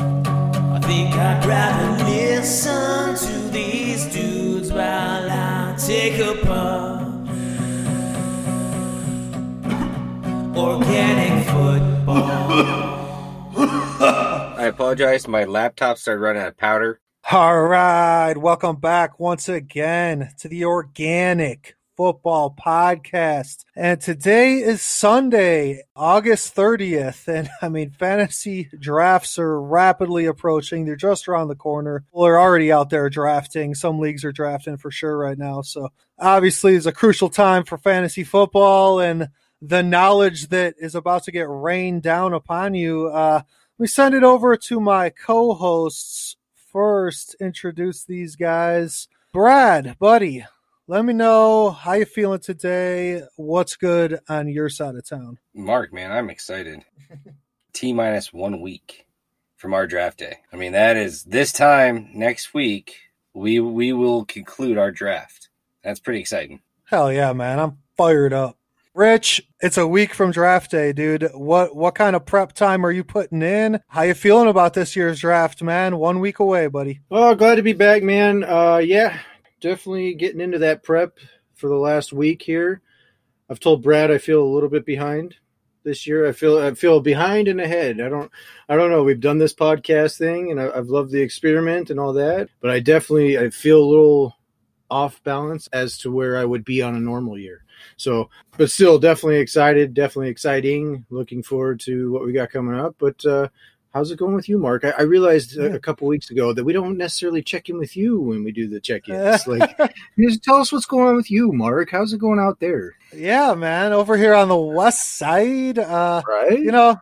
I 0.75 0.79
think 0.88 1.13
I'd 1.16 1.45
rather 1.45 2.03
listen 2.05 3.16
to 3.16 3.49
these 3.52 4.05
dudes 4.05 4.71
while 4.71 5.29
I 5.29 5.75
take 5.77 6.19
a 6.19 6.35
puff. 6.45 7.02
Organic 10.55 11.45
football. 11.47 12.52
I 14.57 14.66
apologize. 14.67 15.27
My 15.27 15.43
laptop 15.43 15.97
started 15.97 16.21
running 16.21 16.41
out 16.43 16.49
of 16.49 16.57
powder. 16.57 16.99
All 17.31 17.61
right, 17.63 18.35
welcome 18.38 18.77
back 18.77 19.19
once 19.19 19.47
again 19.49 20.31
to 20.39 20.47
the 20.47 20.66
Organic 20.66 21.75
Football 22.01 22.55
Podcast. 22.59 23.63
And 23.75 24.01
today 24.01 24.55
is 24.55 24.81
Sunday, 24.81 25.83
August 25.95 26.55
30th. 26.55 27.27
And 27.27 27.47
I 27.61 27.69
mean, 27.69 27.91
fantasy 27.91 28.71
drafts 28.79 29.37
are 29.37 29.61
rapidly 29.61 30.25
approaching. 30.25 30.83
They're 30.83 30.95
just 30.95 31.27
around 31.27 31.49
the 31.49 31.55
corner. 31.55 32.03
Well, 32.11 32.23
they're 32.23 32.39
already 32.39 32.71
out 32.71 32.89
there 32.89 33.08
drafting. 33.08 33.75
Some 33.75 33.99
leagues 33.99 34.25
are 34.25 34.31
drafting 34.31 34.77
for 34.77 34.89
sure 34.89 35.16
right 35.16 35.38
now. 35.38 35.61
So 35.61 35.89
obviously, 36.17 36.73
it's 36.73 36.88
a 36.88 36.91
crucial 36.91 37.30
time 37.30 37.66
for 37.66 37.77
fantasy 37.77 38.23
football 38.23 38.99
and 38.99 39.30
the 39.61 39.83
knowledge 39.83 40.47
that 40.47 40.73
is 40.80 40.95
about 40.95 41.25
to 41.25 41.31
get 41.31 41.45
rained 41.47 42.02
down 42.02 42.33
upon 42.33 42.73
you. 42.73 43.09
Uh, 43.09 43.43
we 43.77 43.86
send 43.86 44.15
it 44.15 44.23
over 44.23 44.58
to 44.58 44.80
my 44.80 45.11
co-hosts 45.11 46.36
first 46.71 47.36
introduce 47.39 48.05
these 48.05 48.38
guys 48.38 49.09
brad 49.33 49.97
buddy 49.99 50.45
let 50.92 51.06
me 51.06 51.14
know 51.14 51.72
how 51.72 51.94
you 51.94 52.03
feeling 52.03 52.39
today 52.42 53.22
what's 53.38 53.78
good 53.78 54.20
on 54.28 54.50
your 54.50 54.67
side 54.67 54.94
of 54.94 55.08
town 55.08 55.38
Mark, 55.53 55.94
man, 55.94 56.11
I'm 56.11 56.30
excited. 56.30 56.83
T 57.73 57.94
minus 57.94 58.33
one 58.33 58.59
week 58.59 59.06
from 59.56 59.73
our 59.73 59.88
draft 59.88 60.17
day. 60.20 60.39
I 60.52 60.58
mean, 60.58 60.73
that 60.73 60.98
is 60.98 61.23
this 61.23 61.53
time 61.53 62.09
next 62.14 62.53
week. 62.53 62.98
We 63.33 63.61
we 63.61 63.94
will 63.94 64.25
conclude 64.25 64.78
our 64.78 64.92
draft. 64.92 65.48
That's 65.81 66.02
pretty 66.02 66.20
exciting. 66.20 66.59
hell 66.83 67.09
yeah 67.09 67.31
man 67.31 67.58
i'm 67.58 67.78
fired 67.95 68.33
up 68.33 68.58
rich 68.94 69.42
it's 69.61 69.78
a 69.78 69.88
week 69.88 70.14
from 70.14 70.30
draft 70.31 70.70
day 70.72 70.92
dude 70.92 71.30
what 71.33 71.73
what 71.73 71.95
kind 71.95 72.17
of 72.17 72.26
prep 72.26 72.52
time 72.52 72.86
are 72.86 72.92
you 72.92 73.02
putting 73.05 73.42
in 73.42 73.80
how 73.88 74.02
you 74.02 74.14
feeling 74.14 74.50
about 74.50 74.73
this 74.73 74.94
year's 74.98 75.22
draft 75.22 75.64
man 75.64 75.95
one 75.98 76.20
week 76.20 76.39
away 76.39 76.67
buddy 76.67 77.00
Oh, 77.09 77.33
glad 77.33 77.55
to 77.55 77.64
be 77.64 77.72
back, 77.73 78.03
man. 78.03 78.44
Uh, 78.44 78.78
yeah, 78.83 79.20
definitely 79.62 80.14
getting 80.16 80.42
into 80.42 80.59
that 80.59 80.84
prep 80.84 81.17
for 81.54 81.70
the 81.70 81.76
last 81.76 82.12
week 82.12 82.42
here. 82.42 82.81
I've 83.50 83.59
told 83.59 83.84
Brad 83.84 84.12
I 84.12 84.17
feel 84.17 84.44
a 84.44 84.54
little 84.54 84.70
bit 84.70 84.86
behind 84.86 85.36
this 85.84 86.06
year. 86.06 86.28
I 86.28 86.31
feel 86.31 86.58
I 86.58 86.73
feel 86.73 87.00
behind 87.00 87.48
and 87.48 87.62
ahead. 87.62 88.02
I 88.02 88.09
don't 88.09 88.32
I 88.67 88.76
don't 88.76 88.92
know. 88.92 89.04
We've 89.04 89.20
done 89.20 89.38
this 89.38 89.54
podcast 89.54 90.17
thing, 90.17 90.52
and 90.52 90.59
I, 90.59 90.70
I've 90.70 90.89
loved 90.89 91.12
the 91.12 91.22
experiment 91.22 91.89
and 91.89 92.00
all 92.00 92.14
that, 92.14 92.50
but 92.59 92.72
I 92.72 92.80
definitely 92.80 93.38
I 93.38 93.50
feel 93.50 93.80
a 93.80 93.86
little 93.86 94.36
off 94.89 95.23
balance 95.23 95.67
as 95.72 95.98
to 96.00 96.12
where 96.12 96.38
I 96.38 96.45
would 96.45 96.66
be 96.66 96.82
on 96.82 96.95
a 96.95 97.00
normal 97.00 97.38
year. 97.38 97.64
So, 97.98 98.30
but 98.58 98.70
still, 98.70 99.00
definitely 99.00 99.39
excited, 99.39 99.94
definitely 99.94 100.30
exciting. 100.30 101.05
Looking 101.10 101.42
forward 101.42 101.80
to 101.82 102.11
what 102.11 102.26
we 102.26 102.33
got 102.33 102.52
coming 102.52 102.80
up. 102.80 102.95
But 103.00 103.26
uh, 103.26 103.48
how's 103.93 104.11
it 104.11 104.17
going 104.19 104.35
with 104.35 104.47
you, 104.49 104.57
Mark? 104.57 104.83
I, 104.85 104.91
I 104.91 105.02
realized 105.03 105.57
a, 105.57 105.73
a 105.75 105.79
couple 105.79 106.07
weeks 106.07 106.29
ago 106.29 106.53
that 106.53 106.63
we 106.63 106.73
don't 106.73 106.97
necessarily 106.97 107.41
check 107.41 107.69
in 107.69 107.77
with 107.77 107.95
you 107.95 108.19
when 108.19 108.43
we 108.43 108.52
do 108.52 108.67
the 108.67 108.79
check-ins. 108.79 109.47
Like, 109.47 109.77
just 110.19 110.43
tell 110.43 110.55
us 110.57 110.71
what's 110.71 110.85
going 110.85 111.07
on 111.07 111.15
with 111.15 111.29
you, 111.29 111.52
Mark. 111.52 111.89
How's 111.91 112.13
it 112.13 112.19
going 112.19 112.39
out 112.39 112.59
there? 112.59 112.95
yeah 113.13 113.53
man 113.53 113.91
over 113.91 114.15
here 114.15 114.33
on 114.33 114.47
the 114.47 114.55
west 114.55 115.17
side 115.17 115.77
uh 115.77 116.21
Right? 116.25 116.57
you 116.57 116.71
know, 116.71 116.95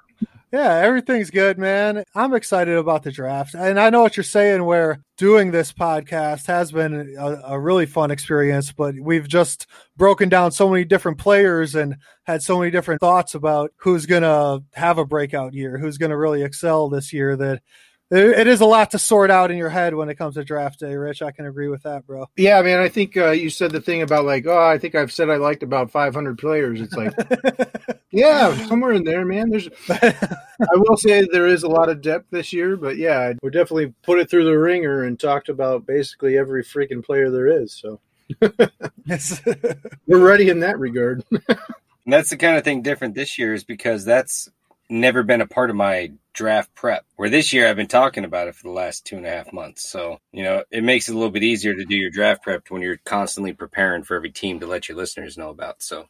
yeah, 0.52 0.80
everything's 0.80 1.30
good, 1.30 1.60
man. 1.60 2.04
I'm 2.16 2.34
excited 2.34 2.76
about 2.76 3.04
the 3.04 3.12
draft. 3.12 3.54
And 3.54 3.80
I 3.80 3.92
know 3.92 4.02
what 4.02 4.18
you're 4.18 4.24
saying, 4.24 4.64
where 4.64 5.04
doing 5.18 5.52
this 5.52 5.72
podcast 5.72 6.48
has 6.48 6.72
been 6.72 7.16
a, 7.20 7.42
a 7.50 7.60
really 7.60 7.86
fun 7.86 8.10
experience, 8.10 8.72
but 8.72 8.96
we've 9.00 9.28
just 9.28 9.68
broken 9.96 10.28
down 10.28 10.52
so 10.52 10.68
many 10.70 10.86
different 10.86 11.20
players 11.20 11.76
and 11.76 11.98
had 12.24 12.42
so 12.42 12.58
many 12.58 12.72
different 12.72 13.00
thoughts 13.00 13.36
about 13.36 13.72
who's 13.78 14.08
going 14.08 14.24
to 14.24 14.64
have 14.74 14.98
a 14.98 15.06
breakout 15.06 15.54
year, 15.54 15.78
who's 15.78 16.00
going 16.00 16.12
to 16.12 16.18
really 16.18 16.42
excel 16.42 16.90
this 16.90 17.14
year 17.14 17.36
that 17.36 17.62
it 18.12 18.40
it 18.40 18.48
is 18.48 18.62
a 18.62 18.66
lot 18.66 18.92
to 18.92 19.00
sort 19.00 19.30
out 19.32 19.52
in 19.52 19.58
your 19.58 19.70
head 19.70 19.94
when 19.94 20.10
it 20.10 20.16
comes 20.16 20.36
to 20.36 20.44
draft 20.44 20.80
day, 20.80 20.96
Rich. 20.96 21.22
I 21.22 21.32
can 21.32 21.46
agree 21.46 21.68
with 21.68 21.84
that, 21.84 22.06
bro. 22.08 22.28
yeah, 22.38 22.62
man. 22.62 22.80
I 22.80 22.90
think 22.90 23.16
uh, 23.18 23.32
you 23.32 23.50
said 23.50 23.72
the 23.72 23.82
thing 23.82 24.02
about 24.02 24.26
like, 24.26 24.46
oh, 24.48 24.66
I 24.68 24.78
think 24.78 24.96
I've 24.96 25.12
said 25.12 25.30
I 25.30 25.36
liked 25.38 25.64
about 25.64 25.92
500 25.92 26.38
players. 26.38 26.82
It's 26.82 26.94
like, 26.94 27.14
yeah, 28.12 28.56
somewhere 28.68 28.94
in 28.94 29.04
there, 29.04 29.26
man. 29.26 29.50
There's, 29.50 29.70
I 29.90 30.16
will 30.76 30.98
say 30.98 31.28
there 31.32 31.48
is 31.48 31.64
a 31.64 31.70
lot 31.70 31.90
of 31.90 32.02
depth 32.02 32.28
this 32.32 32.52
year, 32.54 32.76
but 32.78 32.98
yeah, 32.98 33.34
we're 33.42 33.50
definitely 33.50 33.94
put 34.04 34.20
it 34.20 34.30
through 34.30 34.46
the 34.46 34.58
ringer 34.58 35.04
and 35.04 35.20
talked 35.20 35.50
about 35.50 35.86
basically 35.86 36.38
every 36.38 36.64
freaking 36.64 37.04
player 37.04 37.30
there 37.30 37.48
is. 37.48 37.74
So 37.74 38.00
It's- 38.42 39.42
we're 40.08 40.26
ready 40.26 40.50
in 40.50 40.60
that 40.62 40.80
regard. 40.80 41.24
And 42.06 42.14
that's 42.14 42.32
the 42.32 42.38
kind 42.38 42.58
of 42.58 42.64
thing 42.64 42.82
different 42.82 43.14
this 43.14 43.38
year 43.38 43.54
is 43.54 43.64
because 43.64 44.04
that's 44.04 44.50
never 44.90 45.24
been 45.24 45.42
a 45.42 45.48
part 45.48 45.70
of 45.70 45.76
my 45.76 46.12
draft 46.34 46.74
prep. 46.74 47.06
Where 47.16 47.30
this 47.30 47.54
year 47.54 47.68
I've 47.68 47.76
been 47.76 47.88
talking 47.88 48.26
about 48.26 48.48
it 48.48 48.56
for 48.56 48.64
the 48.64 48.74
last 48.74 49.06
two 49.06 49.18
and 49.18 49.26
a 49.26 49.30
half 49.30 49.54
months. 49.54 49.88
So, 49.88 50.20
you 50.32 50.44
know, 50.44 50.64
it 50.72 50.84
makes 50.84 51.08
it 51.08 51.14
a 51.14 51.16
little 51.16 51.32
bit 51.32 51.44
easier 51.44 51.76
to 51.76 51.86
do 51.86 51.96
your 51.96 52.10
draft 52.10 52.44
prep 52.44 52.70
when 52.70 52.82
you're 52.82 53.00
constantly 53.06 53.54
preparing 53.54 54.04
for 54.04 54.16
every 54.16 54.32
team 54.32 54.60
to 54.60 54.68
let 54.68 54.90
your 54.90 54.98
listeners 54.98 55.38
know 55.38 55.50
about. 55.50 55.82
So 55.82 56.08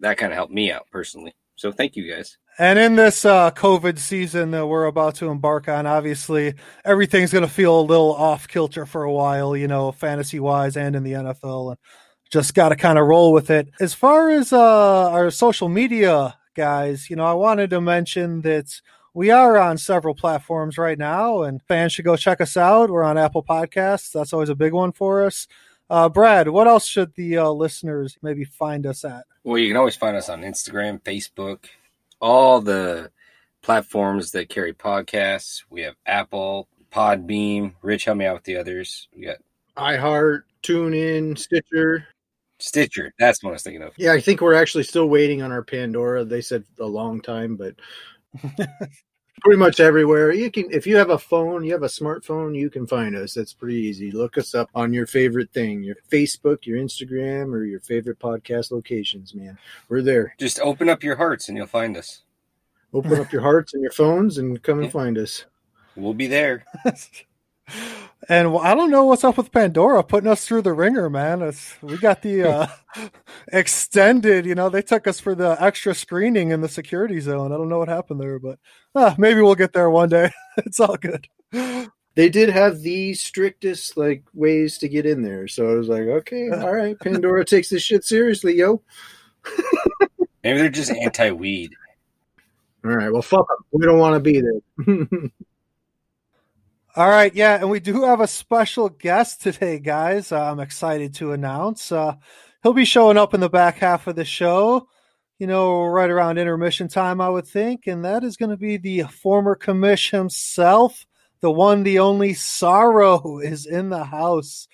that 0.00 0.18
kind 0.18 0.32
of 0.32 0.36
helped 0.36 0.52
me 0.52 0.70
out 0.70 0.86
personally. 0.90 1.34
So 1.56 1.72
thank 1.72 1.96
you 1.96 2.12
guys. 2.12 2.36
And 2.58 2.78
in 2.78 2.96
this 2.96 3.24
uh, 3.24 3.50
COVID 3.50 3.98
season 3.98 4.50
that 4.52 4.66
we're 4.66 4.86
about 4.86 5.16
to 5.16 5.28
embark 5.28 5.68
on, 5.68 5.86
obviously 5.86 6.54
everything's 6.84 7.32
going 7.32 7.46
to 7.46 7.52
feel 7.52 7.80
a 7.80 7.82
little 7.82 8.14
off 8.14 8.48
kilter 8.48 8.86
for 8.86 9.02
a 9.02 9.12
while, 9.12 9.56
you 9.56 9.68
know, 9.68 9.92
fantasy 9.92 10.40
wise 10.40 10.76
and 10.76 10.96
in 10.96 11.02
the 11.02 11.12
NFL, 11.12 11.70
and 11.70 11.78
just 12.30 12.54
got 12.54 12.70
to 12.70 12.76
kind 12.76 12.98
of 12.98 13.06
roll 13.06 13.32
with 13.32 13.50
it. 13.50 13.68
As 13.78 13.92
far 13.92 14.30
as 14.30 14.52
uh, 14.52 15.10
our 15.10 15.30
social 15.30 15.68
media 15.68 16.36
guys, 16.56 17.08
you 17.08 17.16
know, 17.16 17.24
I 17.24 17.34
wanted 17.34 17.70
to 17.70 17.80
mention 17.80 18.40
that 18.40 18.80
we 19.14 19.30
are 19.30 19.56
on 19.56 19.78
several 19.78 20.14
platforms 20.14 20.76
right 20.76 20.98
now, 20.98 21.42
and 21.42 21.62
fans 21.62 21.92
should 21.92 22.04
go 22.04 22.16
check 22.16 22.40
us 22.40 22.56
out. 22.56 22.90
We're 22.90 23.04
on 23.04 23.16
Apple 23.16 23.44
Podcasts. 23.44 24.10
That's 24.10 24.32
always 24.32 24.48
a 24.48 24.54
big 24.54 24.72
one 24.72 24.92
for 24.92 25.24
us. 25.24 25.46
Uh, 25.88 26.08
Brad, 26.08 26.48
what 26.48 26.66
else 26.66 26.86
should 26.86 27.14
the 27.14 27.38
uh, 27.38 27.50
listeners 27.50 28.18
maybe 28.20 28.44
find 28.44 28.86
us 28.86 29.04
at? 29.04 29.24
Well, 29.44 29.58
you 29.58 29.68
can 29.68 29.76
always 29.76 29.94
find 29.94 30.16
us 30.16 30.28
on 30.28 30.42
Instagram, 30.42 31.00
Facebook, 31.02 31.66
all 32.20 32.60
the 32.60 33.10
platforms 33.62 34.32
that 34.32 34.48
carry 34.48 34.72
podcasts. 34.72 35.62
We 35.70 35.82
have 35.82 35.94
Apple, 36.04 36.68
Podbean. 36.92 37.74
Rich, 37.82 38.06
help 38.06 38.18
me 38.18 38.26
out 38.26 38.34
with 38.34 38.44
the 38.44 38.56
others. 38.56 39.08
We 39.14 39.26
got 39.26 39.36
iHeart, 39.76 40.42
TuneIn, 40.62 41.38
Stitcher. 41.38 42.06
Stitcher. 42.58 43.12
That's 43.18 43.42
what 43.42 43.50
I 43.50 43.52
was 43.54 43.62
thinking 43.62 43.82
of. 43.82 43.92
Yeah, 43.96 44.12
I 44.12 44.20
think 44.20 44.40
we're 44.40 44.54
actually 44.54 44.84
still 44.84 45.08
waiting 45.08 45.42
on 45.42 45.52
our 45.52 45.62
Pandora. 45.62 46.24
They 46.24 46.40
said 46.40 46.64
a 46.80 46.86
long 46.86 47.20
time, 47.20 47.56
but 47.56 47.74
pretty 49.42 49.58
much 49.58 49.80
everywhere. 49.80 50.32
You 50.32 50.50
can 50.50 50.70
if 50.70 50.86
you 50.86 50.96
have 50.96 51.10
a 51.10 51.18
phone, 51.18 51.64
you 51.64 51.72
have 51.72 51.82
a 51.82 51.86
smartphone, 51.86 52.56
you 52.56 52.70
can 52.70 52.86
find 52.86 53.14
us. 53.14 53.34
That's 53.34 53.52
pretty 53.52 53.76
easy. 53.76 54.10
Look 54.10 54.38
us 54.38 54.54
up 54.54 54.70
on 54.74 54.92
your 54.92 55.06
favorite 55.06 55.52
thing, 55.52 55.82
your 55.82 55.96
Facebook, 56.10 56.66
your 56.66 56.78
Instagram, 56.78 57.52
or 57.52 57.64
your 57.64 57.80
favorite 57.80 58.18
podcast 58.18 58.70
locations, 58.70 59.34
man. 59.34 59.58
We're 59.88 60.02
there. 60.02 60.34
Just 60.38 60.60
open 60.60 60.88
up 60.88 61.02
your 61.02 61.16
hearts 61.16 61.48
and 61.48 61.56
you'll 61.56 61.66
find 61.66 61.96
us. 61.96 62.22
Open 62.92 63.20
up 63.20 63.32
your 63.32 63.42
hearts 63.42 63.74
and 63.74 63.82
your 63.82 63.92
phones 63.92 64.38
and 64.38 64.62
come 64.62 64.80
and 64.80 64.92
find 65.00 65.18
us. 65.18 65.44
We'll 65.96 66.14
be 66.14 66.26
there. 66.26 66.64
And 68.28 68.52
well, 68.52 68.62
I 68.62 68.74
don't 68.74 68.90
know 68.90 69.04
what's 69.04 69.22
up 69.22 69.36
with 69.36 69.52
Pandora 69.52 70.02
putting 70.02 70.28
us 70.28 70.44
through 70.44 70.62
the 70.62 70.72
ringer, 70.72 71.08
man. 71.08 71.42
It's, 71.42 71.80
we 71.80 71.96
got 71.96 72.22
the 72.22 72.42
uh, 72.42 72.66
extended, 73.52 74.46
you 74.46 74.54
know, 74.54 74.68
they 74.68 74.82
took 74.82 75.06
us 75.06 75.20
for 75.20 75.34
the 75.34 75.56
extra 75.62 75.94
screening 75.94 76.50
in 76.50 76.60
the 76.60 76.68
security 76.68 77.20
zone. 77.20 77.52
I 77.52 77.56
don't 77.56 77.68
know 77.68 77.78
what 77.78 77.88
happened 77.88 78.20
there, 78.20 78.40
but 78.40 78.58
uh, 78.94 79.14
maybe 79.16 79.42
we'll 79.42 79.54
get 79.54 79.72
there 79.72 79.90
one 79.90 80.08
day. 80.08 80.30
it's 80.58 80.80
all 80.80 80.96
good. 80.96 81.28
They 82.16 82.28
did 82.30 82.48
have 82.48 82.80
the 82.80 83.14
strictest 83.14 83.96
like 83.96 84.24
ways 84.32 84.78
to 84.78 84.88
get 84.88 85.06
in 85.06 85.22
there, 85.22 85.46
so 85.46 85.70
I 85.70 85.74
was 85.74 85.88
like, 85.88 86.02
okay, 86.02 86.48
all 86.52 86.74
right, 86.74 86.98
Pandora 86.98 87.44
takes 87.44 87.68
this 87.68 87.82
shit 87.82 88.04
seriously, 88.04 88.56
yo. 88.56 88.82
Maybe 90.42 90.58
they're 90.58 90.68
just 90.70 90.90
anti 90.90 91.30
weed. 91.30 91.72
All 92.84 92.92
right, 92.92 93.12
well, 93.12 93.22
fuck 93.22 93.46
'em. 93.50 93.64
We 93.70 93.84
don't 93.84 93.98
want 93.98 94.14
to 94.14 94.20
be 94.20 94.40
there. 94.40 95.30
All 96.96 97.08
right, 97.10 97.34
yeah, 97.34 97.56
and 97.56 97.68
we 97.68 97.78
do 97.78 98.04
have 98.04 98.20
a 98.22 98.26
special 98.26 98.88
guest 98.88 99.42
today, 99.42 99.78
guys. 99.78 100.32
Uh, 100.32 100.50
I'm 100.50 100.60
excited 100.60 101.14
to 101.16 101.32
announce. 101.32 101.92
Uh, 101.92 102.14
he'll 102.62 102.72
be 102.72 102.86
showing 102.86 103.18
up 103.18 103.34
in 103.34 103.40
the 103.40 103.50
back 103.50 103.76
half 103.76 104.06
of 104.06 104.16
the 104.16 104.24
show, 104.24 104.88
you 105.38 105.46
know, 105.46 105.84
right 105.84 106.08
around 106.08 106.38
intermission 106.38 106.88
time, 106.88 107.20
I 107.20 107.28
would 107.28 107.46
think, 107.46 107.86
and 107.86 108.04
that 108.06 108.24
is 108.24 108.38
going 108.38 108.48
to 108.50 108.56
be 108.56 108.78
the 108.78 109.02
former 109.02 109.54
commish 109.56 110.10
himself, 110.10 111.06
the 111.40 111.50
one, 111.50 111.82
the 111.82 111.98
only 111.98 112.32
Saro 112.32 113.40
is 113.40 113.66
in 113.66 113.90
the 113.90 114.04
house. 114.04 114.66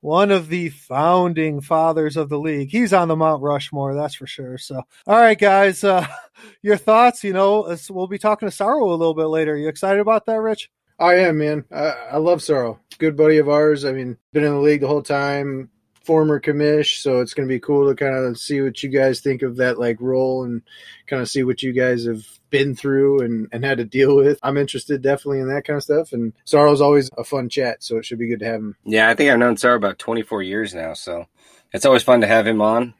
one 0.00 0.30
of 0.30 0.48
the 0.48 0.70
founding 0.70 1.60
fathers 1.62 2.16
of 2.16 2.28
the 2.28 2.38
league. 2.38 2.70
He's 2.70 2.92
on 2.92 3.08
the 3.08 3.16
Mount 3.16 3.42
Rushmore, 3.42 3.94
that's 3.96 4.14
for 4.16 4.26
sure. 4.28 4.58
So, 4.58 4.82
all 5.08 5.18
right, 5.18 5.38
guys, 5.38 5.84
uh, 5.84 6.06
your 6.62 6.76
thoughts? 6.76 7.24
You 7.24 7.32
know, 7.32 7.76
we'll 7.90 8.08
be 8.08 8.18
talking 8.18 8.48
to 8.48 8.54
Saro 8.54 8.90
a 8.90 8.96
little 8.96 9.14
bit 9.14 9.26
later. 9.26 9.56
You 9.56 9.68
excited 9.68 10.00
about 10.00 10.26
that, 10.26 10.40
Rich? 10.40 10.70
Oh, 10.98 11.06
I 11.06 11.14
am, 11.16 11.38
man. 11.38 11.64
I, 11.72 11.94
I 12.12 12.16
love 12.18 12.42
Saro. 12.42 12.80
Good 12.98 13.16
buddy 13.16 13.38
of 13.38 13.48
ours. 13.48 13.84
I 13.84 13.92
mean, 13.92 14.16
been 14.32 14.44
in 14.44 14.52
the 14.52 14.60
league 14.60 14.80
the 14.80 14.88
whole 14.88 15.02
time 15.02 15.70
former 16.04 16.38
commish, 16.38 17.00
so 17.00 17.20
it's 17.20 17.32
going 17.32 17.48
to 17.48 17.52
be 17.52 17.58
cool 17.58 17.88
to 17.88 17.96
kind 17.96 18.14
of 18.14 18.38
see 18.38 18.60
what 18.60 18.82
you 18.82 18.90
guys 18.90 19.20
think 19.20 19.42
of 19.42 19.56
that 19.56 19.78
like 19.78 20.00
role 20.00 20.44
and 20.44 20.62
kind 21.06 21.22
of 21.22 21.28
see 21.28 21.42
what 21.42 21.62
you 21.62 21.72
guys 21.72 22.04
have 22.04 22.22
been 22.50 22.76
through 22.76 23.22
and, 23.22 23.48
and 23.52 23.64
had 23.64 23.78
to 23.78 23.84
deal 23.84 24.14
with. 24.14 24.38
I'm 24.42 24.58
interested 24.58 25.02
definitely 25.02 25.40
in 25.40 25.48
that 25.48 25.64
kind 25.64 25.78
of 25.78 25.82
stuff. 25.82 26.12
And 26.12 26.32
Saro's 26.44 26.82
always 26.82 27.10
a 27.16 27.24
fun 27.24 27.48
chat, 27.48 27.82
so 27.82 27.96
it 27.96 28.04
should 28.04 28.18
be 28.18 28.28
good 28.28 28.40
to 28.40 28.46
have 28.46 28.60
him. 28.60 28.76
Yeah, 28.84 29.08
I 29.08 29.14
think 29.14 29.30
I've 29.30 29.38
known 29.38 29.56
Saro 29.56 29.76
about 29.76 29.98
24 29.98 30.42
years 30.42 30.74
now, 30.74 30.92
so 30.92 31.26
it's 31.72 31.86
always 31.86 32.02
fun 32.02 32.20
to 32.20 32.26
have 32.26 32.46
him 32.46 32.60
on. 32.60 32.94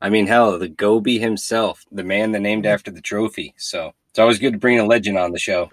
I 0.00 0.10
mean, 0.10 0.26
hell, 0.26 0.58
the 0.58 0.68
Goby 0.68 1.18
himself, 1.18 1.84
the 1.90 2.04
man 2.04 2.32
that 2.32 2.40
named 2.40 2.64
mm-hmm. 2.64 2.74
after 2.74 2.90
the 2.90 3.02
trophy. 3.02 3.54
So 3.56 3.94
it's 4.10 4.18
always 4.18 4.40
good 4.40 4.54
to 4.54 4.58
bring 4.58 4.80
a 4.80 4.84
legend 4.84 5.16
on 5.16 5.30
the 5.30 5.38
show. 5.38 5.68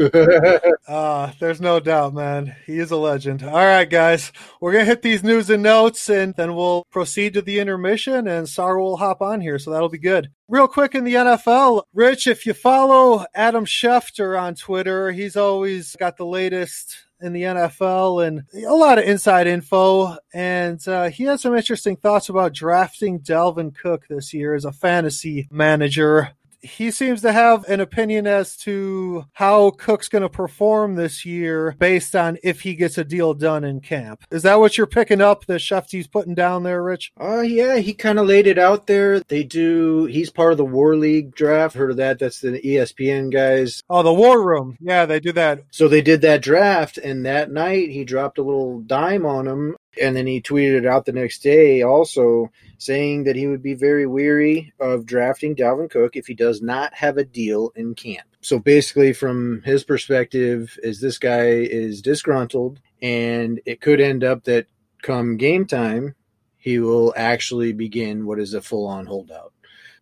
uh, 0.87 1.31
there's 1.39 1.59
no 1.59 1.79
doubt, 1.79 2.13
man. 2.13 2.55
He 2.67 2.77
is 2.77 2.91
a 2.91 2.95
legend. 2.95 3.41
All 3.41 3.51
right, 3.51 3.89
guys. 3.89 4.31
We're 4.61 4.73
going 4.73 4.85
to 4.85 4.89
hit 4.89 5.01
these 5.01 5.23
news 5.23 5.49
and 5.49 5.63
notes, 5.63 6.07
and 6.07 6.35
then 6.35 6.55
we'll 6.55 6.85
proceed 6.91 7.33
to 7.33 7.41
the 7.41 7.59
intermission, 7.59 8.27
and 8.27 8.47
Sarah 8.47 8.79
will 8.79 8.97
hop 8.97 9.23
on 9.23 9.41
here, 9.41 9.57
so 9.57 9.71
that'll 9.71 9.89
be 9.89 9.97
good. 9.97 10.29
Real 10.47 10.67
quick 10.67 10.93
in 10.93 11.03
the 11.03 11.15
NFL, 11.15 11.83
Rich, 11.95 12.27
if 12.27 12.45
you 12.45 12.53
follow 12.53 13.25
Adam 13.33 13.65
Schefter 13.65 14.39
on 14.39 14.53
Twitter, 14.53 15.11
he's 15.11 15.35
always 15.35 15.95
got 15.95 16.17
the 16.17 16.25
latest 16.25 17.07
in 17.19 17.33
the 17.33 17.41
NFL 17.41 18.25
and 18.25 18.43
a 18.53 18.73
lot 18.73 18.99
of 18.99 19.05
inside 19.05 19.47
info. 19.47 20.15
And 20.33 20.85
uh, 20.87 21.09
he 21.09 21.23
had 21.23 21.39
some 21.39 21.55
interesting 21.55 21.95
thoughts 21.95 22.29
about 22.29 22.53
drafting 22.53 23.19
Dalvin 23.19 23.75
Cook 23.75 24.05
this 24.07 24.33
year 24.33 24.53
as 24.53 24.65
a 24.65 24.71
fantasy 24.71 25.47
manager 25.49 26.36
he 26.61 26.91
seems 26.91 27.21
to 27.21 27.31
have 27.31 27.63
an 27.65 27.79
opinion 27.79 28.27
as 28.27 28.55
to 28.57 29.25
how 29.33 29.71
Cook's 29.71 30.09
going 30.09 30.23
to 30.23 30.29
perform 30.29 30.95
this 30.95 31.25
year 31.25 31.75
based 31.79 32.15
on 32.15 32.37
if 32.43 32.61
he 32.61 32.75
gets 32.75 32.97
a 32.97 33.03
deal 33.03 33.33
done 33.33 33.63
in 33.63 33.79
camp. 33.79 34.23
Is 34.31 34.43
that 34.43 34.59
what 34.59 34.77
you're 34.77 34.87
picking 34.87 35.21
up 35.21 35.45
that 35.45 35.61
Schefty's 35.61 36.07
putting 36.07 36.35
down 36.35 36.63
there, 36.63 36.83
Rich? 36.83 37.11
Oh, 37.17 37.39
uh, 37.39 37.41
yeah. 37.41 37.77
He 37.77 37.93
kind 37.93 38.19
of 38.19 38.27
laid 38.27 38.47
it 38.47 38.57
out 38.57 38.87
there. 38.87 39.19
They 39.19 39.43
do, 39.43 40.05
he's 40.05 40.29
part 40.29 40.51
of 40.51 40.57
the 40.57 40.65
War 40.65 40.95
League 40.95 41.35
draft. 41.35 41.75
Heard 41.75 41.91
of 41.91 41.97
that? 41.97 42.19
That's 42.19 42.41
the 42.41 42.59
ESPN 42.59 43.31
guys. 43.31 43.83
Oh, 43.89 44.03
the 44.03 44.13
War 44.13 44.45
Room. 44.45 44.77
Yeah, 44.79 45.05
they 45.05 45.19
do 45.19 45.31
that. 45.33 45.63
So 45.71 45.87
they 45.87 46.01
did 46.01 46.21
that 46.21 46.41
draft, 46.41 46.97
and 46.97 47.25
that 47.25 47.51
night 47.51 47.89
he 47.89 48.03
dropped 48.03 48.37
a 48.37 48.43
little 48.43 48.81
dime 48.81 49.25
on 49.25 49.47
him 49.47 49.75
and 50.01 50.15
then 50.15 50.27
he 50.27 50.41
tweeted 50.41 50.79
it 50.79 50.85
out 50.85 51.05
the 51.05 51.11
next 51.11 51.43
day 51.43 51.81
also 51.81 52.51
saying 52.77 53.23
that 53.23 53.35
he 53.35 53.47
would 53.47 53.63
be 53.63 53.73
very 53.73 54.05
weary 54.05 54.73
of 54.79 55.05
drafting 55.05 55.55
Dalvin 55.55 55.89
Cook 55.89 56.15
if 56.15 56.27
he 56.27 56.33
does 56.33 56.61
not 56.61 56.93
have 56.93 57.17
a 57.17 57.23
deal 57.23 57.71
in 57.75 57.95
camp. 57.95 58.27
So 58.41 58.59
basically, 58.59 59.13
from 59.13 59.61
his 59.63 59.83
perspective, 59.83 60.77
is 60.83 61.01
this 61.01 61.17
guy 61.17 61.47
is 61.47 62.01
disgruntled, 62.01 62.79
and 63.01 63.59
it 63.65 63.81
could 63.81 63.99
end 63.99 64.23
up 64.23 64.43
that 64.45 64.67
come 65.01 65.37
game 65.37 65.65
time, 65.65 66.15
he 66.57 66.79
will 66.79 67.13
actually 67.15 67.73
begin 67.73 68.25
what 68.25 68.39
is 68.39 68.53
a 68.53 68.61
full 68.61 68.87
on 68.87 69.05
holdout 69.05 69.53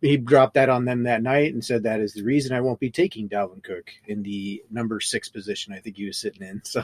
he 0.06 0.18
dropped 0.18 0.54
that 0.54 0.70
on 0.70 0.86
them 0.86 1.04
that 1.04 1.24
night 1.24 1.54
and 1.54 1.64
said 1.64 1.84
that 1.84 2.00
is 2.00 2.14
the 2.14 2.24
reason 2.24 2.56
I 2.56 2.62
won't 2.62 2.80
be 2.80 2.92
taking 2.92 3.28
Dalvin 3.28 3.64
Cook 3.64 3.92
in 4.08 4.22
the 4.24 4.64
number 4.70 5.00
six 5.00 5.30
position. 5.30 5.74
I 5.74 5.80
think 5.80 5.98
he 5.98 6.06
was 6.06 6.18
sitting 6.18 6.48
in. 6.48 6.62
So 6.76 6.84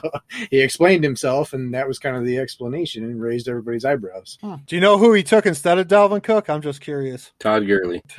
he 0.50 0.60
explained 0.60 1.04
himself, 1.04 1.52
and 1.52 1.74
that 1.74 1.86
was 1.86 1.98
kind 1.98 2.16
of 2.16 2.24
the 2.24 2.38
explanation 2.38 3.04
and 3.04 3.20
raised 3.20 3.46
everybody's 3.46 3.84
eyebrows. 3.84 4.38
Huh. 4.40 4.56
Do 4.64 4.74
you 4.74 4.80
know 4.80 4.96
who 4.96 5.12
he 5.12 5.22
took 5.22 5.44
instead 5.44 5.78
of 5.78 5.86
Dalvin 5.86 6.22
Cook? 6.22 6.48
I'm 6.48 6.62
just 6.62 6.80
curious. 6.80 7.30
Todd 7.38 7.66
Gurley. 7.66 8.02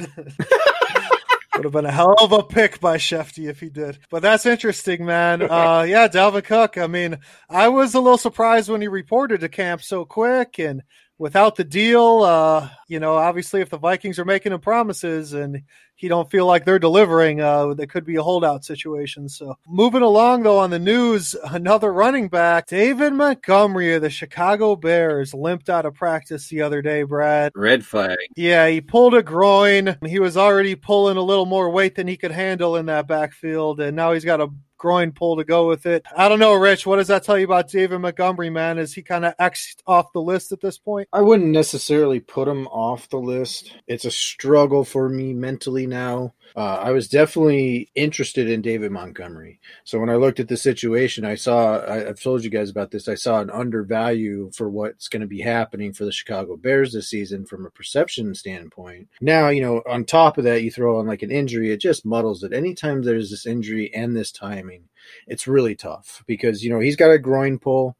Would 1.55 1.63
have 1.63 1.73
been 1.73 1.85
a 1.85 1.91
hell 1.91 2.15
of 2.19 2.31
a 2.31 2.43
pick 2.43 2.79
by 2.79 2.97
Schefty 2.97 3.47
if 3.47 3.59
he 3.59 3.69
did. 3.69 3.97
But 4.11 4.21
that's 4.21 4.45
interesting, 4.45 5.03
man. 5.03 5.41
Uh, 5.41 5.85
yeah, 5.87 6.07
Dalvin 6.07 6.43
Cook. 6.43 6.77
I 6.77 6.85
mean, 6.85 7.17
I 7.49 7.69
was 7.69 7.95
a 7.95 7.99
little 7.99 8.17
surprised 8.17 8.69
when 8.69 8.81
he 8.81 8.87
reported 8.87 9.41
to 9.41 9.49
camp 9.49 9.81
so 9.81 10.05
quick, 10.05 10.59
and 10.59 10.83
without 11.17 11.55
the 11.55 11.63
deal, 11.63 12.23
uh, 12.23 12.69
you 12.87 12.99
know, 12.99 13.15
obviously 13.15 13.61
if 13.61 13.69
the 13.69 13.77
Vikings 13.77 14.19
are 14.19 14.25
making 14.25 14.51
him 14.51 14.59
promises 14.59 15.33
and 15.33 15.63
he 16.03 16.09
don't 16.09 16.29
feel 16.29 16.45
like 16.45 16.65
they're 16.65 16.79
delivering, 16.79 17.39
uh, 17.39 17.73
there 17.75 17.87
could 17.87 18.03
be 18.03 18.17
a 18.17 18.21
holdout 18.21 18.65
situation. 18.65 19.29
So 19.29 19.57
moving 19.65 20.01
along 20.01 20.43
though 20.43 20.57
on 20.57 20.69
the 20.69 20.77
news, 20.77 21.33
another 21.45 21.93
running 21.93 22.27
back, 22.27 22.67
David 22.67 23.13
Montgomery 23.13 23.93
of 23.93 24.01
the 24.01 24.09
Chicago 24.09 24.75
Bears 24.75 25.33
limped 25.33 25.69
out 25.69 25.85
of 25.85 25.93
practice 25.93 26.49
the 26.49 26.61
other 26.61 26.81
day, 26.81 27.03
Brad. 27.03 27.53
Red 27.55 27.85
flag. 27.85 28.17
Yeah, 28.35 28.67
he 28.67 28.81
pulled 28.81 29.13
a 29.13 29.23
groin. 29.23 29.97
He 30.05 30.19
was 30.19 30.35
already 30.35 30.75
pulling 30.75 31.15
a 31.15 31.21
little 31.21 31.45
more 31.45 31.69
weight 31.69 31.95
than 31.95 32.09
he 32.09 32.17
could 32.17 32.31
handle 32.31 32.75
in 32.75 32.87
that 32.87 33.07
backfield. 33.07 33.79
And 33.79 33.95
now 33.95 34.11
he's 34.11 34.25
got 34.25 34.41
a 34.41 34.49
groin 34.83 35.13
pull 35.13 35.37
to 35.37 35.45
go 35.45 35.65
with 35.65 35.85
it. 35.85 36.05
I 36.13 36.27
don't 36.27 36.39
know, 36.39 36.55
Rich. 36.55 36.85
What 36.85 36.97
does 36.97 37.07
that 37.07 37.23
tell 37.23 37.39
you 37.39 37.45
about 37.45 37.69
David 37.69 37.99
Montgomery, 37.99 38.49
man? 38.49 38.77
Is 38.77 38.93
he 38.93 39.01
kind 39.01 39.23
of 39.23 39.33
X'd 39.39 39.81
off 39.87 40.11
the 40.11 40.19
list 40.19 40.51
at 40.51 40.59
this 40.59 40.77
point? 40.77 41.07
I 41.13 41.21
wouldn't 41.21 41.51
necessarily 41.51 42.19
put 42.19 42.49
him 42.49 42.67
off 42.67 43.07
the 43.07 43.17
list. 43.17 43.73
It's 43.87 44.03
a 44.03 44.11
struggle 44.11 44.83
for 44.83 45.07
me 45.07 45.31
mentally 45.31 45.87
now. 45.93 46.33
Uh, 46.55 46.79
I 46.81 46.91
was 46.91 47.07
definitely 47.07 47.89
interested 47.95 48.49
in 48.49 48.61
David 48.61 48.91
Montgomery. 48.91 49.59
So 49.83 49.99
when 49.99 50.09
I 50.09 50.15
looked 50.15 50.39
at 50.39 50.47
the 50.47 50.57
situation, 50.57 51.23
I 51.25 51.35
saw, 51.35 51.83
I, 51.87 52.05
have 52.05 52.19
told 52.19 52.43
you 52.43 52.49
guys 52.49 52.69
about 52.69 52.91
this, 52.91 53.07
I 53.07 53.15
saw 53.15 53.39
an 53.39 53.49
undervalue 53.49 54.51
for 54.53 54.69
what's 54.69 55.07
going 55.07 55.21
to 55.21 55.27
be 55.27 55.41
happening 55.41 55.93
for 55.93 56.05
the 56.05 56.11
Chicago 56.11 56.57
Bears 56.57 56.93
this 56.93 57.09
season 57.09 57.45
from 57.45 57.65
a 57.65 57.71
perception 57.71 58.35
standpoint. 58.35 59.07
Now, 59.21 59.49
you 59.49 59.61
know, 59.61 59.81
on 59.87 60.05
top 60.05 60.37
of 60.37 60.43
that, 60.43 60.63
you 60.63 60.71
throw 60.71 60.99
on 60.99 61.07
like 61.07 61.21
an 61.21 61.31
injury, 61.31 61.71
it 61.71 61.81
just 61.81 62.05
muddles 62.05 62.43
it. 62.43 62.53
Anytime 62.53 63.01
there's 63.01 63.29
this 63.29 63.45
injury 63.45 63.93
and 63.93 64.15
this 64.15 64.31
timing, 64.31 64.89
it's 65.27 65.47
really 65.47 65.75
tough 65.75 66.23
because, 66.27 66.63
you 66.63 66.69
know, 66.69 66.79
he's 66.79 66.95
got 66.95 67.11
a 67.11 67.19
groin 67.19 67.57
pull, 67.59 67.95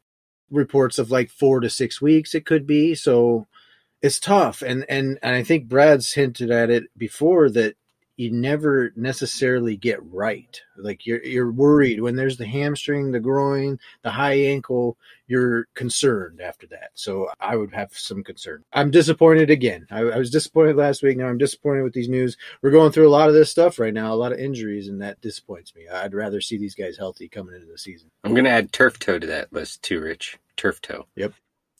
reports 0.50 0.98
of 0.98 1.10
like 1.10 1.30
four 1.30 1.60
to 1.60 1.70
six 1.70 2.00
weeks, 2.02 2.34
it 2.34 2.46
could 2.46 2.66
be. 2.66 2.94
So, 2.94 3.46
it's 4.02 4.20
tough 4.20 4.60
and 4.60 4.84
and 4.90 5.18
and 5.22 5.34
I 5.34 5.42
think 5.42 5.66
Brad's 5.66 6.12
hinted 6.12 6.50
at 6.50 6.68
it 6.68 6.84
before 6.94 7.48
that 7.48 7.74
you 8.16 8.30
never 8.30 8.92
necessarily 8.96 9.76
get 9.76 9.98
right. 10.12 10.60
Like 10.76 11.06
you're 11.06 11.22
you're 11.24 11.50
worried 11.50 12.00
when 12.00 12.16
there's 12.16 12.36
the 12.36 12.46
hamstring, 12.46 13.10
the 13.10 13.20
groin, 13.20 13.78
the 14.02 14.10
high 14.10 14.34
ankle, 14.34 14.96
you're 15.26 15.66
concerned 15.74 16.40
after 16.40 16.66
that. 16.68 16.90
So 16.94 17.28
I 17.40 17.56
would 17.56 17.74
have 17.74 17.92
some 17.92 18.22
concern. 18.22 18.64
I'm 18.72 18.90
disappointed 18.90 19.50
again. 19.50 19.86
I, 19.90 20.00
I 20.00 20.18
was 20.18 20.30
disappointed 20.30 20.76
last 20.76 21.02
week. 21.02 21.16
Now 21.16 21.26
I'm 21.26 21.38
disappointed 21.38 21.82
with 21.82 21.94
these 21.94 22.08
news. 22.08 22.36
We're 22.62 22.70
going 22.70 22.92
through 22.92 23.08
a 23.08 23.10
lot 23.10 23.28
of 23.28 23.34
this 23.34 23.50
stuff 23.50 23.78
right 23.78 23.94
now, 23.94 24.12
a 24.12 24.16
lot 24.16 24.32
of 24.32 24.38
injuries, 24.38 24.88
and 24.88 25.02
that 25.02 25.20
disappoints 25.20 25.74
me. 25.74 25.88
I'd 25.88 26.14
rather 26.14 26.40
see 26.40 26.58
these 26.58 26.74
guys 26.74 26.96
healthy 26.96 27.28
coming 27.28 27.54
into 27.54 27.66
the 27.66 27.78
season. 27.78 28.10
I'm 28.22 28.34
gonna 28.34 28.50
add 28.50 28.72
turf 28.72 28.98
toe 28.98 29.18
to 29.18 29.26
that 29.26 29.52
list 29.52 29.82
too, 29.82 30.00
Rich. 30.00 30.38
Turf 30.56 30.80
toe. 30.80 31.06
Yep. 31.16 31.34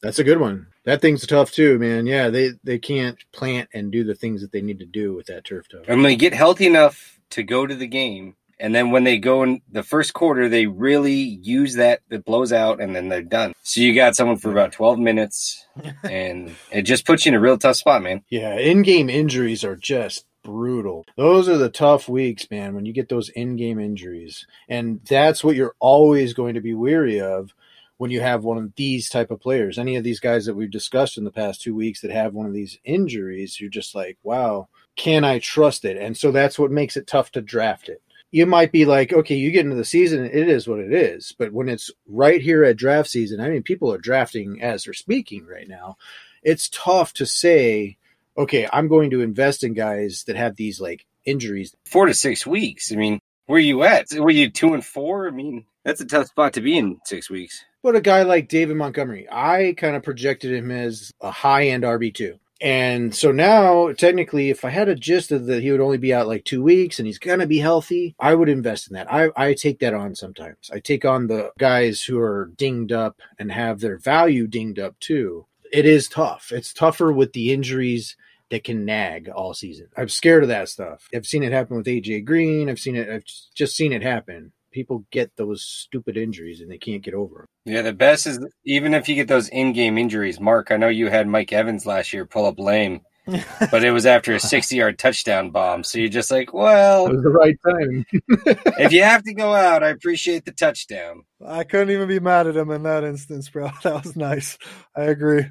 That's 0.05 0.19
a 0.19 0.25
good 0.25 0.39
one. 0.39 0.67
That 0.85 1.01
thing's 1.01 1.27
tough 1.27 1.51
too, 1.51 1.79
man. 1.79 2.07
Yeah, 2.07 2.29
they 2.29 2.53
they 2.63 2.79
can't 2.79 3.19
plant 3.33 3.71
and 3.73 3.91
do 3.91 4.05
the 4.05 4.15
things 4.15 4.43
that 4.43 4.53
they 4.53 4.61
need 4.61 4.79
to 4.81 4.85
do 4.85 5.15
with 5.15 5.27
that 5.27 5.45
turf 5.45 5.67
toe. 5.67 5.83
And 5.89 6.05
they 6.05 6.15
get 6.15 6.35
healthy 6.35 6.67
enough 6.67 7.19
to 7.31 7.43
go 7.43 7.67
to 7.67 7.75
the 7.75 7.87
game, 7.87 8.37
and 8.61 8.75
then 8.75 8.91
when 8.91 9.05
they 9.05 9.17
go 9.17 9.43
in 9.43 9.63
the 9.73 9.83
first 9.83 10.13
quarter, 10.13 10.47
they 10.47 10.67
really 10.67 11.15
use 11.15 11.77
that 11.77 12.01
that 12.11 12.27
blows 12.27 12.53
out, 12.53 12.83
and 12.83 12.95
then 12.95 13.09
they're 13.09 13.23
done. 13.23 13.55
So 13.63 13.81
you 13.81 13.95
got 13.95 14.15
someone 14.15 14.37
for 14.37 14.53
about 14.53 14.73
twelve 14.73 14.99
minutes, 14.99 15.67
and 16.03 16.55
it 16.71 16.83
just 16.83 17.07
puts 17.07 17.25
you 17.25 17.31
in 17.31 17.37
a 17.37 17.41
real 17.41 17.57
tough 17.57 17.77
spot, 17.77 18.03
man. 18.03 18.25
Yeah, 18.29 18.59
in-game 18.59 19.09
injuries 19.09 19.65
are 19.65 19.77
just 19.77 20.27
brutal. 20.43 21.07
Those 21.17 21.49
are 21.49 21.57
the 21.57 21.71
tough 21.71 22.11
weeks, 22.11 22.47
man, 22.51 22.75
when 22.75 22.85
you 22.85 22.93
get 22.93 23.09
those 23.09 23.31
in 23.31 23.57
game 23.57 23.81
injuries. 23.81 24.47
And 24.69 25.01
that's 25.09 25.43
what 25.43 25.57
you're 25.57 25.75
always 25.81 26.35
going 26.35 26.55
to 26.55 26.61
be 26.61 26.75
weary 26.75 27.19
of 27.19 27.55
when 27.97 28.11
you 28.11 28.21
have 28.21 28.45
one 28.45 28.59
of 28.59 28.75
these 28.75 29.09
type 29.09 29.31
of 29.31 29.41
players. 29.41 29.79
Any 29.79 29.97
of 29.97 30.05
these 30.05 30.21
guys 30.21 30.47
that 30.47 30.55
we've 30.55 30.71
discussed 30.71 31.17
in 31.17 31.25
the 31.25 31.31
past 31.31 31.63
two 31.63 31.75
weeks 31.75 32.01
that 32.01 32.11
have 32.11 32.35
one 32.35 32.47
of 32.47 32.53
these 32.53 32.79
injuries, 32.85 33.61
you're 33.61 33.71
just 33.71 33.95
like, 33.95 34.19
wow, 34.23 34.69
can 34.97 35.25
I 35.25 35.39
trust 35.39 35.85
it? 35.85 35.97
And 35.97 36.17
so 36.17 36.33
that's 36.33 36.59
what 36.59 36.71
makes 36.71 36.97
it 36.97 37.07
tough 37.07 37.31
to 37.33 37.41
draft 37.41 37.89
it. 37.89 38.03
You 38.31 38.47
might 38.47 38.73
be 38.73 38.85
like, 38.85 39.13
okay, 39.13 39.37
you 39.37 39.53
get 39.53 39.65
into 39.65 39.77
the 39.77 39.85
season, 39.85 40.25
it 40.25 40.49
is 40.49 40.67
what 40.67 40.81
it 40.81 40.93
is. 40.93 41.33
But 41.39 41.53
when 41.53 41.69
it's 41.69 41.91
right 42.09 42.41
here 42.41 42.65
at 42.65 42.77
draft 42.77 43.09
season, 43.09 43.41
I 43.41 43.49
mean, 43.49 43.63
people 43.63 43.93
are 43.93 43.99
drafting 43.99 44.61
as 44.61 44.85
they're 44.85 44.93
speaking 44.93 45.47
right 45.47 45.69
now. 45.69 45.97
It's 46.43 46.69
tough 46.69 47.13
to 47.15 47.27
say, 47.27 47.97
okay, 48.37 48.69
I'm 48.73 48.89
going 48.89 49.11
to 49.11 49.21
invest 49.21 49.63
in 49.63 49.73
guys 49.73 50.25
that 50.27 50.35
have 50.35 50.57
these 50.57 50.81
like 50.81 51.07
injuries. 51.25 51.77
Four 51.85 52.07
to 52.07 52.15
six 52.15 52.45
weeks. 52.45 52.93
I 52.93 52.97
mean, 52.97 53.21
where 53.47 53.61
you 53.61 53.83
at? 53.83 54.07
Were 54.13 54.31
you 54.31 54.51
two 54.51 54.75
and 54.75 54.85
four? 54.85 55.29
I 55.29 55.31
mean, 55.31 55.65
that's 55.85 56.01
a 56.01 56.07
tough 56.07 56.29
spot 56.29 56.53
to 56.55 56.61
be 56.61 56.79
in 56.79 57.01
six 57.05 57.29
weeks. 57.31 57.65
But 57.83 57.97
a 57.97 58.01
guy 58.01 58.23
like 58.23 58.49
David 58.49 58.77
Montgomery, 58.77 59.29
I 59.31 59.75
kind 59.77 59.95
of 59.95 60.03
projected 60.03 60.53
him 60.53 60.71
as 60.71 61.13
a 61.21 61.31
high 61.31 61.69
end 61.69 61.85
RB2. 61.85 62.39
And 62.61 63.15
so 63.15 63.31
now, 63.31 63.93
technically, 63.93 64.49
if 64.49 64.65
I 64.65 64.71
had 64.71 64.89
a 64.89 64.95
gist 64.95 65.33
of 65.33 65.47
that 65.47 65.63
he 65.63 65.71
would 65.71 65.83
only 65.83 65.99
be 65.99 66.15
out 66.15 66.29
like 66.29 66.45
two 66.45 66.63
weeks 66.63 66.99
and 66.99 67.07
he's 67.07 67.19
going 67.19 67.41
to 67.41 67.47
be 67.47 67.59
healthy, 67.59 68.15
I 68.19 68.35
would 68.35 68.49
invest 68.49 68.89
in 68.89 68.95
that. 68.95 69.13
I, 69.13 69.29
I 69.37 69.53
take 69.53 69.81
that 69.81 69.93
on 69.93 70.15
sometimes. 70.15 70.71
I 70.73 70.79
take 70.79 71.05
on 71.05 71.27
the 71.27 71.51
guys 71.59 72.03
who 72.03 72.19
are 72.19 72.53
dinged 72.57 72.93
up 72.93 73.21
and 73.39 73.53
have 73.53 73.81
their 73.81 73.99
value 73.99 74.47
dinged 74.47 74.79
up 74.79 74.99
too 75.01 75.47
it 75.75 75.87
is 75.87 76.07
tough. 76.09 76.53
It's 76.53 76.73
tougher 76.73 77.13
with 77.13 77.33
the 77.33 77.53
injuries 77.53 78.17
that 78.51 78.65
can 78.65 78.85
nag 78.85 79.29
all 79.29 79.55
season. 79.55 79.89
I'm 79.97 80.09
scared 80.09 80.43
of 80.43 80.49
that 80.49 80.69
stuff. 80.69 81.07
I've 81.15 81.27
seen 81.27 81.43
it 81.43 81.53
happen 81.53 81.77
with 81.77 81.87
AJ 81.87 82.25
Green. 82.25 82.69
I've 82.69 82.79
seen 82.79 82.97
it. 82.97 83.09
I've 83.09 83.25
just 83.55 83.77
seen 83.77 83.93
it 83.93 84.03
happen. 84.03 84.53
People 84.71 85.05
get 85.11 85.31
those 85.37 85.63
stupid 85.65 86.17
injuries 86.17 86.61
and 86.61 86.71
they 86.71 86.79
can't 86.79 87.03
get 87.03 87.15
over 87.15 87.47
them. 87.65 87.75
Yeah, 87.75 87.83
the 87.83 87.93
best 87.93 88.27
is 88.27 88.45
even 88.65 88.93
if 88.93 89.09
you 89.09 89.15
get 89.15 89.29
those 89.29 89.49
in-game 89.49 89.97
injuries. 89.99 90.41
Mark, 90.41 90.71
I 90.71 90.77
know 90.77 90.89
you 90.89 91.09
had 91.09 91.29
Mike 91.29 91.53
Evans 91.53 91.87
last 91.87 92.13
year 92.13 92.27
pull 92.27 92.45
up 92.45 92.59
lame, 92.59 93.01
but 93.71 93.85
it 93.85 93.93
was 93.93 94.05
after 94.05 94.35
a 94.35 94.39
60-yard 94.39 94.99
touchdown 94.99 95.51
bomb. 95.51 95.85
So 95.85 95.99
you're 95.99 96.09
just 96.09 96.31
like, 96.31 96.53
well, 96.53 97.07
It 97.07 97.15
was 97.15 97.23
the 97.23 97.31
right 97.31 97.57
time. 97.65 98.05
if 98.79 98.93
you 98.93 99.03
have 99.05 99.23
to 99.23 99.33
go 99.33 99.55
out, 99.55 99.83
I 99.85 99.91
appreciate 99.91 100.45
the 100.45 100.53
touchdown. 100.53 101.23
I 101.45 101.65
couldn't 101.65 101.91
even 101.91 102.09
be 102.09 102.21
mad 102.21 102.47
at 102.49 102.57
him 102.57 102.71
in 102.71 102.83
that 102.83 103.05
instance, 103.05 103.49
bro. 103.49 103.71
That 103.83 104.05
was 104.05 104.17
nice. 104.17 104.59
I 104.97 105.05
agree. 105.05 105.47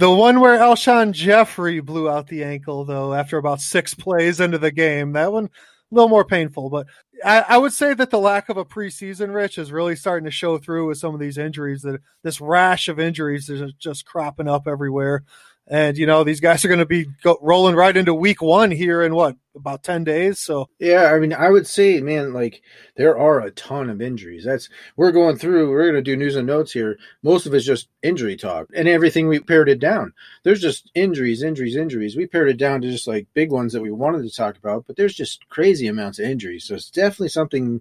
The 0.00 0.10
one 0.10 0.40
where 0.40 0.58
Alshon 0.58 1.12
Jeffery 1.12 1.80
blew 1.80 2.08
out 2.08 2.26
the 2.26 2.42
ankle, 2.42 2.86
though, 2.86 3.12
after 3.12 3.36
about 3.36 3.60
six 3.60 3.92
plays 3.92 4.40
into 4.40 4.56
the 4.56 4.70
game, 4.70 5.12
that 5.12 5.30
one 5.30 5.44
a 5.44 5.94
little 5.94 6.08
more 6.08 6.24
painful. 6.24 6.70
But 6.70 6.86
I, 7.22 7.40
I 7.40 7.58
would 7.58 7.74
say 7.74 7.92
that 7.92 8.08
the 8.08 8.18
lack 8.18 8.48
of 8.48 8.56
a 8.56 8.64
preseason, 8.64 9.34
Rich, 9.34 9.58
is 9.58 9.70
really 9.70 9.94
starting 9.96 10.24
to 10.24 10.30
show 10.30 10.56
through 10.56 10.86
with 10.86 10.96
some 10.96 11.12
of 11.12 11.20
these 11.20 11.36
injuries. 11.36 11.82
That 11.82 12.00
this 12.22 12.40
rash 12.40 12.88
of 12.88 12.98
injuries 12.98 13.50
is 13.50 13.74
just 13.74 14.06
cropping 14.06 14.48
up 14.48 14.66
everywhere. 14.66 15.22
And 15.72 15.96
you 15.96 16.04
know 16.04 16.24
these 16.24 16.40
guys 16.40 16.64
are 16.64 16.68
going 16.68 16.80
to 16.80 16.86
be 16.86 17.06
go, 17.22 17.38
rolling 17.40 17.76
right 17.76 17.96
into 17.96 18.12
week 18.12 18.42
one 18.42 18.72
here 18.72 19.04
in 19.04 19.14
what 19.14 19.36
about 19.54 19.84
ten 19.84 20.02
days. 20.02 20.40
So 20.40 20.68
Yeah, 20.80 21.12
I 21.14 21.20
mean, 21.20 21.32
I 21.32 21.48
would 21.48 21.64
say, 21.64 22.00
man, 22.00 22.32
like 22.32 22.60
there 22.96 23.16
are 23.16 23.40
a 23.40 23.52
ton 23.52 23.88
of 23.88 24.02
injuries. 24.02 24.44
That's 24.44 24.68
we're 24.96 25.12
going 25.12 25.36
through. 25.36 25.70
We're 25.70 25.84
going 25.84 25.94
to 25.94 26.02
do 26.02 26.16
news 26.16 26.34
and 26.34 26.48
notes 26.48 26.72
here. 26.72 26.98
Most 27.22 27.46
of 27.46 27.54
it's 27.54 27.64
just 27.64 27.88
injury 28.02 28.36
talk, 28.36 28.66
and 28.74 28.88
everything 28.88 29.28
we 29.28 29.38
pared 29.38 29.68
it 29.68 29.78
down. 29.78 30.12
There's 30.42 30.60
just 30.60 30.90
injuries, 30.96 31.44
injuries, 31.44 31.76
injuries. 31.76 32.16
We 32.16 32.26
pared 32.26 32.48
it 32.48 32.56
down 32.56 32.80
to 32.82 32.90
just 32.90 33.06
like 33.06 33.28
big 33.32 33.52
ones 33.52 33.72
that 33.72 33.82
we 33.82 33.92
wanted 33.92 34.22
to 34.22 34.34
talk 34.34 34.56
about, 34.56 34.88
but 34.88 34.96
there's 34.96 35.14
just 35.14 35.48
crazy 35.50 35.86
amounts 35.86 36.18
of 36.18 36.24
injuries. 36.24 36.64
So 36.64 36.74
it's 36.74 36.90
definitely 36.90 37.28
something 37.28 37.80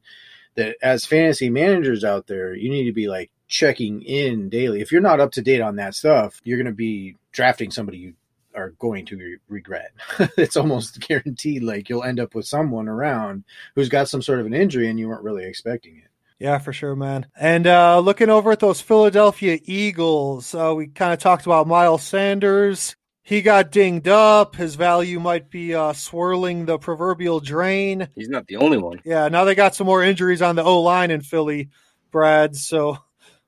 that, 0.53 0.77
as 0.83 1.07
fantasy 1.07 1.49
managers 1.49 2.03
out 2.03 2.27
there, 2.27 2.53
you 2.53 2.69
need 2.69 2.85
to 2.85 2.93
be 2.93 3.07
like 3.07 3.31
checking 3.49 4.01
in 4.03 4.47
daily. 4.47 4.79
If 4.79 4.91
you're 4.91 5.01
not 5.01 5.19
up 5.19 5.31
to 5.33 5.41
date 5.41 5.61
on 5.61 5.75
that 5.75 5.95
stuff, 5.95 6.39
you're 6.43 6.57
going 6.57 6.67
to 6.67 6.71
be 6.71 7.17
drafting 7.31 7.71
somebody 7.71 7.97
you 7.97 8.13
are 8.55 8.69
going 8.79 9.05
to 9.07 9.17
re- 9.17 9.37
regret. 9.49 9.91
it's 10.37 10.55
almost 10.55 10.99
guaranteed 11.01 11.63
like 11.63 11.89
you'll 11.89 12.03
end 12.03 12.19
up 12.19 12.35
with 12.35 12.47
someone 12.47 12.87
around 12.87 13.43
who's 13.75 13.89
got 13.89 14.07
some 14.07 14.21
sort 14.21 14.39
of 14.39 14.45
an 14.45 14.53
injury 14.53 14.87
and 14.87 14.99
you 14.99 15.09
weren't 15.09 15.23
really 15.23 15.45
expecting 15.45 15.97
it. 15.97 16.05
Yeah, 16.39 16.57
for 16.59 16.71
sure, 16.71 16.95
man. 16.95 17.27
And 17.37 17.67
uh, 17.67 17.99
looking 17.99 18.29
over 18.29 18.51
at 18.51 18.61
those 18.61 18.79
Philadelphia 18.79 19.59
Eagles, 19.65 20.55
uh, 20.55 20.73
we 20.73 20.87
kind 20.87 21.11
of 21.11 21.19
talked 21.19 21.45
about 21.45 21.67
Miles 21.67 22.03
Sanders. 22.03 22.95
He 23.23 23.41
got 23.41 23.71
dinged 23.71 24.07
up. 24.07 24.55
His 24.55 24.75
value 24.75 25.19
might 25.19 25.49
be 25.49 25.75
uh, 25.75 25.93
swirling 25.93 26.65
the 26.65 26.79
proverbial 26.79 27.41
drain. 27.41 28.07
He's 28.15 28.29
not 28.29 28.47
the 28.47 28.55
only 28.55 28.77
one. 28.77 29.01
Yeah, 29.03 29.27
now 29.27 29.43
they 29.43 29.53
got 29.53 29.75
some 29.75 29.85
more 29.85 30.01
injuries 30.01 30.41
on 30.41 30.55
the 30.55 30.63
O 30.63 30.81
line 30.81 31.11
in 31.11 31.21
Philly, 31.21 31.69
Brad. 32.09 32.55
So, 32.55 32.97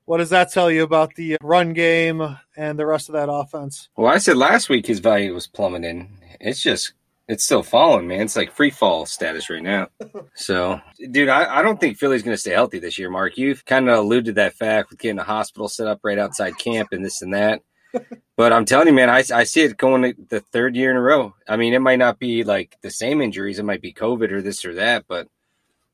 what 0.04 0.18
does 0.18 0.30
that 0.30 0.52
tell 0.52 0.70
you 0.70 0.82
about 0.82 1.14
the 1.14 1.36
run 1.42 1.72
game 1.72 2.36
and 2.56 2.78
the 2.78 2.86
rest 2.86 3.08
of 3.08 3.14
that 3.14 3.30
offense? 3.30 3.88
Well, 3.96 4.12
I 4.12 4.18
said 4.18 4.36
last 4.36 4.68
week 4.68 4.86
his 4.86 4.98
value 4.98 5.34
was 5.34 5.46
plummeting. 5.46 6.18
It's 6.40 6.62
just 6.62 6.92
it's 7.28 7.44
still 7.44 7.62
falling, 7.62 8.08
man. 8.08 8.22
It's 8.22 8.36
like 8.36 8.52
free 8.52 8.70
fall 8.70 9.06
status 9.06 9.48
right 9.50 9.62
now. 9.62 9.88
So, 10.34 10.80
dude, 11.10 11.28
I, 11.28 11.58
I 11.58 11.62
don't 11.62 11.78
think 11.78 11.98
Philly's 11.98 12.22
going 12.22 12.34
to 12.34 12.40
stay 12.40 12.52
healthy 12.52 12.78
this 12.78 12.98
year, 12.98 13.10
Mark. 13.10 13.36
You've 13.36 13.64
kind 13.64 13.88
of 13.88 13.98
alluded 13.98 14.24
to 14.26 14.32
that 14.40 14.54
fact 14.54 14.90
with 14.90 14.98
getting 14.98 15.18
a 15.18 15.24
hospital 15.24 15.68
set 15.68 15.86
up 15.86 16.00
right 16.02 16.18
outside 16.18 16.58
camp 16.58 16.88
and 16.92 17.04
this 17.04 17.22
and 17.22 17.34
that. 17.34 17.62
But 18.34 18.52
I'm 18.52 18.64
telling 18.64 18.88
you, 18.88 18.94
man, 18.94 19.10
I, 19.10 19.22
I 19.32 19.44
see 19.44 19.60
it 19.60 19.76
going 19.76 20.14
the 20.28 20.40
third 20.40 20.74
year 20.74 20.90
in 20.90 20.96
a 20.96 21.00
row. 21.00 21.34
I 21.46 21.56
mean, 21.56 21.74
it 21.74 21.80
might 21.80 21.98
not 21.98 22.18
be 22.18 22.42
like 22.44 22.76
the 22.80 22.90
same 22.90 23.20
injuries. 23.20 23.58
It 23.58 23.64
might 23.64 23.82
be 23.82 23.92
COVID 23.92 24.32
or 24.32 24.40
this 24.40 24.64
or 24.64 24.74
that, 24.74 25.04
but 25.06 25.28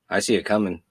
I 0.09 0.21
see 0.21 0.37
it 0.37 0.45
coming. 0.45 0.83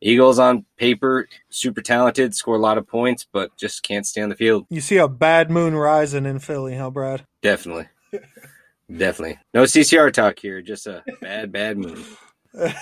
Eagles 0.00 0.38
on 0.38 0.64
paper, 0.76 1.28
super 1.50 1.80
talented, 1.80 2.34
score 2.34 2.56
a 2.56 2.58
lot 2.58 2.78
of 2.78 2.86
points, 2.86 3.26
but 3.30 3.56
just 3.56 3.82
can't 3.82 4.06
stay 4.06 4.22
on 4.22 4.28
the 4.28 4.36
field. 4.36 4.66
You 4.70 4.80
see 4.80 4.98
a 4.98 5.08
bad 5.08 5.50
moon 5.50 5.74
rising 5.74 6.26
in 6.26 6.38
Philly, 6.38 6.76
huh, 6.76 6.90
Brad? 6.90 7.24
Definitely. 7.42 7.88
Definitely. 8.94 9.38
No 9.54 9.62
CCR 9.62 10.12
talk 10.12 10.38
here, 10.38 10.60
just 10.60 10.86
a 10.86 11.02
bad, 11.20 11.52
bad 11.52 11.78
moon. 11.78 12.04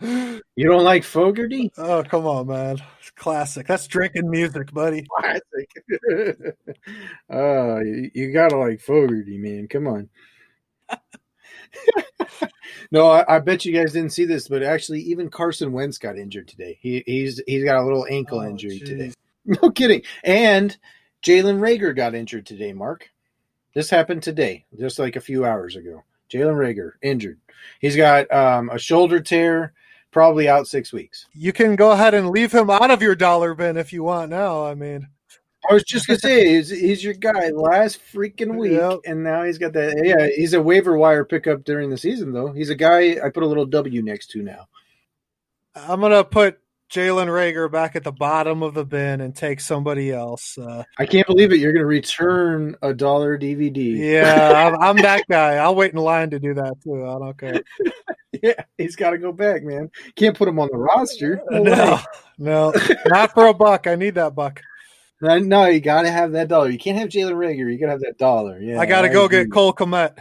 You 0.00 0.68
don't 0.68 0.82
like 0.82 1.04
Fogerty? 1.04 1.70
oh, 1.76 2.02
come 2.02 2.26
on, 2.26 2.46
man. 2.46 2.78
It's 3.00 3.10
classic. 3.10 3.66
That's 3.66 3.86
drinking 3.86 4.30
music, 4.30 4.72
buddy. 4.72 5.06
Classic. 5.18 5.68
oh, 7.30 7.80
you, 7.80 8.10
you 8.14 8.32
gotta 8.32 8.56
like 8.56 8.80
Fogerty, 8.80 9.38
man. 9.38 9.68
Come 9.68 9.86
on. 9.86 10.08
no, 12.90 13.08
I, 13.10 13.36
I 13.36 13.38
bet 13.40 13.64
you 13.64 13.72
guys 13.72 13.92
didn't 13.92 14.12
see 14.12 14.24
this, 14.24 14.48
but 14.48 14.62
actually, 14.62 15.00
even 15.02 15.28
Carson 15.30 15.72
Wentz 15.72 15.98
got 15.98 16.18
injured 16.18 16.48
today. 16.48 16.78
He, 16.80 17.02
he's 17.06 17.40
he's 17.46 17.64
got 17.64 17.76
a 17.76 17.84
little 17.84 18.06
ankle 18.10 18.40
Oh, 18.40 18.46
injury 18.48 18.78
geez. 18.78 18.88
today. 18.88 19.12
No 19.62 19.70
kidding. 19.70 20.00
And 20.22 20.74
Jalen 21.22 21.58
Reagor 21.60 21.94
got 21.94 22.14
injured 22.14 22.46
today. 22.46 22.72
Mark, 22.72 23.10
this 23.74 23.90
happened 23.90 24.22
today, 24.22 24.64
just 24.78 24.98
like 24.98 25.16
a 25.16 25.20
few 25.20 25.44
hours 25.44 25.76
ago. 25.76 26.02
Jalen 26.32 26.54
Reagor 26.56 26.92
injured. 27.02 27.38
He's 27.78 27.94
got 27.94 28.32
um, 28.32 28.70
a 28.70 28.78
shoulder 28.78 29.20
tear, 29.20 29.74
probably 30.10 30.48
out 30.48 30.66
six 30.66 30.94
weeks. 30.94 31.26
You 31.34 31.52
can 31.52 31.76
go 31.76 31.90
ahead 31.90 32.14
and 32.14 32.30
leave 32.30 32.52
him 32.52 32.70
out 32.70 32.90
of 32.90 33.02
your 33.02 33.14
dollar 33.14 33.54
bin 33.54 33.76
if 33.76 33.92
you 33.92 34.02
want 34.02 34.30
now. 34.30 34.64
I 34.64 34.74
mean, 34.74 35.08
I 35.68 35.74
was 35.74 35.82
just 35.84 36.06
gonna 36.06 36.18
say 36.18 36.54
he's, 36.56 36.70
he's 36.70 37.02
your 37.04 37.14
guy 37.14 37.48
last 37.50 38.00
freaking 38.12 38.56
week, 38.56 38.72
Yep. 38.72 39.00
and 39.06 39.22
now 39.24 39.44
he's 39.44 39.58
got 39.58 39.72
that. 39.74 40.00
Yeah, 40.04 40.28
he's 40.34 40.52
a 40.54 40.60
waiver 40.62 40.96
wire 40.96 41.24
pickup 41.24 41.64
during 41.64 41.90
the 41.90 41.96
season 41.98 42.32
though. 42.32 42.52
He's 42.52 42.70
a 42.70 42.74
guy 42.74 43.18
I 43.24 43.30
put 43.30 43.42
a 43.42 43.46
little 43.46 43.66
W 43.66 44.02
next 44.02 44.30
to 44.32 44.42
now. 44.42 44.66
I'm 45.76 46.00
going 46.00 46.12
to 46.12 46.22
put 46.22 46.60
Jalen 46.92 47.26
Reagor 47.26 47.68
back 47.72 47.96
at 47.96 48.04
the 48.04 48.12
bottom 48.12 48.62
of 48.62 48.74
the 48.74 48.84
bin 48.84 49.20
and 49.20 49.34
take 49.34 49.58
somebody 49.58 50.12
else. 50.12 50.56
Uh, 50.56 50.84
I 50.98 51.06
can't 51.06 51.26
believe 51.26 51.50
it. 51.52 51.58
You're 51.58 51.72
gonna 51.72 51.86
return 51.86 52.76
a 52.82 52.92
dollar 52.94 53.36
DVD. 53.38 53.96
yeah, 53.96 54.52
I'm, 54.74 54.80
I'm 54.80 54.96
that 55.02 55.24
guy. 55.28 55.56
I'll 55.56 55.74
wait 55.74 55.92
in 55.92 55.98
line 55.98 56.30
to 56.30 56.38
do 56.38 56.54
that 56.54 56.74
too. 56.84 57.04
I 57.04 57.18
don't 57.18 57.36
care. 57.38 57.60
yeah, 58.42 58.62
he's 58.78 58.94
got 58.94 59.10
to 59.10 59.18
go 59.18 59.32
back, 59.32 59.64
man. 59.64 59.90
Can't 60.14 60.36
put 60.36 60.46
him 60.46 60.58
on 60.60 60.68
the 60.70 60.78
roster. 60.78 61.40
No, 61.50 61.62
No, 61.62 62.00
no, 62.38 62.72
not 63.06 63.32
for 63.32 63.46
a 63.46 63.54
buck. 63.54 63.86
I 63.88 63.96
need 63.96 64.14
that 64.16 64.34
buck. 64.36 64.60
No, 65.20 65.66
you 65.66 65.80
got 65.80 66.02
to 66.02 66.10
have 66.10 66.32
that 66.32 66.48
dollar. 66.48 66.68
You 66.68 66.78
can't 66.78 66.98
have 66.98 67.08
Jalen 67.08 67.34
Reagor. 67.34 67.72
You 67.72 67.78
got 67.78 67.86
to 67.86 67.92
have 67.92 68.00
that 68.00 68.18
dollar. 68.18 68.58
Yeah, 68.58 68.80
I 68.80 68.86
got 68.86 69.02
to 69.02 69.08
go 69.08 69.28
get 69.28 69.50
Cole 69.50 69.72
Kmet. 69.72 70.18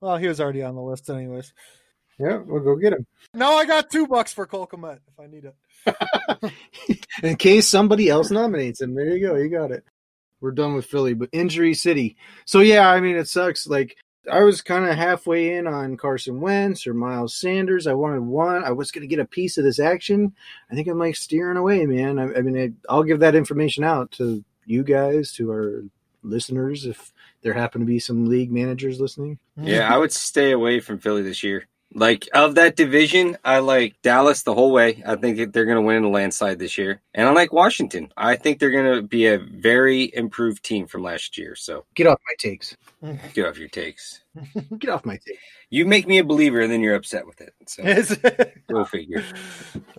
Well, 0.00 0.18
he 0.18 0.28
was 0.28 0.40
already 0.40 0.62
on 0.62 0.74
the 0.74 0.82
list, 0.82 1.08
anyways. 1.08 1.52
Yeah, 2.18 2.38
we'll 2.38 2.62
go 2.62 2.76
get 2.76 2.94
him 2.94 3.06
No, 3.34 3.52
I 3.56 3.66
got 3.66 3.90
two 3.90 4.06
bucks 4.06 4.32
for 4.32 4.46
Cole 4.46 4.66
Kmet 4.66 5.00
if 5.06 5.20
I 5.20 5.26
need 5.26 5.44
it. 5.44 6.52
in 7.22 7.36
case 7.36 7.68
somebody 7.68 8.08
else 8.08 8.30
nominates 8.30 8.80
him. 8.80 8.94
There 8.94 9.16
you 9.16 9.26
go. 9.26 9.34
You 9.36 9.50
got 9.50 9.70
it. 9.70 9.84
We're 10.40 10.52
done 10.52 10.74
with 10.74 10.86
Philly, 10.86 11.14
but 11.14 11.28
injury 11.32 11.74
city. 11.74 12.16
So 12.44 12.60
yeah, 12.60 12.90
I 12.90 13.00
mean 13.00 13.16
it 13.16 13.28
sucks. 13.28 13.66
Like 13.66 13.96
I 14.30 14.42
was 14.42 14.62
kind 14.62 14.84
of 14.84 14.96
halfway 14.96 15.54
in 15.54 15.66
on 15.66 15.96
Carson 15.96 16.40
Wentz 16.40 16.86
or 16.86 16.94
Miles 16.94 17.34
Sanders. 17.34 17.86
I 17.86 17.94
wanted 17.94 18.22
one. 18.22 18.64
I 18.64 18.72
was 18.72 18.90
going 18.90 19.02
to 19.02 19.08
get 19.08 19.20
a 19.20 19.24
piece 19.24 19.58
of 19.58 19.64
this 19.64 19.78
action. 19.78 20.34
I 20.70 20.74
think 20.74 20.88
I'm 20.88 20.98
like 20.98 21.16
steering 21.16 21.56
away, 21.56 21.86
man. 21.86 22.18
I, 22.18 22.38
I 22.38 22.42
mean, 22.42 22.58
I, 22.58 22.92
I'll 22.92 23.04
give 23.04 23.20
that 23.20 23.34
information 23.34 23.84
out 23.84 24.10
to 24.12 24.44
you 24.64 24.82
guys, 24.82 25.32
to 25.32 25.50
our 25.50 25.84
listeners, 26.22 26.86
if 26.86 27.12
there 27.42 27.54
happen 27.54 27.80
to 27.80 27.86
be 27.86 27.98
some 27.98 28.26
league 28.26 28.50
managers 28.50 29.00
listening. 29.00 29.38
Yeah, 29.56 29.92
I 29.92 29.98
would 29.98 30.12
stay 30.12 30.50
away 30.50 30.80
from 30.80 30.98
Philly 30.98 31.22
this 31.22 31.42
year. 31.42 31.66
Like 31.94 32.28
of 32.34 32.56
that 32.56 32.76
division, 32.76 33.38
I 33.44 33.60
like 33.60 34.00
Dallas 34.02 34.42
the 34.42 34.54
whole 34.54 34.72
way. 34.72 35.02
I 35.06 35.16
think 35.16 35.52
they're 35.52 35.64
going 35.64 35.76
to 35.76 35.82
win 35.82 35.96
in 35.96 36.04
a 36.04 36.10
landslide 36.10 36.58
this 36.58 36.76
year, 36.76 37.00
and 37.14 37.28
I 37.28 37.32
like 37.32 37.52
Washington. 37.52 38.12
I 38.16 38.36
think 38.36 38.58
they're 38.58 38.70
going 38.70 38.96
to 38.96 39.02
be 39.02 39.26
a 39.26 39.38
very 39.38 40.10
improved 40.14 40.64
team 40.64 40.86
from 40.86 41.02
last 41.02 41.38
year. 41.38 41.54
So 41.54 41.86
Get 41.94 42.06
off 42.06 42.18
my 42.26 42.34
takes. 42.38 42.76
get 43.34 43.46
off 43.46 43.58
your 43.58 43.68
takes. 43.68 44.20
Get 44.78 44.90
off 44.90 45.04
my 45.06 45.14
takes. 45.14 45.42
You 45.70 45.86
make 45.86 46.06
me 46.06 46.18
a 46.18 46.24
believer, 46.24 46.60
and 46.60 46.70
then 46.70 46.80
you're 46.80 46.96
upset 46.96 47.26
with 47.26 47.40
it. 47.40 47.54
So 47.66 47.82
go 48.68 48.84
figure. 48.84 49.24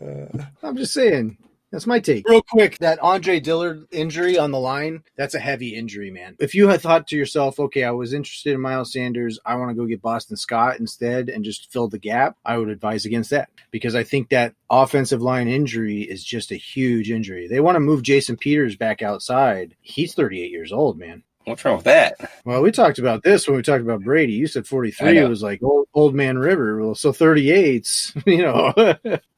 Uh, 0.02 0.44
I'm 0.62 0.78
just 0.78 0.94
saying. 0.94 1.38
That's 1.72 1.88
my 1.88 2.00
take. 2.00 2.28
Real 2.30 2.42
quick, 2.42 2.78
that 2.80 3.00
Andre 3.00 3.40
Dillard 3.40 3.88
injury 3.92 4.38
on 4.38 4.52
the 4.52 4.60
line, 4.60 5.04
that's 5.18 5.36
a 5.36 5.40
heavy 5.40 5.76
injury, 5.76 6.10
man. 6.10 6.36
If 6.40 6.56
you 6.56 6.70
had 6.70 6.82
thought 6.82 7.08
to 7.08 7.18
yourself, 7.18 7.60
okay, 7.60 7.84
I 7.84 7.92
was 7.92 8.14
interested 8.14 8.54
in 8.54 8.62
Miles 8.62 8.94
Sanders, 8.94 9.38
I 9.46 9.56
want 9.56 9.72
to 9.72 9.76
go 9.76 9.86
get 9.86 10.02
Boston 10.02 10.38
Scott 10.38 10.80
instead 10.80 11.28
and 11.30 11.44
just 11.44 11.72
fill 11.72 11.90
the 11.90 12.00
gap, 12.00 12.38
I 12.46 12.58
would 12.58 12.70
advise 12.70 13.06
against 13.06 13.32
that 13.32 13.50
because 13.72 13.96
I 13.96 14.04
think 14.04 14.30
that 14.30 14.56
offensive 14.70 15.22
line 15.22 15.50
injury 15.50 16.04
is 16.04 16.24
just 16.24 16.52
a 16.52 16.56
huge 16.56 17.12
injury. 17.12 17.48
They 17.48 17.60
want 17.60 17.76
to 17.76 17.82
move 17.82 18.02
Jason 18.02 18.38
Peters 18.38 18.78
back 18.78 19.02
outside. 19.02 19.76
He's 19.82 20.14
38 20.14 20.50
years 20.52 20.72
old, 20.72 20.98
man. 20.98 21.24
What's 21.48 21.64
wrong 21.64 21.78
with 21.78 21.86
that? 21.86 22.20
Well, 22.44 22.62
we 22.62 22.72
talked 22.72 23.00
about 23.00 23.24
this 23.24 23.48
when 23.48 23.56
we 23.56 23.64
talked 23.64 23.82
about 23.82 24.02
Brady. 24.02 24.34
You 24.34 24.48
said 24.48 24.68
43 24.68 25.14
know. 25.14 25.30
was 25.30 25.42
like 25.42 25.64
old, 25.64 25.88
old 25.94 26.14
man 26.14 26.38
river. 26.38 26.84
Well, 26.84 26.94
so 26.94 27.14
38's, 27.14 28.12
you 28.26 28.40
know. 28.40 28.74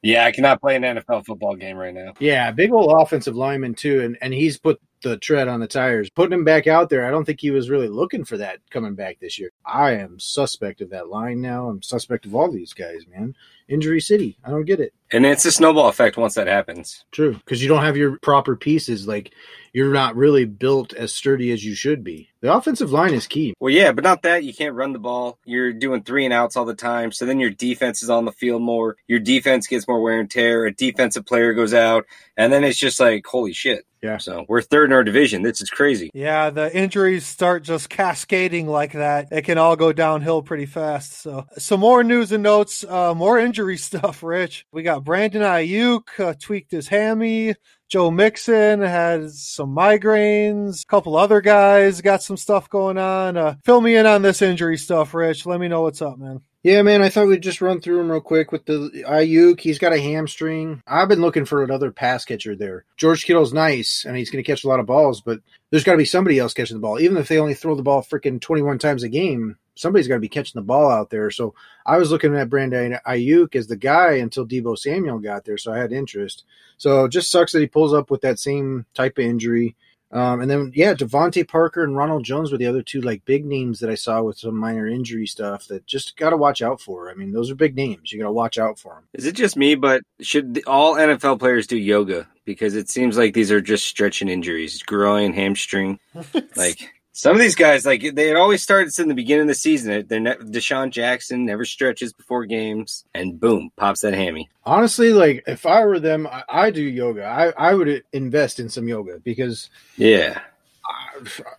Yeah, 0.02 0.26
I 0.26 0.32
cannot 0.32 0.60
play 0.60 0.76
an 0.76 0.82
NFL 0.82 1.28
football 1.28 1.56
game 1.56 1.78
right 1.78 1.94
now. 1.94 2.14
Yeah, 2.20 2.50
big 2.50 2.72
old 2.72 3.00
offensive 3.00 3.36
lineman 3.36 3.76
too, 3.76 4.02
and 4.02 4.18
and 4.22 4.34
he's 4.34 4.58
put 4.58 4.82
the 5.02 5.18
tread 5.18 5.48
on 5.48 5.60
the 5.60 5.68
tires. 5.68 6.10
Putting 6.10 6.34
him 6.34 6.44
back 6.44 6.68
out 6.68 6.90
there, 6.90 7.06
I 7.06 7.12
don't 7.12 7.26
think 7.26 7.42
he 7.42 7.52
was 7.52 7.70
really 7.70 7.88
looking 7.88 8.24
for 8.24 8.38
that 8.38 8.60
coming 8.70 8.96
back 8.96 9.20
this 9.20 9.40
year. 9.40 9.52
I 9.66 9.92
am 9.92 10.20
suspect 10.20 10.82
of 10.82 10.90
that 10.92 11.10
line 11.10 11.42
now. 11.42 11.68
I'm 11.68 11.82
suspect 11.82 12.26
of 12.26 12.36
all 12.36 12.52
these 12.52 12.74
guys, 12.74 13.06
man. 13.08 13.36
Injury 13.68 14.02
City. 14.02 14.38
I 14.44 14.50
don't 14.50 14.66
get 14.66 14.80
it. 14.80 14.94
And 15.12 15.26
it's 15.26 15.46
a 15.46 15.52
snowball 15.52 15.90
effect 15.90 16.18
once 16.18 16.36
that 16.36 16.48
happens. 16.48 17.06
True, 17.12 17.34
because 17.34 17.62
you 17.62 17.70
don't 17.70 17.84
have 17.84 17.98
your 17.98 18.18
proper 18.18 18.56
pieces. 18.56 19.08
Like 19.08 19.32
you're 19.74 19.94
not 19.94 20.16
really 20.16 20.46
built 20.46 20.94
as 20.94 21.14
sturdy 21.14 21.52
as 21.52 21.64
you 21.64 21.76
should 21.76 22.04
be. 22.04 22.30
The 22.42 22.54
offensive 22.54 22.92
line 22.92 23.14
is 23.14 23.28
key. 23.28 23.54
Well, 23.60 23.74
yeah, 23.74 23.92
but 23.92 24.04
not 24.04 24.24
that. 24.24 24.44
You 24.44 24.54
can't 24.54 24.76
run 24.76 24.94
the 24.94 25.00
ball. 25.00 25.38
You're 25.46 25.74
doing 25.74 26.04
three 26.04 26.26
and 26.26 26.34
outs 26.34 26.56
all 26.56 26.66
the 26.66 26.74
time. 26.74 27.12
So 27.12 27.26
then 27.26 27.40
your 27.40 27.50
defense 27.52 28.02
is 28.02 28.10
on 28.10 28.26
the 28.26 28.32
field 28.32 28.62
more. 28.62 28.98
Your 29.08 29.20
defense 29.20 29.68
gets 29.68 29.88
more 29.88 30.02
wear 30.02 30.20
and 30.20 30.30
tear. 30.30 30.66
A 30.66 30.74
defensive 30.74 31.26
player 31.26 31.54
goes 31.54 31.74
out. 31.74 32.06
And 32.38 32.52
then 32.52 32.64
it's 32.64 32.80
just 32.80 33.00
like, 33.00 33.26
holy 33.28 33.54
shit. 33.54 33.86
Yeah. 34.02 34.18
So 34.18 34.46
we're 34.48 34.62
third 34.62 34.90
in 34.90 34.94
our 34.94 35.04
division. 35.04 35.42
This 35.42 35.62
is 35.62 35.70
crazy. 35.70 36.10
Yeah, 36.14 36.50
the 36.50 36.76
injuries 36.76 37.26
start 37.26 37.64
just 37.64 37.90
cascading 37.90 38.68
like 38.68 38.94
that. 38.94 39.28
It 39.32 39.44
can 39.44 39.58
all 39.58 39.76
go 39.76 39.92
downhill 39.92 40.42
pretty 40.42 40.66
fast. 40.66 41.22
So, 41.22 41.46
some 41.58 41.80
more 41.82 42.04
news 42.04 42.32
and 42.32 42.44
notes, 42.44 42.84
uh, 42.84 43.14
more 43.14 43.40
injury 43.40 43.78
stuff, 43.90 44.24
Rich. 44.24 44.66
We 44.72 44.84
got 44.84 45.04
Brandon 45.04 45.42
Aiyuk 45.42 46.20
uh, 46.20 46.34
tweaked 46.40 46.72
his 46.72 46.88
hammy. 46.88 47.56
Joe 47.90 48.12
Mixon 48.12 48.82
has 48.82 49.42
some 49.42 49.76
migraines. 49.76 50.84
A 50.84 50.86
couple 50.86 51.16
other 51.18 51.42
guys 51.42 52.02
got 52.02 52.22
some 52.22 52.38
stuff 52.38 52.70
going 52.70 53.00
on. 53.00 53.36
Uh, 53.36 53.56
fill 53.66 53.82
me 53.82 53.96
in 53.96 54.06
on 54.06 54.22
this 54.22 54.44
injury 54.44 54.78
stuff, 54.78 55.14
Rich. 55.14 55.48
Let 55.48 55.60
me 55.60 55.68
know 55.68 55.82
what's 55.82 56.02
up, 56.02 56.20
man. 56.20 56.42
Yeah, 56.62 56.82
man, 56.82 57.02
I 57.02 57.08
thought 57.08 57.28
we'd 57.28 57.42
just 57.42 57.62
run 57.62 57.80
through 57.80 58.02
him 58.02 58.12
real 58.12 58.20
quick 58.20 58.52
with 58.52 58.66
the 58.66 59.04
Aiyuk. 59.08 59.62
He's 59.62 59.80
got 59.80 59.94
a 59.94 60.02
hamstring. 60.02 60.84
I've 60.86 61.08
been 61.08 61.22
looking 61.22 61.46
for 61.46 61.64
another 61.64 61.90
pass 61.90 62.26
catcher 62.26 62.54
there. 62.54 62.84
George 62.98 63.24
Kittle's 63.24 63.54
nice, 63.54 64.04
and 64.06 64.18
he's 64.18 64.30
going 64.30 64.44
to 64.44 64.52
catch 64.52 64.66
a 64.66 64.68
lot 64.68 64.82
of 64.82 64.86
balls, 64.86 65.22
but 65.22 65.40
there's 65.70 65.86
got 65.86 65.94
to 65.94 65.98
be 65.98 66.04
somebody 66.04 66.38
else 66.38 66.54
catching 66.54 66.76
the 66.76 66.82
ball. 66.82 67.00
Even 67.00 67.16
if 67.16 67.30
they 67.30 67.40
only 67.40 67.54
throw 67.54 67.76
the 67.76 67.82
ball 67.82 68.02
freaking 68.02 68.42
21 68.42 68.78
times 68.78 69.04
a 69.04 69.10
game, 69.10 69.56
somebody's 69.76 70.10
got 70.10 70.16
to 70.16 70.20
be 70.20 70.28
catching 70.28 70.60
the 70.60 70.66
ball 70.66 70.92
out 70.92 71.10
there. 71.10 71.32
So 71.32 71.56
I 71.86 71.98
was 71.98 72.12
looking 72.12 72.36
at 72.36 72.50
Brandon 72.50 73.00
Aiyuk 73.08 73.56
as 73.56 73.68
the 73.68 73.78
guy 73.78 74.16
until 74.16 74.46
Deebo 74.46 74.78
Samuel 74.78 75.20
got 75.20 75.46
there, 75.46 75.58
so 75.58 75.72
I 75.72 75.78
had 75.78 75.94
interest. 75.94 76.44
So 76.78 77.08
just 77.08 77.32
sucks 77.32 77.54
that 77.54 77.62
he 77.62 77.68
pulls 77.68 77.94
up 77.94 78.12
with 78.12 78.20
that 78.22 78.38
same 78.38 78.86
type 78.94 79.18
of 79.18 79.24
injury. 79.24 79.78
Um, 80.12 80.42
and 80.42 80.50
then 80.50 80.72
yeah, 80.74 80.94
DeVante 80.94 81.48
Parker 81.48 81.84
and 81.84 81.96
Ronald 81.96 82.24
Jones 82.24 82.52
were 82.52 82.58
the 82.58 82.66
other 82.66 82.82
two 82.82 83.02
like 83.02 83.26
big 83.26 83.46
names 83.46 83.80
that 83.80 83.90
I 83.90 83.96
saw 83.96 84.24
with 84.24 84.40
some 84.40 84.58
minor 84.58 84.88
injury 84.88 85.28
stuff 85.28 85.68
that 85.68 85.86
just 85.86 86.18
got 86.18 86.32
to 86.32 86.38
watch 86.38 86.62
out 86.62 86.82
for. 86.82 87.12
I 87.12 87.14
mean, 87.14 87.32
those 87.32 87.52
are 87.52 87.56
big 87.56 87.76
names. 87.76 88.12
You 88.12 88.20
got 88.20 88.26
to 88.26 88.32
watch 88.32 88.58
out 88.58 88.80
for 88.80 88.96
them. 88.96 89.04
Is 89.14 89.26
it 89.26 89.36
just 89.36 89.56
me, 89.56 89.76
but 89.76 90.02
should 90.20 90.56
the, 90.56 90.64
all 90.66 90.96
NFL 90.96 91.40
players 91.40 91.68
do 91.68 91.78
yoga? 91.78 92.28
Because 92.44 92.76
it 92.76 92.90
seems 92.90 93.18
like 93.18 93.36
these 93.36 93.52
are 93.52 93.62
just 93.62 93.86
stretching 93.86 94.30
injuries, 94.30 94.82
groin, 94.82 95.34
hamstring. 95.34 96.00
like 96.56 96.90
some 97.20 97.36
of 97.36 97.42
these 97.42 97.56
guys, 97.56 97.86
like 97.86 98.16
they 98.16 98.34
always 98.34 98.64
start 98.64 98.98
in 98.98 99.10
the 99.10 99.14
beginning 99.14 99.42
of 99.42 99.48
the 99.50 99.54
season. 99.54 100.06
They're 100.08 100.22
ne- 100.22 100.36
DeSean 100.36 100.90
Jackson 100.90 101.46
never 101.46 101.66
stretches 101.66 102.14
before 102.14 102.46
games, 102.46 103.04
and 103.14 103.38
boom, 103.38 103.72
pops 103.76 104.00
that 104.02 104.14
hammy. 104.14 104.50
Honestly, 104.64 105.12
like 105.12 105.44
if 105.46 105.66
I 105.66 105.84
were 105.84 106.00
them, 106.00 106.28
I, 106.28 106.44
I 106.48 106.72
do 106.72 106.82
yoga. 106.82 107.26
I, 107.26 107.50
I 107.58 107.74
would 107.74 108.06
invest 108.14 108.62
in 108.62 108.70
some 108.70 108.88
yoga 108.88 109.20
because 109.20 109.70
Yeah, 109.98 110.40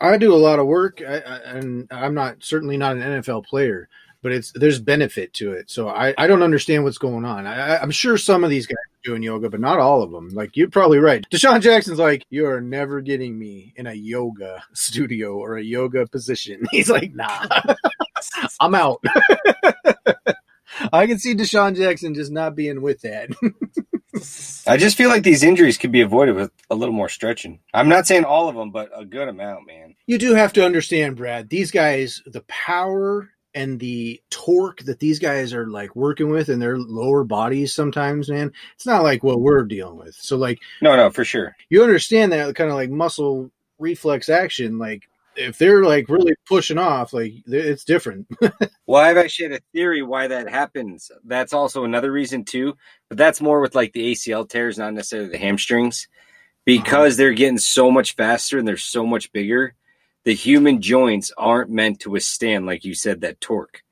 I, 0.00 0.12
I 0.12 0.16
do 0.16 0.32
a 0.32 0.36
lot 0.36 0.60
of 0.60 0.66
work, 0.66 1.02
I, 1.06 1.16
and 1.16 1.86
I'm 1.90 2.14
not 2.14 2.42
certainly 2.42 2.78
not 2.78 2.96
an 2.96 3.02
NFL 3.02 3.44
player, 3.44 3.90
but 4.22 4.32
it's 4.32 4.52
there's 4.52 4.80
benefit 4.80 5.34
to 5.34 5.52
it. 5.52 5.70
So 5.70 5.90
I, 5.90 6.14
I 6.16 6.26
don't 6.26 6.42
understand 6.42 6.84
what's 6.84 6.96
going 6.96 7.26
on. 7.26 7.46
I, 7.46 7.76
I'm 7.76 7.90
sure 7.90 8.16
some 8.16 8.44
of 8.44 8.50
these 8.50 8.66
guys 8.66 8.78
doing 9.02 9.22
yoga, 9.22 9.48
but 9.48 9.60
not 9.60 9.78
all 9.78 10.02
of 10.02 10.10
them. 10.10 10.28
Like 10.30 10.56
you're 10.56 10.70
probably 10.70 10.98
right. 10.98 11.24
DeSean 11.30 11.60
Jackson's 11.60 11.98
like, 11.98 12.24
you 12.30 12.46
are 12.46 12.60
never 12.60 13.00
getting 13.00 13.38
me 13.38 13.72
in 13.76 13.86
a 13.86 13.94
yoga 13.94 14.62
studio 14.74 15.34
or 15.36 15.56
a 15.56 15.62
yoga 15.62 16.06
position. 16.06 16.62
He's 16.70 16.90
like, 16.90 17.14
nah, 17.14 17.46
I'm 18.60 18.74
out. 18.74 19.02
I 20.92 21.06
can 21.06 21.18
see 21.18 21.34
DeSean 21.34 21.76
Jackson 21.76 22.14
just 22.14 22.30
not 22.32 22.54
being 22.54 22.80
with 22.80 23.02
that. 23.02 23.30
I 24.66 24.76
just 24.76 24.96
feel 24.96 25.08
like 25.08 25.22
these 25.22 25.42
injuries 25.42 25.78
could 25.78 25.92
be 25.92 26.00
avoided 26.00 26.34
with 26.36 26.50
a 26.68 26.74
little 26.74 26.94
more 26.94 27.08
stretching. 27.08 27.60
I'm 27.72 27.88
not 27.88 28.06
saying 28.06 28.24
all 28.24 28.48
of 28.48 28.54
them, 28.54 28.70
but 28.70 28.90
a 28.94 29.04
good 29.04 29.28
amount, 29.28 29.66
man. 29.66 29.94
you 30.06 30.18
do 30.18 30.34
have 30.34 30.52
to 30.54 30.64
understand, 30.64 31.16
Brad. 31.16 31.48
These 31.48 31.70
guys, 31.70 32.22
the 32.26 32.42
power 32.42 33.30
and 33.54 33.80
the 33.80 34.20
torque 34.30 34.82
that 34.84 35.00
these 35.00 35.18
guys 35.18 35.52
are 35.52 35.66
like 35.66 35.94
working 35.96 36.30
with 36.30 36.48
in 36.48 36.58
their 36.60 36.78
lower 36.78 37.24
bodies 37.24 37.74
sometimes, 37.74 38.28
man, 38.30 38.52
it's 38.74 38.86
not 38.86 39.02
like 39.02 39.22
what 39.22 39.40
we're 39.40 39.64
dealing 39.64 39.96
with. 39.98 40.14
So, 40.14 40.36
like, 40.36 40.60
No, 40.80 40.96
no, 40.96 41.10
for 41.10 41.24
sure. 41.24 41.56
you 41.68 41.82
understand 41.82 42.32
that 42.32 42.54
kind 42.54 42.70
of 42.70 42.76
like 42.76 42.90
muscle 42.90 43.50
reflex 43.78 44.28
action. 44.28 44.78
Like, 44.78 45.08
if 45.36 45.58
they're 45.58 45.84
like 45.84 46.08
really 46.08 46.34
pushing 46.46 46.78
off, 46.78 47.12
like, 47.12 47.34
it's 47.46 47.84
different. 47.84 48.26
Well, 48.86 49.00
I've 49.00 49.18
actually 49.18 49.50
had 49.50 49.60
a 49.60 49.64
theory 49.72 50.02
why 50.02 50.26
that 50.26 50.48
happens. 50.48 51.12
That's 51.24 51.52
also 51.52 51.84
another 51.84 52.10
reason 52.10 52.44
too, 52.44 52.76
but 53.08 53.16
that's 53.16 53.40
more 53.40 53.60
with 53.60 53.76
like 53.76 53.92
the 53.92 54.10
ACL 54.10 54.48
tears, 54.48 54.78
not 54.78 54.94
necessarily 54.94 55.28
the 55.28 55.38
hamstrings, 55.38 56.08
uh-huh. 56.10 56.60
because 56.64 57.16
they're 57.16 57.32
getting 57.32 57.58
so 57.58 57.88
much 57.92 58.16
faster 58.16 58.58
and 58.58 58.66
they're 58.66 58.76
so 58.76 59.06
much 59.06 59.30
bigger. 59.32 59.74
The 60.24 60.34
human 60.34 60.82
joints 60.82 61.32
aren't 61.36 61.70
meant 61.70 62.00
to 62.00 62.10
withstand, 62.10 62.66
like 62.66 62.84
you 62.84 62.94
said, 62.94 63.20
that 63.22 63.40
torque. 63.40 63.82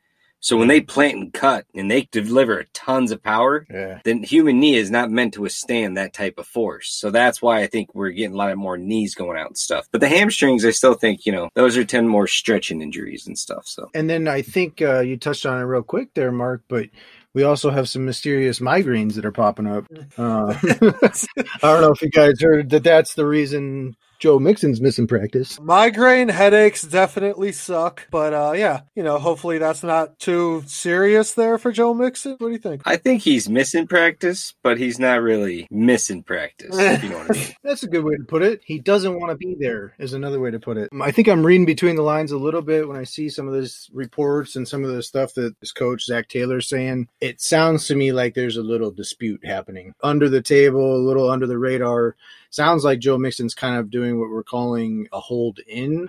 So 0.41 0.57
when 0.57 0.69
they 0.69 0.81
plant 0.81 1.17
and 1.17 1.33
cut 1.33 1.67
and 1.75 1.91
they 1.91 2.03
deliver 2.13 2.65
tons 2.73 3.11
of 3.11 3.23
power, 3.23 3.67
yeah. 3.69 4.01
the 4.05 4.15
human 4.25 4.61
knee 4.61 4.77
is 4.77 4.91
not 4.91 5.11
meant 5.11 5.35
to 5.35 5.43
withstand 5.43 5.97
that 5.97 6.13
type 6.13 6.39
of 6.39 6.47
force. 6.47 6.93
So 6.93 7.11
that's 7.11 7.43
why 7.43 7.61
I 7.61 7.67
think 7.67 7.95
we're 7.95 8.11
getting 8.11 8.35
a 8.35 8.37
lot 8.37 8.53
of 8.53 8.59
more 8.59 8.79
knees 8.79 9.15
going 9.15 9.37
out 9.37 9.49
and 9.49 9.59
stuff. 9.59 9.89
But 9.91 10.01
the 10.01 10.09
hamstrings, 10.09 10.65
I 10.65 10.71
still 10.71 10.95
think, 10.95 11.27
you 11.27 11.33
know, 11.33 11.49
those 11.55 11.77
are 11.77 11.85
10 11.85 12.07
more 12.07 12.29
stretching 12.29 12.83
injuries 12.83 13.27
and 13.27 13.37
stuff. 13.37 13.67
So 13.67 13.91
And 13.95 14.09
then 14.09 14.29
I 14.29 14.43
think 14.43 14.81
uh, 14.81 15.01
you 15.01 15.17
touched 15.17 15.45
on 15.45 15.61
it 15.61 15.65
real 15.65 15.83
quick 15.83 16.15
there, 16.15 16.31
Mark, 16.31 16.63
but 16.69 16.89
we 17.35 17.43
also 17.43 17.71
have 17.71 17.89
some 17.89 18.05
mysterious 18.05 18.61
migraines 18.61 19.15
that 19.15 19.27
are 19.27 19.33
popping 19.33 19.67
up. 19.67 19.87
Uh, 20.17 20.55
I 20.63 21.73
don't 21.73 21.83
know 21.83 21.93
if 21.93 22.01
you 22.01 22.11
guys 22.11 22.41
heard 22.41 22.71
that 22.71 22.85
that's 22.85 23.15
the 23.15 23.27
reason 23.27 23.97
Joe 24.19 24.39
Mixon's 24.39 24.81
missing 24.81 25.07
practice. 25.07 25.61
Migraine 25.61 26.29
headaches 26.29 26.83
definitely 26.83 27.53
suck, 27.53 28.07
but 28.11 28.33
uh, 28.33 28.53
yeah, 28.57 28.81
you 28.97 29.03
know, 29.03 29.19
hopefully 29.19 29.59
that's 29.59 29.83
not 29.83 30.19
too 30.19 30.63
serious 30.67 31.35
there 31.35 31.59
for 31.59 31.71
Joe 31.71 31.95
Mixon. 31.95 32.33
What 32.39 32.49
do 32.49 32.53
you 32.53 32.59
think? 32.59 32.83
I 32.85 32.97
think 32.97 33.23
he's 33.23 33.49
missing 33.49 33.87
practice, 33.87 34.55
but 34.63 34.79
he's 34.79 34.99
not 34.99 35.23
really 35.23 35.69
missing 35.71 36.23
practice, 36.23 36.77
if 36.77 37.03
you 37.05 37.11
know 37.11 37.19
what 37.19 37.31
I 37.31 37.39
mean. 37.39 37.55
That's 37.63 37.83
a 37.83 37.89
good 37.89 38.05
way 38.05 38.17
to 38.17 38.25
put 38.25 38.43
it. 38.43 38.61
He 38.65 38.79
doesn't 38.79 39.19
want 39.19 39.31
to 39.31 39.37
be 39.37 39.55
there, 39.59 39.95
is 39.99 40.15
another 40.15 40.41
way 40.41 40.51
to 40.51 40.59
put 40.59 40.77
it. 40.77 40.89
I 41.01 41.11
think 41.11 41.29
I'm 41.29 41.45
reading 41.45 41.67
between 41.67 41.97
the 41.97 42.03
lines 42.03 42.33
a 42.33 42.39
little 42.39 42.63
bit 42.63 42.89
when 42.89 42.97
I 42.97 43.05
see 43.05 43.29
some 43.29 43.47
of 43.47 43.55
these 43.55 43.89
reports 43.93 44.57
and 44.57 44.67
some 44.67 44.85
of 44.85 44.91
the 44.91 45.03
stuff 45.03 45.35
that 45.35 45.59
this 45.61 45.73
coach, 45.73 46.05
Zac 46.05 46.29
Taylor's 46.29 46.69
saying. 46.69 47.09
It 47.21 47.41
sounds 47.41 47.87
to 47.87 47.95
me 47.95 48.13
like 48.13 48.35
there's 48.35 48.57
a 48.57 48.63
little 48.63 48.91
dispute 48.91 49.45
happening 49.45 49.95
under 50.03 50.29
the 50.29 50.43
table, 50.43 50.97
a 50.97 51.07
little 51.07 51.31
under 51.31 51.47
the 51.47 51.59
radar. 51.59 52.17
Sounds 52.51 52.85
like 52.85 52.99
Joe 52.99 53.19
Mixon's 53.19 53.55
kind 53.55 53.77
of 53.77 53.91
doing 53.91 54.19
what 54.19 54.31
we're 54.31 54.43
calling 54.43 55.07
a 55.13 55.21
hold 55.21 55.61
in, 55.67 56.09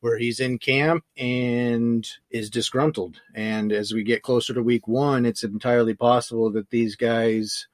where 0.00 0.18
he's 0.18 0.40
in 0.40 0.58
camp 0.58 1.04
and 1.16 2.06
is 2.30 2.50
disgruntled. 2.50 3.20
And 3.34 3.72
as 3.72 3.92
we 3.92 4.02
get 4.02 4.22
closer 4.22 4.54
to 4.54 4.62
week 4.62 4.88
one, 4.88 5.26
it's 5.26 5.44
entirely 5.44 5.94
possible 5.94 6.50
that 6.52 6.70
these 6.70 6.96
guys 6.96 7.66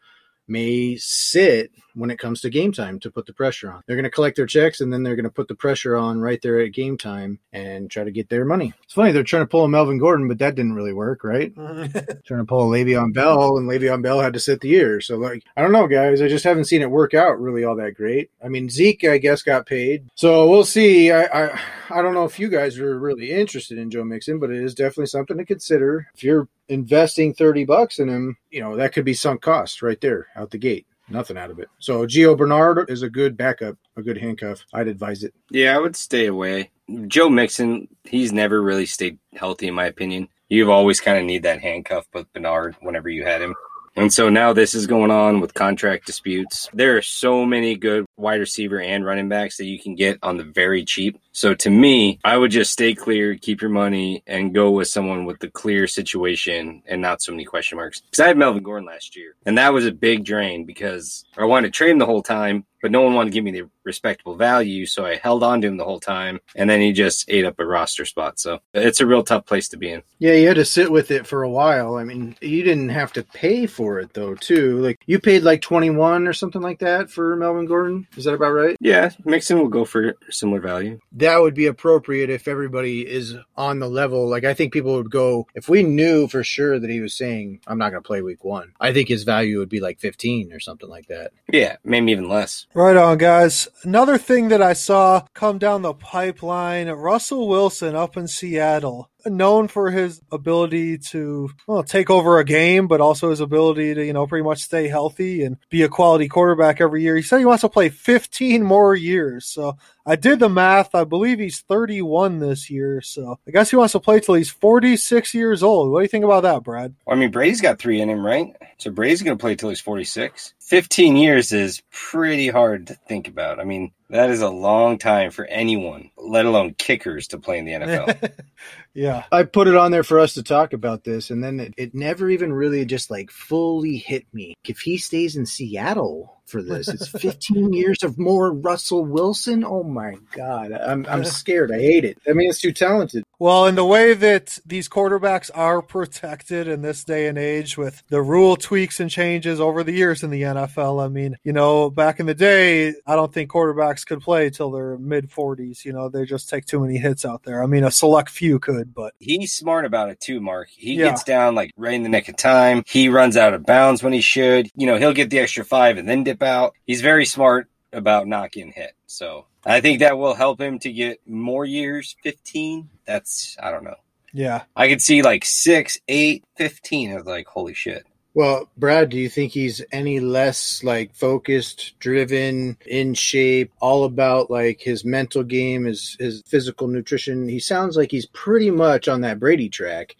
may 0.51 0.97
sit 0.97 1.71
when 1.95 2.11
it 2.11 2.19
comes 2.19 2.41
to 2.41 2.51
game 2.51 2.73
time 2.73 2.99
to 3.01 3.11
put 3.11 3.27
the 3.27 3.33
pressure 3.33 3.71
on. 3.71 3.83
They're 3.87 3.97
going 3.97 4.05
to 4.05 4.11
collect 4.11 4.37
their 4.37 4.47
checks 4.47 4.81
and 4.81 4.93
then 4.93 5.03
they're 5.03 5.17
going 5.17 5.25
to 5.25 5.31
put 5.31 5.49
the 5.49 5.55
pressure 5.55 5.97
on 5.97 6.21
right 6.21 6.41
there 6.43 6.61
at 6.61 6.73
game 6.73 6.97
time 6.97 7.39
and 7.53 7.91
try 7.91 8.05
to 8.05 8.11
get 8.11 8.29
their 8.29 8.45
money. 8.45 8.73
It's 8.85 8.95
funny 8.95 9.13
they're 9.13 9.23
trying 9.23 9.43
to 9.43 9.49
pull 9.49 9.65
a 9.65 9.69
Melvin 9.69 9.99
Gordon, 9.99 10.29
but 10.29 10.39
that 10.39 10.55
didn't 10.55 10.75
really 10.75 10.93
work, 10.93 11.25
right? 11.25 11.55
trying 11.55 11.91
to 11.93 12.45
pull 12.45 12.73
a 12.73 12.77
Le'Veon 12.77 13.13
Bell, 13.13 13.57
and 13.57 13.69
Le'Veon 13.69 14.03
Bell 14.03 14.21
had 14.21 14.33
to 14.35 14.41
sit 14.41 14.61
the 14.61 14.69
year. 14.69 15.01
So, 15.01 15.17
like, 15.17 15.45
I 15.57 15.63
don't 15.63 15.73
know, 15.73 15.87
guys. 15.87 16.23
I 16.23 16.29
just 16.29 16.45
haven't 16.45 16.65
seen 16.65 16.83
it 16.83 16.91
work 16.91 17.15
out 17.15 17.41
really 17.41 17.65
all 17.65 17.77
that 17.77 17.95
great. 17.95 18.31
I 18.43 18.49
mean, 18.49 18.69
Zeke, 18.69 19.05
I 19.05 19.19
guess, 19.19 19.43
got 19.43 19.67
paid, 19.67 20.09
so 20.15 20.49
we'll 20.49 20.65
see. 20.65 21.11
I, 21.11 21.25
I, 21.25 21.61
I 21.91 22.03
don't 22.03 22.15
know 22.15 22.25
if 22.25 22.39
you 22.39 22.49
guys 22.49 22.79
are 22.79 22.99
really 22.99 23.31
interested 23.31 23.79
in 23.79 23.91
Joe 23.91 24.05
Mixon, 24.05 24.39
but 24.39 24.51
it 24.51 24.63
is 24.63 24.75
definitely 24.75 25.07
something 25.07 25.39
to 25.39 25.45
consider. 25.45 26.09
If 26.15 26.25
you're 26.25 26.49
investing 26.71 27.35
thirty 27.35 27.65
bucks 27.65 27.99
in 27.99 28.09
him, 28.09 28.37
you 28.51 28.61
know 28.61 28.77
that 28.77 28.93
could 28.93 29.05
be 29.05 29.15
sunk 29.15 29.43
cost 29.43 29.83
right 29.83 30.01
there 30.01 30.29
out 30.37 30.51
the 30.51 30.59
gate. 30.59 30.87
Nothing 31.09 31.37
out 31.37 31.51
of 31.51 31.59
it. 31.59 31.69
So 31.81 32.07
Gio 32.07 32.37
Bernard 32.37 32.89
is 32.89 33.03
a 33.03 33.11
good 33.11 33.37
backup, 33.37 33.77
a 33.97 34.03
good 34.03 34.17
handcuff. 34.17 34.65
I'd 34.73 34.87
advise 34.87 35.25
it. 35.25 35.35
Yeah, 35.51 35.75
I 35.75 35.79
would 35.79 35.97
stay 35.97 36.27
away. 36.27 36.71
Joe 37.09 37.29
Mixon, 37.29 37.89
he's 38.05 38.33
never 38.33 38.63
really 38.63 38.87
stayed 38.87 39.19
healthy, 39.35 39.67
in 39.69 39.75
my 39.75 39.87
opinion. 39.87 40.29
You've 40.49 40.71
always 40.71 41.01
kind 41.01 41.19
of 41.19 41.25
need 41.25 41.43
that 41.43 41.61
handcuff 41.61 42.07
with 42.15 42.33
Bernard 42.33 42.77
whenever 42.81 43.09
you 43.09 43.25
had 43.25 43.43
him. 43.43 43.55
And 43.97 44.13
so 44.13 44.29
now 44.29 44.53
this 44.53 44.75
is 44.75 44.87
going 44.87 45.11
on 45.11 45.41
with 45.41 45.55
contract 45.55 46.07
disputes. 46.07 46.69
There 46.73 46.97
are 46.97 47.03
so 47.03 47.45
many 47.45 47.75
good 47.75 48.07
wide 48.17 48.41
receiver 48.41 48.81
and 48.81 49.05
running 49.05 49.29
backs 49.29 49.57
that 49.57 49.67
you 49.67 49.79
can 49.81 49.95
get 49.95 50.19
on 50.23 50.37
the 50.37 50.45
very 50.45 50.85
cheap. 50.85 51.21
So 51.33 51.55
to 51.55 51.71
me, 51.71 52.19
I 52.25 52.37
would 52.37 52.51
just 52.51 52.73
stay 52.73 52.95
clear, 52.95 53.35
keep 53.35 53.61
your 53.61 53.71
money, 53.71 54.23
and 54.27 54.55
go 54.55 54.71
with 54.71 54.89
someone 54.89 55.25
with 55.25 55.39
the 55.41 55.51
clear 55.51 55.87
situation 55.87 56.83
and 56.87 57.03
not 57.03 57.23
so 57.23 57.33
many 57.33 57.45
question 57.45 57.77
marks. 57.77 58.01
Because 58.01 58.21
I 58.21 58.29
had 58.29 58.39
Melvin 58.39 58.63
Gordon 58.63 58.87
last 58.87 59.17
year, 59.17 59.35
and 59.45 59.59
that 59.59 59.73
was 59.73 59.87
a 59.87 59.93
big 59.93 60.25
drain 60.25 60.65
because 60.65 61.25
I 61.37 61.45
wanted 61.45 61.69
to 61.69 61.73
trade 61.73 61.91
him 61.91 61.99
the 61.99 62.07
whole 62.07 62.23
time, 62.23 62.65
but 62.83 62.91
no 62.91 63.03
one 63.03 63.15
wanted 63.15 63.31
to 63.31 63.35
give 63.35 63.45
me 63.45 63.53
the 63.53 63.69
respectable 63.85 64.37
value. 64.37 64.87
So 64.87 65.07
I 65.07 65.17
held 65.17 65.43
on 65.43 65.61
to 65.61 65.69
him 65.69 65.77
the 65.77 65.85
whole 65.85 66.01
time. 66.01 66.41
And 66.55 66.69
then 66.69 66.81
he 66.81 66.93
just 66.93 67.29
ate 67.29 67.45
up 67.45 67.59
a 67.59 67.67
roster 67.67 68.05
spot. 68.05 68.39
So 68.39 68.61
it's 68.75 69.01
a 69.01 69.07
real 69.07 69.23
tough 69.23 69.47
place 69.47 69.69
to 69.69 69.77
be 69.77 69.91
in. 69.91 70.03
Yeah, 70.19 70.35
you 70.35 70.49
had 70.49 70.57
to 70.57 70.65
sit 70.65 70.91
with 70.91 71.11
it 71.11 71.27
for 71.27 71.43
a 71.43 71.51
while. 71.51 71.97
I 71.97 72.05
mean, 72.05 72.37
you 72.41 72.63
didn't 72.63 72.91
have 72.91 73.13
to 73.15 73.23
pay 73.23 73.67
for 73.67 74.01
it 74.01 74.13
though, 74.13 74.35
too. 74.35 74.79
Like 74.79 74.99
you 75.07 75.19
paid 75.19 75.43
like 75.43 75.63
twenty 75.63 75.91
one 75.91 76.27
or 76.27 76.33
something 76.33 76.63
like 76.63 76.81
that 76.81 77.11
for 77.11 77.37
Melvin 77.37 77.67
Gordon. 77.67 78.07
Is 78.17 78.25
that 78.25 78.35
about 78.35 78.53
right? 78.53 78.77
Yeah, 78.81 79.11
Mixon 79.25 79.59
will 79.59 79.69
go 79.69 79.85
for 79.85 80.15
similar 80.29 80.61
value. 80.61 81.01
That 81.13 81.39
would 81.39 81.55
be 81.55 81.67
appropriate 81.67 82.31
if 82.31 82.49
everybody 82.49 83.07
is 83.07 83.35
on 83.57 83.79
the 83.79 83.89
level. 83.89 84.29
Like 84.29 84.45
I 84.45 84.55
think 84.55 84.73
people 84.73 84.95
would 84.95 85.11
go 85.11 85.47
if 85.55 85.69
we 85.69 85.83
knew 85.83 86.29
for 86.29 86.45
sure 86.45 86.79
that 86.79 86.91
he 86.91 87.01
was 87.01 87.15
saying 87.15 87.61
I'm 87.67 87.79
not 87.79 87.91
going 87.91 88.03
to 88.03 88.07
play 88.07 88.23
week 88.23 88.45
one. 88.45 88.73
I 88.81 88.93
think 88.93 89.09
his 89.09 89.25
value 89.25 89.59
would 89.59 89.69
be 89.69 89.81
like 89.81 90.01
fifteen 90.01 90.53
or 90.53 90.61
something 90.61 90.89
like 90.89 91.09
that. 91.09 91.33
Yeah, 91.51 91.77
maybe 91.85 92.13
even 92.13 92.29
less. 92.29 92.67
Right 92.75 92.97
on, 92.97 93.19
guys. 93.19 93.69
Another 93.83 94.19
thing 94.19 94.49
that 94.49 94.63
I 94.63 94.73
saw 94.73 95.25
come 95.35 95.59
down 95.59 95.83
the 95.83 95.95
pipeline 95.95 96.89
Russell 96.89 97.49
Wilson 97.49 97.95
up 97.95 98.17
in 98.17 98.29
Seattle 98.29 99.11
known 99.27 99.69
for 99.69 99.91
his 99.91 100.21
ability 100.33 100.99
to 100.99 101.51
well, 101.67 101.83
take 101.83 102.11
over 102.11 102.39
a 102.39 102.45
game, 102.45 102.89
but 102.89 103.01
also 103.01 103.31
his 103.31 103.41
ability 103.41 103.95
to, 103.95 104.05
you 104.05 104.13
know, 104.13 104.27
pretty 104.27 104.45
much 104.45 104.63
stay 104.63 104.89
healthy 104.89 105.43
and 105.43 105.57
be 105.69 105.83
a 105.83 105.89
quality 105.89 106.29
quarterback 106.29 106.81
every 106.81 107.03
year. 107.03 107.17
He 107.17 107.23
said 107.23 107.39
he 107.39 107.45
wants 107.45 107.63
to 107.63 107.69
play 107.69 107.89
15 107.89 108.63
more 108.63 108.95
years. 108.95 109.47
So 109.47 109.77
I 110.07 110.17
did 110.17 110.41
the 110.41 110.49
math. 110.49 110.95
I 110.95 111.05
believe 111.05 111.39
he's 111.39 111.61
31 111.61 112.39
this 112.39 112.71
year. 112.71 113.01
So 113.01 113.39
I 113.47 113.51
guess 113.51 113.71
he 113.71 113.77
wants 113.77 113.93
to 113.93 114.01
play 114.01 114.21
till 114.21 114.35
he's 114.35 114.51
46 114.51 115.35
years 115.35 115.63
old. 115.63 115.91
What 115.91 116.01
do 116.01 116.03
you 116.05 116.09
think 116.09 116.25
about 116.25 116.43
that, 116.43 116.63
Brad? 116.63 116.95
Well, 117.07 117.17
I 117.17 117.21
mean, 117.21 117.31
Brady's 117.31 117.61
got 117.61 117.79
three 117.79 118.01
in 118.01 118.11
him, 118.11 118.25
right? 118.25 118.55
So 118.79 118.91
Brady's 118.91 119.23
going 119.23 119.37
to 119.37 119.41
play 119.41 119.55
till 119.55 119.69
he's 119.69 119.81
46. 119.81 120.55
15 120.61 121.17
years 121.17 121.53
is 121.53 121.83
pretty 121.91 122.49
hard 122.49 122.89
to 122.89 122.95
think 122.95 123.29
about. 123.29 123.61
I 123.61 123.65
mean, 123.65 123.93
that 124.11 124.31
is 124.31 124.43
a 124.43 124.51
long 124.51 124.99
time 124.99 125.31
for 125.31 125.45
anyone, 125.47 126.11
let 126.17 126.45
alone 126.45 126.75
kickers, 126.75 127.29
to 127.29 127.39
play 127.39 127.59
in 127.59 127.65
the 127.65 127.73
NFL. 127.73 128.33
yeah. 128.95 129.25
I 129.31 129.45
put 129.45 129.69
it 129.69 129.77
on 129.77 129.93
there 129.93 130.03
for 130.03 130.19
us 130.19 130.35
to 130.35 130.43
talk 130.43 130.73
about 130.73 131.05
this, 131.05 131.31
and 131.31 131.43
then 131.43 131.61
it, 131.61 131.75
it 131.77 131.95
never 131.95 132.29
even 132.29 132.53
really 132.53 132.85
just 132.85 133.11
like 133.11 133.31
fully 133.31 133.97
hit 133.97 134.27
me. 134.33 134.55
If 134.65 134.81
he 134.81 134.99
stays 134.99 135.37
in 135.37 135.47
Seattle 135.47 136.40
for 136.51 136.63
this, 136.63 136.89
it's 136.89 137.09
15 137.09 137.73
years 137.73 138.03
of 138.03 138.19
more 138.19 138.53
Russell 138.53 139.05
Wilson. 139.05 139.65
Oh 139.65 139.83
my 139.83 140.17
God. 140.33 140.73
I'm, 140.73 141.07
I'm 141.09 141.25
scared. 141.41 141.71
I 141.73 141.79
hate 141.79 142.05
it. 142.05 142.19
I 142.29 142.33
mean, 142.33 142.51
it's 142.51 142.61
too 142.61 142.73
talented. 142.73 143.25
Well, 143.39 143.67
in 143.67 143.75
the 143.75 143.85
way 143.87 144.13
that 144.13 144.59
these 144.67 144.89
quarterbacks 144.89 145.51
are 145.55 145.81
protected 145.81 146.69
in 146.69 146.83
this 146.83 147.05
day 147.05 147.27
and 147.29 147.39
age 147.39 147.79
with 147.79 148.03
the 148.09 148.21
rule 148.21 148.57
tweaks 148.57 149.01
and 149.01 149.11
changes 149.11 149.61
over 149.61 149.83
the 149.83 149.93
years 149.93 150.23
in 150.23 150.31
the 150.31 150.43
NFL, 150.43 151.03
I 151.03 151.09
mean, 151.09 151.37
you 151.45 151.53
know, 151.55 151.89
back 151.89 152.21
in 152.21 152.27
the 152.27 152.35
day, 152.35 152.95
I 153.07 153.17
don't 153.17 153.33
think 153.33 153.51
quarterbacks 153.51 154.05
could 154.05 154.21
play 154.21 154.51
till 154.51 154.71
their 154.71 154.99
mid 154.99 155.31
40s. 155.31 155.85
You 155.87 155.93
know, 155.95 156.09
they 156.11 156.27
just 156.27 156.51
take 156.51 156.67
too 156.67 156.81
many 156.81 156.99
hits 156.99 157.25
out 157.25 157.45
there. 157.45 157.63
I 157.63 157.67
mean, 157.67 157.85
a 157.85 157.91
select 157.91 158.29
few 158.29 158.59
could, 158.59 158.93
but 158.93 159.15
he's 159.19 159.53
smart 159.55 159.87
about 159.87 160.11
it 160.11 160.21
too, 160.21 160.41
Mark. 160.41 160.69
He 160.71 160.95
Yeah. 160.95 161.07
gets 161.11 161.25
down 161.25 161.55
like 161.55 161.73
right 161.79 161.95
in 161.95 162.03
the 162.03 162.09
nick 162.11 162.29
of 162.29 162.37
time. 162.37 162.83
He 162.87 163.09
runs 163.09 163.37
out 163.39 163.55
of 163.55 163.65
bounds 163.65 164.03
when 164.03 164.13
he 164.13 164.21
should. 164.21 164.69
You 164.75 164.87
know, 164.87 164.97
he'll 164.99 165.15
get 165.15 165.31
the 165.31 165.39
extra 165.39 165.65
five 165.65 165.97
and 165.97 166.07
then 166.09 166.25
dip 166.25 166.40
out. 166.43 166.75
He's 166.87 167.01
very 167.01 167.27
smart 167.27 167.69
about 167.93 168.27
not 168.27 168.53
getting 168.53 168.73
hit. 168.73 168.93
So 169.07 169.47
I 169.65 169.81
think 169.81 170.01
that 170.01 170.19
will 170.19 170.35
help 170.35 170.61
him 170.61 170.79
to 170.81 170.93
get 170.93 171.21
more 171.27 171.65
years. 171.65 172.17
15. 172.23 172.89
That's, 173.07 173.57
I 173.63 173.71
don't 173.71 173.85
know. 173.85 173.97
yeah. 174.33 174.63
I 174.77 174.89
could 174.89 175.03
see 175.03 175.23
like 175.23 175.45
six, 175.45 175.99
eight, 176.09 176.45
15. 176.57 177.13
I 177.13 177.17
was 177.17 177.27
like, 177.27 177.47
holy 177.47 177.75
shit. 177.75 178.07
Well, 178.33 178.71
Brad, 178.77 179.09
do 179.09 179.19
you 179.19 179.29
think 179.29 179.51
he's 179.51 179.83
any 179.91 180.21
less 180.21 180.85
like 180.85 181.17
focused, 181.17 181.99
driven, 181.99 182.77
in 182.87 183.13
shape, 183.15 183.73
all 183.81 184.05
about 184.05 184.53
like 184.53 184.81
his 184.81 185.05
mental 185.05 185.43
game, 185.43 185.85
his 185.85 186.17
his 186.21 186.41
physical 186.47 186.87
nutrition? 186.87 187.49
He 187.49 187.59
sounds 187.59 187.97
like 187.97 188.13
he's 188.13 188.27
pretty 188.27 188.71
much 188.71 189.09
on 189.09 189.23
that 189.23 189.41
Brady 189.41 189.69
track, 189.69 190.15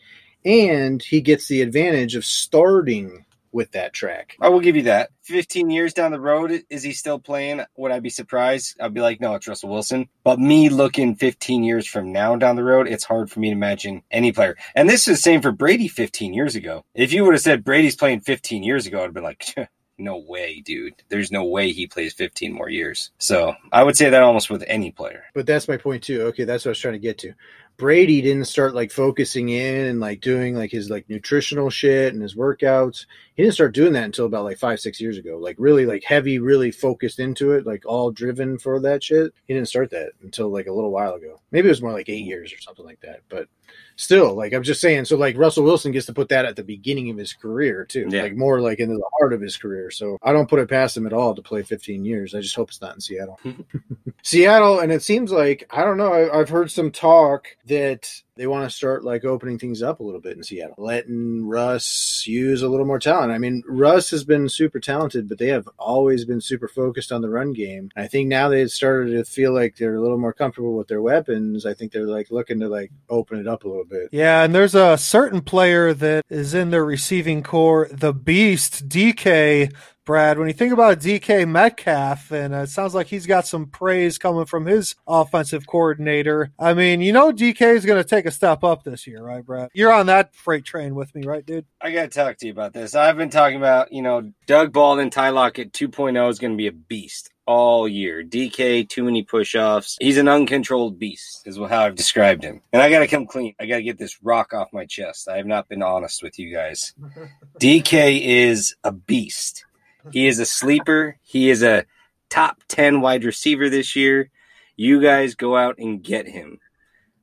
and 0.45 1.01
he 1.01 1.21
gets 1.21 1.47
the 1.47 1.63
advantage 1.63 2.17
of 2.17 2.25
starting 2.25 3.25
with 3.53 3.73
that 3.73 3.93
track. 3.93 4.37
I 4.41 4.49
will 4.49 4.61
give 4.61 4.77
you 4.77 4.83
that. 4.85 5.11
15 5.23 5.71
years 5.71 5.95
down 5.95 6.13
the 6.13 6.21
road, 6.21 6.63
is 6.71 6.83
he 6.83 6.93
still 6.93 7.19
playing? 7.19 7.63
Would 7.77 7.93
I 7.93 8.01
be 8.01 8.11
surprised? 8.11 8.77
I'd 8.81 8.95
be 8.95 9.01
like, 9.01 9.21
no, 9.21 9.35
it's 9.35 9.47
Russell 9.47 9.71
Wilson. 9.71 10.09
But 10.25 10.39
me 10.39 10.69
looking 10.69 11.15
15 11.15 11.65
years 11.65 11.87
from 11.87 12.13
now 12.13 12.37
down 12.37 12.57
the 12.57 12.65
road, 12.65 12.89
it's 12.89 13.05
hard 13.05 13.31
for 13.31 13.41
me 13.41 13.49
to 13.49 13.57
imagine 13.57 14.03
any 14.11 14.33
player. 14.33 14.57
And 14.75 14.89
this 14.89 15.07
is 15.07 15.17
the 15.17 15.23
same 15.23 15.43
for 15.43 15.53
Brady 15.53 15.89
15 15.89 16.35
years 16.35 16.55
ago. 16.55 16.85
If 16.95 17.13
you 17.13 17.25
would 17.25 17.35
have 17.35 17.43
said 17.43 17.65
Brady's 17.65 17.97
playing 17.97 18.21
15 18.21 18.63
years 18.63 18.87
ago, 18.87 19.01
I'd 19.01 19.05
have 19.05 19.15
been 19.15 19.23
like, 19.23 19.55
no 20.01 20.17
way, 20.17 20.61
dude. 20.61 20.95
There's 21.09 21.31
no 21.31 21.45
way 21.45 21.73
he 21.73 21.87
plays 21.87 22.15
15 22.15 22.53
more 22.53 22.69
years. 22.69 23.11
So 23.19 23.55
I 23.71 23.85
would 23.85 23.97
say 23.97 24.11
that 24.11 24.23
almost 24.23 24.51
with 24.51 24.65
any 24.67 24.91
player. 24.91 25.25
But 25.35 25.47
that's 25.47 25.69
my 25.69 25.77
point 25.77 26.03
too. 26.03 26.23
Okay, 26.29 26.45
that's 26.45 26.65
what 26.65 26.71
I 26.71 26.73
was 26.73 26.81
trying 26.81 26.95
to 26.95 26.99
get 26.99 27.19
to. 27.19 27.35
Brady 27.77 28.21
didn't 28.21 28.45
start 28.45 28.75
like 28.75 28.91
focusing 28.91 29.49
in 29.49 29.87
and 29.87 30.01
like 30.01 30.21
doing 30.21 30.55
like 30.55 30.71
his 30.71 30.91
like 30.91 31.09
nutritional 31.09 31.71
shit 31.71 32.13
and 32.13 32.23
his 32.23 32.35
workouts. 32.35 33.07
He 33.41 33.45
didn't 33.45 33.55
start 33.55 33.73
doing 33.73 33.95
that 33.95 34.05
until 34.05 34.27
about 34.27 34.45
like 34.45 34.59
five, 34.59 34.81
six 34.81 35.01
years 35.01 35.17
ago. 35.17 35.39
Like 35.39 35.57
really 35.59 35.87
like 35.87 36.05
heavy, 36.05 36.39
really 36.39 36.71
focused 36.71 37.19
into 37.19 37.53
it, 37.53 37.65
like 37.65 37.87
all 37.87 38.11
driven 38.11 38.59
for 38.59 38.79
that 38.81 39.03
shit. 39.03 39.33
He 39.47 39.55
didn't 39.55 39.69
start 39.69 39.89
that 39.93 40.11
until 40.23 40.51
like 40.51 40.67
a 40.67 40.73
little 40.73 40.91
while 40.91 41.15
ago. 41.15 41.41
Maybe 41.51 41.69
it 41.69 41.71
was 41.71 41.81
more 41.81 41.93
like 41.93 42.11
eight 42.11 42.27
mm. 42.27 42.29
years 42.29 42.53
or 42.53 42.61
something 42.61 42.85
like 42.85 43.01
that. 43.01 43.21
But 43.31 43.49
still, 43.97 44.35
like 44.35 44.53
I'm 44.53 44.63
just 44.63 44.83
saying, 44.83 45.07
so 45.07 45.17
like 45.17 45.39
Russell 45.39 45.65
Wilson 45.65 45.91
gets 45.91 46.05
to 46.05 46.13
put 46.13 46.29
that 46.29 46.45
at 46.45 46.55
the 46.55 46.63
beginning 46.63 47.09
of 47.09 47.17
his 47.17 47.33
career 47.33 47.87
too. 47.87 48.09
Yeah. 48.11 48.25
Like 48.25 48.37
more 48.37 48.61
like 48.61 48.79
into 48.79 48.97
the 48.97 49.11
heart 49.19 49.33
of 49.33 49.41
his 49.41 49.57
career. 49.57 49.91
So 49.91 50.19
I 50.23 50.35
don't 50.35 50.51
put 50.51 50.61
it 50.61 50.69
past 50.69 50.95
him 50.95 51.07
at 51.07 51.15
all 51.15 51.35
to 51.35 51.41
play 51.41 51.63
15 51.63 52.05
years. 52.05 52.35
I 52.35 52.43
just 52.43 52.57
hope 52.57 52.69
it's 52.69 52.83
not 52.83 52.95
in 52.95 53.01
Seattle. 53.01 53.41
Seattle, 54.23 54.81
and 54.81 54.93
it 54.93 55.03
seems 55.03 55.33
like 55.33 55.65
I 55.71 55.83
don't 55.83 55.97
know. 55.97 56.13
I, 56.13 56.41
I've 56.41 56.51
heard 56.51 56.71
some 56.71 56.91
talk 56.91 57.47
that 57.69 58.07
they 58.37 58.47
want 58.47 58.69
to 58.69 58.75
start 58.75 59.05
like 59.05 59.25
opening 59.25 59.59
things 59.59 59.83
up 59.83 60.01
a 60.01 60.03
little 60.03 60.21
bit 60.21 60.37
in 60.37 60.43
Seattle, 60.43 60.75
letting 60.79 61.47
Russ 61.47 62.25
use 62.27 62.63
a 62.63 62.69
little 62.69 62.87
more 62.87 62.99
talent. 62.99 63.33
I 63.33 63.39
mean, 63.39 63.63
Russ 63.67 64.11
has 64.11 64.25
been 64.25 64.49
super 64.49 64.81
talented, 64.81 65.29
but 65.29 65.39
they 65.39 65.49
have 65.49 65.69
always 65.79 66.25
been 66.25 66.41
super 66.41 66.69
focused 66.69 67.13
on 67.13 67.23
the 67.23 67.31
run 67.31 67.53
game. 67.53 67.91
I 67.97 68.07
think 68.07 68.29
now 68.29 68.49
they've 68.49 68.71
started 68.71 69.13
to 69.13 69.25
feel 69.25 69.53
like 69.53 69.77
they're 69.77 69.97
a 69.97 70.01
little 70.01 70.19
more 70.19 70.33
comfortable 70.33 70.77
with 70.77 70.89
their 70.89 71.03
weapons. 71.03 71.67
I 71.67 71.75
think 71.75 71.93
they're 71.93 72.07
like 72.07 72.31
looking 72.31 72.61
to 72.61 72.69
like 72.69 72.93
open 73.09 73.39
it 73.39 73.47
up 73.47 73.65
a 73.65 73.69
little 73.69 73.85
bit. 73.85 74.09
Yeah, 74.13 74.43
and 74.43 74.55
there's 74.55 74.75
a 74.75 74.97
certain 74.97 75.41
player 75.41 75.93
that 75.95 76.25
is 76.29 76.55
in 76.55 76.71
their 76.71 76.85
receiving 76.85 77.43
corps, 77.43 77.89
the 77.91 78.13
beast, 78.13 78.89
DK. 78.89 79.73
Brad, 80.07 80.39
when 80.39 80.49
you 80.49 80.55
think 80.55 80.73
about 80.73 80.99
DK 80.99 81.47
Metcalf, 81.47 82.33
and 82.33 82.55
uh, 82.55 82.59
it 82.59 82.69
sounds 82.69 82.95
like 82.95 83.09
he's 83.09 83.27
got 83.27 83.47
some 83.47 83.67
praise 83.67 84.19
coming 84.19 84.47
from 84.47 84.67
his 84.67 84.95
offensive 85.07 85.67
coordinator. 85.67 86.53
I 86.59 86.75
mean, 86.75 87.03
you 87.03 87.13
know, 87.13 87.33
DK 87.33 87.75
is 87.75 87.85
going 87.85 88.03
to 88.03 88.09
take 88.09 88.25
a 88.25 88.31
step 88.31 88.65
up 88.65 88.83
this 88.83 89.07
year, 89.07 89.23
right, 89.23 89.45
Brad? 89.45 89.69
You're 89.75 89.93
on 89.93 90.07
that 90.07 90.35
freight 90.35 90.65
train 90.65 90.95
with 90.95 91.15
me, 91.15 91.23
right, 91.27 91.45
dude? 91.45 91.67
I 91.81 91.93
got 91.93 92.03
to 92.03 92.09
talk 92.09 92.39
to 92.39 92.47
you 92.47 92.53
about 92.53 92.73
this. 92.73 92.95
I've 92.95 93.19
been 93.19 93.31
talking 93.31 93.59
about, 93.59 93.93
you 93.93 94.03
know, 94.03 94.33
Doug 94.47 94.73
Baldwin, 94.73 95.11
Ty 95.11 95.31
Lockett 95.31 95.73
2.0 95.73 96.31
is 96.31 96.39
going 96.39 96.53
to 96.53 96.57
be 96.57 96.67
a 96.67 96.73
beast 96.73 97.31
all 97.47 97.89
year. 97.89 98.23
DK, 98.23 98.89
too 98.89 99.05
many 99.05 99.23
push 99.23 99.55
offs. 99.55 99.99
He's 100.01 100.19
an 100.19 100.29
uncontrolled 100.29 100.99
beast, 100.99 101.43
is 101.47 101.57
how 101.57 101.85
I've 101.85 101.97
described 101.97 102.45
him. 102.45 102.63
And 102.73 102.81
I 102.81 102.89
got 102.91 103.01
to 103.01 103.09
come 103.09 103.27
clean. 103.27 103.55
I 103.61 103.67
got 103.67 103.77
to 103.77 103.83
get 103.83 103.99
this 103.99 104.23
rock 104.23 104.55
off 104.55 104.73
my 104.73 104.87
chest. 104.87 105.29
I 105.29 105.37
have 105.37 105.47
not 105.47 105.69
been 105.69 105.83
honest 105.83 106.23
with 106.23 106.39
you 106.39 106.55
guys. 106.55 106.95
DK 107.61 108.21
is 108.23 108.77
a 108.85 108.93
beast. 108.93 109.65
He 110.13 110.27
is 110.27 110.39
a 110.39 110.47
sleeper. 110.47 111.19
He 111.23 111.51
is 111.51 111.63
a 111.63 111.85
top 112.29 112.63
10 112.69 113.01
wide 113.01 113.25
receiver 113.25 113.69
this 113.69 113.97
year. 113.97 114.31
You 114.77 115.01
guys 115.01 115.35
go 115.35 115.57
out 115.57 115.79
and 115.79 116.03
get 116.03 116.27
him. 116.27 116.59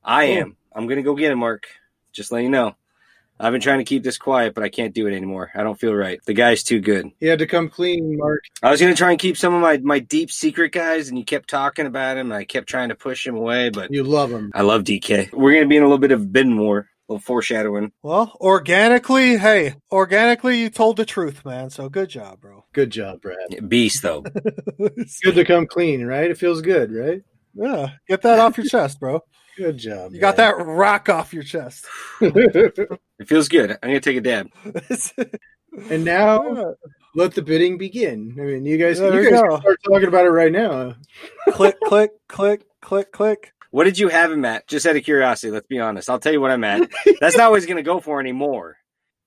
I 0.04 0.24
am. 0.24 0.56
I'm 0.72 0.86
going 0.86 0.96
to 0.96 1.02
go 1.02 1.14
get 1.14 1.32
him, 1.32 1.40
Mark. 1.40 1.66
Just 2.12 2.30
let 2.32 2.42
you 2.42 2.48
know. 2.48 2.76
I've 3.40 3.52
been 3.52 3.60
trying 3.60 3.78
to 3.78 3.84
keep 3.84 4.02
this 4.02 4.18
quiet, 4.18 4.54
but 4.54 4.64
I 4.64 4.68
can't 4.68 4.94
do 4.94 5.06
it 5.06 5.14
anymore. 5.14 5.52
I 5.54 5.62
don't 5.62 5.78
feel 5.78 5.94
right. 5.94 6.18
The 6.26 6.34
guy's 6.34 6.64
too 6.64 6.80
good. 6.80 7.10
He 7.20 7.26
had 7.26 7.38
to 7.38 7.46
come 7.46 7.68
clean, 7.68 8.16
Mark. 8.18 8.42
I 8.62 8.70
was 8.70 8.80
going 8.80 8.92
to 8.92 8.98
try 8.98 9.10
and 9.12 9.18
keep 9.18 9.36
some 9.36 9.54
of 9.54 9.60
my, 9.60 9.78
my 9.78 10.00
deep 10.00 10.32
secret 10.32 10.72
guys, 10.72 11.08
and 11.08 11.16
you 11.16 11.24
kept 11.24 11.48
talking 11.48 11.86
about 11.86 12.16
him, 12.16 12.32
and 12.32 12.38
I 12.38 12.44
kept 12.44 12.68
trying 12.68 12.88
to 12.88 12.96
push 12.96 13.24
him 13.24 13.36
away, 13.36 13.70
but 13.70 13.92
You 13.92 14.02
love 14.02 14.30
him. 14.30 14.50
I 14.54 14.62
love 14.62 14.82
DK. 14.82 15.32
We're 15.32 15.52
going 15.52 15.62
to 15.62 15.68
be 15.68 15.76
in 15.76 15.84
a 15.84 15.86
little 15.86 15.98
bit 15.98 16.10
of 16.10 16.32
bidding 16.32 16.58
war, 16.58 16.88
little 17.08 17.20
foreshadowing. 17.20 17.92
Well, 18.02 18.36
organically, 18.40 19.38
hey, 19.38 19.74
organically, 19.90 20.60
you 20.60 20.70
told 20.70 20.96
the 20.96 21.04
truth, 21.06 21.44
man. 21.44 21.70
So 21.70 21.88
good 21.88 22.08
job, 22.10 22.40
bro. 22.40 22.64
Good 22.72 22.90
job, 22.90 23.22
Brad. 23.22 23.68
Beast, 23.68 24.02
though. 24.02 24.20
Good 25.22 25.34
to 25.34 25.44
come 25.44 25.66
clean, 25.66 26.04
right? 26.04 26.30
It 26.30 26.38
feels 26.38 26.60
good, 26.60 26.92
right? 26.92 27.22
yeah, 27.54 27.90
get 28.08 28.22
that 28.22 28.38
off 28.38 28.56
your 28.58 28.66
chest, 28.70 29.00
bro. 29.00 29.20
Good 29.56 29.78
job. 29.78 30.12
You 30.14 30.20
got 30.20 30.36
that 30.36 30.54
rock 30.64 31.08
off 31.08 31.32
your 31.34 31.42
chest. 31.42 31.86
It 32.20 33.26
feels 33.26 33.48
good. 33.48 33.72
I'm 33.82 33.90
going 33.90 33.94
to 33.94 34.00
take 34.00 34.16
a 34.16 34.20
dab. 34.20 34.48
and 35.90 36.04
now 36.04 36.74
let 37.16 37.34
the 37.34 37.42
bidding 37.42 37.76
begin. 37.76 38.36
I 38.38 38.42
mean, 38.42 38.64
you 38.64 38.78
guys, 38.78 39.00
There 39.00 39.20
you 39.22 39.30
guys 39.30 39.40
go. 39.42 39.58
start 39.58 39.78
talking 39.84 40.06
about 40.06 40.24
it 40.26 40.30
right 40.30 40.52
now. 40.52 40.94
click, 41.50 41.74
click, 41.84 42.12
click, 42.28 42.62
click, 42.80 43.10
click. 43.10 43.52
What 43.70 43.84
did 43.84 43.98
you 43.98 44.08
have 44.08 44.32
him 44.32 44.44
at? 44.44 44.66
Just 44.66 44.86
out 44.86 44.96
of 44.96 45.04
curiosity, 45.04 45.50
let's 45.50 45.66
be 45.66 45.78
honest. 45.78 46.08
I'll 46.08 46.18
tell 46.18 46.32
you 46.32 46.40
what 46.40 46.50
I'm 46.50 46.64
at. 46.64 46.88
That's 47.20 47.36
not 47.36 47.50
what 47.50 47.60
he's 47.60 47.66
going 47.66 47.76
to 47.76 47.82
go 47.82 48.00
for 48.00 48.20
anymore. 48.20 48.78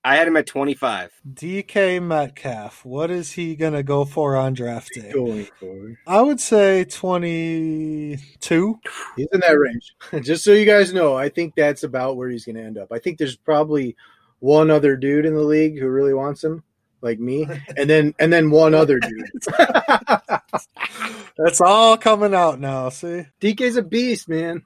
I 0.04 0.16
had 0.16 0.26
him 0.26 0.36
at 0.36 0.48
25. 0.48 1.12
DK 1.32 2.02
Metcalf. 2.02 2.84
What 2.84 3.12
is 3.12 3.30
he 3.30 3.54
going 3.54 3.74
to 3.74 3.84
go 3.84 4.04
for 4.04 4.36
on 4.36 4.52
draft 4.52 4.90
day? 4.94 5.12
Going 5.12 5.46
for. 5.60 5.96
I 6.08 6.20
would 6.20 6.40
say 6.40 6.84
22. 6.84 8.80
He's 9.16 9.28
in 9.32 9.40
that 9.40 9.52
range. 9.52 9.94
Just 10.24 10.42
so 10.42 10.50
you 10.52 10.66
guys 10.66 10.92
know, 10.92 11.14
I 11.16 11.28
think 11.28 11.54
that's 11.54 11.84
about 11.84 12.16
where 12.16 12.28
he's 12.28 12.44
going 12.44 12.56
to 12.56 12.64
end 12.64 12.78
up. 12.78 12.88
I 12.90 12.98
think 12.98 13.18
there's 13.18 13.36
probably 13.36 13.94
one 14.40 14.72
other 14.72 14.96
dude 14.96 15.24
in 15.24 15.34
the 15.34 15.40
league 15.40 15.78
who 15.78 15.88
really 15.88 16.14
wants 16.14 16.42
him, 16.42 16.64
like 17.02 17.18
me, 17.18 17.46
and 17.76 17.90
then 17.90 18.14
and 18.18 18.32
then 18.32 18.50
one 18.50 18.74
other 18.74 18.98
dude. 18.98 19.30
That's 21.36 21.60
all 21.60 21.96
coming 21.96 22.34
out 22.34 22.60
now. 22.60 22.88
See? 22.88 23.26
DK's 23.40 23.76
a 23.76 23.82
beast, 23.82 24.28
man. 24.28 24.62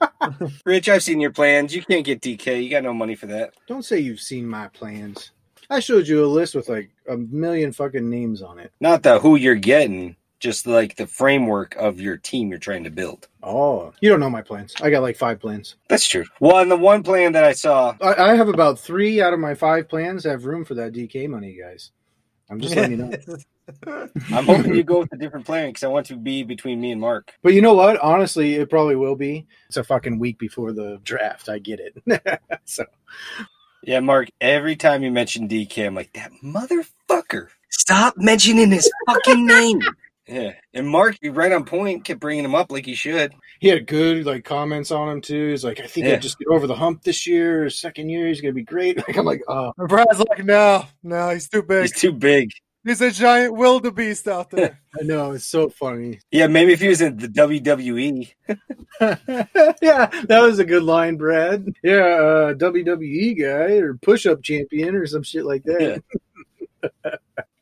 Rich, 0.64 0.88
I've 0.88 1.02
seen 1.02 1.20
your 1.20 1.32
plans. 1.32 1.74
You 1.74 1.82
can't 1.82 2.04
get 2.04 2.20
DK. 2.20 2.62
You 2.62 2.70
got 2.70 2.84
no 2.84 2.94
money 2.94 3.14
for 3.14 3.26
that. 3.26 3.54
Don't 3.66 3.84
say 3.84 3.98
you've 3.98 4.20
seen 4.20 4.48
my 4.48 4.68
plans. 4.68 5.32
I 5.68 5.80
showed 5.80 6.06
you 6.06 6.24
a 6.24 6.26
list 6.26 6.54
with 6.54 6.68
like 6.68 6.90
a 7.08 7.16
million 7.16 7.72
fucking 7.72 8.08
names 8.08 8.42
on 8.42 8.58
it. 8.58 8.72
Not 8.80 9.02
the 9.02 9.18
who 9.18 9.36
you're 9.36 9.56
getting, 9.56 10.16
just 10.38 10.66
like 10.66 10.96
the 10.96 11.06
framework 11.06 11.74
of 11.76 12.00
your 12.00 12.16
team 12.16 12.50
you're 12.50 12.58
trying 12.58 12.84
to 12.84 12.90
build. 12.90 13.28
Oh, 13.42 13.92
you 14.00 14.08
don't 14.08 14.20
know 14.20 14.30
my 14.30 14.42
plans. 14.42 14.74
I 14.80 14.90
got 14.90 15.02
like 15.02 15.16
five 15.16 15.40
plans. 15.40 15.76
That's 15.88 16.06
true. 16.06 16.24
Well, 16.40 16.58
and 16.58 16.70
the 16.70 16.76
one 16.76 17.02
plan 17.02 17.32
that 17.32 17.44
I 17.44 17.52
saw, 17.52 17.94
I, 18.00 18.32
I 18.32 18.36
have 18.36 18.48
about 18.48 18.78
three 18.78 19.20
out 19.22 19.32
of 19.32 19.40
my 19.40 19.54
five 19.54 19.88
plans 19.88 20.24
have 20.24 20.44
room 20.44 20.64
for 20.64 20.74
that 20.74 20.92
DK 20.92 21.28
money, 21.28 21.58
guys. 21.60 21.90
I'm 22.50 22.60
just 22.60 22.76
letting 22.76 22.92
you 22.92 22.96
know. 22.98 23.12
I'm 24.32 24.46
hoping 24.46 24.74
you 24.74 24.84
go 24.84 25.00
with 25.00 25.12
a 25.12 25.16
different 25.16 25.44
plan 25.44 25.70
because 25.70 25.82
I 25.82 25.88
want 25.88 26.06
to 26.06 26.16
be 26.16 26.44
between 26.44 26.80
me 26.80 26.92
and 26.92 27.00
Mark. 27.00 27.32
But 27.42 27.54
you 27.54 27.60
know 27.60 27.74
what? 27.74 27.98
Honestly, 27.98 28.54
it 28.54 28.70
probably 28.70 28.94
will 28.94 29.16
be. 29.16 29.46
It's 29.68 29.76
a 29.76 29.82
fucking 29.82 30.18
week 30.20 30.38
before 30.38 30.72
the 30.72 31.00
draft. 31.02 31.48
I 31.48 31.58
get 31.58 31.80
it. 31.80 32.40
so 32.64 32.84
Yeah, 33.82 34.00
Mark, 34.00 34.28
every 34.40 34.76
time 34.76 35.02
you 35.02 35.10
mention 35.10 35.48
DK, 35.48 35.86
I'm 35.86 35.94
like, 35.94 36.12
that 36.12 36.30
motherfucker. 36.44 37.48
Stop 37.70 38.14
mentioning 38.16 38.70
his 38.70 38.90
fucking 39.06 39.46
name. 39.46 39.80
Yeah. 40.28 40.54
And 40.74 40.88
Mark, 40.88 41.16
you 41.22 41.30
right 41.32 41.52
on 41.52 41.64
point, 41.64 42.04
kept 42.04 42.20
bringing 42.20 42.44
him 42.44 42.54
up 42.54 42.72
like 42.72 42.84
he 42.84 42.94
should. 42.94 43.32
he 43.60 43.68
had 43.68 43.86
good 43.86 44.26
like 44.26 44.44
comments 44.44 44.90
on 44.90 45.08
him 45.08 45.20
too. 45.20 45.50
He's 45.50 45.64
like, 45.64 45.80
I 45.80 45.86
think 45.86 46.06
Yeah. 46.06 46.14
I'll 46.14 46.20
just 46.20 46.38
get 46.38 46.48
over 46.48 46.66
the 46.66 46.74
hump 46.74 47.02
this 47.02 47.26
year. 47.26 47.64
His 47.64 47.76
second 47.76 48.08
year, 48.08 48.26
he's 48.28 48.40
gonna 48.40 48.52
be 48.52 48.64
great. 48.64 48.96
Like 49.06 49.16
I'm 49.16 49.24
like, 49.24 49.42
oh, 49.48 49.72
Brad's 49.78 50.18
like, 50.18 50.44
no, 50.44 50.84
no, 51.02 51.30
he's 51.30 51.48
too 51.48 51.62
big. 51.62 51.82
He's 51.82 51.92
too 52.00 52.12
big. 52.12 52.50
He's 52.84 53.00
a 53.00 53.10
giant 53.10 53.54
wildebeest 53.54 54.28
out 54.28 54.50
there. 54.50 54.78
I 55.00 55.02
know 55.02 55.32
it's 55.32 55.44
so 55.44 55.68
funny. 55.68 56.20
Yeah, 56.30 56.46
maybe 56.46 56.72
if 56.72 56.80
he 56.80 56.86
was 56.88 57.00
in 57.00 57.16
the. 57.16 57.26
WWE. 57.28 58.32
yeah, 59.00 60.06
that 60.28 60.40
was 60.40 60.60
a 60.60 60.64
good 60.64 60.84
line, 60.84 61.16
Brad. 61.16 61.66
Yeah, 61.82 61.94
uh, 61.96 62.54
WWE 62.54 63.40
guy 63.40 63.74
or 63.78 63.94
push-up 63.94 64.42
champion 64.42 64.94
or 64.94 65.04
some 65.06 65.24
shit 65.24 65.44
like 65.44 65.64
that. 65.64 66.02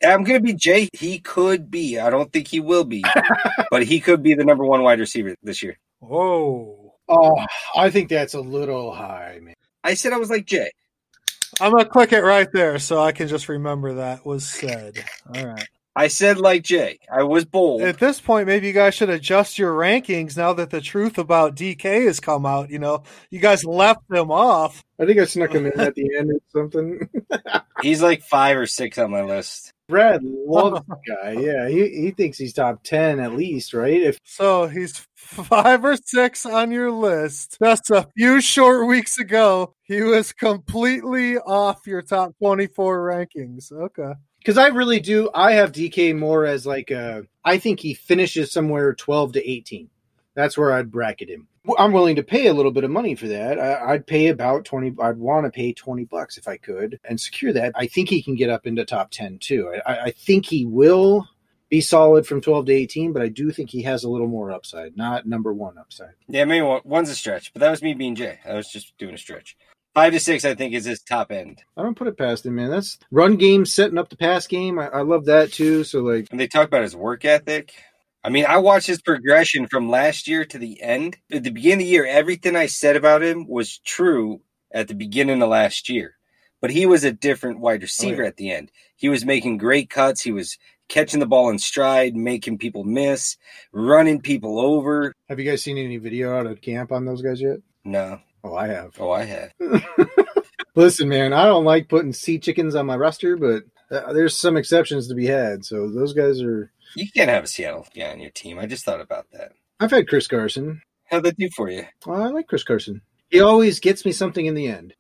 I'm 0.05 0.25
going 0.25 0.39
to 0.39 0.45
be 0.45 0.55
Jay. 0.55 0.89
He 0.93 1.19
could 1.19 1.71
be. 1.71 1.99
I 1.99 2.11
don't 2.11 2.33
think 2.33 2.49
he 2.49 2.61
will 2.61 2.85
be, 2.85 3.05
but 3.71 3.85
he 3.85 4.01
could 4.01 4.23
be 4.23 4.35
the 4.35 4.45
number 4.45 4.65
one 4.65 4.83
wide 4.83 5.01
receiver 5.01 5.35
this 5.43 5.63
year. 5.63 5.79
Whoa. 6.01 6.95
Oh, 7.09 7.45
I 7.77 7.91
think 7.91 8.09
that's 8.09 8.35
a 8.35 8.41
little 8.41 8.93
high, 8.93 9.39
man. 9.43 9.55
I 9.83 9.95
said 9.95 10.13
I 10.13 10.19
was 10.19 10.31
like 10.31 10.47
Jay. 10.47 10.71
I'm 11.61 11.71
going 11.71 11.85
to 11.85 11.91
click 11.91 12.13
it 12.13 12.23
right 12.23 12.49
there 12.53 12.79
so 12.79 13.01
I 13.01 13.13
can 13.13 13.29
just 13.29 13.49
remember 13.49 13.95
that 13.95 14.27
was 14.27 14.49
said. 14.49 15.05
All 15.35 15.47
right. 15.47 15.69
I 15.97 16.09
said 16.09 16.39
like 16.39 16.65
Jay. 16.65 16.99
I 17.13 17.23
was 17.23 17.45
bold. 17.45 17.83
At 17.83 18.01
this 18.01 18.21
point, 18.21 18.49
maybe 18.49 18.67
you 18.67 18.73
guys 18.73 18.95
should 18.95 19.11
adjust 19.11 19.59
your 19.59 19.73
rankings 19.73 20.37
now 20.37 20.53
that 20.55 20.71
the 20.71 20.81
truth 20.81 21.19
about 21.19 21.55
DK 21.55 22.07
has 22.07 22.19
come 22.19 22.45
out. 22.45 22.71
You 22.71 22.81
know, 22.81 23.05
you 23.31 23.39
guys 23.39 23.65
left 23.65 24.01
him 24.11 24.33
off. 24.33 24.83
I 24.99 25.07
think 25.07 25.21
I 25.21 25.25
snuck 25.25 25.53
him 25.53 25.67
in 25.67 25.79
at 25.79 25.95
the 25.95 26.17
end 26.19 26.33
or 26.33 26.41
something. 26.49 27.09
He's 27.83 28.03
like 28.03 28.23
five 28.23 28.57
or 28.57 28.67
six 28.67 28.99
on 28.99 29.13
my 29.13 29.23
list. 29.23 29.73
Brad 29.89 30.23
loves 30.23 30.81
the 30.89 30.97
guy. 31.07 31.33
Yeah, 31.33 31.69
he, 31.69 31.89
he 31.89 32.11
thinks 32.11 32.39
he's 32.39 32.53
top 32.53 32.83
ten 32.83 33.21
at 33.21 33.33
least, 33.35 33.75
right? 33.75 34.01
If 34.01 34.19
So 34.25 34.67
he's 34.67 35.07
five 35.15 35.85
or 35.85 35.97
six 35.97 36.47
on 36.47 36.71
your 36.71 36.91
list. 36.91 37.59
Just 37.63 37.91
a 37.91 38.09
few 38.17 38.41
short 38.41 38.87
weeks 38.87 39.19
ago, 39.19 39.75
he 39.83 40.03
was 40.03 40.33
completely 40.33 41.39
off 41.39 41.87
your 41.87 42.03
top 42.03 42.35
24 42.39 42.99
rankings. 43.11 43.71
Okay. 43.73 44.13
because 44.39 44.57
I 44.59 44.69
really 44.69 45.01
do, 45.01 45.29
I 45.35 45.53
have 45.53 45.73
DK 45.73 46.17
more 46.19 46.47
as 46.47 46.67
like 46.67 46.91
a. 46.91 47.25
I 47.45 47.59
think 47.59 47.81
he 47.81 47.93
finishes 47.95 48.53
somewhere 48.53 48.95
twelve 48.95 49.33
to 49.35 49.51
eighteen. 49.51 49.91
That's 50.35 50.57
where 50.57 50.73
I'd 50.73 50.91
bracket 50.91 51.29
him. 51.29 51.47
I'm 51.79 51.93
willing 51.93 52.17
to 52.17 52.23
pay 52.23 52.47
a 52.47 52.55
little 52.55 52.73
bit 52.73 52.85
of 52.85 52.91
money 52.91 53.15
for 53.15 53.27
that. 53.29 53.59
I, 53.59 53.93
I'd 53.93 54.07
pay 54.07 54.29
about 54.29 54.65
twenty. 54.65 54.95
I'd 55.01 55.19
want 55.19 55.47
to 55.47 55.51
pay 55.51 55.73
twenty 55.73 56.05
bucks 56.05 56.37
if 56.37 56.47
I 56.47 56.57
could 56.57 57.01
and 57.05 57.21
secure 57.21 57.53
that. 57.55 57.73
I 57.75 57.87
think 57.87 58.09
he 58.09 58.23
can 58.23 58.35
get 58.35 58.51
up 58.51 58.67
into 58.67 58.85
top 58.85 59.11
ten 59.11 59.39
too. 59.39 59.75
I, 59.87 59.99
I 59.99 60.11
think 60.11 60.47
he 60.47 60.67
will 60.67 61.29
be 61.71 61.81
solid 61.81 62.27
from 62.27 62.41
twelve 62.41 62.67
to 62.67 62.73
eighteen, 62.73 63.13
but 63.13 63.23
I 63.23 63.29
do 63.29 63.51
think 63.51 63.71
he 63.71 63.83
has 63.83 64.05
a 64.05 64.11
little 64.11 64.29
more 64.29 64.51
upside, 64.53 64.97
not 64.97 65.27
number 65.27 65.53
one 65.53 65.79
upside. 65.79 66.15
Yeah, 66.29 66.45
maybe 66.45 66.63
one, 66.63 66.83
one's 66.85 67.11
a 67.11 67.15
stretch, 67.15 67.53
but 67.53 67.61
that 67.61 67.71
was 67.71 67.83
me 67.83 67.95
being 67.95 68.15
Jay. 68.15 68.39
I 68.45 68.55
was 68.55 68.69
just 68.69 68.97
doing 68.99 69.15
a 69.15 69.19
stretch. 69.19 69.57
Five 69.95 70.13
to 70.13 70.21
six, 70.21 70.45
I 70.45 70.57
think, 70.57 70.75
is 70.75 70.85
his 70.85 71.01
top 71.01 71.31
end. 71.31 71.63
I 71.77 71.83
don't 71.83 71.97
put 71.97 72.09
it 72.09 72.19
past 72.19 72.45
him, 72.45 72.57
man. 72.57 72.69
That's 72.69 72.99
run 73.13 73.37
game 73.37 73.65
setting 73.65 73.97
up 73.97 74.09
the 74.09 74.17
pass 74.17 74.47
game. 74.49 74.79
I, 74.79 74.89
I 74.89 75.01
love 75.03 75.27
that 75.27 75.53
too. 75.53 75.85
So 75.85 76.01
like, 76.01 76.27
And 76.33 76.41
they 76.41 76.49
talk 76.49 76.67
about 76.67 76.83
his 76.83 76.97
work 76.97 77.25
ethic. 77.25 77.73
I 78.25 78.31
mean, 78.31 78.47
I 78.47 78.57
watched 78.57 78.87
his 78.87 79.03
progression 79.03 79.67
from 79.67 79.91
last 79.91 80.27
year 80.27 80.47
to 80.47 80.59
the 80.59 80.81
end. 80.81 81.19
At 81.31 81.45
the 81.45 81.51
beginning 81.51 81.75
of 81.75 81.79
the 81.81 81.93
year, 81.93 82.07
everything 82.07 82.57
I 82.57 82.67
said 82.67 82.97
about 82.97 83.23
him 83.23 83.47
was 83.47 83.79
true 83.81 84.41
at 84.73 84.89
the 84.89 84.95
beginning 84.95 85.43
of 85.43 85.51
last 85.51 85.91
year. 85.91 86.17
But 86.63 86.71
he 86.71 86.87
was 86.87 87.05
a 87.05 87.13
different 87.13 87.61
wide 87.61 87.83
receiver 87.83 88.23
yeah. 88.23 88.29
at 88.29 88.39
the 88.39 88.51
end. 88.51 88.73
He 88.97 89.11
was 89.11 89.27
making 89.27 89.59
great 89.59 89.91
cuts. 89.91 90.23
He 90.23 90.33
was 90.33 90.57
catching 90.89 91.21
the 91.21 91.27
ball 91.27 91.51
in 91.51 91.59
stride, 91.59 92.17
making 92.17 92.57
people 92.57 92.85
miss, 92.85 93.37
running 93.73 94.23
people 94.23 94.59
over. 94.59 95.13
have 95.29 95.39
you 95.39 95.49
guys 95.49 95.63
seen 95.63 95.77
any 95.77 95.99
video 95.99 96.35
out 96.35 96.47
of 96.47 96.63
camp 96.63 96.93
on 96.93 97.05
those 97.05 97.21
guys 97.21 97.43
yet? 97.43 97.59
No. 97.85 98.21
Oh, 98.43 98.55
I 98.55 98.69
have. 98.69 98.95
Oh, 98.99 99.11
I 99.11 99.25
have. 99.25 99.53
Listen, 100.75 101.11
man, 101.11 101.35
I 101.35 101.45
don't 101.45 101.65
like 101.65 101.91
putting 101.91 102.15
sea 102.15 102.39
chickens 102.39 102.75
on 102.75 102.87
my 102.87 102.97
roster, 102.97 103.37
but 103.37 103.65
uh, 103.91 104.15
there's 104.15 104.37
some 104.37 104.57
exceptions 104.57 105.09
to 105.09 105.15
be 105.15 105.27
had. 105.27 105.65
So 105.65 105.91
those 105.91 106.15
guys 106.15 106.41
are. 106.43 106.71
You 106.97 107.11
can't 107.11 107.31
have 107.31 107.45
a 107.45 107.47
Seattle 107.47 107.87
guy 107.95 108.13
on 108.13 108.21
your 108.21 108.31
team. 108.31 108.59
I 108.59 108.67
just 108.67 108.85
thought 108.85 109.01
about 109.01 109.27
that. 109.33 109.53
I've 109.81 109.91
had 109.91 110.09
Chris 110.09 110.27
Carson. 110.27 110.83
How'd 111.11 111.25
that 111.25 111.39
do 111.39 111.49
for 111.55 111.71
you? 111.71 111.85
Well, 112.07 112.23
I 112.23 112.29
like 112.29 112.47
Chris 112.47 112.65
Carson. 112.65 113.03
He 113.31 113.41
always 113.41 113.81
gets 113.81 114.05
me 114.05 114.13
something 114.13 114.47
in 114.47 114.55
the 114.55 114.69
end, 114.69 114.95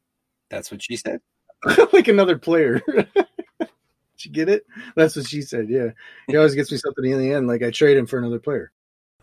That's 0.50 0.70
what 0.70 0.82
she 0.82 0.96
said. 0.96 1.20
like 1.92 2.08
another 2.08 2.38
player. 2.38 2.82
Did 2.88 4.24
you 4.24 4.30
get 4.30 4.48
it? 4.48 4.64
That's 4.96 5.16
what 5.16 5.26
she 5.26 5.42
said. 5.42 5.68
Yeah, 5.68 5.90
he 6.26 6.36
always 6.36 6.54
gets 6.54 6.70
me 6.70 6.78
something 6.78 7.04
in 7.04 7.18
the 7.18 7.32
end, 7.32 7.46
like 7.46 7.62
I 7.62 7.70
trade 7.70 7.96
him 7.96 8.06
for 8.06 8.18
another 8.18 8.38
player. 8.38 8.70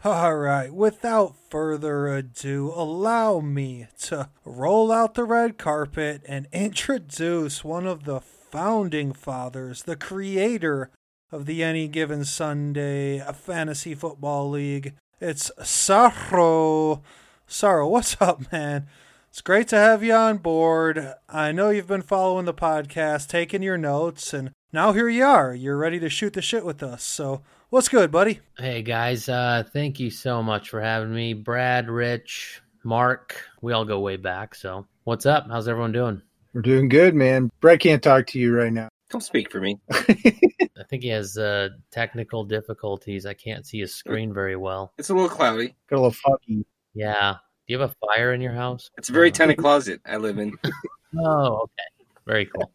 All 0.04 0.36
right, 0.36 0.74
without 0.74 1.36
further 1.50 2.08
ado, 2.08 2.74
allow 2.76 3.40
me 3.40 3.88
to 4.04 4.30
roll 4.44 4.92
out 4.92 5.14
the 5.14 5.24
red 5.24 5.60
carpet 5.60 6.24
and 6.28 6.48
introduce 6.52 7.64
one 7.64 7.86
of 7.86 8.06
the 8.06 8.20
founding 8.20 9.14
fathers, 9.14 9.84
the 9.84 9.96
creator 9.96 10.90
of 11.32 11.46
the 11.46 11.64
Any 11.64 11.88
Given 11.88 12.26
Sunday 12.26 13.20
a 13.20 13.32
Fantasy 13.32 13.96
Football 13.96 14.50
League. 14.50 14.94
It's 15.22 15.50
Saro. 15.64 17.02
Saro, 17.48 17.88
what's 17.88 18.18
up, 18.22 18.52
man? 18.52 18.88
It's 19.30 19.42
great 19.42 19.70
to 19.70 19.78
have 19.78 20.04
you 20.04 20.14
on 20.14 20.40
board. 20.40 21.14
I 21.30 21.54
know 21.54 21.70
you've 21.70 21.88
been 21.88 22.02
following 22.02 22.46
the 22.46 22.54
podcast, 22.54 23.30
taking 23.30 23.64
your 23.64 23.78
notes, 23.78 24.34
and 24.34 24.52
now 24.74 24.92
here 24.92 25.08
you 25.08 25.24
are. 25.24 25.56
You're 25.56 25.78
ready 25.78 26.00
to 26.00 26.10
shoot 26.10 26.34
the 26.34 26.42
shit 26.42 26.66
with 26.66 26.84
us. 26.84 27.02
So, 27.02 27.44
what's 27.70 27.88
good, 27.88 28.12
buddy? 28.12 28.42
Hey 28.58 28.82
guys, 28.82 29.30
uh, 29.30 29.64
thank 29.72 30.02
you 30.02 30.10
so 30.10 30.44
much 30.44 30.70
for 30.70 30.82
having 30.82 31.14
me. 31.14 31.34
Brad, 31.34 31.90
Rich, 31.90 32.62
Mark, 32.84 33.38
we 33.62 33.72
all 33.72 33.86
go 33.86 34.02
way 34.02 34.18
back. 34.18 34.54
So, 34.54 34.86
what's 35.06 35.26
up? 35.26 35.48
How's 35.50 35.70
everyone 35.70 35.94
doing? 35.94 36.22
We're 36.54 36.62
doing 36.62 36.90
good, 36.90 37.16
man. 37.16 37.50
Brett 37.62 37.80
can't 37.80 38.04
talk 38.04 38.28
to 38.28 38.40
you 38.40 38.54
right 38.54 38.74
now. 38.74 38.90
Don't 39.12 39.22
speak 39.22 39.52
for 39.52 39.60
me. 39.60 39.78
I 39.92 40.84
think 40.90 41.04
he 41.04 41.10
has 41.10 41.38
uh, 41.38 41.70
technical 41.92 42.46
difficulties. 42.46 43.26
I 43.26 43.34
can't 43.34 43.68
see 43.68 43.80
his 43.82 43.94
screen 43.94 44.34
very 44.34 44.56
well. 44.56 44.94
It's 44.98 45.10
a 45.10 45.14
little 45.14 45.30
cloudy. 45.30 45.76
Got 45.90 45.98
a 45.98 46.02
little 46.02 46.12
foggy. 46.12 46.66
Yeah. 46.94 47.34
Do 47.68 47.74
you 47.74 47.80
have 47.80 47.92
a 47.92 47.96
fire 48.08 48.34
in 48.34 48.40
your 48.40 48.54
house? 48.54 48.90
It's 48.98 49.10
a 49.10 49.12
very 49.14 49.30
tiny 49.30 49.56
closet 49.56 50.00
I 50.06 50.18
live 50.18 50.40
in. 50.40 50.58
Oh, 51.20 51.64
okay. 51.64 52.06
Very 52.26 52.46
cool. 52.46 52.72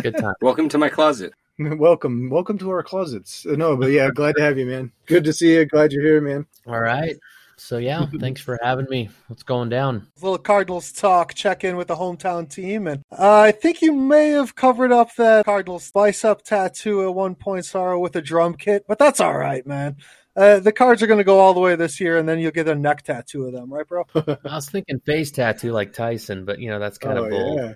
Good 0.00 0.16
time. 0.16 0.32
Welcome 0.40 0.70
to 0.70 0.78
my 0.78 0.88
closet. 0.88 1.34
welcome, 1.58 2.30
welcome 2.30 2.56
to 2.56 2.70
our 2.70 2.82
closets. 2.82 3.44
Uh, 3.44 3.56
No, 3.56 3.76
but 3.76 3.90
yeah, 3.90 4.08
glad 4.08 4.36
to 4.36 4.42
have 4.42 4.56
you, 4.56 4.64
man. 4.64 4.90
Good 5.04 5.22
to 5.24 5.34
see 5.34 5.52
you. 5.52 5.66
Glad 5.66 5.92
you're 5.92 6.02
here, 6.02 6.22
man. 6.22 6.46
All 6.66 6.80
right. 6.80 7.14
So, 7.58 7.78
yeah, 7.78 8.06
thanks 8.20 8.40
for 8.40 8.58
having 8.62 8.86
me. 8.90 9.08
What's 9.28 9.42
going 9.42 9.68
down? 9.68 10.06
A 10.20 10.24
little 10.24 10.38
Cardinals 10.38 10.92
talk, 10.92 11.34
check 11.34 11.64
in 11.64 11.76
with 11.76 11.88
the 11.88 11.96
hometown 11.96 12.48
team, 12.48 12.86
and 12.86 13.02
uh, 13.10 13.40
I 13.40 13.52
think 13.52 13.82
you 13.82 13.92
may 13.92 14.28
have 14.30 14.54
covered 14.54 14.92
up 14.92 15.14
that 15.16 15.44
Cardinals 15.44 15.90
bicep 15.90 16.42
tattoo 16.42 17.02
at 17.04 17.14
one 17.14 17.34
point, 17.34 17.64
Saro, 17.64 17.98
with 17.98 18.14
a 18.16 18.22
drum 18.22 18.54
kit, 18.54 18.84
but 18.86 18.98
that's 18.98 19.20
all 19.20 19.36
right, 19.36 19.66
man. 19.66 19.96
Uh, 20.36 20.58
the 20.60 20.70
cards 20.72 21.02
are 21.02 21.06
going 21.06 21.16
to 21.16 21.24
go 21.24 21.38
all 21.40 21.54
the 21.54 21.60
way 21.60 21.76
this 21.76 21.98
year, 21.98 22.18
and 22.18 22.28
then 22.28 22.38
you'll 22.38 22.50
get 22.50 22.68
a 22.68 22.74
neck 22.74 23.00
tattoo 23.02 23.46
of 23.46 23.52
them, 23.54 23.72
right, 23.72 23.88
bro? 23.88 24.04
I 24.14 24.36
was 24.44 24.68
thinking 24.68 25.00
face 25.00 25.30
tattoo 25.30 25.72
like 25.72 25.94
Tyson, 25.94 26.44
but, 26.44 26.58
you 26.58 26.68
know, 26.68 26.78
that's 26.78 26.98
kind 26.98 27.18
Oh, 27.18 27.24
of 27.24 27.30
bold. 27.30 27.58
yeah. 27.58 27.72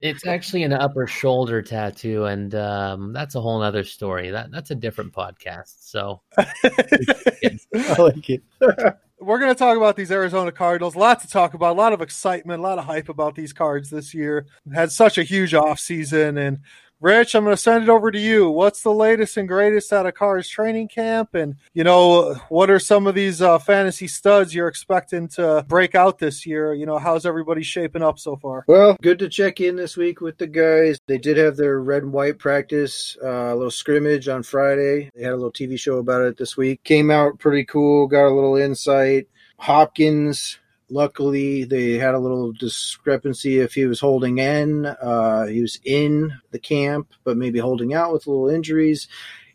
It's 0.00 0.26
actually 0.26 0.62
an 0.62 0.72
upper 0.72 1.06
shoulder 1.06 1.62
tattoo, 1.62 2.24
and 2.24 2.54
um, 2.54 3.12
that's 3.12 3.34
a 3.34 3.40
whole 3.40 3.62
other 3.62 3.84
story. 3.84 4.30
That 4.30 4.50
that's 4.50 4.70
a 4.70 4.74
different 4.74 5.12
podcast. 5.12 5.74
So 5.80 6.22
I 6.38 7.96
like 7.98 8.30
it. 8.30 8.42
We're 9.20 9.40
going 9.40 9.52
to 9.52 9.58
talk 9.58 9.76
about 9.76 9.96
these 9.96 10.12
Arizona 10.12 10.52
Cardinals. 10.52 10.94
A 10.94 10.98
lot 10.98 11.20
to 11.22 11.28
talk 11.28 11.54
about, 11.54 11.72
a 11.72 11.80
lot 11.80 11.92
of 11.92 12.00
excitement, 12.00 12.60
a 12.60 12.62
lot 12.62 12.78
of 12.78 12.84
hype 12.84 13.08
about 13.08 13.34
these 13.34 13.52
cards 13.52 13.90
this 13.90 14.14
year. 14.14 14.46
Had 14.72 14.92
such 14.92 15.18
a 15.18 15.24
huge 15.24 15.50
offseason. 15.52 16.38
And 16.38 16.60
Rich, 17.00 17.36
I'm 17.36 17.44
going 17.44 17.54
to 17.54 17.62
send 17.62 17.84
it 17.84 17.88
over 17.88 18.10
to 18.10 18.18
you. 18.18 18.50
What's 18.50 18.82
the 18.82 18.92
latest 18.92 19.36
and 19.36 19.46
greatest 19.46 19.92
out 19.92 20.06
of 20.06 20.14
Cards 20.14 20.48
training 20.48 20.88
camp? 20.88 21.32
And, 21.32 21.54
you 21.72 21.84
know, 21.84 22.34
what 22.48 22.70
are 22.70 22.80
some 22.80 23.06
of 23.06 23.14
these 23.14 23.40
uh, 23.40 23.60
fantasy 23.60 24.08
studs 24.08 24.52
you're 24.52 24.66
expecting 24.66 25.28
to 25.28 25.64
break 25.68 25.94
out 25.94 26.18
this 26.18 26.44
year? 26.44 26.74
You 26.74 26.86
know, 26.86 26.98
how's 26.98 27.24
everybody 27.24 27.62
shaping 27.62 28.02
up 28.02 28.18
so 28.18 28.34
far? 28.34 28.64
Well, 28.66 28.96
good 29.00 29.20
to 29.20 29.28
check 29.28 29.60
in 29.60 29.76
this 29.76 29.96
week 29.96 30.20
with 30.20 30.38
the 30.38 30.48
guys. 30.48 30.98
They 31.06 31.18
did 31.18 31.36
have 31.36 31.56
their 31.56 31.80
red 31.80 32.02
and 32.02 32.12
white 32.12 32.38
practice, 32.40 33.16
uh, 33.22 33.28
a 33.28 33.54
little 33.54 33.70
scrimmage 33.70 34.26
on 34.26 34.42
Friday. 34.42 35.08
They 35.14 35.22
had 35.22 35.34
a 35.34 35.36
little 35.36 35.52
TV 35.52 35.78
show 35.78 35.98
about 35.98 36.22
it 36.22 36.36
this 36.36 36.56
week. 36.56 36.82
Came 36.82 37.12
out 37.12 37.38
pretty 37.38 37.64
cool, 37.64 38.08
got 38.08 38.26
a 38.26 38.34
little 38.34 38.56
insight. 38.56 39.28
Hopkins, 39.58 40.58
luckily, 40.90 41.64
they 41.64 41.92
had 41.92 42.14
a 42.14 42.18
little 42.18 42.52
discrepancy 42.52 43.58
if 43.58 43.74
he 43.74 43.86
was 43.86 44.00
holding 44.00 44.38
in. 44.38 44.86
Uh, 44.86 45.46
he 45.46 45.60
was 45.60 45.78
in 45.84 46.32
the 46.50 46.58
camp, 46.58 47.12
but 47.24 47.36
maybe 47.36 47.58
holding 47.58 47.94
out 47.94 48.12
with 48.12 48.26
little 48.26 48.48
injuries. 48.48 49.08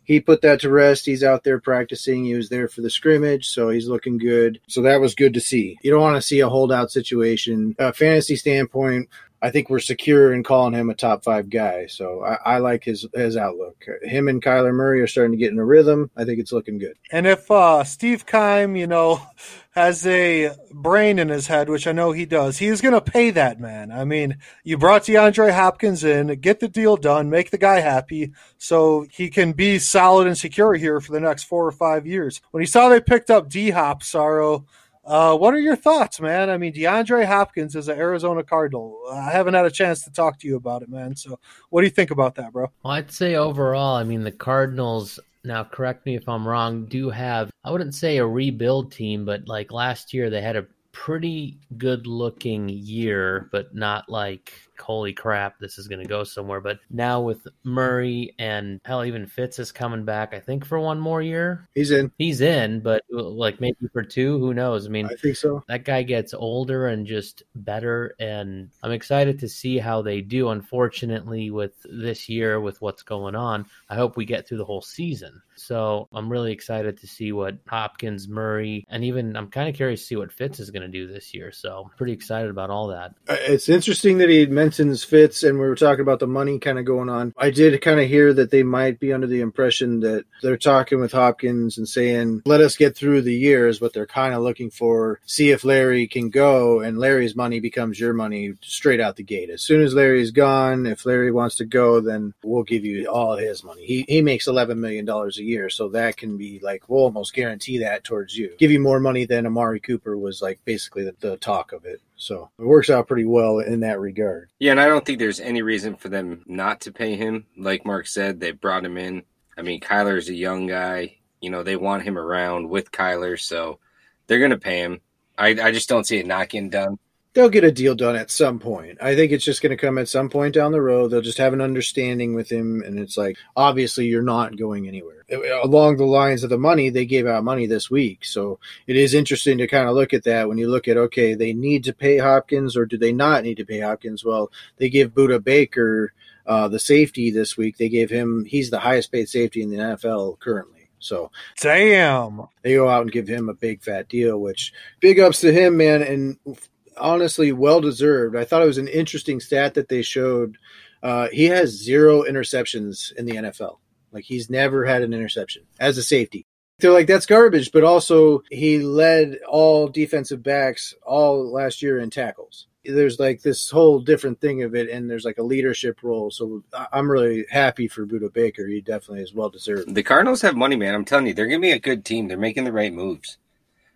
He 0.04 0.20
put 0.20 0.42
that 0.42 0.60
to 0.60 0.70
rest. 0.70 1.06
He's 1.06 1.24
out 1.24 1.44
there 1.44 1.58
practicing. 1.58 2.24
He 2.24 2.34
was 2.34 2.50
there 2.50 2.68
for 2.68 2.82
the 2.82 2.90
scrimmage, 2.90 3.48
so 3.48 3.70
he's 3.70 3.88
looking 3.88 4.18
good. 4.18 4.60
So 4.68 4.82
that 4.82 5.00
was 5.00 5.14
good 5.14 5.32
to 5.34 5.40
see. 5.40 5.78
You 5.82 5.90
don't 5.90 6.02
want 6.02 6.16
to 6.16 6.22
see 6.22 6.40
a 6.40 6.48
holdout 6.48 6.90
situation. 6.90 7.74
A 7.78 7.92
fantasy 7.92 8.36
standpoint, 8.36 9.08
I 9.44 9.50
think 9.50 9.68
we're 9.68 9.78
secure 9.78 10.32
in 10.32 10.42
calling 10.42 10.72
him 10.72 10.88
a 10.88 10.94
top 10.94 11.22
five 11.22 11.50
guy. 11.50 11.84
So 11.86 12.22
I, 12.24 12.54
I, 12.54 12.58
like 12.58 12.84
his 12.84 13.06
his 13.12 13.36
outlook. 13.36 13.84
Him 14.02 14.28
and 14.28 14.42
Kyler 14.42 14.72
Murray 14.72 15.02
are 15.02 15.06
starting 15.06 15.32
to 15.32 15.38
get 15.38 15.52
in 15.52 15.58
a 15.58 15.64
rhythm. 15.64 16.10
I 16.16 16.24
think 16.24 16.38
it's 16.38 16.50
looking 16.50 16.78
good. 16.78 16.96
And 17.10 17.26
if 17.26 17.50
uh, 17.50 17.84
Steve 17.84 18.24
Keim, 18.24 18.74
you 18.74 18.86
know, 18.86 19.20
has 19.74 20.06
a 20.06 20.52
brain 20.72 21.18
in 21.18 21.28
his 21.28 21.48
head, 21.48 21.68
which 21.68 21.86
I 21.86 21.92
know 21.92 22.12
he 22.12 22.26
does, 22.26 22.58
he's 22.58 22.80
going 22.80 22.94
to 22.94 23.00
pay 23.00 23.30
that 23.32 23.58
man. 23.58 23.90
I 23.90 24.04
mean, 24.04 24.38
you 24.62 24.78
brought 24.78 25.02
DeAndre 25.02 25.52
Hopkins 25.52 26.04
in, 26.04 26.28
get 26.40 26.60
the 26.60 26.68
deal 26.68 26.96
done, 26.96 27.28
make 27.28 27.50
the 27.50 27.58
guy 27.58 27.80
happy, 27.80 28.32
so 28.56 29.06
he 29.10 29.28
can 29.28 29.52
be 29.52 29.78
solid 29.80 30.26
and 30.28 30.38
secure 30.38 30.74
here 30.74 31.00
for 31.00 31.12
the 31.12 31.20
next 31.20 31.44
four 31.44 31.66
or 31.66 31.72
five 31.72 32.06
years. 32.06 32.40
When 32.52 32.62
he 32.62 32.66
saw 32.66 32.88
they 32.88 33.00
picked 33.00 33.30
up 33.30 33.48
D 33.48 33.70
Hop, 33.70 34.02
Saro 34.02 34.66
uh, 35.06 35.36
what 35.36 35.52
are 35.52 35.60
your 35.60 35.76
thoughts, 35.76 36.20
man? 36.20 36.48
I 36.48 36.56
mean, 36.56 36.72
DeAndre 36.72 37.26
Hopkins 37.26 37.76
is 37.76 37.88
an 37.88 37.98
Arizona 37.98 38.42
Cardinal. 38.42 38.98
I 39.12 39.30
haven't 39.30 39.54
had 39.54 39.66
a 39.66 39.70
chance 39.70 40.02
to 40.04 40.10
talk 40.10 40.38
to 40.38 40.48
you 40.48 40.56
about 40.56 40.82
it, 40.82 40.88
man. 40.88 41.14
So, 41.14 41.38
what 41.68 41.82
do 41.82 41.86
you 41.86 41.90
think 41.90 42.10
about 42.10 42.36
that, 42.36 42.52
bro? 42.52 42.70
Well, 42.82 42.94
I'd 42.94 43.10
say 43.10 43.34
overall, 43.34 43.96
I 43.96 44.04
mean, 44.04 44.24
the 44.24 44.32
Cardinals. 44.32 45.20
Now, 45.44 45.62
correct 45.62 46.06
me 46.06 46.16
if 46.16 46.28
I'm 46.28 46.46
wrong. 46.48 46.86
Do 46.86 47.10
have 47.10 47.50
I 47.64 47.70
wouldn't 47.70 47.94
say 47.94 48.16
a 48.16 48.26
rebuild 48.26 48.92
team, 48.92 49.24
but 49.24 49.46
like 49.46 49.72
last 49.72 50.14
year, 50.14 50.30
they 50.30 50.40
had 50.40 50.56
a 50.56 50.66
pretty 50.92 51.58
good 51.76 52.06
looking 52.06 52.68
year, 52.68 53.48
but 53.52 53.74
not 53.74 54.08
like 54.08 54.52
holy 54.80 55.12
crap, 55.12 55.58
this 55.58 55.78
is 55.78 55.88
going 55.88 56.02
to 56.02 56.08
go 56.08 56.24
somewhere. 56.24 56.60
But 56.60 56.80
now 56.90 57.20
with 57.20 57.46
Murray 57.62 58.34
and 58.38 58.80
hell, 58.84 59.04
even 59.04 59.26
Fitz 59.26 59.58
is 59.58 59.72
coming 59.72 60.04
back, 60.04 60.34
I 60.34 60.40
think 60.40 60.64
for 60.64 60.78
one 60.78 61.00
more 61.00 61.22
year. 61.22 61.68
He's 61.74 61.90
in. 61.90 62.12
He's 62.18 62.40
in, 62.40 62.80
but 62.80 63.02
like 63.10 63.60
maybe 63.60 63.88
for 63.92 64.02
two, 64.02 64.38
who 64.38 64.54
knows? 64.54 64.86
I 64.86 64.90
mean, 64.90 65.06
I 65.06 65.14
think 65.14 65.36
so. 65.36 65.64
That 65.68 65.84
guy 65.84 66.02
gets 66.02 66.34
older 66.34 66.86
and 66.86 67.06
just 67.06 67.42
better, 67.54 68.14
and 68.18 68.70
I'm 68.82 68.92
excited 68.92 69.40
to 69.40 69.48
see 69.48 69.78
how 69.78 70.02
they 70.02 70.20
do. 70.20 70.48
Unfortunately, 70.48 71.50
with 71.50 71.72
this 71.84 72.28
year, 72.28 72.60
with 72.60 72.80
what's 72.80 73.02
going 73.02 73.34
on, 73.34 73.66
I 73.88 73.96
hope 73.96 74.16
we 74.16 74.24
get 74.24 74.46
through 74.46 74.58
the 74.58 74.64
whole 74.64 74.82
season. 74.82 75.42
So 75.56 76.08
I'm 76.12 76.30
really 76.30 76.52
excited 76.52 76.98
to 76.98 77.06
see 77.06 77.32
what 77.32 77.58
Hopkins, 77.68 78.28
Murray, 78.28 78.84
and 78.88 79.04
even 79.04 79.36
I'm 79.36 79.48
kind 79.48 79.68
of 79.68 79.74
curious 79.76 80.00
to 80.00 80.06
see 80.06 80.16
what 80.16 80.32
Fitz 80.32 80.60
is 80.60 80.70
going 80.70 80.82
to 80.82 80.88
do 80.88 81.06
this 81.06 81.32
year. 81.32 81.52
So 81.52 81.90
pretty 81.96 82.12
excited 82.12 82.50
about 82.50 82.70
all 82.70 82.88
that. 82.88 83.14
Uh, 83.28 83.36
it's 83.40 83.68
interesting 83.68 84.18
that 84.18 84.28
he 84.28 84.46
Fitz, 84.70 85.42
and 85.42 85.58
we 85.58 85.66
were 85.66 85.74
talking 85.74 86.00
about 86.00 86.20
the 86.20 86.26
money 86.26 86.58
kind 86.58 86.78
of 86.78 86.84
going 86.84 87.08
on. 87.08 87.34
I 87.36 87.50
did 87.50 87.80
kind 87.82 88.00
of 88.00 88.08
hear 88.08 88.32
that 88.34 88.50
they 88.50 88.62
might 88.62 89.00
be 89.00 89.12
under 89.12 89.26
the 89.26 89.40
impression 89.40 90.00
that 90.00 90.24
they're 90.42 90.56
talking 90.56 91.00
with 91.00 91.12
Hopkins 91.12 91.78
and 91.78 91.88
saying, 91.88 92.42
"Let 92.46 92.60
us 92.60 92.76
get 92.76 92.96
through 92.96 93.22
the 93.22 93.34
years," 93.34 93.78
but 93.78 93.92
they're 93.92 94.06
kind 94.06 94.34
of 94.34 94.42
looking 94.42 94.70
for 94.70 95.20
see 95.26 95.50
if 95.50 95.64
Larry 95.64 96.06
can 96.06 96.30
go, 96.30 96.80
and 96.80 96.98
Larry's 96.98 97.36
money 97.36 97.60
becomes 97.60 97.98
your 97.98 98.12
money 98.12 98.54
straight 98.62 99.00
out 99.00 99.16
the 99.16 99.22
gate. 99.22 99.50
As 99.50 99.62
soon 99.62 99.82
as 99.82 99.94
Larry's 99.94 100.30
gone, 100.30 100.86
if 100.86 101.06
Larry 101.06 101.30
wants 101.30 101.56
to 101.56 101.64
go, 101.64 102.00
then 102.00 102.34
we'll 102.42 102.62
give 102.62 102.84
you 102.84 103.06
all 103.06 103.36
his 103.36 103.64
money. 103.64 103.84
He 103.84 104.04
he 104.08 104.22
makes 104.22 104.46
eleven 104.46 104.80
million 104.80 105.04
dollars 105.04 105.38
a 105.38 105.44
year, 105.44 105.70
so 105.70 105.88
that 105.88 106.16
can 106.16 106.36
be 106.36 106.60
like 106.62 106.88
we'll 106.88 107.02
almost 107.02 107.34
guarantee 107.34 107.78
that 107.78 108.04
towards 108.04 108.36
you. 108.36 108.54
Give 108.58 108.70
you 108.70 108.80
more 108.80 109.00
money 109.00 109.24
than 109.24 109.46
Amari 109.46 109.80
Cooper 109.80 110.16
was 110.16 110.42
like 110.42 110.60
basically 110.64 111.04
the, 111.04 111.14
the 111.20 111.36
talk 111.36 111.72
of 111.72 111.84
it. 111.84 112.00
So 112.16 112.50
it 112.58 112.64
works 112.64 112.90
out 112.90 113.08
pretty 113.08 113.24
well 113.24 113.58
in 113.58 113.80
that 113.80 114.00
regard. 114.00 114.50
Yeah, 114.58 114.70
and 114.70 114.80
I 114.80 114.86
don't 114.86 115.04
think 115.04 115.18
there's 115.18 115.40
any 115.40 115.62
reason 115.62 115.96
for 115.96 116.08
them 116.08 116.42
not 116.46 116.80
to 116.82 116.92
pay 116.92 117.16
him. 117.16 117.46
Like 117.56 117.84
Mark 117.84 118.06
said, 118.06 118.40
they 118.40 118.52
brought 118.52 118.84
him 118.84 118.96
in. 118.96 119.22
I 119.58 119.62
mean, 119.62 119.80
Kyler's 119.80 120.28
a 120.28 120.34
young 120.34 120.66
guy. 120.66 121.16
You 121.40 121.50
know, 121.50 121.62
they 121.62 121.76
want 121.76 122.04
him 122.04 122.16
around 122.16 122.68
with 122.68 122.92
Kyler, 122.92 123.38
so 123.38 123.78
they're 124.26 124.38
going 124.38 124.50
to 124.50 124.58
pay 124.58 124.80
him. 124.80 125.00
I, 125.36 125.48
I 125.48 125.72
just 125.72 125.88
don't 125.88 126.06
see 126.06 126.18
it 126.18 126.26
not 126.26 126.48
getting 126.48 126.70
done 126.70 126.98
they'll 127.34 127.48
get 127.48 127.64
a 127.64 127.72
deal 127.72 127.94
done 127.94 128.16
at 128.16 128.30
some 128.30 128.58
point. 128.58 128.96
I 129.02 129.14
think 129.14 129.32
it's 129.32 129.44
just 129.44 129.60
going 129.60 129.70
to 129.70 129.76
come 129.76 129.98
at 129.98 130.08
some 130.08 130.30
point 130.30 130.54
down 130.54 130.72
the 130.72 130.80
road. 130.80 131.08
They'll 131.08 131.20
just 131.20 131.38
have 131.38 131.52
an 131.52 131.60
understanding 131.60 132.34
with 132.34 132.50
him, 132.50 132.82
and 132.84 132.98
it's 132.98 133.16
like 133.16 133.36
obviously 133.56 134.06
you're 134.06 134.22
not 134.22 134.56
going 134.56 134.88
anywhere. 134.88 135.24
Along 135.62 135.96
the 135.96 136.04
lines 136.04 136.44
of 136.44 136.50
the 136.50 136.58
money, 136.58 136.90
they 136.90 137.06
gave 137.06 137.26
out 137.26 137.44
money 137.44 137.66
this 137.66 137.90
week, 137.90 138.24
so 138.24 138.58
it 138.86 138.96
is 138.96 139.14
interesting 139.14 139.58
to 139.58 139.66
kind 139.66 139.88
of 139.88 139.94
look 139.94 140.14
at 140.14 140.24
that 140.24 140.48
when 140.48 140.58
you 140.58 140.70
look 140.70 140.88
at 140.88 140.96
okay, 140.96 141.34
they 141.34 141.52
need 141.52 141.84
to 141.84 141.92
pay 141.92 142.18
Hopkins 142.18 142.76
or 142.76 142.86
do 142.86 142.96
they 142.96 143.12
not 143.12 143.42
need 143.42 143.56
to 143.56 143.66
pay 143.66 143.80
Hopkins? 143.80 144.24
Well, 144.24 144.50
they 144.76 144.88
give 144.88 145.14
Budda 145.14 145.42
Baker. 145.42 146.12
Uh, 146.46 146.68
the 146.68 146.78
safety 146.78 147.30
this 147.30 147.56
week, 147.56 147.78
they 147.78 147.88
gave 147.88 148.10
him, 148.10 148.44
he's 148.44 148.68
the 148.68 148.78
highest 148.78 149.10
paid 149.10 149.26
safety 149.30 149.62
in 149.62 149.70
the 149.70 149.78
NFL 149.78 150.38
currently. 150.40 150.90
So 150.98 151.30
damn, 151.58 152.48
they 152.60 152.74
go 152.74 152.86
out 152.86 153.00
and 153.00 153.10
give 153.10 153.26
him 153.26 153.48
a 153.48 153.54
big 153.54 153.82
fat 153.82 154.10
deal, 154.10 154.38
which 154.38 154.74
big 155.00 155.18
ups 155.18 155.40
to 155.40 155.52
him, 155.52 155.78
man. 155.78 156.02
And 156.02 156.58
honestly 156.96 157.52
well 157.52 157.80
deserved. 157.80 158.36
I 158.36 158.44
thought 158.44 158.62
it 158.62 158.66
was 158.66 158.78
an 158.78 158.88
interesting 158.88 159.40
stat 159.40 159.74
that 159.74 159.88
they 159.88 160.02
showed. 160.02 160.56
Uh, 161.02 161.28
he 161.32 161.44
has 161.46 161.70
zero 161.70 162.22
interceptions 162.22 163.12
in 163.12 163.26
the 163.26 163.36
NFL. 163.36 163.78
Like 164.12 164.24
he's 164.24 164.48
never 164.48 164.84
had 164.84 165.02
an 165.02 165.12
interception 165.12 165.64
as 165.80 165.98
a 165.98 166.02
safety. 166.02 166.46
They're 166.78 166.92
like 166.92 167.06
that's 167.06 167.26
garbage, 167.26 167.72
but 167.72 167.84
also 167.84 168.42
he 168.50 168.78
led 168.78 169.38
all 169.48 169.88
defensive 169.88 170.42
backs 170.42 170.94
all 171.04 171.50
last 171.52 171.82
year 171.82 171.98
in 171.98 172.10
tackles. 172.10 172.66
There's 172.84 173.18
like 173.18 173.42
this 173.42 173.70
whole 173.70 174.00
different 174.00 174.40
thing 174.40 174.62
of 174.62 174.74
it, 174.74 174.90
and 174.90 175.08
there's 175.08 175.24
like 175.24 175.38
a 175.38 175.42
leadership 175.42 176.02
role. 176.02 176.30
So 176.30 176.62
I'm 176.92 177.10
really 177.10 177.46
happy 177.50 177.88
for 177.88 178.06
Budda 178.06 178.32
Baker. 178.32 178.66
He 178.66 178.80
definitely 178.80 179.22
is 179.22 179.32
well 179.32 179.48
deserved. 179.48 179.94
The 179.94 180.02
Cardinals 180.02 180.42
have 180.42 180.56
money, 180.56 180.76
man. 180.76 180.94
I'm 180.94 181.04
telling 181.04 181.26
you, 181.26 181.34
they're 181.34 181.46
gonna 181.46 181.60
be 181.60 181.70
a 181.70 181.78
good 181.78 182.04
team. 182.04 182.28
They're 182.28 182.36
making 182.36 182.64
the 182.64 182.72
right 182.72 182.92
moves. 182.92 183.38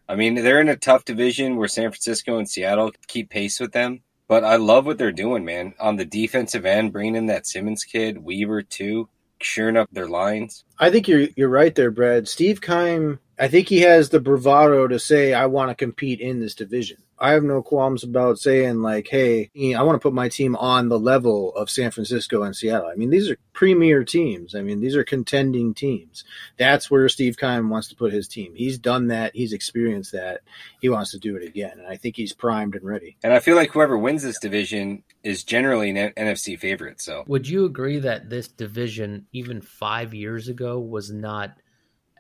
I 0.09 0.17
mean, 0.17 0.35
they're 0.35 0.61
in 0.61 0.69
a 0.69 0.77
tough 0.77 1.05
division 1.05 1.57
where 1.57 1.69
San 1.69 1.91
Francisco 1.91 2.39
and 2.39 2.49
Seattle 2.49 2.93
keep 3.07 3.29
pace 3.29 3.61
with 3.61 3.73
them. 3.73 4.01
But 4.27 4.45
I 4.45 4.57
love 4.57 4.87
what 4.87 4.99
they're 4.99 5.13
doing, 5.13 5.45
man. 5.45 5.75
On 5.81 5.97
the 5.97 6.05
defensive 6.05 6.67
end, 6.67 6.93
bringing 6.93 7.17
in 7.17 7.27
that 7.27 7.47
Simmons 7.47 7.85
kid, 7.85 8.19
Weaver 8.19 8.63
too, 8.63 9.09
shoring 9.41 9.77
up 9.77 9.89
their 9.91 10.09
lines. 10.09 10.65
I 10.79 10.91
think 10.91 11.09
you're 11.09 11.29
you're 11.37 11.49
right 11.49 11.75
there, 11.75 11.91
Brad. 11.91 12.29
Steve 12.29 12.61
Keim, 12.61 13.21
I 13.39 13.49
think 13.49 13.69
he 13.69 13.81
has 13.81 14.11
the 14.11 14.21
bravado 14.21 14.87
to 14.87 14.99
say, 14.99 15.33
"I 15.33 15.47
want 15.47 15.71
to 15.71 15.75
compete 15.75 16.21
in 16.21 16.41
this 16.41 16.55
division." 16.55 16.99
I 17.21 17.33
have 17.33 17.43
no 17.43 17.63
qualms 17.63 18.05
about 18.05 18.39
saying 18.39 18.83
like, 18.83 19.09
"Hey, 19.09 19.51
I 19.77 19.83
want 19.83 19.97
to 19.97 20.03
put 20.03 20.13
my 20.15 20.29
team 20.29 20.57
on 20.57 20.89
the 20.89 20.99
level 20.99 21.55
of 21.55 21.71
San 21.71 21.91
Francisco 21.91 22.43
and 22.43 22.55
Seattle." 22.55 22.89
I 22.89 22.95
mean, 22.95 23.11
these 23.11 23.31
are 23.31 23.37
premier 23.53 24.05
teams. 24.05 24.55
I 24.55 24.63
mean, 24.63 24.81
these 24.81 24.97
are 24.97 25.05
contending 25.05 25.75
teams. 25.75 26.25
That's 26.59 26.91
where 26.91 27.09
Steve 27.09 27.37
Keim 27.37 27.71
wants 27.71 27.89
to 27.89 27.97
put 27.97 28.13
his 28.13 28.29
team. 28.29 28.55
He's 28.55 28.79
done 28.79 29.09
that. 29.09 29.35
He's 29.35 29.53
experienced 29.53 30.13
that. 30.13 30.43
He 30.81 30.89
wants 30.89 31.11
to 31.11 31.19
do 31.19 31.37
it 31.37 31.47
again, 31.47 31.79
and 31.79 31.87
I 31.87 31.97
think 31.97 32.17
he's 32.17 32.33
primed 32.33 32.75
and 32.75 32.85
ready. 32.85 33.17
And 33.23 33.33
I 33.33 33.41
feel 33.41 33.57
like 33.57 33.73
whoever 33.73 33.99
wins 33.99 34.23
this 34.23 34.39
division 34.39 35.03
is 35.23 35.45
generally 35.45 35.91
an 35.91 36.13
NFC 36.17 36.59
favorite. 36.59 37.01
So, 37.01 37.25
would 37.27 37.49
you 37.49 37.65
agree 37.65 37.99
that 37.99 38.31
this 38.31 38.49
division, 38.49 39.27
even 39.33 39.61
five 39.61 40.15
years 40.15 40.49
ago, 40.49 40.79
was 40.79 41.11
not? 41.11 41.59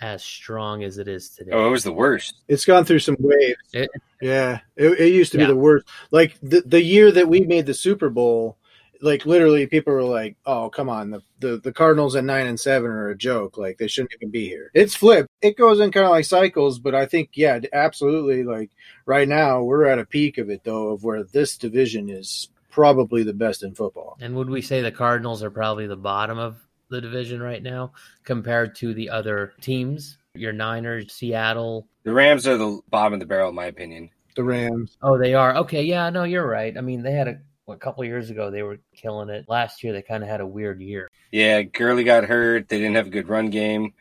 As 0.01 0.23
strong 0.23 0.85
as 0.85 0.99
it 0.99 1.09
is 1.09 1.31
today. 1.31 1.51
Oh, 1.53 1.67
it 1.67 1.71
was 1.71 1.85
the 1.85 1.93
worst. 1.93 2.37
It's 2.49 2.65
gone 2.65 2.85
through 2.85 3.01
some 3.01 3.17
waves. 3.19 3.57
It, 3.73 3.91
yeah, 4.21 4.61
it, 4.77 5.01
it, 5.01 5.13
used 5.13 5.33
to 5.33 5.39
yeah. 5.39 5.47
be 5.47 5.53
the 5.53 5.57
worst. 5.57 5.87
Like 6.11 6.37
the 6.43 6.63
the 6.63 6.83
year 6.83 7.11
that 7.13 7.29
we 7.29 7.41
made 7.41 7.67
the 7.67 7.75
Super 7.75 8.11
Bowl, 8.11 8.57
like 9.01 9.27
literally 9.27 9.67
people 9.67 9.93
were 9.93 10.03
like, 10.03 10.37
"Oh, 10.47 10.71
come 10.71 10.89
on, 10.89 11.11
the 11.11 11.23
the, 11.41 11.59
the 11.59 11.73
Cardinals 11.73 12.17
at 12.17 12.25
nine 12.25 12.47
and 12.47 12.59
seven 12.59 12.91
are 12.91 13.11
a 13.11 13.17
joke. 13.17 13.59
Like 13.59 13.79
they 13.79 13.89
shouldn't 13.89 14.15
even 14.15 14.31
be 14.31 14.49
here." 14.49 14.71
It's 14.75 14.95
flipped. 14.95 15.29
It 15.43 15.57
goes 15.57 15.81
in 15.81 15.93
kind 15.93 16.07
of 16.07 16.11
like 16.11 16.25
cycles, 16.25 16.79
but 16.79 16.95
I 16.95 17.07
think 17.07 17.31
yeah, 17.35 17.61
absolutely. 17.73 18.45
Like 18.45 18.71
right 19.07 19.29
now, 19.29 19.63
we're 19.63 19.87
at 19.87 19.99
a 19.99 20.07
peak 20.07 20.39
of 20.39 20.51
it 20.51 20.65
though, 20.65 20.89
of 20.89 21.05
where 21.05 21.23
this 21.23 21.57
division 21.57 22.09
is 22.09 22.49
probably 22.71 23.25
the 23.25 23.33
best 23.33 23.63
in 23.63 23.75
football. 23.75 24.17
And 24.21 24.37
would 24.37 24.51
we 24.51 24.63
say 24.63 24.83
the 24.83 24.93
Cardinals 24.93 25.43
are 25.43 25.51
probably 25.51 25.87
the 25.87 25.97
bottom 25.97 26.39
of 26.39 26.68
the 26.91 27.01
division 27.01 27.41
right 27.43 27.63
now 27.63 27.93
compared 28.25 28.75
to 28.77 28.95
the 28.95 29.11
other 29.11 29.53
teams? 29.61 30.19
Your 30.35 30.53
Niners, 30.53 31.13
Seattle. 31.13 31.89
The 32.05 32.13
Rams 32.13 32.47
are 32.47 32.57
the 32.57 32.81
bottom 32.91 33.15
of 33.15 33.21
the 33.21 33.27
barrel, 33.27 33.49
in 33.51 33.55
my 33.55 33.67
opinion. 33.67 34.11
The 34.37 34.45
Rams. 34.45 34.97
Oh, 35.03 35.19
they 35.19 35.35
are. 35.35 35.57
Okay, 35.57 35.83
yeah, 35.83 36.11
no, 36.11 36.25
you're 36.25 36.47
right. 36.47 36.77
I 36.77 36.81
mean, 36.81 37.03
they 37.03 37.13
had 37.13 37.27
a, 37.29 37.39
a 37.69 37.77
couple 37.77 38.05
years 38.05 38.31
ago 38.31 38.51
they 38.51 38.63
were 38.63 38.79
killing 38.95 39.31
it. 39.31 39.47
Last 39.49 39.83
year 39.83 39.93
they 39.93 40.03
kind 40.03 40.23
of 40.23 40.29
had 40.29 40.41
a 40.41 40.47
weird 40.47 40.81
year. 40.81 41.11
Yeah, 41.33 41.63
Gurley 41.63 42.05
got 42.05 42.25
hurt. 42.25 42.69
They 42.69 42.79
didn't 42.79 42.95
have 42.97 43.09
a 43.09 43.11
good 43.11 43.29
run 43.29 43.51
game. 43.51 43.95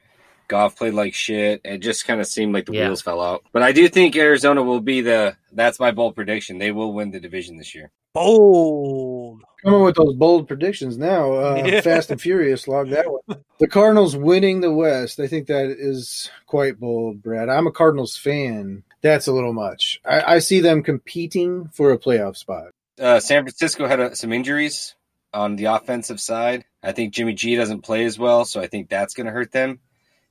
Goff 0.48 0.78
played 0.78 0.94
like 0.94 1.14
shit. 1.14 1.62
It 1.66 1.80
just 1.80 2.06
kind 2.08 2.22
of 2.22 2.28
seemed 2.28 2.54
like 2.54 2.68
the 2.68 2.74
Yeah. 2.74 2.86
wheels 2.88 3.02
fell 3.02 3.20
out. 3.20 3.44
But 3.52 3.64
I 3.64 3.72
do 3.74 3.90
think 3.90 4.16
Arizona 4.16 4.64
will 4.64 4.80
be 4.80 5.02
the. 5.02 5.36
That's 5.52 5.80
my 5.80 5.92
bold 5.92 6.16
prediction. 6.16 6.58
They 6.58 6.72
will 6.72 6.94
win 6.94 7.12
the 7.12 7.20
division 7.20 7.58
this 7.58 7.74
year. 7.76 7.92
Bold. 8.18 9.42
Coming 9.64 9.82
with 9.84 9.96
those 9.96 10.16
bold 10.16 10.48
predictions 10.48 10.98
now. 10.98 11.34
Uh, 11.34 11.64
Yeah. 11.66 11.82
Fast 11.82 12.10
and 12.10 12.20
Furious, 12.22 12.68
log 12.68 12.90
that 12.90 13.06
one. 13.12 13.44
The 13.60 13.68
Cardinals 13.68 14.16
winning 14.16 14.62
the 14.62 14.72
West. 14.74 15.20
I 15.20 15.28
think 15.28 15.48
that 15.48 15.68
is 15.70 16.30
quite 16.48 16.80
bold, 16.80 17.22
Brad. 17.22 17.50
I'm 17.50 17.68
a 17.68 17.72
Cardinals 17.72 18.18
fan. 18.18 18.84
That's 19.02 19.28
a 19.28 19.34
little 19.34 19.54
much. 19.54 20.00
I, 20.06 20.36
I 20.36 20.40
see 20.40 20.60
them 20.62 20.82
competing 20.84 21.68
for 21.68 21.92
a 21.92 21.98
playoff 22.00 22.38
spot. 22.38 22.68
Uh, 23.00 23.20
San 23.20 23.44
Francisco 23.44 23.88
had 23.88 24.00
uh 24.00 24.16
some 24.16 24.34
injuries 24.34 24.96
on 25.34 25.56
the 25.56 25.66
offensive 25.66 26.20
side. 26.20 26.66
I 26.82 26.94
think 26.94 27.14
Jimmy 27.14 27.34
G 27.34 27.56
doesn't 27.56 27.82
play 27.82 28.06
as 28.06 28.18
well, 28.18 28.46
so 28.46 28.60
I 28.60 28.66
think 28.68 28.90
that's 28.90 29.14
going 29.14 29.28
to 29.28 29.32
hurt 29.34 29.52
them. 29.52 29.80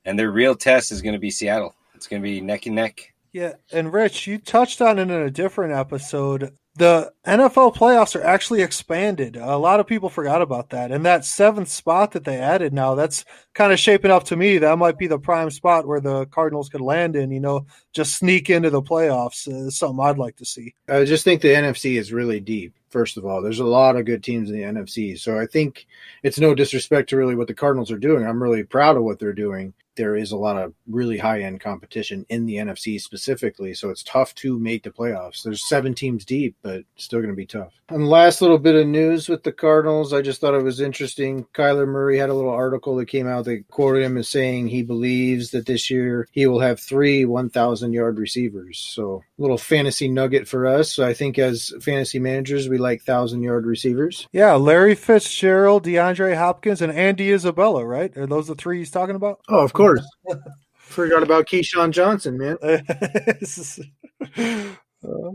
And 0.04 0.18
their 0.18 0.30
real 0.32 0.56
test 0.56 0.90
is 0.90 1.02
going 1.02 1.12
to 1.14 1.20
be 1.20 1.30
Seattle. 1.30 1.74
It's 1.94 2.08
going 2.08 2.20
to 2.22 2.26
be 2.28 2.40
neck 2.40 2.66
and 2.66 2.74
neck. 2.74 3.12
Yeah, 3.32 3.52
and 3.70 3.92
Rich, 3.92 4.26
you 4.26 4.38
touched 4.38 4.80
on 4.80 4.98
it 4.98 5.02
in 5.02 5.10
a 5.10 5.30
different 5.30 5.74
episode. 5.74 6.56
The 6.76 7.12
NFL 7.26 7.74
playoffs 7.74 8.14
are 8.14 8.22
actually 8.22 8.62
expanded. 8.62 9.36
A 9.36 9.56
lot 9.56 9.80
of 9.80 9.86
people 9.86 10.08
forgot 10.08 10.42
about 10.42 10.70
that. 10.70 10.92
And 10.92 11.04
that 11.04 11.24
seventh 11.24 11.68
spot 11.68 12.12
that 12.12 12.24
they 12.24 12.38
added 12.38 12.72
now, 12.72 12.94
that's 12.94 13.24
kind 13.52 13.72
of 13.72 13.80
shaping 13.80 14.12
up 14.12 14.24
to 14.24 14.36
me. 14.36 14.58
That 14.58 14.78
might 14.78 14.96
be 14.96 15.08
the 15.08 15.18
prime 15.18 15.50
spot 15.50 15.86
where 15.86 16.00
the 16.00 16.26
Cardinals 16.26 16.68
could 16.68 16.80
land 16.80 17.16
in, 17.16 17.32
you 17.32 17.40
know, 17.40 17.66
just 17.92 18.16
sneak 18.16 18.48
into 18.48 18.70
the 18.70 18.82
playoffs. 18.82 19.48
Uh, 19.48 19.70
something 19.70 20.04
I'd 20.04 20.18
like 20.18 20.36
to 20.36 20.44
see. 20.44 20.74
I 20.88 21.04
just 21.04 21.24
think 21.24 21.42
the 21.42 21.48
NFC 21.48 21.98
is 21.98 22.12
really 22.12 22.38
deep. 22.38 22.74
First 22.90 23.16
of 23.16 23.26
all, 23.26 23.42
there's 23.42 23.60
a 23.60 23.64
lot 23.64 23.96
of 23.96 24.06
good 24.06 24.22
teams 24.22 24.48
in 24.48 24.56
the 24.56 24.62
NFC. 24.62 25.18
So 25.18 25.38
I 25.38 25.46
think 25.46 25.86
it's 26.22 26.38
no 26.38 26.54
disrespect 26.54 27.10
to 27.10 27.16
really 27.16 27.34
what 27.34 27.48
the 27.48 27.54
Cardinals 27.54 27.90
are 27.90 27.98
doing. 27.98 28.24
I'm 28.24 28.42
really 28.42 28.62
proud 28.62 28.96
of 28.96 29.02
what 29.02 29.18
they're 29.18 29.32
doing. 29.32 29.74
There 29.96 30.14
is 30.14 30.30
a 30.30 30.36
lot 30.36 30.56
of 30.56 30.74
really 30.86 31.18
high 31.18 31.40
end 31.40 31.60
competition 31.60 32.24
in 32.28 32.46
the 32.46 32.56
NFC 32.56 33.00
specifically. 33.00 33.74
So 33.74 33.90
it's 33.90 34.02
tough 34.02 34.34
to 34.36 34.58
make 34.58 34.82
the 34.82 34.90
playoffs. 34.90 35.42
There's 35.42 35.68
seven 35.68 35.94
teams 35.94 36.24
deep, 36.24 36.54
but 36.62 36.84
still 36.96 37.15
going 37.20 37.30
to 37.30 37.36
be 37.36 37.46
tough. 37.46 37.72
And 37.88 38.08
last 38.08 38.42
little 38.42 38.58
bit 38.58 38.74
of 38.74 38.86
news 38.86 39.28
with 39.28 39.42
the 39.42 39.52
Cardinals, 39.52 40.12
I 40.12 40.22
just 40.22 40.40
thought 40.40 40.54
it 40.54 40.62
was 40.62 40.80
interesting. 40.80 41.44
Kyler 41.54 41.86
Murray 41.86 42.18
had 42.18 42.30
a 42.30 42.34
little 42.34 42.50
article 42.50 42.96
that 42.96 43.06
came 43.06 43.26
out 43.26 43.44
that 43.44 43.68
quoted 43.68 44.02
him 44.02 44.16
as 44.16 44.28
saying 44.28 44.68
he 44.68 44.82
believes 44.82 45.50
that 45.50 45.66
this 45.66 45.90
year 45.90 46.28
he 46.32 46.46
will 46.46 46.60
have 46.60 46.80
three 46.80 47.24
1,000 47.24 47.92
yard 47.92 48.18
receivers. 48.18 48.78
So 48.78 49.22
a 49.38 49.42
little 49.42 49.58
fantasy 49.58 50.08
nugget 50.08 50.48
for 50.48 50.66
us. 50.66 50.92
So 50.92 51.06
I 51.06 51.14
think 51.14 51.38
as 51.38 51.72
fantasy 51.80 52.18
managers, 52.18 52.68
we 52.68 52.78
like 52.78 53.00
1,000 53.00 53.42
yard 53.42 53.66
receivers. 53.66 54.26
Yeah, 54.32 54.54
Larry 54.54 54.94
Fitzgerald, 54.94 55.84
DeAndre 55.84 56.36
Hopkins, 56.36 56.82
and 56.82 56.92
Andy 56.92 57.32
Isabella, 57.32 57.84
right? 57.84 58.16
Are 58.16 58.26
those 58.26 58.48
the 58.48 58.54
three 58.54 58.78
he's 58.78 58.90
talking 58.90 59.16
about? 59.16 59.40
Oh, 59.48 59.62
of 59.62 59.72
course. 59.72 60.04
Forgot 60.74 61.22
about 61.22 61.46
Keyshawn 61.46 61.90
Johnson, 61.90 62.38
man. 62.38 62.56
Uh, 65.04 65.32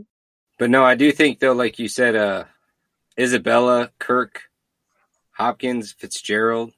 But 0.62 0.70
no, 0.70 0.84
I 0.84 0.94
do 0.94 1.12
think 1.12 1.40
though, 1.40 1.54
like 1.54 1.80
you 1.80 1.88
said, 1.88 2.16
uh, 2.16 2.44
Isabella, 3.20 3.90
Kirk, 3.98 4.44
Hopkins, 5.32 5.92
Fitzgerald, 5.92 6.72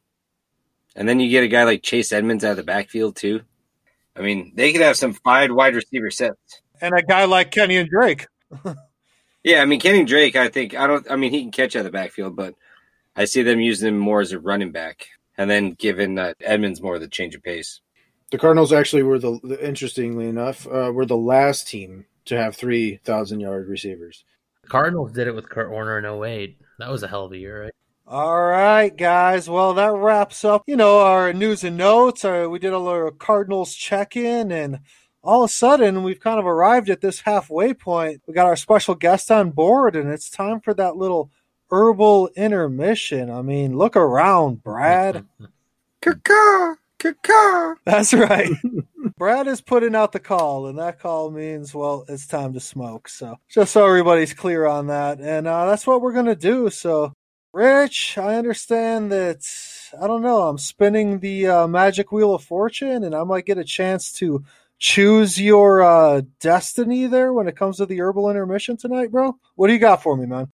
and 0.96 1.10
then 1.10 1.20
you 1.20 1.30
get 1.30 1.44
a 1.44 1.50
guy 1.50 1.66
like 1.66 1.84
Chase 1.84 2.14
Edmonds 2.14 2.46
out 2.46 2.52
of 2.52 2.56
the 2.56 2.64
backfield 2.64 3.18
too. 3.18 3.42
I 4.16 4.22
mean, 4.22 4.54
they 4.56 4.72
could 4.72 4.80
have 4.80 4.96
some 4.96 5.12
fine 5.12 5.54
wide 5.54 5.76
receiver 5.76 6.12
sets. 6.12 6.62
and 6.80 6.98
a 6.98 7.04
guy 7.04 7.26
like 7.26 7.52
Kenyan 7.52 7.90
Drake. 7.90 8.26
Yeah, 9.44 9.62
I 9.62 9.66
mean 9.66 9.82
Kenny 9.82 10.06
Drake. 10.06 10.38
I 10.38 10.48
think 10.48 10.74
I 10.74 10.88
don't. 10.88 11.06
I 11.12 11.18
mean 11.18 11.32
he 11.32 11.42
can 11.42 11.52
catch 11.52 11.76
out 11.76 11.80
of 11.80 11.86
the 11.86 11.92
backfield, 11.92 12.38
but 12.38 12.56
I 13.14 13.26
see 13.26 13.44
them 13.44 13.60
using 13.60 13.90
him 13.90 13.98
more 13.98 14.22
as 14.22 14.32
a 14.32 14.40
running 14.40 14.72
back, 14.72 15.08
and 15.38 15.50
then 15.50 15.74
giving 15.74 16.18
uh, 16.18 16.36
Edmonds 16.40 16.82
more 16.82 16.96
of 16.96 17.02
the 17.02 17.10
change 17.10 17.36
of 17.36 17.44
pace. 17.44 17.82
The 18.32 18.38
Cardinals 18.38 18.72
actually 18.72 19.04
were 19.04 19.20
the, 19.20 19.42
the 19.44 19.68
interestingly 19.68 20.30
enough, 20.30 20.66
uh, 20.66 20.94
were 20.94 21.06
the 21.06 21.18
last 21.18 21.68
team 21.68 22.06
to 22.26 22.38
have 22.38 22.56
3,000 22.56 23.40
yard 23.40 23.68
receivers. 23.68 24.24
Cardinals 24.68 25.12
did 25.12 25.28
it 25.28 25.36
with 25.36 25.50
Kurt 25.50 25.70
Warner 25.70 25.98
in 25.98 26.06
08. 26.06 26.58
That 26.80 26.90
was 26.90 27.04
a 27.04 27.08
hell 27.08 27.26
of 27.26 27.32
a 27.32 27.38
year, 27.38 27.64
right? 27.64 27.74
All 28.06 28.46
right, 28.46 28.96
guys. 28.96 29.50
Well, 29.50 29.74
that 29.76 29.94
wraps 29.94 30.44
up, 30.44 30.64
you 30.68 30.76
know, 30.76 31.00
our 31.00 31.32
news 31.32 31.64
and 31.64 31.78
notes. 31.78 32.26
Our, 32.26 32.50
we 32.50 32.60
did 32.60 32.74
a 32.74 32.80
little 32.80 33.12
Cardinals 33.12 33.76
check 33.76 34.18
in, 34.18 34.52
and 34.52 34.80
all 35.24 35.44
of 35.44 35.50
a 35.50 35.54
sudden, 35.54 36.04
we've 36.04 36.20
kind 36.20 36.40
of 36.40 36.46
arrived 36.46 36.90
at 36.90 37.02
this 37.02 37.22
halfway 37.22 37.74
point. 37.74 38.22
We 38.28 38.34
got 38.34 38.46
our 38.46 38.58
special 38.58 38.96
guest 38.96 39.32
on 39.32 39.52
board, 39.52 39.96
and 39.96 40.10
it's 40.10 40.30
time 40.30 40.60
for 40.60 40.74
that 40.74 40.98
little 40.98 41.32
herbal 41.72 42.30
intermission. 42.36 43.32
I 43.32 43.42
mean, 43.42 43.78
look 43.78 43.96
around, 43.96 44.64
Brad. 44.64 45.26
Caw, 46.02 46.14
caw. 46.26 46.76
That's 47.86 48.14
right. 48.14 48.52
Brad 49.18 49.48
is 49.48 49.62
putting 49.62 49.96
out 49.96 50.12
the 50.12 50.20
call, 50.20 50.68
and 50.68 50.80
that 50.80 51.00
call 51.00 51.30
means, 51.32 51.74
well, 51.74 52.06
it's 52.08 52.26
time 52.26 52.54
to 52.54 52.60
smoke. 52.60 53.10
So, 53.10 53.38
just 53.50 53.74
so 53.74 53.86
everybody's 53.86 54.34
clear 54.34 54.66
on 54.66 54.88
that. 54.88 55.20
And 55.20 55.48
uh, 55.48 55.66
that's 55.68 55.86
what 55.86 56.02
we're 56.02 56.14
going 56.14 56.26
to 56.26 56.36
do. 56.36 56.70
So, 56.70 57.14
Rich, 57.54 58.18
I 58.18 58.36
understand 58.36 59.12
that, 59.12 59.46
I 60.02 60.08
don't 60.08 60.24
know, 60.24 60.44
I'm 60.44 60.58
spinning 60.58 61.20
the 61.20 61.48
uh, 61.48 61.68
magic 61.68 62.12
wheel 62.12 62.34
of 62.34 62.44
fortune, 62.44 63.04
and 63.04 63.14
I 63.14 63.24
might 63.24 63.46
get 63.46 63.58
a 63.58 63.64
chance 63.64 64.12
to 64.14 64.44
choose 64.80 65.40
your 65.40 65.84
uh, 65.84 66.22
destiny 66.40 67.06
there 67.06 67.32
when 67.32 67.48
it 67.48 67.56
comes 67.56 67.78
to 67.78 67.86
the 67.86 68.02
herbal 68.02 68.30
intermission 68.30 68.76
tonight, 68.76 69.12
bro. 69.12 69.38
What 69.56 69.68
do 69.68 69.74
you 69.74 69.80
got 69.80 70.02
for 70.02 70.18
me, 70.18 70.26
man? 70.26 70.52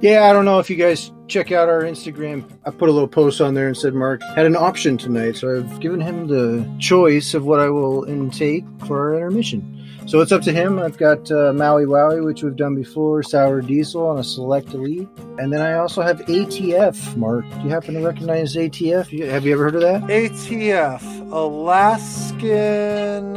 Yeah, 0.00 0.28
I 0.28 0.32
don't 0.34 0.44
know 0.44 0.58
if 0.58 0.68
you 0.68 0.76
guys 0.76 1.10
check 1.26 1.52
out 1.52 1.70
our 1.70 1.82
Instagram. 1.82 2.44
I 2.66 2.70
put 2.70 2.90
a 2.90 2.92
little 2.92 3.08
post 3.08 3.40
on 3.40 3.54
there 3.54 3.66
and 3.66 3.76
said 3.76 3.94
Mark 3.94 4.20
had 4.34 4.44
an 4.44 4.54
option 4.54 4.98
tonight, 4.98 5.36
so 5.36 5.56
I've 5.56 5.80
given 5.80 6.00
him 6.00 6.26
the 6.26 6.68
choice 6.78 7.32
of 7.32 7.46
what 7.46 7.60
I 7.60 7.70
will 7.70 8.04
intake 8.04 8.64
for 8.86 9.14
our 9.14 9.16
intermission. 9.16 9.72
So 10.06 10.20
it's 10.20 10.30
up 10.32 10.42
to 10.42 10.52
him. 10.52 10.78
I've 10.78 10.98
got 10.98 11.30
uh, 11.32 11.52
Maui 11.54 11.86
Wowie, 11.86 12.22
which 12.24 12.42
we've 12.42 12.54
done 12.54 12.74
before, 12.76 13.22
Sour 13.22 13.62
Diesel 13.62 14.06
on 14.06 14.18
a 14.18 14.24
Select 14.24 14.74
Elite, 14.74 15.08
and 15.38 15.50
then 15.52 15.62
I 15.62 15.74
also 15.74 16.02
have 16.02 16.18
ATF. 16.26 17.16
Mark, 17.16 17.48
do 17.48 17.60
you 17.62 17.70
happen 17.70 17.94
to 17.94 18.02
recognize 18.02 18.54
ATF? 18.54 19.26
Have 19.28 19.46
you 19.46 19.52
ever 19.54 19.64
heard 19.64 19.74
of 19.76 19.80
that? 19.80 20.02
ATF, 20.02 21.32
Alaskan. 21.32 23.36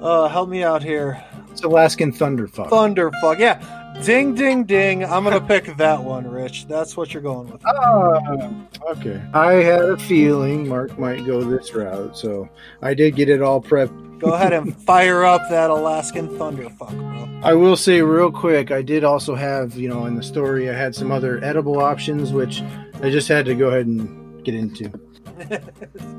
Uh, 0.00 0.28
help 0.28 0.48
me 0.48 0.62
out 0.62 0.82
here. 0.82 1.22
It's 1.50 1.62
Alaskan 1.62 2.12
Thunderfuck. 2.12 2.68
Thunderfuck. 2.68 3.38
Yeah. 3.38 3.75
Ding, 4.04 4.34
ding, 4.34 4.64
ding. 4.64 5.04
I'm 5.04 5.24
going 5.24 5.38
to 5.38 5.44
pick 5.44 5.76
that 5.76 6.02
one, 6.02 6.30
Rich. 6.30 6.66
That's 6.68 6.96
what 6.96 7.12
you're 7.12 7.22
going 7.22 7.50
with. 7.50 7.60
Ah, 7.66 8.50
okay. 8.92 9.20
I 9.34 9.54
had 9.54 9.82
a 9.82 9.96
feeling 9.96 10.68
Mark 10.68 10.96
might 10.98 11.26
go 11.26 11.42
this 11.42 11.74
route, 11.74 12.16
so 12.16 12.48
I 12.82 12.94
did 12.94 13.16
get 13.16 13.28
it 13.28 13.42
all 13.42 13.60
prepped. 13.60 14.20
Go 14.20 14.34
ahead 14.34 14.52
and 14.52 14.76
fire 14.84 15.24
up 15.24 15.42
that 15.50 15.70
Alaskan 15.70 16.28
Thunderfuck, 16.28 16.96
bro. 16.96 17.40
I 17.42 17.54
will 17.54 17.76
say 17.76 18.00
real 18.00 18.30
quick, 18.30 18.70
I 18.70 18.82
did 18.82 19.02
also 19.02 19.34
have, 19.34 19.76
you 19.76 19.88
know, 19.88 20.06
in 20.06 20.14
the 20.14 20.22
story, 20.22 20.70
I 20.70 20.74
had 20.74 20.94
some 20.94 21.10
other 21.10 21.42
edible 21.42 21.80
options, 21.80 22.32
which 22.32 22.62
I 23.02 23.10
just 23.10 23.28
had 23.28 23.44
to 23.46 23.54
go 23.54 23.68
ahead 23.68 23.86
and 23.86 24.44
get 24.44 24.54
into. 24.54 24.92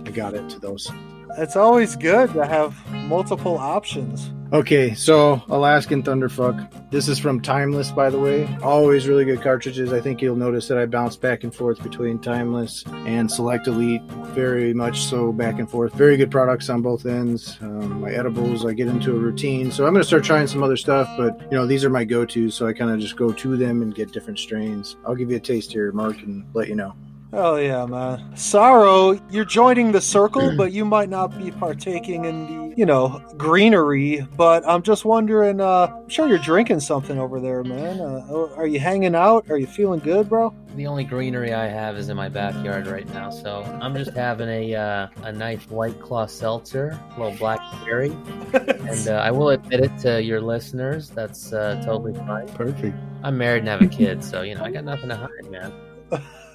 I 0.05 0.11
got 0.11 0.33
into 0.33 0.59
those. 0.59 0.91
It's 1.37 1.55
always 1.55 1.95
good 1.95 2.33
to 2.33 2.45
have 2.45 2.75
multiple 2.93 3.57
options. 3.57 4.31
Okay, 4.53 4.93
so 4.93 5.41
Alaskan 5.49 6.03
Thunderfuck. 6.03 6.89
This 6.89 7.09
is 7.09 7.19
from 7.19 7.41
Timeless, 7.41 7.91
by 7.91 8.09
the 8.09 8.17
way. 8.17 8.47
Always 8.63 9.05
really 9.05 9.25
good 9.25 9.41
cartridges. 9.41 9.91
I 9.91 9.99
think 9.99 10.21
you'll 10.21 10.37
notice 10.37 10.69
that 10.69 10.77
I 10.77 10.85
bounce 10.85 11.17
back 11.17 11.43
and 11.43 11.53
forth 11.53 11.83
between 11.83 12.17
Timeless 12.17 12.85
and 12.87 13.29
Select 13.29 13.67
Elite. 13.67 14.01
Very 14.27 14.73
much 14.73 15.01
so 15.01 15.33
back 15.33 15.59
and 15.59 15.69
forth. 15.69 15.93
Very 15.95 16.15
good 16.15 16.31
products 16.31 16.69
on 16.69 16.81
both 16.81 17.05
ends. 17.05 17.57
Um, 17.59 17.99
my 17.99 18.11
edibles, 18.11 18.65
I 18.65 18.71
get 18.71 18.87
into 18.87 19.11
a 19.11 19.19
routine. 19.19 19.69
So 19.69 19.85
I'm 19.85 19.91
going 19.91 20.01
to 20.01 20.07
start 20.07 20.23
trying 20.23 20.47
some 20.47 20.63
other 20.63 20.77
stuff, 20.77 21.09
but 21.17 21.37
you 21.51 21.57
know, 21.57 21.67
these 21.67 21.83
are 21.83 21.89
my 21.89 22.05
go 22.05 22.25
tos. 22.25 22.55
So 22.55 22.67
I 22.67 22.71
kind 22.71 22.89
of 22.89 22.99
just 22.99 23.17
go 23.17 23.33
to 23.33 23.57
them 23.57 23.81
and 23.81 23.93
get 23.93 24.13
different 24.13 24.39
strains. 24.39 24.95
I'll 25.05 25.15
give 25.15 25.29
you 25.29 25.35
a 25.35 25.41
taste 25.41 25.73
here, 25.73 25.91
Mark, 25.91 26.21
and 26.21 26.45
let 26.53 26.69
you 26.69 26.75
know. 26.75 26.95
Oh 27.33 27.57
yeah, 27.57 27.85
man. 27.85 28.37
Saro, 28.37 29.19
you're 29.29 29.43
joining 29.43 29.91
the 29.91 29.99
circle, 29.99 30.55
but 30.55 30.71
you 30.71 30.85
might 30.85 31.09
not 31.09 31.37
be 31.37 31.51
partaking 31.51 32.23
in 32.23 32.69
the, 32.69 32.75
you 32.77 32.85
know, 32.85 33.21
greenery. 33.35 34.25
But 34.37 34.65
I'm 34.65 34.81
just 34.81 35.03
wondering. 35.03 35.59
Uh, 35.59 35.93
I'm 35.93 36.07
sure 36.07 36.27
you're 36.29 36.37
drinking 36.37 36.79
something 36.79 37.19
over 37.19 37.41
there, 37.41 37.65
man. 37.65 37.99
Uh, 37.99 38.53
are 38.55 38.65
you 38.65 38.79
hanging 38.79 39.13
out? 39.13 39.49
Are 39.49 39.57
you 39.57 39.67
feeling 39.67 39.99
good, 39.99 40.29
bro? 40.29 40.53
The 40.77 40.87
only 40.87 41.03
greenery 41.03 41.53
I 41.53 41.67
have 41.67 41.97
is 41.97 42.07
in 42.07 42.15
my 42.15 42.29
backyard 42.29 42.87
right 42.87 43.07
now, 43.13 43.29
so 43.29 43.61
I'm 43.81 43.93
just 43.93 44.11
having 44.11 44.47
a 44.47 44.75
uh, 44.75 45.07
a 45.23 45.31
nice 45.33 45.69
white 45.69 45.99
claw 45.99 46.27
seltzer, 46.27 46.97
a 47.17 47.19
little 47.19 47.37
blackberry, 47.37 48.11
and 48.53 49.07
uh, 49.09 49.21
I 49.23 49.31
will 49.31 49.49
admit 49.49 49.81
it 49.81 49.97
to 49.99 50.23
your 50.23 50.39
listeners. 50.39 51.09
That's 51.09 51.51
uh, 51.51 51.81
totally 51.83 52.13
fine. 52.13 52.47
Perfect. 52.49 52.95
I'm 53.21 53.37
married 53.37 53.59
and 53.59 53.67
have 53.67 53.81
a 53.81 53.87
kid, 53.87 54.23
so 54.23 54.43
you 54.43 54.55
know 54.55 54.63
I 54.63 54.71
got 54.71 54.85
nothing 54.85 55.09
to 55.09 55.17
hide, 55.17 55.51
man. 55.51 55.73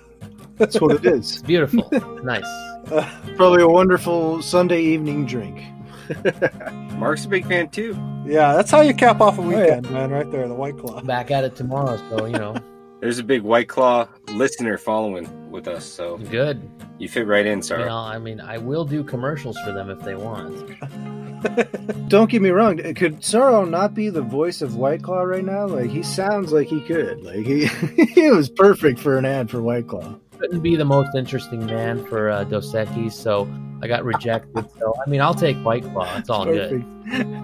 That's 0.56 0.80
what 0.80 0.96
it 0.96 1.04
is. 1.04 1.32
It's 1.32 1.42
beautiful, 1.46 1.88
nice. 2.22 2.46
Probably 3.36 3.62
a 3.62 3.68
wonderful 3.68 4.42
Sunday 4.42 4.82
evening 4.82 5.26
drink. 5.26 5.62
Mark's 6.98 7.24
a 7.24 7.28
big 7.28 7.46
fan 7.46 7.68
too. 7.70 7.96
yeah, 8.26 8.52
that's 8.54 8.70
how 8.70 8.80
you 8.80 8.94
cap 8.94 9.20
off 9.20 9.38
a 9.38 9.42
oh, 9.42 9.50
yeah. 9.50 9.60
weekend, 9.60 9.90
man. 9.90 10.10
Right 10.10 10.30
there, 10.30 10.46
the 10.46 10.54
white 10.54 10.78
claw. 10.78 11.00
Back 11.00 11.30
at 11.30 11.44
it 11.44 11.56
tomorrow, 11.56 11.96
so 12.10 12.26
you 12.26 12.32
know, 12.32 12.56
There's 13.02 13.18
a 13.18 13.24
big 13.24 13.42
White 13.42 13.66
Claw 13.68 14.06
listener 14.30 14.78
following 14.78 15.50
with 15.50 15.66
us, 15.66 15.84
so 15.84 16.18
good. 16.18 16.62
you 17.00 17.08
fit 17.08 17.26
right 17.26 17.44
in, 17.44 17.58
You 17.58 17.62
Saro. 17.62 17.84
know, 17.86 17.96
I 17.96 18.16
mean, 18.18 18.40
I 18.40 18.58
will 18.58 18.84
do 18.84 19.02
commercials 19.02 19.58
for 19.64 19.72
them 19.72 19.90
if 19.90 19.98
they 20.02 20.14
want. 20.14 20.54
Don't 22.08 22.30
get 22.30 22.40
me 22.40 22.50
wrong. 22.50 22.76
Could 22.94 23.24
Saro 23.24 23.64
not 23.64 23.92
be 23.94 24.08
the 24.08 24.22
voice 24.22 24.62
of 24.62 24.76
White 24.76 25.02
Claw 25.02 25.22
right 25.22 25.44
now? 25.44 25.66
Like 25.66 25.90
he 25.90 26.04
sounds 26.04 26.52
like 26.52 26.68
he 26.68 26.80
could. 26.80 27.24
Like 27.24 27.44
he, 27.44 27.66
he 28.14 28.30
was 28.30 28.48
perfect 28.48 29.00
for 29.00 29.18
an 29.18 29.24
ad 29.24 29.50
for 29.50 29.60
White 29.60 29.88
Claw. 29.88 30.14
Couldn't 30.38 30.60
be 30.60 30.76
the 30.76 30.84
most 30.84 31.12
interesting 31.16 31.66
man 31.66 32.06
for 32.06 32.30
uh, 32.30 32.44
Dos 32.44 32.72
Equis, 32.72 33.12
so 33.12 33.52
I 33.82 33.88
got 33.88 34.04
rejected. 34.04 34.70
So 34.78 34.94
I 35.04 35.10
mean, 35.10 35.20
I'll 35.20 35.34
take 35.34 35.56
White 35.58 35.82
Claw. 35.82 36.16
It's 36.18 36.30
all 36.30 36.44
good. 36.44 36.84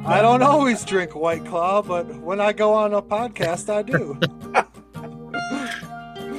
I 0.06 0.22
don't 0.22 0.42
always 0.44 0.84
drink 0.84 1.16
white 1.16 1.44
claw, 1.44 1.82
but 1.82 2.06
when 2.20 2.40
I 2.40 2.52
go 2.52 2.72
on 2.74 2.94
a 2.94 3.02
podcast, 3.02 3.68
I 3.68 3.82
do. 3.82 4.18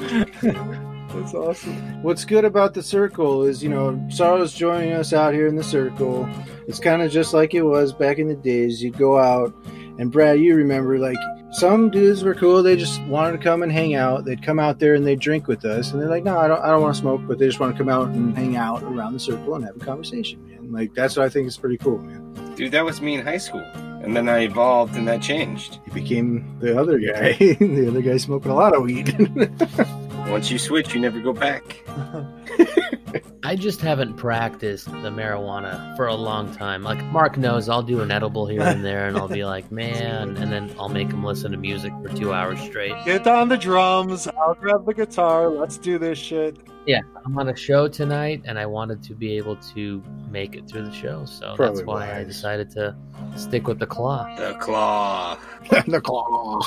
that's 0.42 1.34
awesome. 1.34 2.02
What's 2.02 2.26
good 2.26 2.46
about 2.46 2.74
the 2.74 2.82
circle 2.82 3.44
is, 3.44 3.62
you 3.62 3.70
know, 3.70 4.04
Saro's 4.10 4.54
joining 4.54 4.94
us 4.94 5.14
out 5.14 5.34
here 5.34 5.48
in 5.48 5.56
the 5.56 5.64
circle. 5.64 6.28
It's 6.68 6.80
kind 6.80 7.02
of 7.02 7.12
just 7.12 7.34
like 7.34 7.54
it 7.54 7.62
was 7.62 7.94
back 7.94 8.18
in 8.18 8.28
the 8.28 8.36
days. 8.36 8.82
You'd 8.82 8.98
go 8.98 9.20
out, 9.20 9.54
and 10.00 10.12
Brad, 10.12 10.40
you 10.40 10.56
remember, 10.56 10.98
like, 10.98 11.18
some 11.52 11.90
dudes 11.90 12.24
were 12.24 12.36
cool. 12.36 12.62
They 12.64 12.76
just 12.76 13.02
wanted 13.04 13.38
to 13.38 13.44
come 13.44 13.64
and 13.64 13.72
hang 13.72 13.96
out. 13.96 14.24
They'd 14.26 14.42
come 14.42 14.60
out 14.60 14.80
there 14.80 14.94
and 14.94 15.06
they'd 15.06 15.20
drink 15.20 15.48
with 15.48 15.66
us. 15.66 15.92
And 15.92 16.02
they're 16.02 16.10
like, 16.10 16.24
no, 16.24 16.38
I 16.38 16.48
don't, 16.48 16.62
I 16.62 16.68
don't 16.68 16.82
want 16.82 16.96
to 16.96 17.02
smoke, 17.02 17.22
but 17.28 17.40
they 17.40 17.48
just 17.48 17.60
want 17.60 17.76
to 17.76 17.78
come 17.78 17.90
out 17.90 18.08
and 18.10 18.38
hang 18.38 18.56
out 18.56 18.84
around 18.84 19.14
the 19.14 19.20
circle 19.20 19.56
and 19.56 19.66
have 19.66 19.76
a 19.76 19.80
conversation, 19.80 20.46
man. 20.48 20.72
Like, 20.72 20.94
that's 20.94 21.18
what 21.18 21.26
I 21.26 21.30
think 21.30 21.48
is 21.48 21.58
pretty 21.58 21.78
cool, 21.78 22.00
man. 22.00 22.54
Dude, 22.56 22.72
that 22.72 22.86
was 22.86 23.02
me 23.02 23.16
in 23.16 23.26
high 23.26 23.38
school. 23.38 23.66
And 24.10 24.18
then 24.18 24.28
I 24.28 24.40
evolved 24.40 24.96
and 24.96 25.08
that 25.08 25.22
changed. 25.22 25.78
He 25.86 25.92
became 25.92 26.58
the 26.60 26.82
other 26.82 26.98
guy. 26.98 27.34
the 27.38 27.90
other 27.90 28.02
guy 28.02 28.18
smoking 28.18 28.50
a 28.50 28.56
lot 28.56 28.76
of 28.76 28.82
weed. 28.82 29.16
Once 30.28 30.50
you 30.50 30.58
switch, 30.58 30.96
you 30.96 31.00
never 31.00 31.20
go 31.20 31.32
back. 31.32 31.84
I 33.44 33.56
just 33.56 33.82
haven't 33.82 34.18
practiced 34.18 34.86
the 34.88 35.12
marijuana 35.12 35.96
for 35.96 36.08
a 36.08 36.16
long 36.16 36.52
time. 36.56 36.82
Like 36.82 37.04
Mark 37.06 37.38
knows, 37.38 37.70
I'll 37.70 37.84
do 37.84 38.02
an 38.02 38.10
edible 38.10 38.48
here 38.48 38.64
and 38.64 38.84
there, 38.84 39.08
and 39.08 39.16
I'll 39.16 39.28
be 39.28 39.46
like, 39.46 39.72
man, 39.72 40.38
and 40.38 40.52
then 40.52 40.74
I'll 40.80 40.90
make 40.90 41.10
him 41.10 41.24
listen 41.24 41.52
to 41.52 41.58
music 41.60 41.94
for 42.02 42.10
two 42.10 42.34
hours 42.34 42.60
straight. 42.62 42.96
Get 43.06 43.28
on 43.28 43.50
the 43.50 43.58
drums. 43.58 44.28
I'll 44.28 44.56
grab 44.56 44.88
the 44.88 44.96
guitar. 44.96 45.50
Let's 45.50 45.78
do 45.78 46.00
this 46.00 46.18
shit. 46.18 46.58
Yeah, 46.90 47.02
I'm 47.24 47.38
on 47.38 47.50
a 47.50 47.56
show 47.56 47.88
tonight, 47.88 48.42
and 48.46 48.58
I 48.58 48.66
wanted 48.66 49.04
to 49.04 49.14
be 49.14 49.38
able 49.38 49.58
to 49.76 50.02
make 50.32 50.56
it 50.56 50.68
through 50.68 50.86
the 50.86 50.92
show, 50.92 51.24
so 51.24 51.54
Probably 51.56 51.76
that's 51.76 51.86
why 51.86 52.18
I 52.18 52.24
decided 52.24 52.72
to 52.72 52.96
stick 53.36 53.68
with 53.68 53.78
the 53.78 53.86
claw. 53.86 54.26
The 54.36 54.56
claw. 54.60 55.38
the 55.70 56.02
claw. 56.02 56.60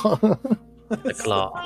The 0.91 1.15
claw. 1.15 1.61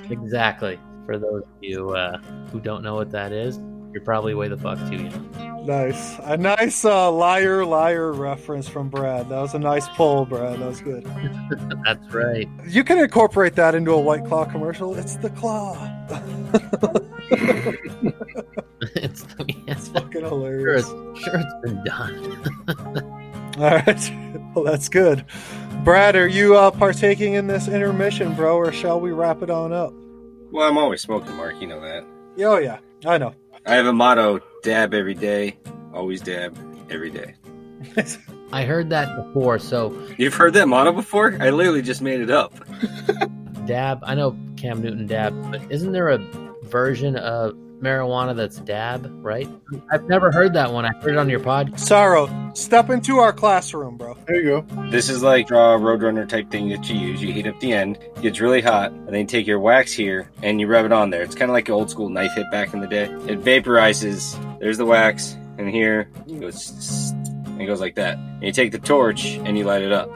exactly. 0.10 0.80
For 1.06 1.16
those 1.16 1.42
of 1.42 1.62
you 1.62 1.90
uh, 1.90 2.18
who 2.50 2.58
don't 2.58 2.82
know 2.82 2.96
what 2.96 3.12
that 3.12 3.30
is, 3.30 3.60
you're 3.94 4.02
probably 4.02 4.34
way 4.34 4.48
the 4.48 4.56
fuck 4.58 4.78
too 4.90 4.96
young. 4.96 5.64
Nice. 5.64 6.18
A 6.24 6.36
nice 6.36 6.84
uh, 6.84 7.10
liar, 7.10 7.64
liar 7.64 8.12
reference 8.12 8.68
from 8.68 8.90
Brad. 8.90 9.28
That 9.30 9.40
was 9.40 9.54
a 9.54 9.58
nice 9.58 9.88
pull, 9.90 10.26
Brad. 10.26 10.58
That 10.58 10.66
was 10.66 10.80
good. 10.80 11.04
That's 11.84 12.12
right. 12.12 12.48
You 12.66 12.84
can 12.84 12.98
incorporate 12.98 13.54
that 13.54 13.74
into 13.74 13.92
a 13.92 14.00
White 14.00 14.26
Claw 14.26 14.44
commercial. 14.44 14.94
It's 14.94 15.16
the 15.16 15.30
claw. 15.30 15.74
it's, 18.94 19.24
It's 19.66 19.88
fucking 19.88 20.12
sure, 20.12 20.28
hilarious. 20.28 20.86
it's, 20.86 21.20
sure 21.22 21.40
it's 21.40 21.54
been 21.62 21.82
done. 21.84 23.54
All 23.58 23.70
right. 23.70 24.12
Well, 24.54 24.64
that's 24.64 24.88
good. 24.88 25.24
Brad, 25.84 26.16
are 26.16 26.28
you 26.28 26.56
uh, 26.56 26.72
partaking 26.72 27.34
in 27.34 27.46
this 27.46 27.68
intermission, 27.68 28.34
bro, 28.34 28.56
or 28.56 28.72
shall 28.72 29.00
we 29.00 29.12
wrap 29.12 29.40
it 29.42 29.50
on 29.50 29.72
up? 29.72 29.94
Well, 30.50 30.68
I'm 30.68 30.76
always 30.78 31.00
smoking, 31.00 31.34
Mark. 31.36 31.60
You 31.60 31.68
know 31.68 31.80
that. 31.80 32.04
Oh, 32.44 32.58
yeah. 32.58 32.78
I 33.06 33.18
know. 33.18 33.34
I 33.66 33.76
have 33.76 33.86
a 33.86 33.92
motto 33.92 34.40
dab 34.62 34.92
every 34.92 35.14
day, 35.14 35.56
always 35.92 36.20
dab 36.20 36.56
every 36.90 37.10
day. 37.10 37.34
I 38.52 38.64
heard 38.64 38.90
that 38.90 39.16
before, 39.16 39.58
so 39.58 39.98
You've 40.18 40.34
heard 40.34 40.52
that 40.54 40.68
motto 40.68 40.92
before? 40.92 41.36
I 41.40 41.50
literally 41.50 41.82
just 41.82 42.02
made 42.02 42.20
it 42.20 42.30
up. 42.30 42.52
dab. 43.66 44.00
I 44.02 44.14
know 44.14 44.36
Cam 44.56 44.82
Newton 44.82 45.06
dab, 45.06 45.34
but 45.50 45.62
isn't 45.70 45.92
there 45.92 46.10
a 46.10 46.18
version 46.64 47.16
of 47.16 47.56
marijuana 47.84 48.34
that's 48.34 48.56
dab? 48.56 49.08
Right? 49.24 49.48
I've 49.92 50.08
never 50.08 50.32
heard 50.32 50.54
that 50.54 50.72
one. 50.72 50.84
I 50.84 50.92
heard 51.00 51.12
it 51.12 51.18
on 51.18 51.28
your 51.28 51.40
pod. 51.40 51.78
Saro, 51.78 52.28
step 52.54 52.90
into 52.90 53.18
our 53.18 53.32
classroom, 53.32 53.96
bro. 53.96 54.16
there 54.26 54.36
you 54.36 54.42
go. 54.44 54.90
This 54.90 55.08
is 55.08 55.22
like 55.22 55.46
draw 55.48 55.74
a 55.74 55.78
roadrunner 55.78 56.28
type 56.28 56.50
thing 56.50 56.68
that 56.70 56.88
you 56.88 56.96
use. 56.96 57.22
You 57.22 57.32
heat 57.32 57.46
up 57.46 57.60
the 57.60 57.72
end, 57.72 57.98
gets 58.22 58.40
really 58.40 58.62
hot, 58.62 58.92
and 58.92 59.08
then 59.08 59.20
you 59.20 59.26
take 59.26 59.46
your 59.46 59.60
wax 59.60 59.92
here 59.92 60.30
and 60.42 60.60
you 60.60 60.66
rub 60.66 60.86
it 60.86 60.92
on 60.92 61.10
there. 61.10 61.22
It's 61.22 61.34
kind 61.34 61.50
of 61.50 61.52
like 61.52 61.68
an 61.68 61.74
old 61.74 61.90
school 61.90 62.08
knife 62.08 62.32
hit 62.34 62.50
back 62.50 62.72
in 62.72 62.80
the 62.80 62.86
day. 62.86 63.04
It 63.04 63.42
vaporizes. 63.42 64.38
There's 64.58 64.78
the 64.78 64.86
wax, 64.86 65.36
and 65.58 65.68
here 65.68 66.08
it 66.26 66.40
goes. 66.40 67.12
And 67.46 67.62
it 67.62 67.66
goes 67.66 67.80
like 67.80 67.94
that. 67.96 68.16
And 68.18 68.42
you 68.42 68.52
take 68.52 68.72
the 68.72 68.78
torch 68.80 69.36
and 69.36 69.56
you 69.56 69.64
light 69.64 69.82
it 69.82 69.92
up. 69.92 70.10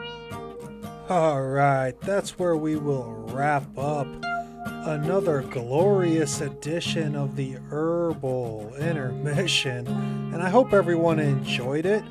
All 1.09 1.41
right, 1.41 1.93
that's 2.01 2.37
where 2.37 2.55
we 2.55 2.75
will 2.75 3.13
wrap 3.29 3.65
up 3.77 4.07
another 4.85 5.41
glorious 5.41 6.41
edition 6.41 7.15
of 7.15 7.35
the 7.35 7.53
Herbal 7.69 8.75
Intermission. 8.79 9.87
And 10.33 10.41
I 10.41 10.49
hope 10.49 10.73
everyone 10.73 11.19
enjoyed 11.19 11.85
it. 11.85 12.03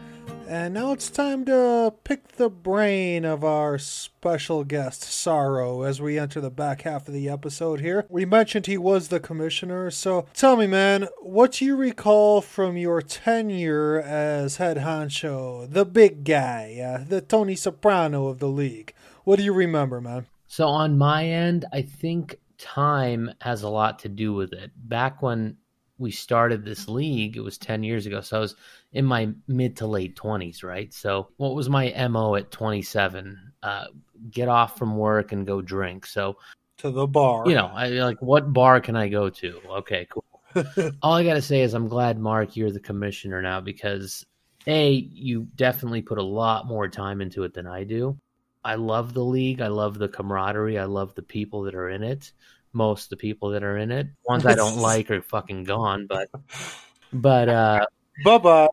And 0.46 0.74
now 0.74 0.92
it's 0.92 1.10
time 1.10 1.44
to 1.46 1.92
pick 2.04 2.28
the 2.32 2.48
brain 2.48 3.24
of 3.24 3.44
our 3.44 3.78
special 3.78 4.64
guest, 4.64 5.02
Saro, 5.02 5.82
as 5.82 6.00
we 6.00 6.18
enter 6.18 6.40
the 6.40 6.50
back 6.50 6.82
half 6.82 7.06
of 7.06 7.14
the 7.14 7.28
episode 7.28 7.80
here. 7.80 8.06
We 8.08 8.24
mentioned 8.24 8.66
he 8.66 8.78
was 8.78 9.08
the 9.08 9.20
commissioner, 9.20 9.90
so 9.90 10.26
tell 10.32 10.56
me, 10.56 10.66
man, 10.66 11.08
what 11.20 11.52
do 11.52 11.64
you 11.66 11.76
recall 11.76 12.40
from 12.40 12.76
your 12.76 13.02
tenure 13.02 14.00
as 14.00 14.56
head 14.56 14.78
honcho, 14.78 15.70
the 15.70 15.84
big 15.84 16.24
guy, 16.24 16.78
uh, 16.78 17.04
the 17.06 17.20
Tony 17.20 17.54
Soprano 17.54 18.28
of 18.28 18.38
the 18.38 18.48
league? 18.48 18.94
What 19.24 19.36
do 19.36 19.44
you 19.44 19.52
remember, 19.52 20.00
man? 20.00 20.26
So 20.46 20.66
on 20.66 20.96
my 20.96 21.26
end, 21.26 21.66
I 21.74 21.82
think 21.82 22.38
time 22.58 23.30
has 23.40 23.62
a 23.62 23.68
lot 23.68 23.98
to 24.00 24.08
do 24.08 24.32
with 24.34 24.52
it. 24.52 24.70
Back 24.88 25.22
when 25.22 25.56
we 25.98 26.10
started 26.10 26.64
this 26.64 26.88
league, 26.88 27.36
it 27.36 27.40
was 27.40 27.58
10 27.58 27.82
years 27.82 28.06
ago. 28.06 28.20
So 28.20 28.36
I 28.36 28.40
was 28.40 28.54
in 28.92 29.04
my 29.04 29.30
mid 29.48 29.76
to 29.78 29.86
late 29.86 30.16
20s, 30.16 30.62
right? 30.62 30.92
So 30.92 31.28
what 31.36 31.54
was 31.54 31.68
my 31.68 31.92
MO 32.08 32.36
at 32.36 32.50
27? 32.50 33.38
Uh, 33.62 33.84
get 34.30 34.48
off 34.48 34.78
from 34.78 34.96
work 34.96 35.32
and 35.32 35.46
go 35.46 35.60
drink. 35.60 36.06
So, 36.06 36.36
To 36.78 36.90
the 36.90 37.06
bar. 37.06 37.48
you 37.48 37.54
know, 37.54 37.70
I 37.74 37.88
like 37.88 38.20
what 38.22 38.52
bar 38.52 38.80
can 38.80 38.96
I 38.96 39.08
go 39.08 39.28
to? 39.28 39.60
Okay, 39.70 40.06
cool. 40.10 40.24
All 41.02 41.14
I 41.14 41.24
got 41.24 41.34
to 41.34 41.42
say 41.42 41.62
is 41.62 41.74
I'm 41.74 41.88
glad 41.88 42.18
Mark 42.18 42.56
you're 42.56 42.72
the 42.72 42.80
commissioner 42.80 43.42
now 43.42 43.60
because 43.60 44.24
a 44.66 44.90
you 44.92 45.46
definitely 45.56 46.02
put 46.02 46.18
a 46.18 46.22
lot 46.22 46.66
more 46.66 46.88
time 46.88 47.20
into 47.20 47.42
it 47.44 47.54
than 47.54 47.66
I 47.66 47.84
do. 47.84 48.16
I 48.64 48.74
love 48.74 49.14
the 49.14 49.24
league. 49.24 49.60
I 49.60 49.68
love 49.68 49.98
the 49.98 50.08
camaraderie. 50.08 50.78
I 50.78 50.84
love 50.84 51.14
the 51.14 51.22
people 51.22 51.62
that 51.62 51.74
are 51.74 51.88
in 51.88 52.02
it. 52.02 52.32
Most 52.72 53.04
of 53.04 53.10
the 53.10 53.16
people 53.16 53.50
that 53.50 53.62
are 53.62 53.78
in 53.78 53.90
it. 53.90 54.08
Ones 54.26 54.46
I 54.46 54.54
don't 54.54 54.78
like 54.78 55.10
are 55.10 55.22
fucking 55.22 55.64
gone, 55.64 56.06
but 56.06 56.28
but 57.12 57.48
uh 57.48 57.86
Bubba. 58.24 58.68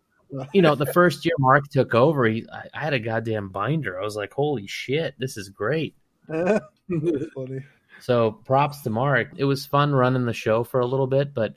you 0.54 0.62
know, 0.62 0.76
the 0.76 0.88
first 0.88 1.24
year 1.24 1.36
Mark 1.38 1.68
took 1.70 1.94
over, 1.94 2.26
he, 2.26 2.46
I, 2.52 2.68
I 2.74 2.84
had 2.84 2.94
a 2.94 3.00
goddamn 3.00 3.50
binder. 3.50 4.00
I 4.00 4.04
was 4.04 4.16
like, 4.16 4.34
"Holy 4.34 4.68
shit, 4.68 5.16
this 5.18 5.38
is 5.38 5.50
great." 5.50 5.96
Funny. 6.28 7.60
So 8.00 8.32
props 8.32 8.82
to 8.82 8.90
Mark. 8.90 9.30
It 9.38 9.46
was 9.46 9.66
fun 9.66 9.94
running 9.94 10.26
the 10.26 10.34
show 10.34 10.64
for 10.64 10.80
a 10.80 10.86
little 10.86 11.08
bit, 11.08 11.34
but 11.34 11.56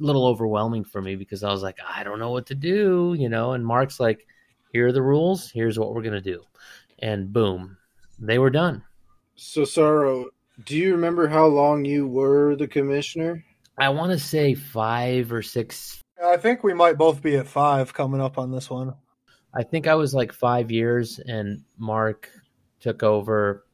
a 0.00 0.02
little 0.02 0.26
overwhelming 0.26 0.84
for 0.84 1.00
me 1.00 1.16
because 1.16 1.42
I 1.42 1.50
was 1.50 1.62
like, 1.62 1.78
I 1.86 2.04
don't 2.04 2.18
know 2.18 2.30
what 2.30 2.46
to 2.46 2.54
do, 2.54 3.14
you 3.18 3.28
know. 3.28 3.52
And 3.52 3.64
Mark's 3.64 4.00
like, 4.00 4.26
here 4.72 4.88
are 4.88 4.92
the 4.92 5.02
rules. 5.02 5.50
Here's 5.50 5.78
what 5.78 5.94
we're 5.94 6.02
gonna 6.02 6.20
do, 6.20 6.42
and 7.04 7.30
boom, 7.32 7.76
they 8.18 8.38
were 8.38 8.50
done. 8.50 8.82
So, 9.36 9.66
Saro, 9.66 10.30
do 10.64 10.74
you 10.74 10.92
remember 10.92 11.28
how 11.28 11.46
long 11.46 11.84
you 11.84 12.06
were 12.06 12.56
the 12.56 12.66
commissioner? 12.66 13.44
I 13.76 13.90
want 13.90 14.12
to 14.12 14.18
say 14.18 14.54
five 14.54 15.30
or 15.30 15.42
six. 15.42 16.00
I 16.24 16.38
think 16.38 16.64
we 16.64 16.72
might 16.72 16.96
both 16.96 17.22
be 17.22 17.36
at 17.36 17.46
five 17.46 17.92
coming 17.92 18.22
up 18.22 18.38
on 18.38 18.50
this 18.50 18.70
one. 18.70 18.94
I 19.54 19.64
think 19.64 19.86
I 19.86 19.96
was 19.96 20.14
like 20.14 20.32
five 20.32 20.70
years, 20.70 21.18
and 21.18 21.62
Mark 21.76 22.30
took 22.80 23.02
over, 23.02 23.66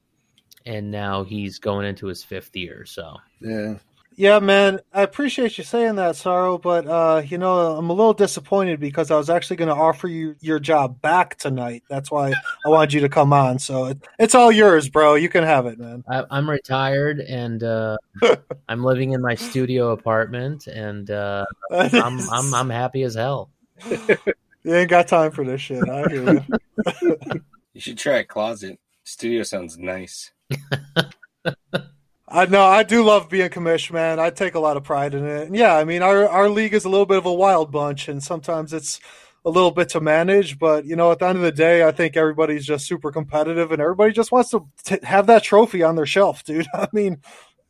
and 0.66 0.90
now 0.90 1.22
he's 1.22 1.60
going 1.60 1.86
into 1.86 2.06
his 2.08 2.24
fifth 2.24 2.56
year. 2.56 2.84
So 2.84 3.16
Yeah. 3.40 3.76
Yeah, 4.16 4.38
man, 4.38 4.80
I 4.92 5.02
appreciate 5.02 5.56
you 5.56 5.64
saying 5.64 5.94
that, 5.94 6.16
Saro, 6.16 6.58
but 6.58 6.86
uh, 6.86 7.22
you 7.24 7.38
know, 7.38 7.76
I'm 7.76 7.88
a 7.88 7.92
little 7.92 8.12
disappointed 8.12 8.78
because 8.80 9.10
I 9.10 9.16
was 9.16 9.30
actually 9.30 9.56
going 9.56 9.68
to 9.68 9.74
offer 9.74 10.08
you 10.08 10.36
your 10.40 10.58
job 10.58 11.00
back 11.00 11.38
tonight. 11.38 11.84
That's 11.88 12.10
why 12.10 12.34
I 12.66 12.68
wanted 12.68 12.92
you 12.92 13.00
to 13.00 13.08
come 13.08 13.32
on. 13.32 13.58
So 13.58 13.86
it, 13.86 13.98
it's 14.18 14.34
all 14.34 14.52
yours, 14.52 14.88
bro. 14.88 15.14
You 15.14 15.28
can 15.28 15.44
have 15.44 15.66
it, 15.66 15.78
man. 15.78 16.04
I, 16.10 16.24
I'm 16.30 16.50
retired, 16.50 17.20
and 17.20 17.62
uh, 17.62 17.96
I'm 18.68 18.84
living 18.84 19.12
in 19.12 19.22
my 19.22 19.36
studio 19.36 19.92
apartment, 19.92 20.66
and 20.66 21.10
uh, 21.10 21.46
I'm, 21.70 22.20
I'm 22.30 22.54
I'm 22.54 22.70
happy 22.70 23.04
as 23.04 23.14
hell. 23.14 23.50
you 23.88 24.74
ain't 24.74 24.90
got 24.90 25.08
time 25.08 25.30
for 25.30 25.44
this 25.44 25.60
shit. 25.60 25.88
I 25.88 26.08
hear 26.08 26.44
you. 26.92 27.40
You 27.72 27.80
should 27.80 27.98
try 27.98 28.18
a 28.18 28.24
closet. 28.24 28.78
Studio 29.04 29.44
sounds 29.44 29.78
nice. 29.78 30.32
I 32.30 32.46
know 32.46 32.62
I 32.62 32.84
do 32.84 33.04
love 33.04 33.28
being 33.28 33.50
commish, 33.50 33.90
man. 33.90 34.20
I 34.20 34.30
take 34.30 34.54
a 34.54 34.60
lot 34.60 34.76
of 34.76 34.84
pride 34.84 35.14
in 35.14 35.26
it. 35.26 35.48
And 35.48 35.56
yeah, 35.56 35.76
I 35.76 35.84
mean 35.84 36.02
our 36.02 36.28
our 36.28 36.48
league 36.48 36.74
is 36.74 36.84
a 36.84 36.88
little 36.88 37.06
bit 37.06 37.18
of 37.18 37.26
a 37.26 37.32
wild 37.32 37.72
bunch, 37.72 38.08
and 38.08 38.22
sometimes 38.22 38.72
it's 38.72 39.00
a 39.44 39.50
little 39.50 39.70
bit 39.72 39.88
to 39.90 40.00
manage. 40.00 40.58
But 40.58 40.84
you 40.84 40.94
know, 40.94 41.10
at 41.10 41.18
the 41.18 41.26
end 41.26 41.38
of 41.38 41.44
the 41.44 41.52
day, 41.52 41.86
I 41.86 41.90
think 41.90 42.16
everybody's 42.16 42.64
just 42.64 42.86
super 42.86 43.10
competitive, 43.10 43.72
and 43.72 43.82
everybody 43.82 44.12
just 44.12 44.30
wants 44.30 44.50
to 44.50 44.64
t- 44.84 44.98
have 45.02 45.26
that 45.26 45.42
trophy 45.42 45.82
on 45.82 45.96
their 45.96 46.06
shelf, 46.06 46.44
dude. 46.46 46.68
I 46.72 46.86
mean, 46.92 47.18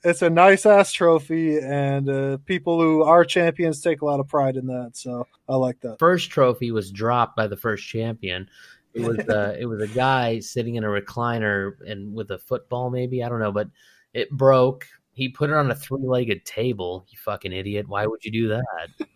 it's 0.05 0.23
a 0.23 0.31
nice 0.31 0.67
ass 0.67 0.93
trophy, 0.93 1.59
and 1.59 2.09
uh, 2.09 2.39
people 2.45 2.81
who 2.81 3.03
are 3.03 3.25
champions 3.25 3.81
take 3.81 4.03
a 4.03 4.07
lot 4.07 4.21
of 4.21 4.29
pride 4.29 4.57
in 4.57 4.67
that. 4.67 4.91
So 4.95 5.27
I 5.49 5.57
like 5.57 5.81
that. 5.81 5.99
First 5.99 6.31
trophy 6.31 6.71
was 6.71 6.91
dropped 6.91 7.35
by 7.35 7.47
the 7.47 7.57
first 7.57 7.87
champion. 7.89 8.49
It 8.93 9.03
was 9.03 9.19
uh, 9.29 9.57
it 9.59 9.65
was 9.65 9.81
a 9.81 9.89
guy 9.89 10.41
sitting 10.41 10.75
in 10.75 10.85
a 10.85 10.89
recliner 10.89 11.73
and 11.87 12.15
with 12.15 12.31
a 12.31 12.39
football, 12.39 12.91
maybe 12.91 13.23
I 13.23 13.29
don't 13.31 13.41
know, 13.41 13.53
but 13.53 13.69
it 14.15 14.31
broke. 14.31 14.87
He 15.13 15.29
put 15.29 15.51
it 15.51 15.57
on 15.57 15.71
a 15.71 15.75
three-legged 15.75 16.45
table. 16.45 17.05
You 17.09 17.19
fucking 17.19 17.53
idiot! 17.53 17.89
Why 17.89 18.07
would 18.07 18.25
you 18.25 18.31
do 18.33 18.61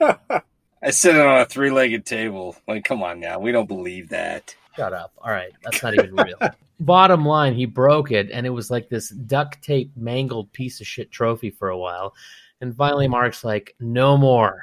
that? 0.01 0.45
I 0.85 0.91
sit 0.91 1.17
on 1.17 1.41
a 1.41 1.47
three 1.47 1.71
legged 1.71 2.05
table. 2.05 2.57
Like, 2.69 2.85
come 2.85 3.03
on 3.03 3.19
now. 3.19 3.39
We 3.39 3.53
don't 3.53 3.69
believe 3.69 4.11
that. 4.11 4.55
Shut 4.77 4.93
up. 4.93 5.13
All 5.19 5.31
right, 5.31 5.53
that's 5.63 5.83
not 5.83 5.95
even 5.95 6.15
real. 6.15 6.39
Bottom 6.81 7.25
line, 7.25 7.55
he 7.55 7.65
broke 7.65 8.11
it, 8.11 8.31
and 8.31 8.45
it 8.45 8.51
was 8.51 8.71
like 8.71 8.89
this 8.89 9.09
duct 9.11 9.63
tape 9.63 9.91
mangled 9.97 10.53
piece 10.53 10.81
of 10.81 10.87
shit 10.87 11.11
trophy 11.11 11.49
for 11.49 11.69
a 11.69 11.79
while. 11.79 12.15
And 12.61 12.77
finally, 12.77 13.09
Mark's 13.09 13.45
like, 13.45 13.75
"No 13.81 14.19
more." 14.19 14.63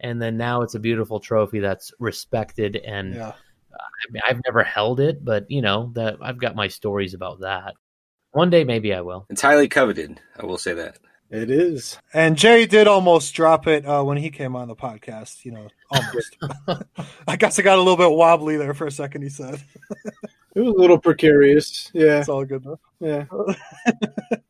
And 0.00 0.22
then 0.22 0.38
now 0.38 0.62
it's 0.62 0.76
a 0.76 0.80
beautiful 0.80 1.20
trophy 1.20 1.60
that's 1.60 1.92
respected, 1.98 2.76
and 2.76 3.14
Yeah. 3.14 3.28
Uh, 3.72 3.82
I 3.82 4.12
mean, 4.12 4.22
I've 4.28 4.40
never 4.46 4.62
held 4.64 4.98
it, 4.98 5.24
but 5.24 5.50
you 5.50 5.60
know 5.60 5.92
that 5.94 6.16
I've 6.22 6.38
got 6.38 6.56
my 6.56 6.68
stories 6.68 7.12
about 7.12 7.40
that. 7.40 7.74
One 8.32 8.50
day, 8.50 8.64
maybe 8.64 8.94
I 8.94 9.00
will. 9.00 9.26
It's 9.28 9.42
highly 9.42 9.68
coveted. 9.68 10.20
I 10.38 10.46
will 10.46 10.58
say 10.58 10.74
that. 10.74 10.98
It 11.30 11.50
is. 11.50 11.98
And 12.12 12.36
Jay 12.36 12.66
did 12.66 12.88
almost 12.88 13.34
drop 13.34 13.68
it 13.68 13.86
uh, 13.86 14.02
when 14.02 14.18
he 14.18 14.30
came 14.30 14.56
on 14.56 14.68
the 14.68 14.74
podcast. 14.74 15.44
You 15.44 15.52
know, 15.52 15.68
almost. 15.90 16.36
I 17.28 17.36
guess 17.36 17.58
I 17.58 17.62
got 17.62 17.78
a 17.78 17.82
little 17.82 17.96
bit 17.96 18.10
wobbly 18.10 18.56
there 18.56 18.74
for 18.74 18.86
a 18.86 18.90
second. 18.90 19.22
He 19.22 19.28
said, 19.28 19.62
It 20.54 20.60
was 20.60 20.74
a 20.74 20.78
little 20.78 20.98
precarious. 20.98 21.90
Yeah. 21.94 22.18
"It's 22.18 22.28
all 22.28 22.44
good 22.44 22.64
though." 22.64 22.80
Yeah. 22.98 23.26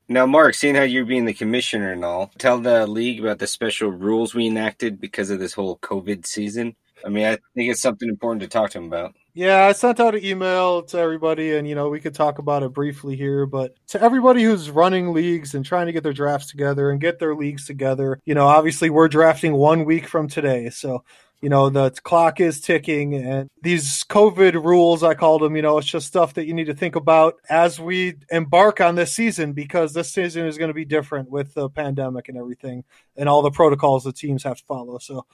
Now, 0.08 0.26
Mark, 0.26 0.54
seeing 0.54 0.74
how 0.74 0.82
you're 0.82 1.04
being 1.04 1.26
the 1.26 1.34
commissioner 1.34 1.92
and 1.92 2.04
all, 2.04 2.32
tell 2.38 2.58
the 2.58 2.86
league 2.86 3.20
about 3.20 3.38
the 3.38 3.46
special 3.46 3.90
rules 3.90 4.34
we 4.34 4.46
enacted 4.46 5.00
because 5.00 5.30
of 5.30 5.38
this 5.38 5.52
whole 5.52 5.76
COVID 5.78 6.26
season. 6.26 6.74
I 7.04 7.08
mean, 7.08 7.26
I 7.26 7.38
think 7.54 7.70
it's 7.70 7.80
something 7.80 8.08
important 8.08 8.42
to 8.42 8.48
talk 8.48 8.70
to 8.70 8.78
them 8.78 8.86
about. 8.86 9.14
Yeah, 9.32 9.66
I 9.66 9.72
sent 9.72 10.00
out 10.00 10.16
an 10.16 10.24
email 10.24 10.82
to 10.82 10.98
everybody, 10.98 11.54
and 11.56 11.68
you 11.68 11.74
know 11.74 11.88
we 11.88 12.00
could 12.00 12.14
talk 12.14 12.38
about 12.38 12.62
it 12.62 12.72
briefly 12.72 13.14
here. 13.14 13.46
But 13.46 13.74
to 13.88 14.02
everybody 14.02 14.42
who's 14.42 14.70
running 14.70 15.12
leagues 15.12 15.54
and 15.54 15.64
trying 15.64 15.86
to 15.86 15.92
get 15.92 16.02
their 16.02 16.12
drafts 16.12 16.48
together 16.48 16.90
and 16.90 17.00
get 17.00 17.20
their 17.20 17.34
leagues 17.34 17.64
together, 17.64 18.18
you 18.24 18.34
know, 18.34 18.46
obviously 18.46 18.90
we're 18.90 19.08
drafting 19.08 19.52
one 19.54 19.84
week 19.84 20.08
from 20.08 20.26
today, 20.26 20.68
so 20.70 21.04
you 21.40 21.48
know 21.48 21.70
the 21.70 21.90
clock 22.02 22.40
is 22.40 22.60
ticking, 22.60 23.14
and 23.14 23.48
these 23.62 24.02
COVID 24.04 24.54
rules, 24.64 25.04
I 25.04 25.14
called 25.14 25.42
them, 25.42 25.54
you 25.54 25.62
know, 25.62 25.78
it's 25.78 25.86
just 25.86 26.08
stuff 26.08 26.34
that 26.34 26.46
you 26.46 26.54
need 26.54 26.66
to 26.66 26.74
think 26.74 26.96
about 26.96 27.36
as 27.48 27.78
we 27.78 28.16
embark 28.30 28.80
on 28.80 28.96
this 28.96 29.12
season 29.12 29.52
because 29.52 29.92
this 29.92 30.10
season 30.10 30.46
is 30.46 30.58
going 30.58 30.68
to 30.68 30.74
be 30.74 30.84
different 30.84 31.30
with 31.30 31.54
the 31.54 31.70
pandemic 31.70 32.28
and 32.28 32.36
everything, 32.36 32.82
and 33.16 33.28
all 33.28 33.42
the 33.42 33.52
protocols 33.52 34.02
the 34.02 34.12
teams 34.12 34.42
have 34.42 34.58
to 34.58 34.64
follow. 34.64 34.98
So, 34.98 35.24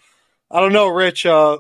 I 0.51 0.61
don't 0.61 0.73
know, 0.73 0.89
Rich. 0.89 1.27
Uh, 1.27 1.59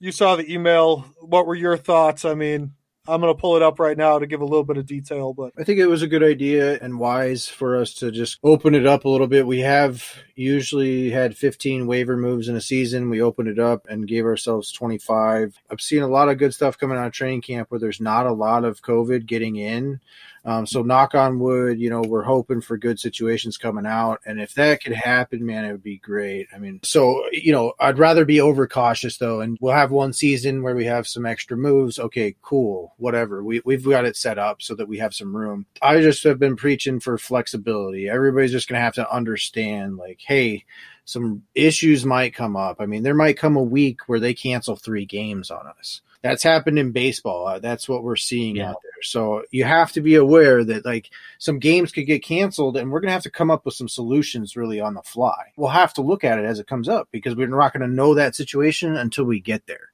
you 0.00 0.12
saw 0.12 0.36
the 0.36 0.52
email. 0.52 1.04
What 1.20 1.46
were 1.46 1.54
your 1.54 1.76
thoughts? 1.76 2.24
I 2.24 2.34
mean, 2.34 2.72
I'm 3.06 3.20
going 3.20 3.34
to 3.34 3.40
pull 3.40 3.56
it 3.56 3.62
up 3.62 3.78
right 3.78 3.98
now 3.98 4.18
to 4.18 4.26
give 4.26 4.40
a 4.40 4.46
little 4.46 4.64
bit 4.64 4.78
of 4.78 4.86
detail, 4.86 5.34
but 5.34 5.52
I 5.58 5.64
think 5.64 5.78
it 5.78 5.86
was 5.86 6.00
a 6.00 6.06
good 6.06 6.22
idea 6.22 6.78
and 6.80 6.98
wise 6.98 7.46
for 7.46 7.76
us 7.76 7.92
to 7.94 8.10
just 8.10 8.38
open 8.42 8.74
it 8.74 8.86
up 8.86 9.04
a 9.04 9.08
little 9.10 9.26
bit. 9.26 9.46
We 9.46 9.60
have 9.60 10.02
usually 10.34 11.10
had 11.10 11.36
15 11.36 11.86
waiver 11.86 12.16
moves 12.16 12.48
in 12.48 12.56
a 12.56 12.62
season. 12.62 13.10
We 13.10 13.20
opened 13.20 13.48
it 13.48 13.58
up 13.58 13.86
and 13.90 14.08
gave 14.08 14.24
ourselves 14.24 14.72
25. 14.72 15.60
I've 15.70 15.80
seen 15.82 16.02
a 16.02 16.08
lot 16.08 16.30
of 16.30 16.38
good 16.38 16.54
stuff 16.54 16.78
coming 16.78 16.96
out 16.96 17.06
of 17.06 17.12
training 17.12 17.42
camp 17.42 17.70
where 17.70 17.80
there's 17.80 18.00
not 18.00 18.26
a 18.26 18.32
lot 18.32 18.64
of 18.64 18.80
COVID 18.80 19.26
getting 19.26 19.56
in. 19.56 20.00
Um, 20.44 20.66
so 20.66 20.82
knock 20.82 21.14
on 21.14 21.38
wood, 21.38 21.80
you 21.80 21.88
know, 21.88 22.02
we're 22.02 22.22
hoping 22.22 22.60
for 22.60 22.76
good 22.76 23.00
situations 23.00 23.56
coming 23.56 23.86
out. 23.86 24.20
And 24.26 24.40
if 24.40 24.54
that 24.54 24.82
could 24.82 24.92
happen, 24.92 25.44
man, 25.44 25.64
it 25.64 25.72
would 25.72 25.82
be 25.82 25.98
great. 25.98 26.48
I 26.54 26.58
mean, 26.58 26.80
so, 26.82 27.24
you 27.32 27.50
know, 27.50 27.72
I'd 27.80 27.98
rather 27.98 28.26
be 28.26 28.42
overcautious 28.42 29.16
though. 29.16 29.40
And 29.40 29.56
we'll 29.60 29.72
have 29.72 29.90
one 29.90 30.12
season 30.12 30.62
where 30.62 30.74
we 30.74 30.84
have 30.84 31.08
some 31.08 31.24
extra 31.24 31.56
moves. 31.56 31.98
Okay, 31.98 32.36
cool, 32.42 32.94
whatever. 32.98 33.42
We, 33.42 33.62
we've 33.64 33.84
got 33.84 34.04
it 34.04 34.16
set 34.16 34.38
up 34.38 34.60
so 34.60 34.74
that 34.74 34.88
we 34.88 34.98
have 34.98 35.14
some 35.14 35.34
room. 35.34 35.64
I 35.80 36.00
just 36.00 36.22
have 36.24 36.38
been 36.38 36.56
preaching 36.56 37.00
for 37.00 37.16
flexibility. 37.16 38.08
Everybody's 38.08 38.52
just 38.52 38.68
to 38.68 38.76
have 38.76 38.94
to 38.94 39.10
understand 39.10 39.96
like, 39.96 40.20
hey, 40.26 40.64
some 41.06 41.42
issues 41.54 42.04
might 42.04 42.34
come 42.34 42.56
up. 42.56 42.80
I 42.80 42.86
mean, 42.86 43.02
there 43.02 43.14
might 43.14 43.38
come 43.38 43.56
a 43.56 43.62
week 43.62 44.00
where 44.08 44.20
they 44.20 44.34
cancel 44.34 44.76
three 44.76 45.04
games 45.04 45.50
on 45.50 45.66
us. 45.66 46.00
That's 46.24 46.42
happened 46.42 46.78
in 46.78 46.90
baseball. 46.90 47.46
Uh, 47.46 47.58
that's 47.58 47.86
what 47.86 48.02
we're 48.02 48.16
seeing 48.16 48.56
Yeah. 48.56 48.70
out 48.70 48.76
there. 48.82 49.02
So 49.02 49.42
you 49.50 49.64
have 49.64 49.92
to 49.92 50.00
be 50.00 50.14
aware 50.14 50.64
that 50.64 50.84
like 50.86 51.10
some 51.38 51.58
games 51.58 51.92
could 51.92 52.06
get 52.06 52.24
canceled 52.24 52.78
and 52.78 52.90
we're 52.90 53.00
going 53.00 53.10
to 53.10 53.12
have 53.12 53.24
to 53.24 53.30
come 53.30 53.50
up 53.50 53.66
with 53.66 53.74
some 53.74 53.88
solutions 53.88 54.56
really 54.56 54.80
on 54.80 54.94
the 54.94 55.02
fly. 55.02 55.52
We'll 55.56 55.68
have 55.68 55.92
to 55.94 56.02
look 56.02 56.24
at 56.24 56.38
it 56.38 56.46
as 56.46 56.58
it 56.58 56.66
comes 56.66 56.88
up 56.88 57.08
because 57.12 57.36
we're 57.36 57.46
not 57.48 57.74
going 57.74 57.86
to 57.86 57.94
know 57.94 58.14
that 58.14 58.34
situation 58.34 58.96
until 58.96 59.24
we 59.26 59.38
get 59.38 59.66
there. 59.66 59.90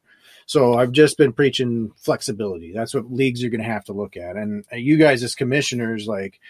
So 0.46 0.74
I've 0.74 0.92
just 0.92 1.18
been 1.18 1.32
preaching 1.32 1.92
flexibility. 1.96 2.72
That's 2.72 2.94
what 2.94 3.12
leagues 3.12 3.42
are 3.42 3.50
going 3.50 3.62
to 3.62 3.66
have 3.66 3.84
to 3.86 3.92
look 3.92 4.16
at. 4.16 4.36
And 4.36 4.64
uh, 4.72 4.76
you 4.76 4.96
guys 4.98 5.22
as 5.24 5.34
commissioners, 5.34 6.06
like, 6.06 6.40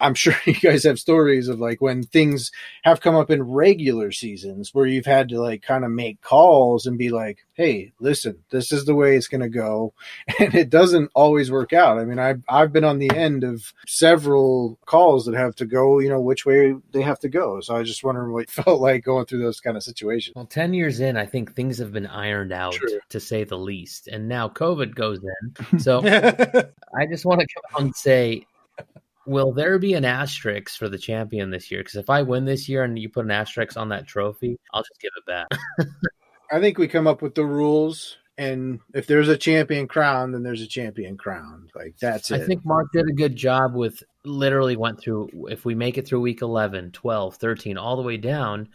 I'm 0.00 0.14
sure 0.14 0.34
you 0.46 0.54
guys 0.54 0.84
have 0.84 0.98
stories 0.98 1.48
of 1.48 1.60
like 1.60 1.80
when 1.80 2.02
things 2.02 2.50
have 2.84 3.00
come 3.00 3.14
up 3.14 3.30
in 3.30 3.42
regular 3.42 4.12
seasons 4.12 4.74
where 4.74 4.86
you've 4.86 5.06
had 5.06 5.28
to 5.30 5.40
like 5.40 5.62
kind 5.62 5.84
of 5.84 5.90
make 5.90 6.20
calls 6.22 6.86
and 6.86 6.98
be 6.98 7.10
like, 7.10 7.38
hey, 7.54 7.92
listen, 8.00 8.38
this 8.50 8.72
is 8.72 8.86
the 8.86 8.94
way 8.94 9.16
it's 9.16 9.28
going 9.28 9.40
to 9.42 9.48
go. 9.48 9.92
And 10.40 10.54
it 10.54 10.70
doesn't 10.70 11.10
always 11.14 11.50
work 11.50 11.74
out. 11.74 11.98
I 11.98 12.04
mean, 12.06 12.18
I've, 12.18 12.42
I've 12.48 12.72
been 12.72 12.84
on 12.84 12.98
the 12.98 13.10
end 13.14 13.44
of 13.44 13.74
several 13.86 14.78
calls 14.86 15.26
that 15.26 15.34
have 15.34 15.54
to 15.56 15.66
go, 15.66 15.98
you 15.98 16.08
know, 16.08 16.20
which 16.20 16.46
way 16.46 16.74
they 16.92 17.02
have 17.02 17.18
to 17.20 17.28
go. 17.28 17.60
So 17.60 17.74
I 17.74 17.80
was 17.80 17.88
just 17.88 18.02
wondering 18.02 18.32
what 18.32 18.44
it 18.44 18.50
felt 18.64 18.80
like 18.80 19.04
going 19.04 19.26
through 19.26 19.42
those 19.42 19.60
kind 19.60 19.76
of 19.76 19.82
situations. 19.82 20.34
Well, 20.34 20.46
10 20.46 20.72
years 20.72 21.00
in, 21.00 21.18
I 21.18 21.26
think 21.26 21.54
things 21.54 21.76
have 21.76 21.92
been 21.92 22.06
ironed 22.06 22.52
out, 22.52 22.72
True. 22.72 23.00
to 23.10 23.20
say 23.20 23.44
the 23.44 23.58
least. 23.58 24.08
And 24.08 24.28
now 24.28 24.48
COVID 24.48 24.94
goes 24.94 25.20
in. 25.22 25.78
So 25.78 25.98
I 25.98 27.06
just 27.06 27.26
want 27.26 27.40
to 27.42 27.46
come 27.46 27.62
out 27.74 27.82
and 27.82 27.94
say, 27.94 28.46
will 29.26 29.52
there 29.52 29.78
be 29.78 29.94
an 29.94 30.04
asterisk 30.04 30.78
for 30.78 30.88
the 30.88 30.98
champion 30.98 31.50
this 31.50 31.70
year? 31.70 31.80
Because 31.80 31.96
if 31.96 32.10
I 32.10 32.22
win 32.22 32.44
this 32.44 32.68
year 32.68 32.84
and 32.84 32.98
you 32.98 33.08
put 33.08 33.24
an 33.24 33.30
asterisk 33.30 33.76
on 33.76 33.88
that 33.90 34.06
trophy, 34.06 34.58
I'll 34.72 34.82
just 34.82 35.00
give 35.00 35.12
it 35.16 35.26
back. 35.26 35.48
I 36.52 36.60
think 36.60 36.78
we 36.78 36.88
come 36.88 37.06
up 37.06 37.22
with 37.22 37.34
the 37.34 37.44
rules. 37.44 38.16
And 38.38 38.80
if 38.94 39.06
there's 39.06 39.28
a 39.28 39.36
champion 39.36 39.86
crown, 39.86 40.32
then 40.32 40.42
there's 40.42 40.62
a 40.62 40.66
champion 40.66 41.18
crown. 41.18 41.68
Like 41.74 41.96
that's 42.00 42.32
I 42.32 42.38
think 42.38 42.64
Mark 42.64 42.86
did 42.92 43.06
a 43.06 43.12
good 43.12 43.36
job 43.36 43.74
with 43.74 44.02
literally 44.24 44.76
went 44.76 44.98
through, 44.98 45.28
if 45.50 45.64
we 45.66 45.74
make 45.74 45.98
it 45.98 46.08
through 46.08 46.22
week 46.22 46.40
11, 46.40 46.92
12, 46.92 47.36
13, 47.36 47.76
all 47.76 47.96
the 47.96 48.02
way 48.02 48.16
down, 48.16 48.68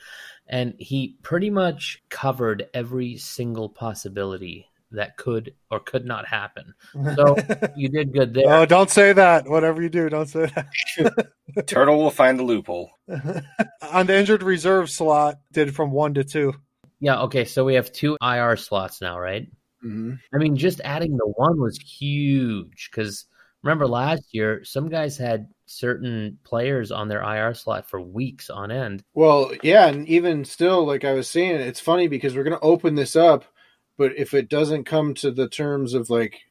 and 0.47 0.75
he 0.77 1.17
pretty 1.23 1.49
much 1.49 2.03
covered 2.09 2.69
every 2.73 3.17
single 3.17 3.69
possibility 3.69 4.67
that 4.95 5.17
could 5.17 5.53
or 5.71 5.79
could 5.79 6.05
not 6.05 6.27
happen. 6.27 6.73
So 7.15 7.35
you 7.75 7.89
did 7.89 8.13
good 8.13 8.33
there. 8.33 8.53
oh, 8.53 8.65
don't 8.65 8.89
say 8.89 9.13
that. 9.13 9.47
Whatever 9.47 9.81
you 9.81 9.89
do, 9.89 10.09
don't 10.09 10.27
say 10.27 10.47
that. 10.55 11.27
Turtle 11.67 11.97
will 11.97 12.11
find 12.11 12.39
the 12.39 12.43
loophole. 12.43 12.91
On 13.91 14.05
the 14.07 14.17
injured 14.17 14.43
reserve 14.43 14.89
slot, 14.89 15.35
did 15.51 15.75
from 15.75 15.91
one 15.91 16.13
to 16.15 16.23
two. 16.23 16.53
Yeah, 16.99 17.21
okay, 17.23 17.45
so 17.45 17.65
we 17.65 17.75
have 17.75 17.91
two 17.91 18.17
IR 18.21 18.55
slots 18.57 19.01
now, 19.01 19.19
right? 19.19 19.47
Mhm. 19.85 20.17
I 20.33 20.37
mean, 20.37 20.55
just 20.57 20.81
adding 20.83 21.17
the 21.17 21.27
one 21.27 21.59
was 21.59 21.77
huge 21.77 22.89
because 22.91 23.25
remember 23.63 23.87
last 23.87 24.23
year, 24.31 24.63
some 24.63 24.89
guys 24.89 25.17
had 25.17 25.47
certain 25.67 26.37
players 26.43 26.91
on 26.91 27.07
their 27.07 27.21
IR 27.21 27.53
slot 27.53 27.89
for 27.89 27.99
weeks 27.99 28.49
on 28.49 28.71
end. 28.71 29.03
Well, 29.13 29.51
yeah, 29.63 29.87
and 29.87 30.07
even 30.07 30.45
still, 30.45 30.85
like 30.85 31.03
I 31.03 31.13
was 31.13 31.27
saying, 31.27 31.59
it's 31.59 31.79
funny 31.79 32.07
because 32.07 32.35
we're 32.35 32.43
going 32.43 32.57
to 32.57 32.65
open 32.65 32.95
this 32.95 33.15
up, 33.15 33.45
but 33.97 34.15
if 34.17 34.33
it 34.33 34.49
doesn't 34.49 34.85
come 34.85 35.13
to 35.15 35.31
the 35.31 35.47
terms 35.47 35.93
of 35.93 36.09
like 36.09 36.41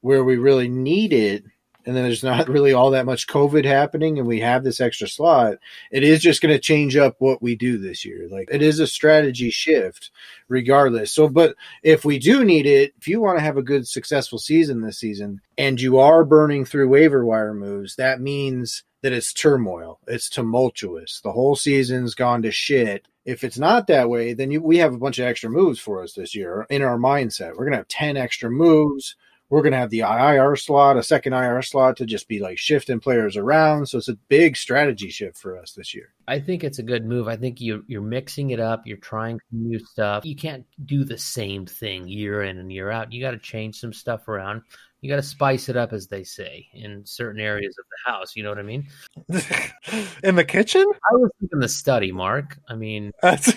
where 0.00 0.24
we 0.24 0.36
really 0.36 0.68
need 0.68 1.12
it, 1.12 1.44
and 1.84 1.96
then 1.96 2.04
there's 2.04 2.22
not 2.22 2.48
really 2.50 2.72
all 2.72 2.90
that 2.90 3.06
much 3.06 3.26
COVID 3.26 3.64
happening, 3.64 4.18
and 4.18 4.26
we 4.26 4.40
have 4.40 4.64
this 4.64 4.80
extra 4.80 5.08
slot, 5.08 5.58
it 5.90 6.02
is 6.02 6.20
just 6.20 6.40
going 6.40 6.54
to 6.54 6.60
change 6.60 6.96
up 6.96 7.16
what 7.18 7.42
we 7.42 7.56
do 7.56 7.78
this 7.78 8.04
year. 8.04 8.28
Like 8.30 8.48
it 8.52 8.62
is 8.62 8.80
a 8.80 8.86
strategy 8.86 9.50
shift, 9.50 10.10
regardless. 10.48 11.12
So, 11.12 11.28
but 11.28 11.56
if 11.82 12.04
we 12.04 12.18
do 12.18 12.44
need 12.44 12.66
it, 12.66 12.92
if 12.98 13.08
you 13.08 13.20
want 13.20 13.38
to 13.38 13.44
have 13.44 13.56
a 13.56 13.62
good, 13.62 13.88
successful 13.88 14.38
season 14.38 14.80
this 14.80 14.98
season, 14.98 15.40
and 15.58 15.80
you 15.80 15.98
are 15.98 16.24
burning 16.24 16.64
through 16.64 16.88
waiver 16.88 17.24
wire 17.24 17.54
moves, 17.54 17.96
that 17.96 18.20
means 18.20 18.84
that 19.02 19.12
it's 19.12 19.32
turmoil, 19.32 19.98
it's 20.06 20.30
tumultuous. 20.30 21.20
The 21.22 21.32
whole 21.32 21.56
season's 21.56 22.14
gone 22.14 22.42
to 22.42 22.52
shit. 22.52 23.06
If 23.24 23.44
it's 23.44 23.58
not 23.58 23.86
that 23.86 24.08
way, 24.08 24.34
then 24.34 24.50
you, 24.50 24.60
we 24.60 24.78
have 24.78 24.94
a 24.94 24.98
bunch 24.98 25.18
of 25.18 25.26
extra 25.26 25.48
moves 25.48 25.78
for 25.78 26.02
us 26.02 26.12
this 26.12 26.34
year 26.34 26.66
in 26.68 26.82
our 26.82 26.98
mindset. 26.98 27.50
We're 27.50 27.64
going 27.64 27.72
to 27.72 27.78
have 27.78 27.88
10 27.88 28.16
extra 28.16 28.50
moves 28.50 29.16
we're 29.52 29.60
going 29.60 29.72
to 29.72 29.78
have 29.78 29.90
the 29.90 30.00
IR 30.00 30.56
slot, 30.56 30.96
a 30.96 31.02
second 31.02 31.34
IR 31.34 31.60
slot 31.60 31.98
to 31.98 32.06
just 32.06 32.26
be 32.26 32.40
like 32.40 32.56
shifting 32.56 33.00
players 33.00 33.36
around. 33.36 33.84
So 33.84 33.98
it's 33.98 34.08
a 34.08 34.14
big 34.14 34.56
strategy 34.56 35.10
shift 35.10 35.36
for 35.36 35.58
us 35.58 35.72
this 35.72 35.94
year. 35.94 36.14
I 36.26 36.40
think 36.40 36.64
it's 36.64 36.78
a 36.78 36.82
good 36.82 37.04
move. 37.04 37.28
I 37.28 37.36
think 37.36 37.60
you 37.60 37.84
you're 37.86 38.00
mixing 38.00 38.48
it 38.48 38.60
up. 38.60 38.86
You're 38.86 38.96
trying 38.96 39.40
new 39.52 39.78
stuff. 39.78 40.24
You 40.24 40.36
can't 40.36 40.64
do 40.82 41.04
the 41.04 41.18
same 41.18 41.66
thing 41.66 42.08
year 42.08 42.42
in 42.42 42.56
and 42.56 42.72
year 42.72 42.90
out. 42.90 43.12
You 43.12 43.20
got 43.20 43.32
to 43.32 43.38
change 43.38 43.78
some 43.78 43.92
stuff 43.92 44.26
around. 44.26 44.62
You 45.02 45.10
got 45.10 45.16
to 45.16 45.22
spice 45.22 45.68
it 45.68 45.76
up, 45.76 45.92
as 45.92 46.06
they 46.06 46.22
say, 46.22 46.68
in 46.72 47.04
certain 47.04 47.40
areas 47.40 47.76
of 47.76 47.84
the 47.90 48.12
house. 48.12 48.36
You 48.36 48.44
know 48.44 48.50
what 48.50 48.60
I 48.60 48.62
mean? 48.62 48.86
in 50.22 50.36
the 50.36 50.44
kitchen? 50.44 50.86
I 51.10 51.16
was 51.16 51.28
thinking 51.40 51.58
the 51.58 51.68
study, 51.68 52.12
Mark. 52.12 52.56
I 52.68 52.76
mean, 52.76 53.10
That's, 53.20 53.52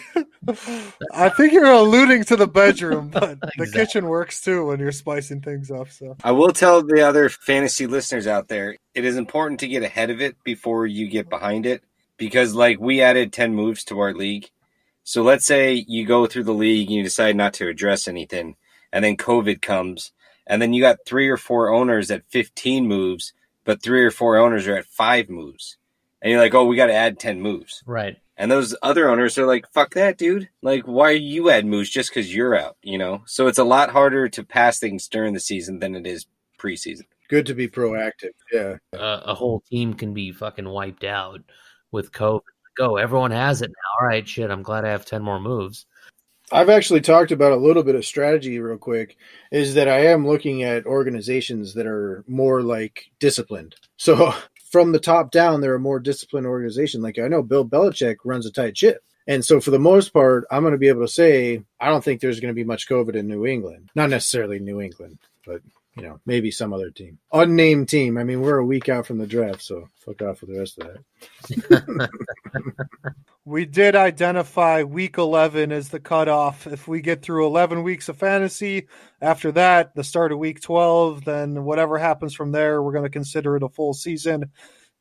I 1.13 1.29
think 1.29 1.53
you're 1.53 1.65
alluding 1.65 2.23
to 2.25 2.35
the 2.35 2.47
bedroom, 2.47 3.09
but 3.09 3.39
the 3.57 3.69
kitchen 3.71 4.07
works 4.07 4.41
too 4.41 4.65
when 4.65 4.79
you're 4.79 4.91
spicing 4.91 5.39
things 5.39 5.69
up. 5.69 5.91
So 5.91 6.17
I 6.23 6.31
will 6.31 6.51
tell 6.51 6.81
the 6.81 7.07
other 7.07 7.29
fantasy 7.29 7.85
listeners 7.85 8.25
out 8.25 8.47
there, 8.47 8.75
it 8.95 9.05
is 9.05 9.15
important 9.15 9.59
to 9.59 9.67
get 9.67 9.83
ahead 9.83 10.09
of 10.09 10.21
it 10.21 10.43
before 10.43 10.87
you 10.87 11.07
get 11.07 11.29
behind 11.29 11.67
it 11.67 11.83
because 12.17 12.55
like 12.55 12.79
we 12.79 13.03
added 13.03 13.31
10 13.31 13.53
moves 13.53 13.83
to 13.85 13.99
our 13.99 14.15
league. 14.15 14.49
So 15.03 15.21
let's 15.21 15.45
say 15.45 15.85
you 15.87 16.07
go 16.07 16.25
through 16.25 16.45
the 16.45 16.53
league 16.53 16.87
and 16.87 16.95
you 16.95 17.03
decide 17.03 17.35
not 17.35 17.53
to 17.55 17.67
address 17.67 18.07
anything 18.07 18.55
and 18.91 19.03
then 19.03 19.17
COVID 19.17 19.61
comes 19.61 20.11
and 20.47 20.61
then 20.61 20.73
you 20.73 20.81
got 20.81 21.05
three 21.05 21.29
or 21.29 21.37
four 21.37 21.69
owners 21.69 22.11
at 22.11 22.29
15 22.29 22.87
moves, 22.87 23.33
but 23.63 23.81
three 23.81 24.03
or 24.03 24.11
four 24.11 24.37
owners 24.37 24.67
are 24.67 24.77
at 24.77 24.85
5 24.85 25.29
moves. 25.29 25.77
And 26.21 26.31
you're 26.31 26.41
like, 26.41 26.53
"Oh, 26.53 26.65
we 26.65 26.75
got 26.75 26.87
to 26.87 26.93
add 26.93 27.19
10 27.19 27.41
moves." 27.41 27.83
right. 27.85 28.17
And 28.37 28.51
those 28.51 28.75
other 28.81 29.09
owners 29.09 29.37
are 29.37 29.45
like, 29.45 29.71
fuck 29.71 29.93
that, 29.93 30.17
dude. 30.17 30.49
Like, 30.61 30.83
why 30.83 31.11
are 31.11 31.13
you 31.13 31.49
add 31.49 31.65
moves 31.65 31.89
just 31.89 32.09
because 32.09 32.35
you're 32.35 32.55
out, 32.55 32.75
you 32.81 32.97
know? 32.97 33.23
So 33.25 33.47
it's 33.47 33.59
a 33.59 33.63
lot 33.63 33.91
harder 33.91 34.27
to 34.27 34.43
pass 34.43 34.77
things 34.77 35.07
during 35.07 35.33
the 35.33 35.39
season 35.39 35.79
than 35.79 35.95
it 35.95 36.05
is 36.05 36.25
preseason. 36.59 37.03
Good 37.29 37.45
to 37.45 37.53
be 37.53 37.67
proactive. 37.67 38.33
Yeah. 38.51 38.75
Uh, 38.93 39.21
a 39.25 39.33
whole 39.33 39.61
team 39.61 39.93
can 39.93 40.13
be 40.13 40.31
fucking 40.31 40.67
wiped 40.67 41.05
out 41.05 41.41
with 41.91 42.11
COVID. 42.11 42.41
Go, 42.77 42.97
everyone 42.97 43.31
has 43.31 43.61
it 43.61 43.69
now. 43.69 44.01
All 44.01 44.07
right, 44.07 44.27
shit. 44.27 44.51
I'm 44.51 44.61
glad 44.61 44.83
I 44.83 44.89
have 44.89 45.05
ten 45.05 45.23
more 45.23 45.39
moves. 45.39 45.85
I've 46.51 46.69
actually 46.69 47.01
talked 47.01 47.31
about 47.31 47.53
a 47.53 47.57
little 47.57 47.83
bit 47.83 47.95
of 47.95 48.05
strategy 48.05 48.59
real 48.59 48.77
quick 48.77 49.17
is 49.51 49.73
that 49.73 49.87
I 49.87 50.05
am 50.07 50.27
looking 50.27 50.63
at 50.63 50.85
organizations 50.85 51.73
that 51.73 51.87
are 51.87 52.23
more 52.27 52.61
like 52.61 53.11
disciplined. 53.19 53.75
So 53.97 54.33
from 54.71 54.91
the 54.91 54.99
top 54.99 55.31
down, 55.31 55.61
they're 55.61 55.75
a 55.75 55.79
more 55.79 55.99
disciplined 55.99 56.45
organization. 56.45 57.01
Like 57.01 57.17
I 57.17 57.27
know 57.27 57.41
Bill 57.41 57.65
Belichick 57.65 58.17
runs 58.23 58.45
a 58.45 58.51
tight 58.51 58.77
ship. 58.77 59.03
And 59.27 59.43
so 59.43 59.59
for 59.59 59.71
the 59.71 59.79
most 59.79 60.13
part, 60.13 60.45
I'm 60.51 60.61
going 60.61 60.73
to 60.73 60.77
be 60.77 60.87
able 60.87 61.01
to 61.01 61.11
say, 61.11 61.63
I 61.79 61.89
don't 61.89 62.03
think 62.03 62.21
there's 62.21 62.39
going 62.39 62.53
to 62.53 62.55
be 62.55 62.63
much 62.63 62.87
COVID 62.87 63.15
in 63.15 63.27
New 63.27 63.47
England. 63.47 63.89
Not 63.95 64.11
necessarily 64.11 64.59
New 64.59 64.81
England, 64.81 65.17
but 65.47 65.61
you 65.95 66.03
know, 66.03 66.19
maybe 66.25 66.51
some 66.51 66.73
other 66.73 66.91
team. 66.91 67.17
Unnamed 67.31 67.87
team. 67.87 68.17
I 68.17 68.23
mean, 68.25 68.41
we're 68.41 68.57
a 68.57 68.65
week 68.65 68.89
out 68.89 69.05
from 69.05 69.17
the 69.17 69.27
draft, 69.27 69.61
so 69.61 69.87
fuck 69.95 70.21
off 70.21 70.41
with 70.41 70.49
the 70.49 70.59
rest 70.59 70.77
of 70.79 70.89
that. 71.47 72.09
we 73.45 73.65
did 73.65 73.95
identify 73.95 74.83
week 74.83 75.17
11 75.17 75.71
as 75.71 75.89
the 75.89 75.99
cutoff. 76.01 76.67
If 76.67 76.87
we 76.87 76.99
get 76.99 77.21
through 77.21 77.45
11 77.45 77.81
weeks 77.81 78.09
of 78.09 78.17
fantasy, 78.17 78.87
after 79.21 79.53
that, 79.53 79.95
the 79.95 80.03
start 80.03 80.33
of 80.33 80.39
week 80.39 80.61
12, 80.61 81.23
then 81.23 81.63
whatever 81.63 81.97
happens 81.97 82.33
from 82.33 82.51
there, 82.51 82.83
we're 82.83 82.91
going 82.91 83.03
to 83.03 83.09
consider 83.09 83.55
it 83.55 83.63
a 83.63 83.69
full 83.69 83.93
season. 83.93 84.51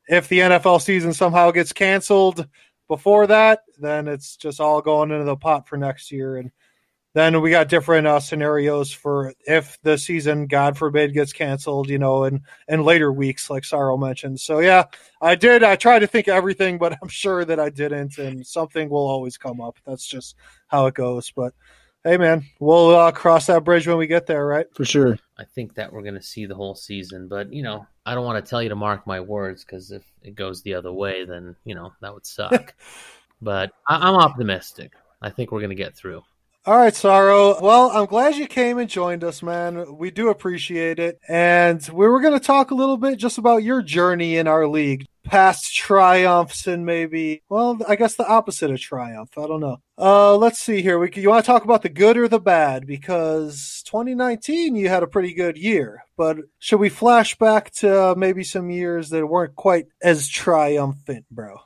If 0.07 0.29
the 0.29 0.41
NFL 0.41 0.81
season 0.81 1.13
somehow 1.13 1.51
gets 1.51 1.73
canceled 1.73 2.47
before 2.87 3.27
that, 3.27 3.63
then 3.81 4.07
it's 4.07 4.37
just 4.37 4.61
all 4.61 4.81
going 4.81 5.11
into 5.11 5.25
the 5.25 5.37
pot 5.37 5.67
for 5.69 5.77
next 5.77 6.13
year. 6.13 6.37
And 6.37 6.53
then 7.15 7.41
we 7.41 7.51
got 7.51 7.69
different 7.69 8.09
uh, 8.09 8.19
scenarios 8.19 8.93
for 8.93 9.33
if 9.47 9.81
the 9.83 9.97
season, 9.97 10.47
God 10.47 10.77
forbid, 10.77 11.15
gets 11.15 11.33
canceled, 11.33 11.89
you 11.89 11.99
know, 11.99 12.25
and 12.25 12.41
in 12.69 12.83
later 12.83 13.13
weeks, 13.13 13.49
like 13.49 13.65
Saro 13.65 13.97
mentioned. 13.97 14.41
So 14.41 14.59
yeah, 14.59 14.85
I 15.21 15.37
did. 15.37 15.63
I 15.63 15.77
tried 15.77 16.01
to 16.01 16.09
think 16.09 16.27
of 16.27 16.35
everything, 16.35 16.77
but 16.77 16.99
I'm 17.03 17.09
sure 17.09 17.45
that 17.45 17.61
I 17.61 17.71
didn't, 17.71 18.19
and 18.19 18.45
something 18.45 18.89
will 18.91 19.07
always 19.07 19.39
come 19.39 19.61
up. 19.61 19.79
That's 19.87 20.07
just 20.07 20.35
how 20.67 20.87
it 20.87 20.95
goes. 20.95 21.31
But 21.31 21.55
hey, 22.03 22.17
man, 22.17 22.45
we'll 22.59 22.97
uh, 22.97 23.13
cross 23.13 23.47
that 23.47 23.63
bridge 23.63 23.87
when 23.87 23.97
we 23.97 24.09
get 24.09 24.27
there, 24.27 24.45
right? 24.45 24.67
For 24.75 24.85
sure. 24.85 25.17
I 25.39 25.45
think 25.45 25.75
that 25.75 25.93
we're 25.93 26.03
going 26.03 26.15
to 26.15 26.23
see 26.23 26.47
the 26.47 26.55
whole 26.57 26.75
season, 26.75 27.29
but 27.29 27.53
you 27.53 27.63
know, 27.63 27.87
I 28.05 28.15
don't 28.15 28.25
want 28.25 28.45
to 28.45 28.49
tell 28.49 28.63
you 28.63 28.69
to 28.71 28.77
mark 28.77 29.07
my 29.07 29.21
words 29.21 29.65
because 29.65 29.93
if 29.93 30.03
it 30.23 30.35
goes 30.35 30.63
the 30.63 30.75
other 30.75 30.93
way, 30.93 31.25
then 31.25 31.55
you 31.65 31.77
know 31.77 31.93
that 32.01 32.13
would 32.13 32.27
suck. 32.27 32.75
but 33.41 33.71
I- 33.89 34.09
I'm 34.09 34.17
optimistic. 34.17 34.95
I 35.23 35.31
think 35.31 35.53
we're 35.53 35.61
going 35.61 35.71
to 35.71 35.77
get 35.77 35.95
through. 35.95 36.25
All 36.67 36.79
right, 36.79 36.95
Saro. 36.95 37.61
Well, 37.61 37.91
I'm 37.91 38.07
glad 38.07 38.37
you 38.37 38.47
came 38.47 38.79
and 38.79 38.89
joined 38.89 39.23
us, 39.23 39.43
man. 39.43 39.99
We 39.99 40.11
do 40.11 40.31
appreciate 40.31 40.99
it. 40.99 41.21
And 41.29 41.87
we 41.93 42.09
were 42.09 42.23
going 42.23 42.33
to 42.33 42.45
talk 42.45 42.71
a 42.71 42.75
little 42.75 42.97
bit 42.97 43.19
just 43.19 43.37
about 43.37 43.63
your 43.63 43.83
journey 43.83 44.39
in 44.39 44.49
our 44.49 44.67
league, 44.67 45.05
past 45.25 45.75
triumphs 45.75 46.67
and 46.67 46.87
maybe, 46.87 47.43
well, 47.51 47.79
I 47.87 47.97
guess 47.97 48.15
the 48.15 48.27
opposite 48.27 48.71
of 48.71 48.81
triumph. 48.81 49.37
I 49.37 49.47
don't 49.47 49.61
know. 49.61 49.77
Uh, 49.99 50.39
let's 50.39 50.59
see 50.59 50.81
here. 50.81 50.99
We 50.99 51.11
you 51.17 51.29
want 51.29 51.45
to 51.45 51.47
talk 51.47 51.65
about 51.65 51.83
the 51.83 51.91
good 51.91 52.17
or 52.17 52.29
the 52.29 52.41
bad 52.41 52.87
because 52.87 53.83
2019 53.85 54.75
you 54.75 54.89
had 54.89 55.03
a 55.03 55.07
pretty 55.07 55.35
good 55.35 55.59
year, 55.59 56.05
but 56.17 56.39
should 56.61 56.81
we 56.81 56.89
flash 56.89 57.37
back 57.37 57.73
to 57.73 58.15
maybe 58.17 58.43
some 58.43 58.71
years 58.71 59.11
that 59.11 59.27
weren't 59.27 59.55
quite 59.55 59.89
as 60.03 60.29
triumphant, 60.29 61.27
bro? 61.31 61.59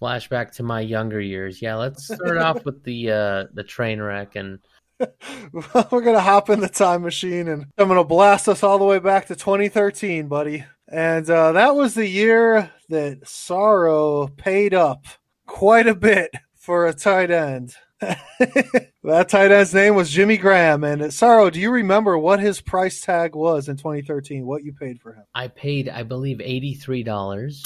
Flashback 0.00 0.52
to 0.52 0.62
my 0.62 0.80
younger 0.80 1.20
years. 1.20 1.60
Yeah, 1.62 1.76
let's 1.76 2.04
start 2.14 2.38
off 2.38 2.64
with 2.64 2.82
the 2.84 3.10
uh, 3.10 3.44
the 3.54 3.64
train 3.64 4.00
wreck 4.00 4.36
and 4.36 4.58
We're 5.52 6.00
gonna 6.00 6.20
hop 6.20 6.48
in 6.48 6.60
the 6.60 6.68
time 6.68 7.02
machine 7.02 7.48
and 7.48 7.66
I'm 7.76 7.88
gonna 7.88 8.04
blast 8.04 8.48
us 8.48 8.62
all 8.62 8.78
the 8.78 8.84
way 8.84 8.98
back 8.98 9.26
to 9.26 9.36
2013, 9.36 10.28
buddy. 10.28 10.64
And 10.88 11.28
uh, 11.28 11.52
that 11.52 11.74
was 11.74 11.94
the 11.94 12.06
year 12.06 12.70
that 12.88 13.26
Saro 13.28 14.28
paid 14.28 14.72
up 14.72 15.04
quite 15.46 15.86
a 15.86 15.94
bit 15.94 16.30
for 16.54 16.86
a 16.86 16.94
tight 16.94 17.30
end. 17.30 17.74
that 18.00 19.26
tight 19.28 19.50
end's 19.50 19.74
name 19.74 19.94
was 19.94 20.10
Jimmy 20.10 20.36
Graham. 20.36 20.84
And 20.84 21.12
Saro, 21.12 21.50
do 21.50 21.58
you 21.60 21.70
remember 21.70 22.16
what 22.18 22.40
his 22.40 22.60
price 22.60 23.00
tag 23.00 23.34
was 23.34 23.68
in 23.68 23.76
2013? 23.76 24.46
What 24.46 24.64
you 24.64 24.72
paid 24.72 25.00
for 25.00 25.14
him? 25.14 25.24
I 25.34 25.48
paid, 25.48 25.88
I 25.88 26.02
believe, 26.02 26.40
eighty 26.40 26.74
three 26.74 27.02
dollars, 27.02 27.64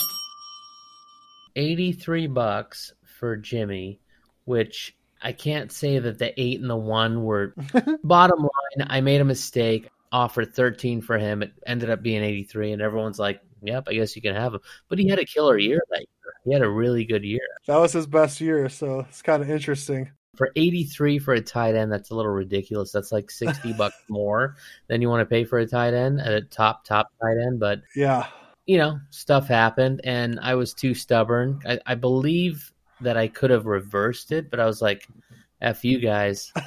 eighty 1.56 1.92
three 1.92 2.26
bucks 2.26 2.92
for 3.04 3.36
Jimmy, 3.36 4.00
which 4.44 4.96
I 5.22 5.32
can't 5.32 5.70
say 5.70 5.98
that 5.98 6.18
the 6.18 6.38
eight 6.40 6.60
and 6.60 6.70
the 6.70 6.76
one 6.76 7.22
were. 7.24 7.54
bottom 8.04 8.40
line, 8.40 8.86
I 8.88 9.00
made 9.00 9.20
a 9.20 9.24
mistake. 9.24 9.88
Offered 10.12 10.54
thirteen 10.54 11.00
for 11.00 11.18
him. 11.18 11.42
It 11.42 11.52
ended 11.66 11.88
up 11.90 12.02
being 12.02 12.22
eighty 12.24 12.42
three, 12.42 12.72
and 12.72 12.82
everyone's 12.82 13.18
like, 13.20 13.40
"Yep, 13.62 13.84
I 13.88 13.94
guess 13.94 14.16
you 14.16 14.22
can 14.22 14.34
have 14.34 14.54
him." 14.54 14.60
But 14.88 14.98
he 14.98 15.06
had 15.08 15.20
a 15.20 15.24
killer 15.24 15.56
year 15.56 15.80
that 15.90 16.00
year. 16.00 16.32
He 16.44 16.52
had 16.52 16.62
a 16.62 16.68
really 16.68 17.04
good 17.04 17.22
year. 17.22 17.46
That 17.66 17.76
was 17.76 17.92
his 17.92 18.08
best 18.08 18.40
year, 18.40 18.68
so 18.68 19.00
it's 19.08 19.22
kind 19.22 19.40
of 19.40 19.48
interesting. 19.50 20.10
For 20.36 20.50
eighty 20.56 20.82
three 20.84 21.20
for 21.20 21.34
a 21.34 21.40
tight 21.40 21.76
end, 21.76 21.92
that's 21.92 22.10
a 22.10 22.16
little 22.16 22.32
ridiculous. 22.32 22.90
That's 22.90 23.12
like 23.12 23.30
sixty 23.30 23.72
bucks 23.78 23.94
more 24.08 24.56
than 24.88 25.00
you 25.00 25.08
want 25.08 25.20
to 25.20 25.26
pay 25.26 25.44
for 25.44 25.58
a 25.60 25.66
tight 25.66 25.94
end, 25.94 26.20
at 26.20 26.32
a 26.32 26.40
top 26.42 26.84
top 26.84 27.12
tight 27.22 27.36
end, 27.46 27.60
but 27.60 27.82
Yeah. 27.94 28.26
You 28.66 28.78
know, 28.78 28.98
stuff 29.10 29.48
happened 29.48 30.00
and 30.04 30.38
I 30.40 30.54
was 30.54 30.74
too 30.74 30.94
stubborn. 30.94 31.60
I, 31.66 31.80
I 31.86 31.94
believe 31.94 32.72
that 33.00 33.16
I 33.16 33.28
could 33.28 33.50
have 33.50 33.66
reversed 33.66 34.32
it, 34.32 34.50
but 34.50 34.60
I 34.60 34.66
was 34.66 34.82
like, 34.82 35.06
F 35.60 35.84
you 35.84 35.98
guys. 35.98 36.52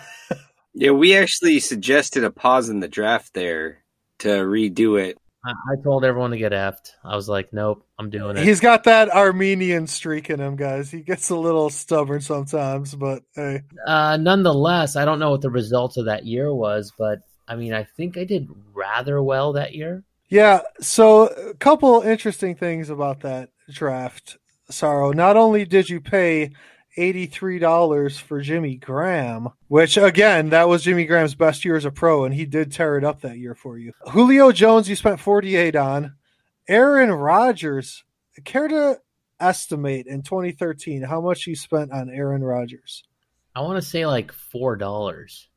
Yeah, 0.73 0.91
we 0.91 1.15
actually 1.15 1.59
suggested 1.59 2.23
a 2.23 2.31
pause 2.31 2.69
in 2.69 2.79
the 2.79 2.87
draft 2.87 3.33
there 3.33 3.83
to 4.19 4.27
redo 4.27 4.99
it. 4.99 5.17
I, 5.45 5.51
I 5.51 5.83
told 5.83 6.03
everyone 6.03 6.31
to 6.31 6.37
get 6.37 6.51
effed. 6.51 6.91
I 7.03 7.15
was 7.15 7.29
like, 7.29 7.53
nope, 7.53 7.85
I'm 7.99 8.09
doing 8.09 8.37
it. 8.37 8.43
He's 8.43 8.59
got 8.59 8.85
that 8.85 9.11
Armenian 9.11 9.87
streak 9.87 10.29
in 10.29 10.39
him, 10.39 10.55
guys. 10.55 10.89
He 10.89 11.01
gets 11.01 11.29
a 11.29 11.35
little 11.35 11.69
stubborn 11.69 12.21
sometimes, 12.21 12.95
but 12.95 13.23
hey. 13.35 13.61
Uh, 13.85 14.17
nonetheless, 14.17 14.95
I 14.95 15.05
don't 15.05 15.19
know 15.19 15.31
what 15.31 15.41
the 15.41 15.51
results 15.51 15.97
of 15.97 16.05
that 16.05 16.25
year 16.25 16.51
was, 16.53 16.91
but 16.97 17.19
I 17.47 17.55
mean, 17.55 17.73
I 17.73 17.83
think 17.83 18.17
I 18.17 18.23
did 18.23 18.49
rather 18.73 19.21
well 19.21 19.53
that 19.53 19.75
year. 19.75 20.03
Yeah, 20.33 20.61
so 20.81 21.27
a 21.27 21.53
couple 21.53 22.01
interesting 22.01 22.55
things 22.55 22.89
about 22.89 23.19
that. 23.19 23.49
draft, 23.69 24.39
Saro, 24.67 25.11
not 25.11 25.37
only 25.37 25.63
did 25.63 25.91
you 25.91 26.01
pay 26.01 26.53
$83 26.97 28.19
for 28.19 28.41
Jimmy 28.41 28.77
Graham, 28.77 29.49
which 29.67 29.95
again, 29.95 30.49
that 30.49 30.67
was 30.67 30.81
Jimmy 30.81 31.05
Graham's 31.05 31.35
best 31.35 31.63
year 31.63 31.75
as 31.75 31.85
a 31.85 31.91
pro, 31.91 32.25
and 32.25 32.33
he 32.33 32.47
did 32.47 32.71
tear 32.71 32.97
it 32.97 33.03
up 33.03 33.21
that 33.21 33.37
year 33.37 33.53
for 33.53 33.77
you. 33.77 33.93
Julio 34.11 34.51
Jones, 34.51 34.89
you 34.89 34.95
spent 34.95 35.19
48 35.19 35.75
on. 35.75 36.15
Aaron 36.67 37.11
Rodgers, 37.11 38.03
care 38.43 38.67
to 38.67 38.99
estimate 39.39 40.07
in 40.07 40.23
2013 40.23 41.03
how 41.03 41.21
much 41.21 41.45
you 41.45 41.55
spent 41.55 41.91
on 41.91 42.09
Aaron 42.09 42.43
Rodgers? 42.43 43.03
I 43.55 43.61
want 43.61 43.75
to 43.75 43.87
say 43.87 44.07
like 44.07 44.31
four 44.31 44.77
dollars. 44.77 45.47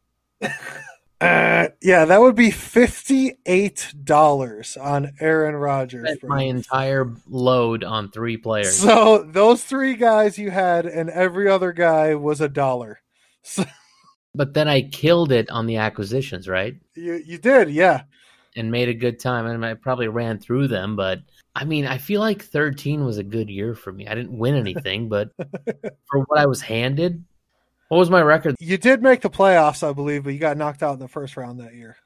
Uh, 1.21 1.69
yeah, 1.81 2.05
that 2.05 2.21
would 2.21 2.37
be 2.37 2.51
fifty-eight 2.51 3.95
dollars 4.05 4.77
on 4.77 5.13
Aaron 5.19 5.57
Rodgers. 5.57 6.07
Spent 6.07 6.25
my 6.25 6.43
entire 6.43 7.11
load 7.27 7.85
on 7.85 8.11
three 8.11 8.37
players. 8.37 8.77
So 8.77 9.23
those 9.23 9.65
three 9.65 9.95
guys 9.95 10.39
you 10.39 10.51
had, 10.51 10.85
and 10.85 11.09
every 11.09 11.49
other 11.49 11.73
guy 11.73 12.15
was 12.15 12.41
a 12.41 12.49
dollar. 12.49 13.01
So 13.43 13.65
But 14.37 14.53
then 14.53 14.69
I 14.69 14.83
killed 14.83 15.33
it 15.33 15.51
on 15.51 15.65
the 15.67 15.79
acquisitions, 15.79 16.47
right? 16.47 16.77
you 16.95 17.15
you 17.25 17.39
did, 17.39 17.71
yeah. 17.71 18.03
And 18.55 18.71
made 18.71 18.89
a 18.89 18.95
good 18.95 19.19
time. 19.19 19.47
And 19.47 19.65
I 19.65 19.75
probably 19.75 20.09
ran 20.09 20.39
through 20.39 20.69
them, 20.69 20.95
but 20.95 21.21
I 21.55 21.65
mean, 21.65 21.87
I 21.87 21.97
feel 21.97 22.21
like 22.21 22.45
13 22.45 23.05
was 23.05 23.17
a 23.17 23.23
good 23.23 23.49
year 23.49 23.75
for 23.75 23.91
me. 23.93 24.07
I 24.07 24.15
didn't 24.15 24.37
win 24.37 24.55
anything, 24.55 25.09
but 25.09 25.31
for 26.11 26.21
what 26.27 26.39
I 26.39 26.45
was 26.47 26.61
handed, 26.61 27.25
what 27.89 27.99
was 27.99 28.11
my 28.11 28.21
record? 28.23 28.57
You 28.59 28.79
did 28.79 29.03
make 29.03 29.21
the 29.21 29.31
playoffs, 29.31 29.87
I 29.87 29.93
believe, 29.93 30.25
but 30.25 30.33
you 30.33 30.39
got 30.39 30.57
knocked 30.57 30.83
out 30.83 30.95
in 30.95 30.99
the 30.99 31.09
first 31.09 31.37
round 31.37 31.61
that 31.61 31.75
year. 31.75 31.97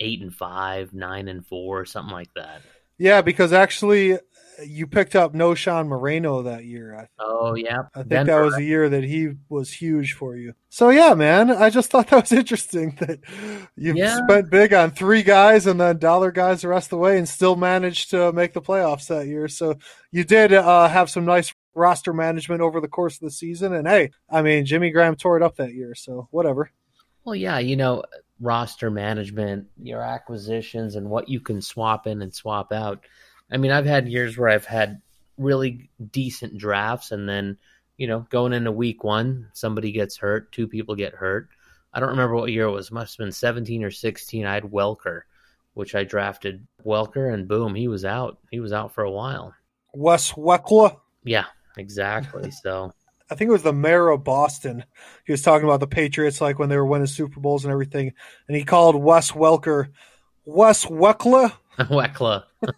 Eight 0.00 0.22
and 0.22 0.34
five, 0.34 0.92
nine 0.92 1.28
and 1.28 1.46
four, 1.46 1.84
something 1.84 2.12
like 2.12 2.32
that. 2.34 2.62
Yeah, 2.98 3.22
because 3.22 3.52
actually, 3.52 4.18
you 4.64 4.86
picked 4.86 5.16
up 5.16 5.32
Knowshon 5.32 5.86
Moreno 5.88 6.42
that 6.42 6.64
year. 6.64 6.94
I 6.94 7.06
Oh 7.18 7.54
yeah, 7.54 7.82
I 7.94 8.00
think 8.00 8.10
Denver, 8.10 8.32
that 8.32 8.44
was 8.44 8.56
the 8.56 8.64
year 8.64 8.88
that 8.90 9.04
he 9.04 9.30
was 9.48 9.72
huge 9.72 10.12
for 10.12 10.36
you. 10.36 10.54
So 10.68 10.90
yeah, 10.90 11.14
man, 11.14 11.50
I 11.50 11.70
just 11.70 11.90
thought 11.90 12.08
that 12.08 12.20
was 12.22 12.32
interesting 12.38 12.96
that 13.00 13.20
you 13.76 13.94
Yeah. 13.94 14.18
spent 14.18 14.50
big 14.50 14.74
on 14.74 14.90
three 14.90 15.22
guys 15.22 15.66
and 15.66 15.80
then 15.80 15.98
dollar 15.98 16.30
guys 16.30 16.60
the 16.60 16.68
rest 16.68 16.86
of 16.86 16.90
the 16.90 16.96
way 16.98 17.16
and 17.16 17.28
still 17.28 17.56
managed 17.56 18.10
to 18.10 18.32
make 18.32 18.52
the 18.52 18.60
playoffs 18.60 19.06
that 19.08 19.26
year. 19.26 19.48
So 19.48 19.78
you 20.12 20.24
did 20.24 20.52
uh, 20.52 20.88
have 20.88 21.08
some 21.08 21.24
nice 21.24 21.54
roster 21.74 22.12
management 22.12 22.60
over 22.60 22.80
the 22.80 22.88
course 22.88 23.14
of 23.14 23.20
the 23.20 23.30
season. 23.30 23.74
And 23.74 23.86
hey, 23.86 24.10
I 24.28 24.42
mean, 24.42 24.64
Jimmy 24.64 24.90
Graham 24.90 25.16
tore 25.16 25.36
it 25.36 25.42
up 25.42 25.56
that 25.56 25.74
year, 25.74 25.94
so 25.94 26.28
whatever. 26.30 26.70
Well, 27.24 27.34
yeah, 27.34 27.58
you 27.58 27.76
know, 27.76 28.02
roster 28.40 28.90
management, 28.90 29.66
your 29.82 30.00
acquisitions, 30.02 30.96
and 30.96 31.10
what 31.10 31.28
you 31.28 31.40
can 31.40 31.60
swap 31.60 32.06
in 32.06 32.22
and 32.22 32.34
swap 32.34 32.72
out. 32.72 33.04
I 33.52 33.56
mean, 33.56 33.70
I've 33.70 33.86
had 33.86 34.08
years 34.08 34.36
where 34.38 34.48
I've 34.48 34.64
had 34.64 35.00
really 35.36 35.90
decent 36.10 36.58
drafts, 36.58 37.12
and 37.12 37.28
then, 37.28 37.58
you 37.98 38.06
know, 38.06 38.26
going 38.30 38.52
into 38.52 38.72
week 38.72 39.04
one, 39.04 39.48
somebody 39.52 39.92
gets 39.92 40.16
hurt, 40.16 40.52
two 40.52 40.66
people 40.66 40.94
get 40.94 41.14
hurt. 41.14 41.48
I 41.92 42.00
don't 42.00 42.10
remember 42.10 42.36
what 42.36 42.52
year 42.52 42.64
it 42.64 42.70
was. 42.70 42.92
Must 42.92 43.18
have 43.18 43.24
been 43.24 43.32
17 43.32 43.82
or 43.84 43.90
16. 43.90 44.46
I 44.46 44.54
had 44.54 44.64
Welker, 44.64 45.22
which 45.74 45.94
I 45.94 46.04
drafted 46.04 46.66
Welker, 46.84 47.34
and 47.34 47.48
boom, 47.48 47.74
he 47.74 47.88
was 47.88 48.04
out. 48.04 48.38
He 48.50 48.60
was 48.60 48.72
out 48.72 48.92
for 48.92 49.02
a 49.04 49.10
while. 49.10 49.54
Wes 49.92 50.32
Weckla, 50.32 50.96
Yeah, 51.24 51.46
exactly. 51.76 52.50
So, 52.62 52.92
I 53.30 53.36
think 53.36 53.48
it 53.48 53.52
was 53.52 53.62
the 53.62 53.72
mayor 53.72 54.08
of 54.08 54.24
Boston. 54.24 54.84
He 55.24 55.32
was 55.32 55.42
talking 55.42 55.64
about 55.64 55.80
the 55.80 55.86
Patriots, 55.86 56.40
like 56.40 56.58
when 56.58 56.68
they 56.68 56.76
were 56.76 56.86
winning 56.86 57.06
Super 57.06 57.38
Bowls 57.38 57.64
and 57.64 57.70
everything, 57.70 58.12
and 58.48 58.56
he 58.56 58.64
called 58.64 58.96
Wes 58.96 59.30
Welker 59.30 59.90
Wes 60.44 60.84
Weckla. 60.84 61.52
Weckla. 61.78 62.44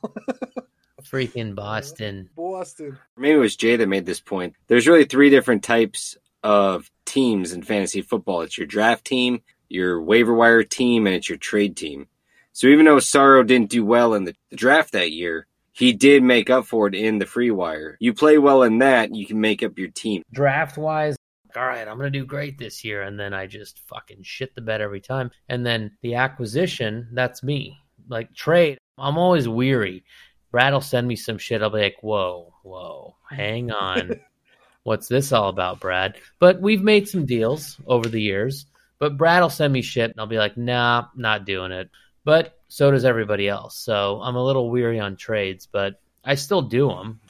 Freaking 1.03 1.55
Boston. 1.55 2.29
Boston. 2.37 2.99
Maybe 3.17 3.35
it 3.35 3.39
was 3.39 3.57
Jay 3.57 3.77
that 3.77 3.89
made 3.89 4.07
this 4.07 4.21
point. 4.21 4.55
There's 4.67 4.87
really 4.87 5.05
three 5.05 5.31
different 5.31 5.63
types 5.63 6.17
of 6.43 6.91
teams 7.05 7.53
in 7.53 7.63
fantasy 7.63 8.03
football. 8.03 8.43
It's 8.43 8.57
your 8.57 8.67
draft 8.67 9.05
team, 9.05 9.43
your 9.69 10.03
waiver 10.03 10.35
wire 10.35 10.63
team, 10.63 11.07
and 11.07 11.17
it's 11.17 11.29
your 11.29 11.39
trade 11.39 11.77
team. 11.77 12.09
So 12.53 12.67
even 12.69 12.85
though 12.85 12.99
Saro 12.99 13.43
didn't 13.43 13.71
do 13.71 13.85
well 13.85 14.15
in 14.15 14.25
the 14.25 14.37
draft 14.55 14.93
that 14.93 15.13
year, 15.13 15.47
he 15.73 15.93
did 15.93 16.23
make 16.23 16.51
up 16.51 16.67
for 16.67 16.87
it 16.87 16.95
in 16.95 17.19
the 17.19 17.27
free 17.27 17.51
wire. 17.51 17.97
You 18.01 18.13
play 18.15 18.39
well 18.39 18.63
in 18.63 18.79
that, 18.79 19.15
you 19.15 19.27
can 19.27 19.41
make 19.41 19.63
up 19.63 19.79
your 19.79 19.89
team. 19.89 20.23
draft 20.33 20.77
wise, 20.77 21.17
all 21.57 21.67
right, 21.67 21.87
I'm 21.87 21.99
going 21.99 22.13
to 22.13 22.19
do 22.19 22.25
great 22.25 22.59
this 22.59 22.85
year. 22.85 23.03
And 23.03 23.19
then 23.19 23.35
I 23.35 23.47
just 23.47 23.81
fucking 23.89 24.23
shit 24.23 24.55
the 24.55 24.61
bed 24.61 24.81
every 24.81 25.01
time. 25.01 25.31
And 25.49 25.65
then 25.65 25.91
the 26.03 26.15
acquisition, 26.15 27.09
that's 27.13 27.43
me. 27.43 27.79
Like 28.09 28.35
trade, 28.35 28.79
I'm 28.99 29.19
always 29.19 29.49
weary. 29.49 30.05
Brad 30.51 30.73
will 30.73 30.81
send 30.81 31.09
me 31.09 31.17
some 31.17 31.39
shit. 31.39 31.63
I'll 31.63 31.71
be 31.71 31.81
like, 31.81 31.97
whoa, 32.03 32.53
whoa, 32.63 33.17
hang 33.31 33.71
on. 33.71 34.21
What's 34.85 35.09
this 35.09 35.33
all 35.33 35.49
about, 35.49 35.81
Brad? 35.81 36.17
But 36.39 36.61
we've 36.61 36.83
made 36.83 37.09
some 37.09 37.25
deals 37.25 37.79
over 37.87 38.09
the 38.09 38.21
years. 38.21 38.67
But 38.99 39.17
Brad 39.17 39.43
will 39.43 39.51
send 39.51 39.73
me 39.73 39.83
shit 39.83 40.11
and 40.11 40.21
I'll 40.21 40.27
be 40.27 40.39
like, 40.39 40.57
nah, 40.57 41.07
not 41.17 41.45
doing 41.45 41.73
it. 41.73 41.91
But 42.25 42.59
so 42.73 42.91
does 42.91 43.05
everybody 43.05 43.51
else. 43.51 43.77
So 43.77 44.19
I'm 44.23 44.35
a 44.35 44.43
little 44.43 44.71
weary 44.71 44.99
on 44.99 45.17
trades, 45.17 45.69
but 45.71 46.01
I 46.25 46.37
still 46.37 46.63
do 46.63 46.89
them. 46.89 47.21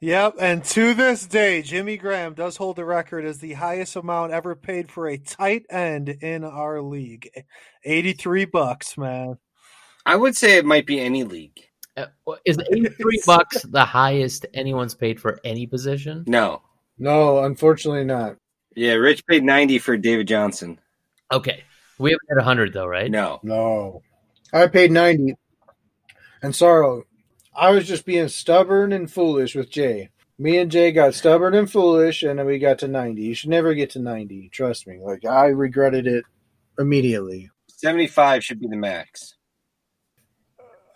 Yep, 0.00 0.34
and 0.38 0.62
to 0.64 0.92
this 0.92 1.26
day, 1.26 1.62
Jimmy 1.62 1.96
Graham 1.96 2.34
does 2.34 2.58
hold 2.58 2.76
the 2.76 2.84
record 2.84 3.24
as 3.24 3.38
the 3.38 3.54
highest 3.54 3.96
amount 3.96 4.32
ever 4.32 4.54
paid 4.54 4.90
for 4.90 5.08
a 5.08 5.16
tight 5.16 5.64
end 5.70 6.10
in 6.10 6.44
our 6.44 6.82
league. 6.82 7.30
83 7.82 8.44
bucks, 8.44 8.98
man. 8.98 9.38
I 10.04 10.16
would 10.16 10.36
say 10.36 10.58
it 10.58 10.66
might 10.66 10.86
be 10.86 11.00
any 11.00 11.24
league. 11.24 11.60
Uh, 11.96 12.06
Is 12.44 12.58
83 12.70 13.22
bucks 13.26 13.62
the 13.62 13.84
highest 13.86 14.44
anyone's 14.52 14.94
paid 14.94 15.18
for 15.18 15.40
any 15.44 15.66
position? 15.66 16.24
No. 16.26 16.60
No, 16.98 17.44
unfortunately 17.44 18.04
not. 18.04 18.36
Yeah, 18.76 18.94
Rich 18.94 19.26
paid 19.26 19.44
90 19.44 19.78
for 19.78 19.96
David 19.96 20.28
Johnson. 20.28 20.78
Okay. 21.32 21.64
We 21.98 22.10
haven't 22.10 22.28
hit 22.28 22.36
100 22.36 22.74
though, 22.74 22.86
right? 22.86 23.10
No. 23.10 23.40
No. 23.42 24.02
I 24.52 24.66
paid 24.66 24.90
90. 24.92 25.34
And 26.42 26.54
Saro, 26.54 27.04
I 27.54 27.70
was 27.70 27.86
just 27.86 28.06
being 28.06 28.28
stubborn 28.28 28.92
and 28.92 29.10
foolish 29.10 29.54
with 29.54 29.70
Jay. 29.70 30.10
Me 30.38 30.56
and 30.58 30.70
Jay 30.70 30.90
got 30.90 31.14
stubborn 31.14 31.54
and 31.54 31.70
foolish, 31.70 32.22
and 32.22 32.38
then 32.38 32.46
we 32.46 32.58
got 32.58 32.78
to 32.78 32.88
90. 32.88 33.20
You 33.20 33.34
should 33.34 33.50
never 33.50 33.74
get 33.74 33.90
to 33.90 33.98
90. 33.98 34.48
Trust 34.50 34.86
me. 34.86 34.98
Like, 35.02 35.24
I 35.26 35.46
regretted 35.48 36.06
it 36.06 36.24
immediately. 36.78 37.50
75 37.68 38.42
should 38.42 38.58
be 38.58 38.66
the 38.68 38.76
max. 38.76 39.34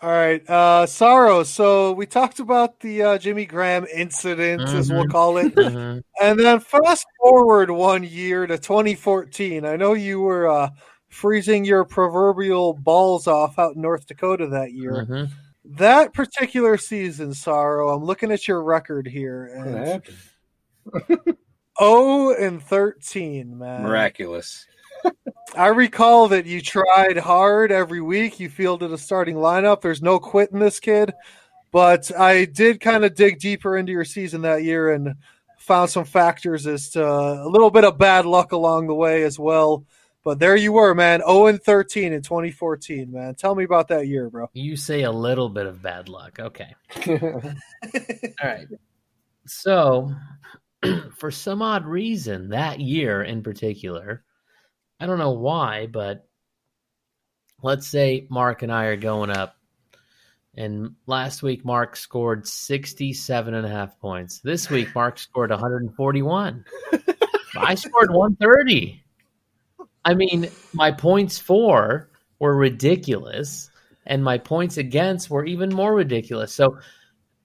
All 0.01 0.11
right, 0.11 0.49
uh, 0.51 0.85
Saro. 0.87 1.45
So 1.45 1.93
we 1.93 2.05
talked 2.07 2.39
about 2.39 2.81
the 2.81 3.03
uh, 3.03 3.19
Jimmy 3.19 3.47
Graham 3.47 3.87
incident, 3.87 4.69
as 4.69 4.91
we'll 4.91 5.05
Mhm. 5.05 5.11
call 5.11 5.39
it. 5.39 5.55
Mhm. 5.55 6.03
And 6.21 6.39
then 6.39 6.61
fast 6.61 7.07
forward 7.21 7.71
one 7.71 8.05
year 8.05 8.47
to 8.47 8.59
2014. 8.59 9.65
I 9.65 9.77
know 9.77 9.95
you 9.95 10.21
were 10.21 10.47
uh, 10.49 10.71
freezing 11.15 11.65
your 11.65 11.85
proverbial 11.85 12.75
balls 12.75 13.29
off 13.29 13.59
out 13.59 13.77
in 13.77 13.83
North 13.83 14.07
Dakota 14.07 14.49
that 14.49 14.73
year. 14.73 15.07
Mhm. 15.09 15.29
That 15.65 16.13
particular 16.13 16.77
season, 16.77 17.33
Saro, 17.33 17.91
I'm 17.95 18.05
looking 18.05 18.33
at 18.33 18.49
your 18.49 18.63
record 18.63 19.07
here. 19.07 19.51
What 19.57 19.67
And 19.69 19.87
happened? 21.07 21.37
0 21.79 22.35
and 22.39 22.63
13, 22.63 23.57
man. 23.57 23.83
Miraculous. 23.85 24.67
I 25.57 25.69
recall 25.69 26.29
that 26.29 26.47
you 26.47 26.61
tried 26.61 27.17
hard 27.17 27.71
every 27.71 28.01
week. 28.01 28.41
You 28.41 28.49
fielded 28.49 28.93
a 28.93 28.99
starting 28.99 29.37
lineup. 29.37 29.81
There's 29.81 30.03
no 30.03 30.19
quitting 30.19 30.59
this 30.59 30.81
kid. 30.81 31.13
But 31.71 32.11
I 32.19 32.45
did 32.45 32.81
kind 32.81 33.05
of 33.05 33.15
dig 33.15 33.39
deeper 33.39 33.77
into 33.77 33.93
your 33.93 34.05
season 34.05 34.43
that 34.43 34.65
year 34.65 34.93
and 34.93 35.15
found 35.59 35.91
some 35.91 36.05
factors 36.05 36.67
as 36.67 36.91
to 36.91 37.05
a 37.07 37.49
little 37.49 37.71
bit 37.71 37.85
of 37.85 37.99
bad 37.99 38.27
luck 38.27 38.53
along 38.53 38.87
the 38.89 38.95
way 38.95 39.23
as 39.23 39.39
well. 39.39 39.85
But 40.25 40.39
there 40.39 40.57
you 40.57 40.73
were, 40.73 40.95
man. 40.95 41.21
0 41.21 41.47
and 41.47 41.63
13 41.63 42.15
in 42.15 42.23
2014, 42.23 43.13
man. 43.13 43.35
Tell 43.35 43.55
me 43.55 43.65
about 43.65 43.89
that 43.89 44.09
year, 44.09 44.31
bro. 44.31 44.49
You 44.55 44.75
say 44.75 45.03
a 45.03 45.13
little 45.13 45.51
bit 45.51 45.67
of 45.67 45.83
bad 45.83 46.09
luck. 46.09 46.41
Okay. 46.41 46.75
All 47.07 47.53
right. 48.43 48.67
So, 49.47 50.11
for 51.19 51.31
some 51.31 51.61
odd 51.61 51.85
reason, 51.85 52.49
that 52.49 52.81
year 52.81 53.23
in 53.23 53.43
particular, 53.43 54.25
I 54.99 55.07
don't 55.07 55.19
know 55.19 55.33
why, 55.33 55.89
but 55.89 56.27
let's 57.63 57.87
say 57.87 58.27
Mark 58.31 58.63
and 58.63 58.73
I 58.73 58.85
are 58.85 58.97
going 58.97 59.29
up. 59.29 59.57
And 60.57 60.95
last 61.07 61.43
week, 61.43 61.67
Mark 61.67 61.97
scored 61.97 62.47
67 62.47 63.53
and 63.53 63.67
a 63.67 63.69
half 63.69 63.99
points. 63.99 64.39
This 64.39 64.71
week, 64.71 64.95
Mark 64.95 65.19
scored 65.19 65.51
141. 65.51 66.65
I 67.57 67.75
scored 67.75 68.11
130. 68.11 69.04
I 70.05 70.15
mean, 70.15 70.49
my 70.73 70.91
points 70.91 71.39
for 71.39 72.09
were 72.39 72.55
ridiculous, 72.57 73.71
and 74.07 74.23
my 74.23 74.39
points 74.39 74.77
against 74.77 75.31
were 75.31 75.45
even 75.45 75.71
more 75.71 75.95
ridiculous. 75.95 76.53
So 76.53 76.79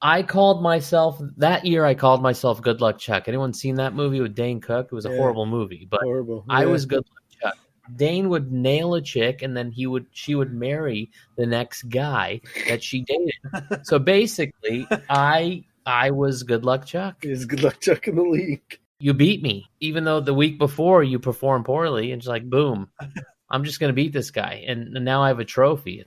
I 0.02 0.24
called 0.24 0.62
myself 0.62 1.20
that 1.38 1.66
year. 1.66 1.86
I 1.86 1.94
called 1.94 2.22
myself 2.22 2.62
Good 2.62 2.82
Luck 2.82 2.98
Chuck. 2.98 3.28
Anyone 3.28 3.54
seen 3.54 3.76
that 3.76 3.94
movie 3.94 4.22
with 4.22 4.36
Dane 4.36 4.60
Cook? 4.62 4.88
It 4.92 4.96
was 4.96 5.06
a 5.06 5.10
Yeah. 5.10 5.18
horrible 5.18 5.46
movie, 5.46 5.88
but 5.90 6.02
Horrible. 6.04 6.46
I 6.50 6.66
was 6.66 6.86
Good 6.86 7.04
Luck 7.10 7.24
Chuck. 7.42 7.58
Dane 7.96 8.30
would 8.30 8.52
nail 8.52 8.94
a 8.96 9.02
chick, 9.02 9.42
and 9.42 9.56
then 9.58 9.72
he 9.72 9.88
would 9.88 10.06
she 10.12 10.36
would 10.36 10.54
marry 10.54 11.10
the 11.38 11.46
next 11.46 11.84
guy 11.84 12.40
that 12.68 12.84
she 12.84 13.02
dated. 13.02 13.34
so 13.86 14.00
basically, 14.00 14.88
I 15.10 15.64
I 15.86 16.12
was 16.12 16.44
good 16.44 16.66
luck 16.66 16.86
Chuck. 16.86 17.24
He's 17.24 17.46
good 17.46 17.64
luck 17.64 17.80
Chuck 17.82 18.08
in 18.08 18.16
the 18.16 18.22
league. 18.22 18.80
You 19.00 19.14
beat 19.14 19.42
me, 19.42 19.70
even 19.80 20.04
though 20.04 20.20
the 20.20 20.34
week 20.34 20.58
before 20.58 21.04
you 21.04 21.20
performed 21.20 21.66
poorly. 21.66 22.12
And 22.12 22.20
it's 22.20 22.28
like, 22.28 22.50
boom, 22.50 22.90
I'm 23.50 23.64
just 23.64 23.80
going 23.80 23.90
to 23.90 23.96
beat 23.96 24.14
this 24.14 24.32
guy. 24.32 24.64
And, 24.68 24.96
and 24.96 25.06
now 25.06 25.24
I 25.24 25.30
have 25.30 25.40
a 25.40 25.46
trophy. 25.46 26.06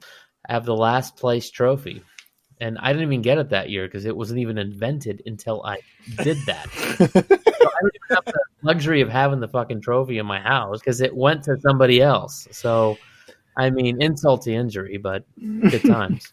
I 0.48 0.52
have 0.52 0.64
the 0.64 0.76
last 0.76 1.16
place 1.16 1.50
trophy. 1.50 2.02
And 2.60 2.78
I 2.78 2.92
didn't 2.92 3.08
even 3.08 3.22
get 3.22 3.38
it 3.38 3.48
that 3.50 3.70
year 3.70 3.86
because 3.86 4.04
it 4.04 4.16
wasn't 4.16 4.40
even 4.40 4.58
invented 4.58 5.22
until 5.26 5.64
I 5.64 5.78
did 6.22 6.36
that. 6.46 6.70
so 6.96 7.04
I 7.04 7.80
don't 7.80 7.92
even 7.94 8.16
have 8.16 8.24
the 8.24 8.40
luxury 8.62 9.00
of 9.00 9.08
having 9.08 9.40
the 9.40 9.48
fucking 9.48 9.80
trophy 9.80 10.18
in 10.18 10.26
my 10.26 10.38
house 10.38 10.78
because 10.78 11.00
it 11.00 11.16
went 11.16 11.42
to 11.44 11.56
somebody 11.60 12.00
else. 12.00 12.46
So, 12.52 12.98
I 13.56 13.70
mean, 13.70 14.00
insult 14.00 14.42
to 14.42 14.52
injury, 14.52 14.98
but 14.98 15.24
good 15.38 15.82
times. 15.82 16.32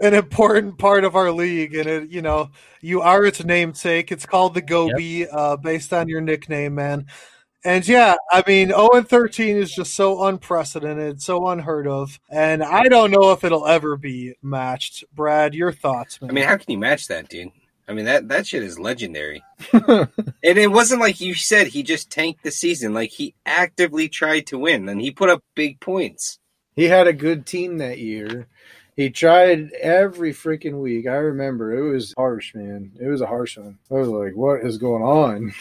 An 0.00 0.14
important 0.14 0.78
part 0.78 1.04
of 1.04 1.16
our 1.16 1.30
league, 1.30 1.74
and 1.74 1.88
it, 1.88 2.10
you 2.10 2.22
know, 2.22 2.50
you 2.80 3.00
are 3.00 3.24
its 3.24 3.44
namesake. 3.44 4.10
It's 4.10 4.26
called 4.26 4.54
the 4.54 4.62
Goby, 4.62 5.04
yep. 5.04 5.28
uh, 5.32 5.56
based 5.56 5.92
on 5.92 6.08
your 6.08 6.20
nickname, 6.20 6.74
man. 6.74 7.06
And 7.64 7.86
yeah, 7.86 8.14
I 8.30 8.44
mean, 8.46 8.68
0 8.68 8.90
and 8.94 9.08
13 9.08 9.56
is 9.56 9.74
just 9.74 9.94
so 9.94 10.24
unprecedented, 10.24 11.20
so 11.20 11.48
unheard 11.48 11.88
of. 11.88 12.20
And 12.30 12.62
I 12.62 12.84
don't 12.84 13.10
know 13.10 13.32
if 13.32 13.42
it'll 13.42 13.66
ever 13.66 13.96
be 13.96 14.34
matched. 14.40 15.04
Brad, 15.12 15.52
your 15.52 15.72
thoughts, 15.72 16.20
man? 16.20 16.30
I 16.30 16.32
mean, 16.32 16.44
how 16.44 16.56
can 16.56 16.70
you 16.70 16.78
match 16.78 17.08
that, 17.08 17.28
dude? 17.28 17.50
I 17.88 17.92
mean 17.92 18.04
that 18.06 18.28
that 18.28 18.46
shit 18.46 18.62
is 18.62 18.78
legendary. 18.78 19.42
and 19.72 20.08
it 20.42 20.70
wasn't 20.70 21.00
like 21.00 21.20
you 21.20 21.34
said 21.34 21.68
he 21.68 21.82
just 21.82 22.10
tanked 22.10 22.42
the 22.42 22.50
season. 22.50 22.94
Like 22.94 23.10
he 23.10 23.34
actively 23.44 24.08
tried 24.08 24.46
to 24.48 24.58
win 24.58 24.88
and 24.88 25.00
he 25.00 25.10
put 25.10 25.30
up 25.30 25.42
big 25.54 25.80
points. 25.80 26.38
He 26.74 26.84
had 26.84 27.06
a 27.06 27.12
good 27.12 27.46
team 27.46 27.78
that 27.78 27.98
year. 27.98 28.48
He 28.96 29.10
tried 29.10 29.72
every 29.72 30.32
freaking 30.32 30.80
week. 30.80 31.06
I 31.06 31.16
remember 31.16 31.76
it 31.76 31.92
was 31.92 32.14
harsh, 32.16 32.54
man. 32.54 32.92
It 32.98 33.06
was 33.08 33.20
a 33.20 33.26
harsh 33.26 33.58
one. 33.58 33.78
I 33.90 33.94
was 33.94 34.08
like, 34.08 34.34
"What 34.34 34.60
is 34.62 34.78
going 34.78 35.02
on?" 35.02 35.52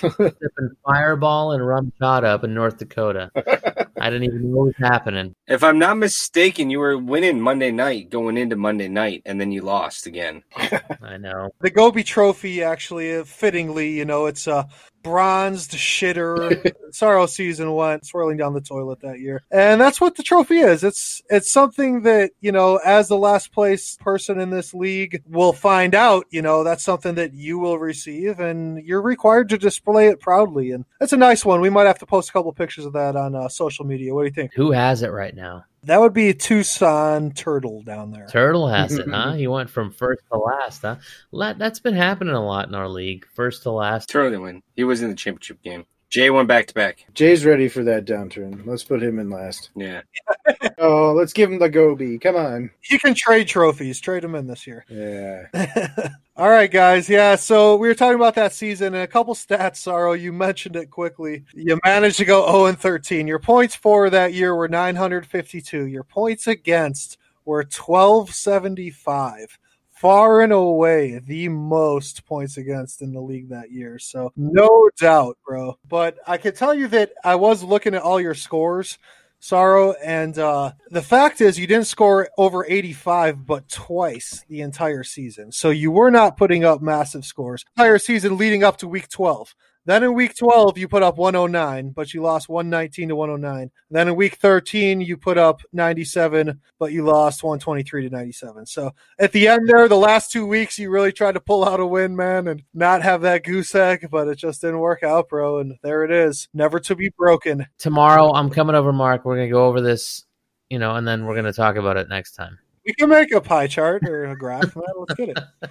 Fireball 0.86 1.52
and 1.52 1.68
rum 1.68 1.92
shot 2.00 2.24
up 2.24 2.46
in 2.46 2.54
North 2.54 2.78
Dakota. 2.78 3.32
I 4.06 4.12
didn't 4.12 4.26
even 4.26 4.52
know 4.52 4.58
what 4.58 4.66
was 4.66 4.76
happening. 4.78 5.34
If 5.48 5.64
I'm 5.64 5.80
not 5.80 5.98
mistaken, 5.98 6.70
you 6.70 6.78
were 6.78 6.96
winning 6.96 7.42
Monday 7.42 7.72
night 7.72 8.12
going 8.12 8.38
into 8.38 8.56
Monday 8.56 8.88
night, 8.88 9.24
and 9.26 9.42
then 9.42 9.52
you 9.52 9.64
lost 9.64 10.06
again. 10.06 10.44
I 11.02 11.18
know. 11.18 11.50
The 11.62 11.72
Goby 11.72 12.04
Trophy, 12.04 12.62
actually, 12.62 13.16
uh, 13.16 13.24
fittingly, 13.24 13.90
you 13.90 14.06
know, 14.06 14.28
it's 14.28 14.46
a 14.46 14.68
bronzed 15.06 15.74
shitter. 15.74 16.74
Saro 16.92 17.28
season 17.28 17.72
went 17.74 18.06
swirling 18.06 18.38
down 18.38 18.54
the 18.54 18.62
toilet 18.62 19.02
that 19.02 19.20
year, 19.20 19.44
and 19.52 19.80
that's 19.80 20.02
what 20.02 20.16
the 20.16 20.24
trophy 20.24 20.58
is. 20.58 20.84
It's 20.84 21.22
it's 21.30 21.52
something 21.52 22.02
that 22.02 22.32
you 22.42 22.52
know, 22.52 22.78
as 22.78 23.08
the 23.08 23.18
last 23.18 23.52
place 23.54 23.98
person 24.00 24.40
in 24.40 24.50
this 24.50 24.74
league 24.74 25.22
will 25.28 25.54
find 25.54 25.94
out. 25.94 26.26
You 26.32 26.42
know, 26.42 26.64
that's 26.64 26.84
something 26.84 27.16
that 27.16 27.34
you 27.34 27.60
will 27.60 27.78
receive, 27.78 28.40
and 28.40 28.84
you're 28.84 29.02
required 29.02 29.50
to 29.50 29.58
display 29.58 30.08
it 30.08 30.20
proudly. 30.20 30.72
And 30.72 30.86
that's 31.00 31.14
a 31.14 31.18
nice 31.18 31.46
one. 31.46 31.62
We 31.62 31.70
might 31.70 31.88
have 31.88 32.00
to 32.00 32.06
post 32.06 32.30
a 32.30 32.34
couple 32.34 32.52
pictures 32.54 32.86
of 32.86 32.94
that 32.94 33.16
on 33.16 33.36
uh, 33.36 33.48
social 33.48 33.86
media. 33.86 33.95
What 33.98 34.22
do 34.22 34.26
you 34.26 34.32
think? 34.32 34.54
Who 34.56 34.72
has 34.72 35.02
it 35.02 35.12
right 35.12 35.36
now? 35.36 35.66
That 35.84 36.00
would 36.02 36.14
be 36.14 36.34
Tucson 36.34 37.32
Turtle 37.32 37.84
down 37.84 38.12
there. 38.12 38.26
Turtle 38.28 38.68
has 38.68 38.94
it, 38.94 39.08
huh? 39.12 39.34
He 39.34 39.48
went 39.48 39.70
from 39.70 39.92
first 39.92 40.24
to 40.32 40.38
last, 40.40 40.82
huh? 40.82 40.96
That's 41.32 41.80
been 41.80 41.94
happening 41.94 42.34
a 42.34 42.44
lot 42.44 42.68
in 42.68 42.76
our 42.76 42.90
league. 42.90 43.26
First 43.36 43.64
to 43.64 43.72
last. 43.72 44.10
Turtle 44.10 44.42
win. 44.42 44.64
He 44.76 44.84
was 44.84 45.04
in 45.04 45.10
the 45.10 45.16
championship 45.16 45.62
game. 45.62 45.86
Jay 46.16 46.30
went 46.30 46.48
back 46.48 46.68
to 46.68 46.74
back. 46.74 47.06
Jay's 47.14 47.44
ready 47.44 47.68
for 47.68 47.84
that 47.84 48.06
downturn. 48.06 48.66
Let's 48.66 48.86
put 48.86 49.04
him 49.04 49.20
in 49.20 49.30
last. 49.30 49.70
Yeah. 49.76 50.00
oh, 50.78 51.12
let's 51.12 51.34
give 51.34 51.52
him 51.52 51.60
the 51.60 51.68
Goby. 51.68 52.18
Come 52.20 52.38
on. 52.38 52.72
You 52.90 53.00
can 53.00 53.14
trade 53.14 53.50
trophies. 53.50 54.00
Trade 54.00 54.24
him 54.24 54.34
in 54.34 54.48
this 54.48 54.66
year. 54.66 54.86
Yeah. 54.88 56.08
All 56.38 56.48
right, 56.48 56.72
guys. 56.72 57.10
Yeah, 57.10 57.36
so 57.36 57.76
we 57.76 57.90
were 57.90 57.94
talking 57.94 58.16
about 58.16 58.36
that 58.36 58.54
season 58.54 58.94
and 58.94 59.04
a 59.04 59.08
couple 59.08 59.36
stats, 59.36 59.76
Saro. 59.76 60.14
You 60.14 60.32
mentioned 60.32 60.78
it 60.78 60.90
quickly. 60.90 61.44
You 61.54 61.82
managed 61.84 62.16
to 62.20 62.26
go 62.26 62.50
0 62.50 62.68
and 62.68 62.80
13. 62.80 63.28
Your 63.28 63.40
points 63.40 63.76
for 63.76 64.10
that 64.10 64.32
year 64.32 64.56
were 64.56 64.70
952. 64.70 65.88
Your 65.88 66.04
points 66.04 66.48
against 66.48 67.18
were 67.44 67.58
1275 67.58 69.60
far 69.96 70.42
and 70.42 70.52
away 70.52 71.20
the 71.20 71.48
most 71.50 72.26
points 72.26 72.58
against 72.58 73.02
in 73.02 73.14
the 73.14 73.22
league 73.22 73.50
that 73.50 73.72
year. 73.72 73.98
So 73.98 74.32
no 74.36 74.90
doubt, 75.00 75.38
bro. 75.46 75.80
But 75.88 76.18
I 76.28 76.38
can 76.38 76.54
tell 76.54 76.74
you 76.74 76.88
that 76.90 77.14
I 77.24 77.36
was 77.36 77.64
looking 77.64 77.96
at 77.96 78.02
all 78.02 78.20
your 78.22 78.36
scores. 78.36 78.98
Saro, 79.40 79.94
and 80.04 80.40
uh, 80.40 80.72
the 80.90 81.04
fact 81.04 81.40
is, 81.40 81.60
you 81.60 81.68
didn't 81.68 81.86
score 81.86 82.30
over 82.36 82.66
85, 82.66 83.46
but 83.46 83.70
twice 83.70 84.44
the 84.50 84.62
entire 84.62 85.04
season. 85.04 85.52
So 85.52 85.70
you 85.70 85.92
were 85.92 86.10
not 86.10 86.36
putting 86.36 86.64
up 86.64 86.82
massive 86.82 87.26
scores. 87.26 87.64
Entire 87.78 88.00
season 88.00 88.38
leading 88.38 88.64
up 88.64 88.78
to 88.78 88.88
week 88.88 89.08
12. 89.08 89.54
Then 89.86 90.04
in 90.04 90.16
week 90.16 90.36
12, 90.36 90.80
you 90.80 90.88
put 90.88 91.04
up 91.04 91.18
109, 91.18 91.92
but 91.92 92.14
you 92.14 92.24
lost 92.24 92.50
119 92.50 93.10
to 93.10 93.16
109. 93.16 93.72
Then 93.92 94.08
in 94.08 94.16
week 94.16 94.36
13, 94.36 95.00
you 95.00 95.16
put 95.16 95.38
up 95.38 95.62
97, 95.74 96.60
but 96.80 96.92
you 96.92 97.06
lost 97.06 97.44
123 97.44 98.10
to 98.10 98.16
97. 98.16 98.66
So 98.66 98.92
at 99.20 99.32
the 99.32 99.48
end 99.48 99.70
there, 99.70 99.88
the 99.88 99.96
last 99.96 100.32
two 100.32 100.48
weeks, 100.48 100.80
you 100.80 100.90
really 100.90 101.12
tried 101.12 101.34
to 101.34 101.40
pull 101.40 101.64
out 101.64 101.80
a 101.80 101.86
win, 101.86 102.16
man, 102.16 102.48
and 102.48 102.64
not 102.74 103.04
have 103.04 103.22
that 103.22 103.44
goose 103.44 103.76
egg, 103.76 104.08
but 104.10 104.28
it 104.28 104.38
just 104.38 104.62
didn't 104.62 104.80
work 104.80 105.04
out, 105.04 105.30
bro. 105.30 105.60
And 105.60 105.78
there 105.84 106.04
it 106.04 106.12
is, 106.12 106.48
never 106.52 106.80
to 106.80 106.96
be 106.96 107.10
broken. 107.16 107.68
Tomorrow, 107.78 108.34
I'm 108.34 108.50
coming 108.50 108.76
over, 108.76 108.92
Mark. 108.92 109.24
We're 109.24 109.36
going 109.36 109.50
to 109.50 109.54
go 109.54 109.68
over 109.68 109.82
this, 109.82 110.26
you 110.70 110.80
know, 110.80 110.96
and 110.96 111.08
then 111.08 111.26
we're 111.26 111.36
going 111.36 111.46
to 111.46 111.54
talk 111.54 111.76
about 111.76 111.98
it 111.98 112.10
next 112.10 112.32
time. 112.32 112.58
We 112.88 112.94
can 112.94 113.10
make 113.10 113.32
a 113.32 113.42
pie 113.42 113.68
chart 113.68 114.04
or 114.08 114.26
a 114.26 114.38
graph, 114.38 114.76
man. 114.76 114.86
Let's 114.98 115.14
get 115.14 115.30
it. 115.30 115.40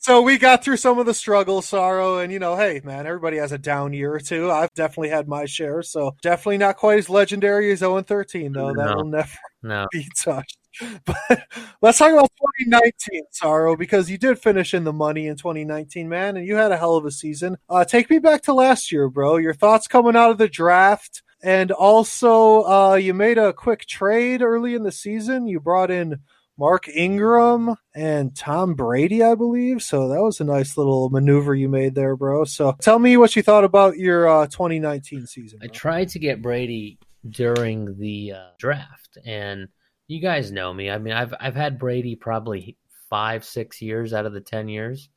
so 0.00 0.22
we 0.22 0.38
got 0.38 0.64
through 0.64 0.78
some 0.78 0.98
of 0.98 1.04
the 1.04 1.12
struggle, 1.12 1.60
Saro, 1.60 2.18
and 2.18 2.32
you 2.32 2.38
know, 2.38 2.56
hey, 2.56 2.80
man, 2.82 3.06
everybody 3.06 3.36
has 3.36 3.52
a 3.52 3.58
down 3.58 3.92
year 3.92 4.14
or 4.14 4.18
two. 4.18 4.50
I've 4.50 4.72
definitely 4.72 5.10
had 5.10 5.28
my 5.28 5.44
share, 5.44 5.82
so 5.82 6.16
definitely 6.22 6.56
not 6.56 6.78
quite 6.78 6.98
as 6.98 7.10
legendary 7.10 7.70
as 7.70 7.80
0 7.80 8.02
13, 8.02 8.52
though. 8.52 8.70
No. 8.70 8.82
That 8.82 8.96
will 8.96 9.04
never 9.04 9.28
no. 9.62 9.86
be 9.92 10.08
touched. 10.16 10.56
But 11.04 11.42
let's 11.82 11.98
talk 11.98 12.12
about 12.12 12.30
2019, 12.64 13.22
Saro, 13.30 13.76
because 13.76 14.08
you 14.08 14.16
did 14.16 14.38
finish 14.38 14.72
in 14.72 14.84
the 14.84 14.92
money 14.92 15.26
in 15.26 15.36
2019, 15.36 16.08
man, 16.08 16.36
and 16.38 16.46
you 16.46 16.56
had 16.56 16.72
a 16.72 16.78
hell 16.78 16.96
of 16.96 17.04
a 17.04 17.10
season. 17.10 17.56
Uh, 17.68 17.84
take 17.84 18.08
me 18.08 18.20
back 18.20 18.42
to 18.42 18.54
last 18.54 18.90
year, 18.90 19.10
bro. 19.10 19.36
Your 19.36 19.52
thoughts 19.52 19.86
coming 19.86 20.16
out 20.16 20.30
of 20.30 20.38
the 20.38 20.48
draft. 20.48 21.22
And 21.42 21.72
also, 21.72 22.64
uh, 22.64 22.94
you 22.94 23.14
made 23.14 23.38
a 23.38 23.52
quick 23.52 23.86
trade 23.86 24.42
early 24.42 24.74
in 24.74 24.82
the 24.82 24.92
season. 24.92 25.46
You 25.46 25.58
brought 25.58 25.90
in 25.90 26.20
Mark 26.60 26.88
Ingram 26.88 27.74
and 27.94 28.36
Tom 28.36 28.74
Brady, 28.74 29.22
I 29.22 29.34
believe. 29.34 29.82
So 29.82 30.08
that 30.08 30.20
was 30.20 30.40
a 30.40 30.44
nice 30.44 30.76
little 30.76 31.08
maneuver 31.08 31.54
you 31.54 31.70
made 31.70 31.94
there, 31.94 32.16
bro. 32.16 32.44
So 32.44 32.76
tell 32.82 32.98
me 32.98 33.16
what 33.16 33.34
you 33.34 33.42
thought 33.42 33.64
about 33.64 33.96
your 33.96 34.28
uh, 34.28 34.46
2019 34.46 35.26
season. 35.26 35.58
Bro. 35.58 35.64
I 35.64 35.68
tried 35.68 36.10
to 36.10 36.18
get 36.18 36.42
Brady 36.42 36.98
during 37.30 37.98
the 37.98 38.34
uh, 38.36 38.48
draft, 38.58 39.16
and 39.24 39.68
you 40.06 40.20
guys 40.20 40.52
know 40.52 40.74
me. 40.74 40.90
I 40.90 40.98
mean, 40.98 41.14
I've 41.14 41.32
I've 41.40 41.56
had 41.56 41.78
Brady 41.78 42.14
probably 42.14 42.76
five, 43.08 43.42
six 43.42 43.80
years 43.80 44.12
out 44.12 44.26
of 44.26 44.34
the 44.34 44.42
ten 44.42 44.68
years, 44.68 45.08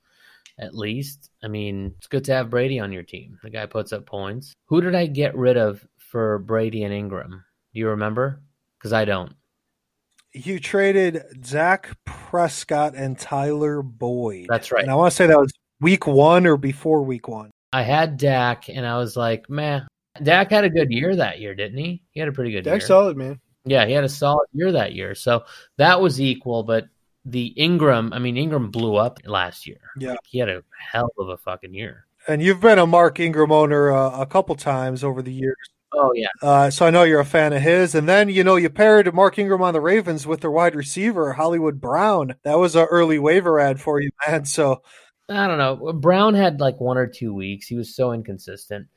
at 0.58 0.74
least. 0.74 1.30
I 1.44 1.50
mean, 1.50 1.94
it's 1.98 2.08
good 2.08 2.24
to 2.24 2.34
have 2.36 2.52
Brady 2.52 2.80
on 2.80 2.94
your 2.94 3.04
team. 3.04 3.38
The 3.44 3.50
guy 3.50 3.66
puts 3.66 3.91
up 3.91 4.06
points. 4.06 4.54
Who 4.68 4.80
did 4.80 4.96
I 4.96 5.08
get 5.08 5.36
rid 5.36 5.58
of 5.58 5.86
for 5.98 6.39
Brady 6.39 6.86
and 6.86 6.94
Ingram? 6.94 7.44
Do 7.74 7.80
you 7.82 7.89
remember? 7.89 8.41
Because 8.80 8.94
I 8.94 9.04
don't 9.04 9.34
you 10.34 10.59
traded 10.59 11.23
Dak 11.49 11.97
Prescott 12.05 12.95
and 12.95 13.17
Tyler 13.17 13.81
Boyd. 13.81 14.47
That's 14.49 14.71
right. 14.71 14.84
And 14.84 14.91
I 14.91 14.95
want 14.95 15.11
to 15.11 15.15
say 15.15 15.27
that 15.27 15.39
was 15.39 15.53
week 15.79 16.07
one 16.07 16.45
or 16.45 16.57
before 16.57 17.03
week 17.03 17.27
one. 17.27 17.51
I 17.71 17.84
had 17.84 18.17
Dak, 18.17 18.69
and 18.69 18.86
I 18.86 18.97
was 18.97 19.15
like, 19.17 19.49
man, 19.49 19.88
Dak 20.21 20.51
had 20.51 20.63
a 20.63 20.69
good 20.69 20.91
year 20.91 21.15
that 21.15 21.39
year, 21.39 21.55
didn't 21.55 21.77
he? 21.77 22.03
He 22.11 22.19
had 22.19 22.29
a 22.29 22.31
pretty 22.31 22.51
good 22.51 22.63
Dak's 22.63 22.84
year. 22.84 22.88
solid, 22.88 23.17
man. 23.17 23.39
Yeah, 23.65 23.86
he 23.86 23.93
had 23.93 24.03
a 24.03 24.09
solid 24.09 24.47
year 24.53 24.71
that 24.73 24.93
year. 24.93 25.15
So 25.15 25.45
that 25.77 26.01
was 26.01 26.19
equal, 26.19 26.63
but 26.63 26.88
the 27.25 27.47
Ingram, 27.47 28.11
I 28.13 28.19
mean, 28.19 28.38
Ingram 28.38 28.71
blew 28.71 28.95
up 28.95 29.19
last 29.25 29.65
year. 29.65 29.79
Yeah. 29.97 30.11
Like, 30.11 30.19
he 30.23 30.39
had 30.39 30.49
a 30.49 30.63
hell 30.91 31.11
of 31.17 31.29
a 31.29 31.38
fucking 31.38 31.73
year. 31.73 32.05
And 32.27 32.41
you've 32.41 32.61
been 32.61 32.79
a 32.79 32.88
Mark 32.88 33.19
Ingram 33.19 33.51
owner 33.51 33.91
uh, 33.91 34.21
a 34.21 34.25
couple 34.25 34.55
times 34.55 35.03
over 35.03 35.21
the 35.21 35.34
years. 35.34 35.57
Oh 35.96 36.12
yeah. 36.16 36.28
Uh, 36.41 36.70
so 36.70 36.86
I 36.86 36.89
know 36.89 37.04
you're 37.04 37.20
a 37.20 37.26
fan 37.26 37.54
of 37.54 37.62
his, 37.62 37.94
and 37.94 38.10
then 38.10 38.30
you 38.30 38.44
know 38.44 38.56
you 38.56 38.70
paired 38.70 39.14
Mark 39.14 39.38
Ingram 39.38 39.62
on 39.62 39.74
the 39.74 39.82
Ravens 39.82 40.26
with 40.26 40.41
their 40.41 40.52
wide 40.52 40.76
receiver 40.76 41.34
Hollywood 41.34 41.80
Brown. 41.80 42.36
That 42.44 42.58
was 42.58 42.76
an 42.76 42.88
early 42.89 43.20
waiver 43.20 43.60
ad 43.60 43.80
for 43.80 44.02
you, 44.02 44.10
man. 44.28 44.46
So 44.54 44.82
I 45.30 45.48
don't 45.48 45.58
know. 45.58 45.94
Brown 45.94 46.34
had 46.34 46.60
like 46.60 46.80
one 46.80 46.98
or 46.98 47.08
two 47.08 47.34
weeks. 47.34 47.68
He 47.68 47.76
was 47.76 47.96
so 47.96 48.12
inconsistent. 48.12 48.88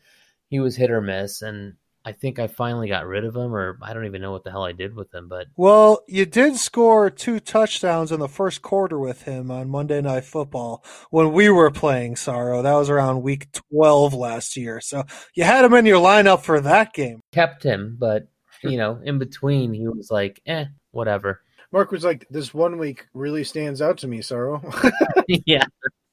He 0.49 0.61
was 0.61 0.77
hit 0.77 0.91
or 0.91 1.01
miss, 1.01 1.43
and 1.43 1.75
I 2.07 2.13
think 2.13 2.39
I 2.39 2.47
finally 2.47 2.87
got 2.87 3.05
rid 3.05 3.25
of 3.25 3.35
him, 3.35 3.53
or 3.53 3.81
I 3.83 3.93
don't 3.93 4.07
even 4.07 4.23
know 4.23 4.31
what 4.31 4.45
the 4.45 4.53
hell 4.53 4.63
I 4.63 4.71
did 4.71 4.95
with 4.95 5.13
him. 5.13 5.29
But 5.29 5.49
well, 5.57 6.05
you 6.07 6.25
did 6.25 6.55
score 6.55 7.11
two 7.11 7.41
touchdowns 7.41 8.13
in 8.13 8.21
the 8.21 8.29
first 8.29 8.63
quarter 8.63 8.97
with 8.97 9.23
him 9.23 9.51
on 9.51 9.69
Monday 9.69 10.01
Night 10.01 10.25
Football 10.25 10.85
when 11.11 11.33
we 11.33 11.51
were 11.51 11.73
playing 11.73 12.15
Saro. 12.15 12.63
That 12.63 12.75
was 12.75 12.91
around 12.91 13.23
week 13.23 13.49
twelve 13.51 14.15
last 14.15 14.57
year, 14.57 14.81
so 14.81 15.03
you 15.35 15.43
had 15.43 15.65
him 15.65 15.75
in 15.75 15.85
your 15.85 16.01
lineup 16.01 16.43
for 16.43 16.61
that 16.61 16.95
game. 16.95 17.19
Kept 17.33 17.65
him, 17.65 17.97
but 17.99 18.29
you 18.63 18.77
know, 18.77 19.01
in 19.03 19.19
between, 19.19 19.75
he 19.75 19.89
was 19.89 20.09
like, 20.09 20.41
eh, 20.47 20.67
whatever. 20.93 21.41
Mark 21.73 21.91
was 21.91 22.05
like, 22.05 22.25
"This 22.31 22.55
one 22.55 22.79
week 22.79 23.09
really 23.15 23.43
stands 23.43 23.83
out 23.83 23.99
to 23.99 24.07
me, 24.07 24.23
Saro." 24.23 24.63
yeah. 25.27 25.67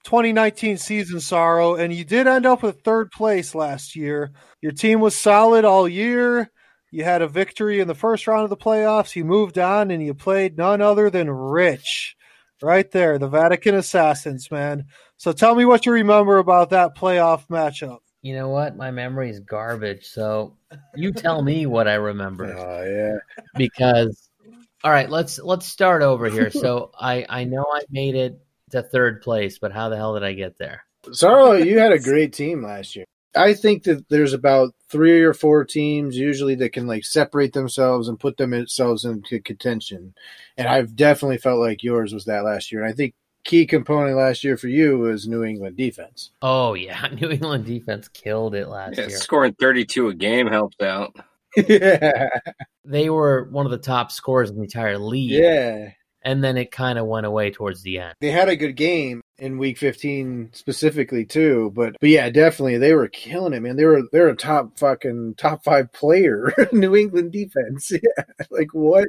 2019 0.04 0.78
season, 0.78 1.20
Saro, 1.20 1.76
and 1.76 1.94
you 1.94 2.04
did 2.04 2.28
end 2.28 2.46
up 2.46 2.62
with 2.62 2.82
third 2.82 3.12
place 3.12 3.56
last 3.56 3.96
year. 3.96 4.32
Your 4.62 4.72
team 4.72 5.00
was 5.00 5.16
solid 5.16 5.66
all 5.66 5.88
year. 5.88 6.52
You 6.92 7.04
had 7.04 7.22
a 7.22 7.28
victory 7.28 7.80
in 7.80 7.88
the 7.88 7.96
first 7.96 8.28
round 8.28 8.44
of 8.44 8.50
the 8.50 8.58
playoffs. 8.58 9.16
You 9.16 9.26
moved 9.26 9.58
on 9.58 9.90
and 9.92 10.06
you 10.06 10.14
played 10.14 10.58
none 10.58 10.82
other 10.82 11.10
than 11.10 11.30
Rich. 11.30 12.16
Right 12.62 12.90
there, 12.92 13.18
the 13.18 13.28
Vatican 13.28 13.76
Assassins, 13.76 14.50
man. 14.50 14.86
So 15.18 15.34
tell 15.34 15.56
me 15.56 15.66
what 15.66 15.86
you 15.86 15.92
remember 15.92 16.38
about 16.38 16.70
that 16.70 16.96
playoff 16.96 17.48
matchup. 17.48 17.98
You 18.22 18.36
know 18.36 18.50
what? 18.50 18.78
My 18.78 18.92
memory 18.92 19.30
is 19.30 19.42
garbage. 19.42 20.06
So 20.06 20.56
you 20.96 21.12
tell 21.12 21.42
me 21.42 21.66
what 21.66 21.88
I 21.88 21.96
remember. 21.96 22.46
Oh 22.58 22.84
yeah. 22.84 23.18
because 23.58 24.30
all 24.84 24.92
right, 24.92 25.10
let's 25.10 25.40
let's 25.40 25.66
start 25.66 26.02
over 26.04 26.30
here. 26.30 26.52
So 26.52 26.92
I 26.98 27.26
I 27.28 27.44
know 27.46 27.66
I 27.74 27.82
made 27.90 28.16
it 28.16 28.40
to 28.74 28.84
third 28.84 29.22
place, 29.22 29.58
but 29.58 29.72
how 29.72 29.90
the 29.90 29.96
hell 29.96 30.14
did 30.14 30.24
I 30.24 30.34
get 30.34 30.58
there? 30.58 30.84
Saro, 31.12 31.54
you 31.54 31.80
had 31.80 31.92
a 31.92 32.00
great 32.00 32.34
team 32.34 32.62
last 32.64 32.96
year. 32.96 33.06
I 33.36 33.54
think 33.56 33.84
that 33.84 34.08
there's 34.10 34.34
about 34.34 34.76
three 34.90 35.24
or 35.24 35.34
four 35.34 35.66
teams 35.66 36.16
usually 36.16 36.54
that 36.56 36.72
can 36.74 36.86
like 36.86 37.04
separate 37.04 37.54
themselves 37.54 38.08
and 38.08 38.20
put 38.20 38.38
themselves 38.38 39.06
into 39.06 39.40
contention. 39.42 40.14
And 40.56 40.68
I've 40.68 40.96
definitely 40.96 41.40
felt 41.40 41.60
like 41.60 41.82
yours 41.84 42.14
was 42.14 42.26
that 42.26 42.44
last 42.44 42.72
year. 42.72 42.84
And 42.84 42.92
I 42.92 42.96
think 42.96 43.16
key 43.44 43.66
component 43.66 44.16
last 44.16 44.44
year 44.44 44.56
for 44.56 44.68
you 44.68 45.00
was 45.00 45.28
New 45.28 45.44
England 45.44 45.78
defense. 45.78 46.30
Oh 46.44 46.76
yeah, 46.76 47.08
New 47.22 47.32
England 47.32 47.66
defense 47.66 48.08
killed 48.08 48.54
it 48.54 48.68
last 48.68 48.98
Yeah, 48.98 49.08
year. 49.08 49.18
scoring 49.18 49.56
32 49.60 50.10
a 50.10 50.14
game 50.14 50.48
helped 50.48 50.82
out. 50.84 51.16
yeah. 51.68 52.30
They 52.86 53.10
were 53.10 53.46
one 53.52 53.66
of 53.66 53.72
the 53.72 53.78
top 53.78 54.12
scorers 54.12 54.50
in 54.50 54.58
the 54.58 54.64
entire 54.64 54.98
league. 54.98 55.32
Yeah. 55.32 55.90
And 56.24 56.44
then 56.44 56.58
it 56.58 56.72
kind 56.72 56.98
of 56.98 57.06
went 57.06 57.26
away 57.26 57.52
towards 57.52 57.82
the 57.82 58.00
end. 58.00 58.16
They 58.22 58.32
had 58.32 58.50
a 58.50 58.56
good 58.56 58.76
game 58.76 59.22
in 59.38 59.58
week 59.58 59.78
15 59.78 60.52
specifically 60.54 61.26
too, 61.26 61.72
but 61.76 61.96
but 62.00 62.10
yeah, 62.10 62.30
definitely 62.30 62.78
they 62.78 62.94
were 62.94 63.10
killing 63.10 63.54
it, 63.54 63.62
man. 63.62 63.76
They 63.76 63.86
were 63.86 64.04
they're 64.12 64.30
a 64.30 64.36
top 64.36 64.80
fucking 64.80 65.36
top 65.36 65.64
5 65.64 65.92
player 65.92 66.54
New 66.72 66.96
England 66.96 67.32
defense. 67.32 67.92
Yeah. 68.04 68.24
Like 68.50 68.74
what? 68.74 69.08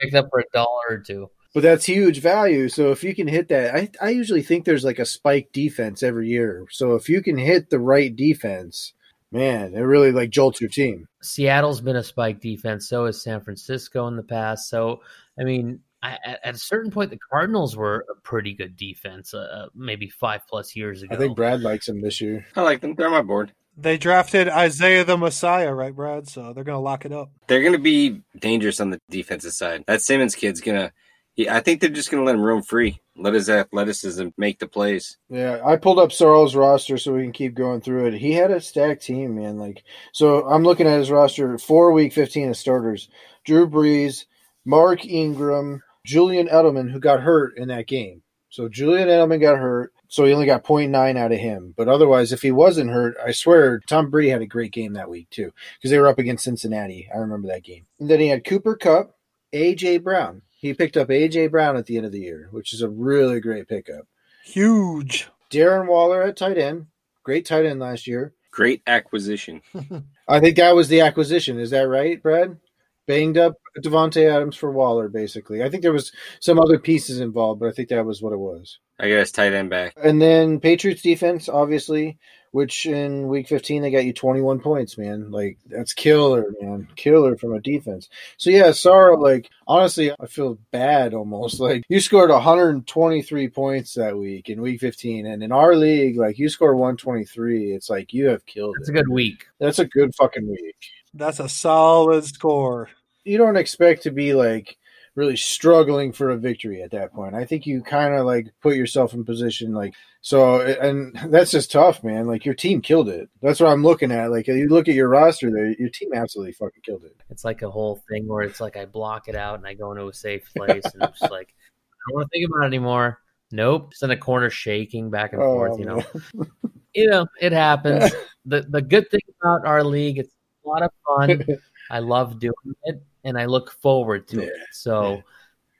Picked 0.00 0.14
up 0.14 0.28
for 0.30 0.40
a 0.40 0.44
dollar 0.52 0.84
or 0.90 0.98
two. 0.98 1.30
But 1.54 1.62
that's 1.62 1.84
huge 1.84 2.20
value. 2.20 2.68
So 2.68 2.92
if 2.92 3.02
you 3.02 3.14
can 3.14 3.26
hit 3.26 3.48
that, 3.48 3.74
I, 3.74 3.90
I 4.00 4.10
usually 4.10 4.42
think 4.42 4.64
there's 4.64 4.84
like 4.84 4.98
a 4.98 5.06
spike 5.06 5.50
defense 5.52 6.02
every 6.02 6.28
year. 6.28 6.66
So 6.70 6.94
if 6.94 7.08
you 7.08 7.22
can 7.22 7.36
hit 7.36 7.70
the 7.70 7.80
right 7.80 8.14
defense, 8.14 8.92
man, 9.32 9.74
it 9.74 9.80
really 9.80 10.12
like 10.12 10.30
jolts 10.30 10.60
your 10.60 10.70
team. 10.70 11.06
Seattle's 11.22 11.80
been 11.80 11.96
a 11.96 12.04
spike 12.04 12.40
defense. 12.40 12.88
So 12.88 13.06
has 13.06 13.22
San 13.22 13.40
Francisco 13.40 14.06
in 14.06 14.16
the 14.16 14.22
past. 14.22 14.68
So 14.68 15.00
I 15.38 15.44
mean, 15.44 15.80
I, 16.02 16.18
at, 16.24 16.40
at 16.44 16.54
a 16.54 16.58
certain 16.58 16.90
point, 16.90 17.10
the 17.10 17.18
Cardinals 17.30 17.76
were 17.76 18.04
a 18.10 18.20
pretty 18.20 18.54
good 18.54 18.76
defense, 18.76 19.34
uh, 19.34 19.66
maybe 19.74 20.08
five 20.08 20.42
plus 20.48 20.76
years 20.76 21.02
ago. 21.02 21.14
I 21.14 21.18
think 21.18 21.36
Brad 21.36 21.60
likes 21.60 21.86
them 21.86 22.00
this 22.00 22.20
year. 22.20 22.46
I 22.54 22.62
like 22.62 22.80
them. 22.80 22.94
They're 22.94 23.06
on 23.06 23.12
my 23.12 23.22
board. 23.22 23.52
They 23.76 23.96
drafted 23.96 24.48
Isaiah 24.48 25.04
the 25.04 25.16
Messiah, 25.16 25.72
right, 25.72 25.94
Brad? 25.94 26.28
So 26.28 26.52
they're 26.52 26.64
going 26.64 26.76
to 26.76 26.80
lock 26.80 27.04
it 27.04 27.12
up. 27.12 27.30
They're 27.46 27.62
going 27.62 27.74
to 27.74 27.78
be 27.78 28.22
dangerous 28.38 28.80
on 28.80 28.90
the 28.90 29.00
defensive 29.08 29.52
side. 29.52 29.84
That 29.86 30.02
Simmons 30.02 30.34
kid's 30.34 30.60
going 30.60 30.90
to. 31.36 31.48
I 31.48 31.60
think 31.60 31.80
they're 31.80 31.90
just 31.90 32.10
going 32.10 32.20
to 32.20 32.26
let 32.26 32.34
him 32.34 32.42
roam 32.42 32.62
free. 32.62 33.00
Let 33.18 33.34
his 33.34 33.50
athleticism 33.50 34.28
make 34.36 34.58
the 34.58 34.68
plays. 34.68 35.18
Yeah, 35.28 35.60
I 35.64 35.76
pulled 35.76 35.98
up 35.98 36.12
Saro's 36.12 36.54
roster 36.54 36.96
so 36.98 37.14
we 37.14 37.22
can 37.22 37.32
keep 37.32 37.54
going 37.54 37.80
through 37.80 38.06
it. 38.06 38.14
He 38.14 38.32
had 38.32 38.50
a 38.50 38.60
stacked 38.60 39.02
team, 39.02 39.34
man. 39.36 39.58
Like, 39.58 39.82
so 40.12 40.48
I'm 40.48 40.62
looking 40.62 40.86
at 40.86 40.98
his 40.98 41.10
roster. 41.10 41.58
Four 41.58 41.92
week 41.92 42.12
15 42.12 42.50
of 42.50 42.56
starters: 42.56 43.08
Drew 43.44 43.68
Brees, 43.68 44.26
Mark 44.64 45.04
Ingram, 45.04 45.82
Julian 46.06 46.48
Edelman, 46.48 46.90
who 46.90 47.00
got 47.00 47.20
hurt 47.20 47.56
in 47.58 47.68
that 47.68 47.88
game. 47.88 48.22
So 48.50 48.68
Julian 48.68 49.08
Edelman 49.08 49.40
got 49.40 49.58
hurt, 49.58 49.92
so 50.08 50.24
he 50.24 50.32
only 50.32 50.46
got 50.46 50.64
0.9 50.64 51.18
out 51.18 51.32
of 51.32 51.38
him. 51.38 51.74
But 51.76 51.88
otherwise, 51.88 52.32
if 52.32 52.40
he 52.40 52.50
wasn't 52.50 52.90
hurt, 52.90 53.14
I 53.24 53.30
swear 53.32 53.80
Tom 53.80 54.10
Brady 54.10 54.30
had 54.30 54.40
a 54.40 54.46
great 54.46 54.72
game 54.72 54.94
that 54.94 55.10
week 55.10 55.28
too, 55.30 55.52
because 55.76 55.90
they 55.90 55.98
were 55.98 56.08
up 56.08 56.18
against 56.18 56.44
Cincinnati. 56.44 57.08
I 57.14 57.18
remember 57.18 57.48
that 57.48 57.64
game. 57.64 57.86
And 58.00 58.08
then 58.08 58.20
he 58.20 58.28
had 58.28 58.44
Cooper 58.44 58.74
Kupp, 58.74 59.14
AJ 59.52 60.02
Brown. 60.02 60.42
He 60.58 60.74
picked 60.74 60.96
up 60.96 61.08
AJ 61.08 61.52
Brown 61.52 61.76
at 61.76 61.86
the 61.86 61.96
end 61.96 62.04
of 62.04 62.10
the 62.10 62.18
year, 62.18 62.48
which 62.50 62.74
is 62.74 62.82
a 62.82 62.88
really 62.88 63.38
great 63.38 63.68
pickup. 63.68 64.08
Huge. 64.44 65.28
Darren 65.52 65.86
Waller 65.86 66.20
at 66.22 66.36
tight 66.36 66.58
end, 66.58 66.86
great 67.22 67.46
tight 67.46 67.64
end 67.64 67.78
last 67.78 68.08
year. 68.08 68.34
Great 68.50 68.82
acquisition. 68.84 69.62
I 70.28 70.40
think 70.40 70.56
that 70.56 70.74
was 70.74 70.88
the 70.88 71.00
acquisition. 71.02 71.60
Is 71.60 71.70
that 71.70 71.82
right, 71.82 72.20
Brad? 72.20 72.58
Banged 73.06 73.38
up 73.38 73.54
Davante 73.82 74.30
Adams 74.30 74.56
for 74.56 74.70
Waller, 74.70 75.08
basically. 75.08 75.62
I 75.62 75.68
think 75.70 75.82
there 75.82 75.92
was 75.92 76.12
some 76.40 76.58
other 76.58 76.78
pieces 76.78 77.20
involved, 77.20 77.60
but 77.60 77.68
I 77.68 77.72
think 77.72 77.88
that 77.88 78.04
was 78.06 78.22
what 78.22 78.32
it 78.32 78.38
was. 78.38 78.78
I 79.00 79.08
guess 79.08 79.30
tight 79.30 79.52
end 79.52 79.70
back. 79.70 79.94
And 80.02 80.20
then 80.20 80.58
Patriots 80.60 81.02
defense, 81.02 81.48
obviously, 81.48 82.18
which 82.50 82.86
in 82.86 83.28
week 83.28 83.46
15 83.46 83.82
they 83.82 83.90
got 83.90 84.04
you 84.04 84.12
21 84.12 84.58
points, 84.60 84.98
man. 84.98 85.30
Like 85.30 85.58
that's 85.66 85.92
killer, 85.92 86.46
man. 86.60 86.88
Killer 86.96 87.36
from 87.36 87.52
a 87.54 87.60
defense. 87.60 88.08
So 88.38 88.50
yeah, 88.50 88.72
Saro, 88.72 89.16
like 89.16 89.50
honestly, 89.66 90.10
I 90.18 90.26
feel 90.26 90.58
bad 90.72 91.14
almost. 91.14 91.60
Like 91.68 91.84
you 91.88 92.00
scored 92.00 92.30
123 92.30 93.48
points 93.50 93.94
that 93.94 94.16
week 94.16 94.48
in 94.48 94.62
week 94.62 94.80
15 94.80 95.26
and 95.26 95.42
in 95.42 95.52
our 95.52 95.76
league, 95.76 96.16
like 96.16 96.38
you 96.38 96.48
score 96.48 96.74
123, 96.74 97.72
it's 97.72 97.90
like 97.90 98.12
you 98.12 98.26
have 98.28 98.44
killed 98.46 98.76
It's 98.80 98.88
it. 98.88 98.92
a 98.92 98.94
good 98.94 99.08
week. 99.08 99.46
That's 99.60 99.78
a 99.78 99.84
good 99.86 100.14
fucking 100.14 100.48
week. 100.48 100.76
That's 101.14 101.40
a 101.40 101.48
solid 101.48 102.24
score. 102.24 102.88
You 103.28 103.38
don't 103.38 103.56
expect 103.56 104.02
to 104.04 104.10
be 104.10 104.34
like 104.34 104.76
really 105.14 105.36
struggling 105.36 106.12
for 106.12 106.30
a 106.30 106.36
victory 106.36 106.80
at 106.80 106.92
that 106.92 107.12
point. 107.12 107.34
I 107.34 107.44
think 107.44 107.66
you 107.66 107.82
kind 107.82 108.14
of 108.14 108.24
like 108.24 108.52
put 108.62 108.76
yourself 108.76 109.12
in 109.14 109.24
position 109.24 109.74
like 109.74 109.94
so 110.20 110.60
and 110.60 111.18
that's 111.30 111.50
just 111.50 111.72
tough, 111.72 112.02
man. 112.02 112.26
Like 112.26 112.44
your 112.44 112.54
team 112.54 112.80
killed 112.80 113.08
it. 113.08 113.28
That's 113.42 113.60
what 113.60 113.70
I'm 113.70 113.82
looking 113.82 114.12
at. 114.12 114.30
Like 114.30 114.46
you 114.46 114.68
look 114.68 114.88
at 114.88 114.94
your 114.94 115.08
roster 115.08 115.50
there, 115.50 115.72
your 115.72 115.90
team 115.90 116.14
absolutely 116.14 116.52
fucking 116.52 116.82
killed 116.82 117.04
it. 117.04 117.16
It's 117.30 117.44
like 117.44 117.62
a 117.62 117.70
whole 117.70 118.02
thing 118.08 118.26
where 118.26 118.42
it's 118.42 118.60
like 118.60 118.76
I 118.76 118.86
block 118.86 119.28
it 119.28 119.34
out 119.34 119.58
and 119.58 119.66
I 119.66 119.74
go 119.74 119.90
into 119.90 120.06
a 120.06 120.14
safe 120.14 120.48
place 120.56 120.84
and 120.94 121.02
I'm 121.02 121.10
just 121.10 121.30
like, 121.30 121.54
I 121.92 122.10
don't 122.10 122.14
want 122.14 122.30
to 122.30 122.38
think 122.38 122.48
about 122.48 122.64
it 122.64 122.68
anymore. 122.68 123.18
Nope. 123.50 123.90
Just 123.90 124.04
in 124.04 124.10
a 124.10 124.16
corner 124.16 124.50
shaking 124.50 125.10
back 125.10 125.32
and 125.32 125.42
oh, 125.42 125.54
forth, 125.54 125.78
you 125.78 125.84
know. 125.84 126.02
You 126.94 127.06
know, 127.06 127.26
it 127.40 127.52
happens. 127.52 128.10
the 128.46 128.62
the 128.62 128.82
good 128.82 129.08
thing 129.08 129.20
about 129.40 129.64
our 129.64 129.84
league, 129.84 130.18
it's 130.18 130.32
a 130.64 130.68
lot 130.68 130.82
of 130.82 130.90
fun. 131.06 131.44
I 131.90 132.00
love 132.00 132.40
doing 132.40 132.54
it 132.84 133.00
and 133.28 133.38
I 133.38 133.44
look 133.44 133.70
forward 133.70 134.26
to 134.28 134.40
it. 134.40 134.52
Yeah, 134.56 134.64
So 134.72 135.22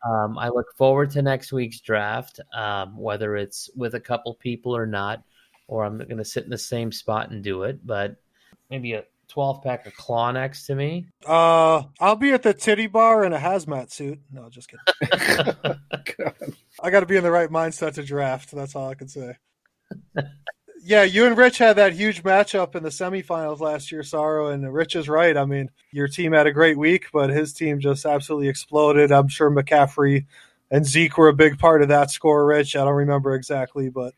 um, 0.07 0.39
I 0.39 0.49
look 0.49 0.67
forward 0.77 1.11
to 1.13 1.23
next 1.23 1.53
week's 1.53 1.81
draft, 1.81 2.41
um, 2.55 2.97
whether 2.97 3.37
it's 3.37 3.71
with 3.75 3.95
a 3.95 4.01
couple 4.01 4.35
people 4.35 4.77
or 4.77 4.87
not, 4.87 5.23
or 5.67 5.85
I'm 5.85 5.99
going 5.99 6.19
to 6.19 6.25
sit 6.25 6.45
in 6.45 6.51
the 6.51 6.59
same 6.59 6.93
spot 6.93 7.31
and 7.31 7.43
do 7.43 7.63
it. 7.65 7.85
But 7.85 8.17
maybe 8.71 8.93
a 8.93 9.05
12 9.29 9.63
pack 9.63 9.87
of 9.87 9.97
claw 9.97 10.31
next 10.31 10.67
to 10.67 10.75
me. 10.75 11.09
Uh, 11.27 11.83
I'll 12.01 12.17
be 12.17 12.33
at 12.33 12.43
the 12.43 12.55
titty 12.55 12.87
bar 12.87 13.25
in 13.25 13.33
a 13.33 13.39
hazmat 13.39 13.91
suit. 13.91 14.21
No, 14.31 14.49
just 14.49 14.71
kidding. 14.71 14.85
I 16.83 16.91
got 16.91 17.01
to 17.01 17.07
be 17.07 17.17
in 17.17 17.25
the 17.25 17.31
right 17.31 17.51
mindset 17.51 17.95
to 17.95 18.03
draft. 18.03 18.53
That's 18.53 18.77
all 18.77 18.89
I 18.89 18.95
can 18.95 19.09
say. 19.09 19.37
yeah, 20.83 21.03
you 21.03 21.27
and 21.27 21.37
Rich 21.37 21.59
had 21.59 21.77
that 21.77 21.93
huge 21.93 22.23
matchup 22.23 22.75
in 22.75 22.83
the 22.83 22.89
semifinals 22.89 23.61
last 23.61 23.91
year, 23.93 24.03
Saro, 24.03 24.49
and 24.49 24.73
Rich 24.73 24.97
is 24.97 25.09
right. 25.09 25.37
I 25.37 25.45
mean, 25.45 25.71
your 25.93 26.09
team 26.09 26.33
had 26.33 26.47
a 26.47 26.53
great 26.53 26.79
week, 26.79 27.07
but 27.13 27.31
his 27.31 27.53
team 27.53 27.81
just 27.81 28.05
absolutely 28.07 28.49
exploded. 28.49 29.11
I'm 29.13 29.29
sure 29.29 29.51
McCaffrey 29.51 30.27
and 30.71 30.85
Zeke 30.87 31.17
were 31.19 31.29
a 31.29 31.35
big 31.35 31.59
part 31.59 31.83
of 31.83 31.89
that 31.89 32.11
score, 32.11 32.45
Rich. 32.47 32.77
I 32.77 32.85
don't 32.85 32.95
remember 32.95 33.35
exactly, 33.35 33.89
but 33.89 34.15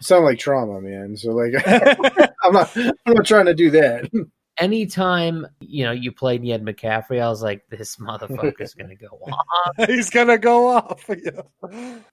Sound 0.00 0.24
like 0.24 0.38
trauma, 0.38 0.80
man. 0.80 1.16
So 1.16 1.30
like 1.30 1.52
I'm 2.42 2.52
not 2.52 2.76
I'm 2.76 2.92
not 3.14 3.24
trying 3.24 3.46
to 3.46 3.54
do 3.54 3.70
that. 3.70 4.10
Anytime 4.58 5.46
you 5.60 5.84
know 5.84 5.92
you 5.92 6.12
played 6.12 6.40
and 6.40 6.46
you 6.46 6.52
had 6.52 6.62
McCaffrey, 6.64 7.20
I 7.22 7.28
was 7.28 7.42
like, 7.42 7.64
this 7.70 7.96
motherfucker's 7.96 8.74
going 8.78 8.90
to 8.90 8.96
go 8.96 9.06
off. 9.26 9.86
he's 9.88 10.10
going 10.10 10.28
to 10.28 10.36
go 10.38 10.68
off. 10.68 11.04
Yeah. 11.08 11.40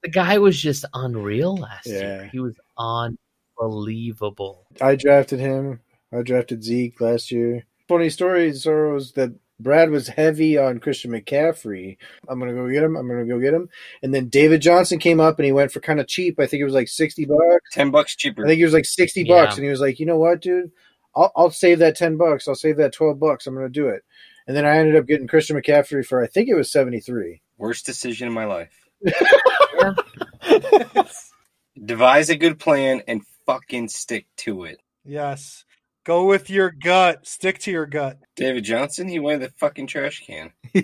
The 0.04 0.10
guy 0.10 0.38
was 0.38 0.62
just 0.62 0.86
unreal 0.94 1.58
last 1.58 1.88
Yeah. 1.88 2.00
year. 2.00 2.30
He 2.32 2.40
was 2.40 2.56
unbelievable. 3.62 4.66
I 4.82 4.96
drafted 4.96 5.40
him. 5.40 5.80
I 6.14 6.22
drafted 6.22 6.64
Zeke 6.64 7.00
last 7.00 7.32
year. 7.32 7.66
Funny 7.88 8.10
story, 8.10 8.54
Saro, 8.54 8.96
is 8.96 9.14
that 9.14 9.34
Brad 9.60 9.90
was 9.92 10.08
heavy 10.08 10.58
on 10.58 10.80
Christian 10.80 11.12
McCaffrey. 11.12 11.98
I'm 12.28 12.40
gonna 12.40 12.54
go 12.54 12.68
get 12.70 12.84
him. 12.84 12.96
I'm 12.96 13.08
gonna 13.08 13.26
go 13.26 13.40
get 13.40 13.54
him. 13.54 13.70
And 14.02 14.14
then 14.14 14.28
David 14.30 14.62
Johnson 14.62 14.98
came 15.00 15.20
up 15.20 15.38
and 15.38 15.46
he 15.46 15.52
went 15.52 15.72
for 15.72 15.80
kind 15.82 16.00
of 16.00 16.08
cheap. 16.08 16.40
I 16.40 16.48
think 16.48 16.62
it 16.62 16.66
was 16.66 16.74
like 16.74 16.88
sixty 16.88 17.26
bucks. 17.26 17.70
10 17.74 17.92
bucks 17.92 18.16
cheaper. 18.16 18.44
I 18.44 18.48
think 18.50 18.60
it 18.60 18.66
was 18.66 18.74
like 18.74 18.86
sixty 18.86 19.24
Yeah. 19.24 19.46
bucks, 19.46 19.56
and 19.56 19.64
he 19.64 19.70
was 19.70 19.80
like, 19.82 20.00
you 20.00 20.06
know 20.06 20.18
what, 20.18 20.42
dude, 20.42 20.72
I'll, 21.16 21.32
I'll 21.36 21.52
save 21.52 21.80
that 21.80 21.96
ten 21.96 22.18
bucks. 22.18 22.48
I'll 22.48 22.56
save 22.56 22.78
that 22.78 22.94
twelve 22.94 23.20
bucks. 23.20 23.46
I'm 23.46 23.54
gonna 23.54 23.70
do 23.70 23.88
it. 23.90 24.04
And 24.48 24.58
then 24.58 24.66
I 24.66 24.78
ended 24.78 24.96
up 24.96 25.06
getting 25.06 25.28
Christian 25.28 25.56
McCaffrey 25.56 26.04
for 26.06 26.24
I 26.24 26.28
think 26.28 26.50
it 26.50 26.56
was 26.56 26.72
seventy 26.72 27.00
three. 27.00 27.42
Worst 27.58 27.86
decision 27.86 28.28
in 28.28 28.34
my 28.34 28.46
life. 28.46 28.72
Devise 31.84 32.30
a 32.30 32.36
good 32.36 32.60
plan 32.60 33.02
and 33.08 33.22
fucking 33.46 33.90
stick 33.90 34.28
to 34.38 34.64
it. 34.66 34.80
Yes. 35.04 35.66
Go 36.04 36.26
with 36.26 36.50
your 36.50 36.72
gut. 36.72 37.28
Stick 37.28 37.60
to 37.60 37.72
your 37.72 37.86
gut. 37.86 38.18
David 38.36 38.64
Johnson, 38.64 39.08
he 39.08 39.20
went 39.20 39.42
in 39.44 39.50
the 39.50 39.54
fucking 39.58 39.88
trash 39.88 40.24
can. 40.26 40.52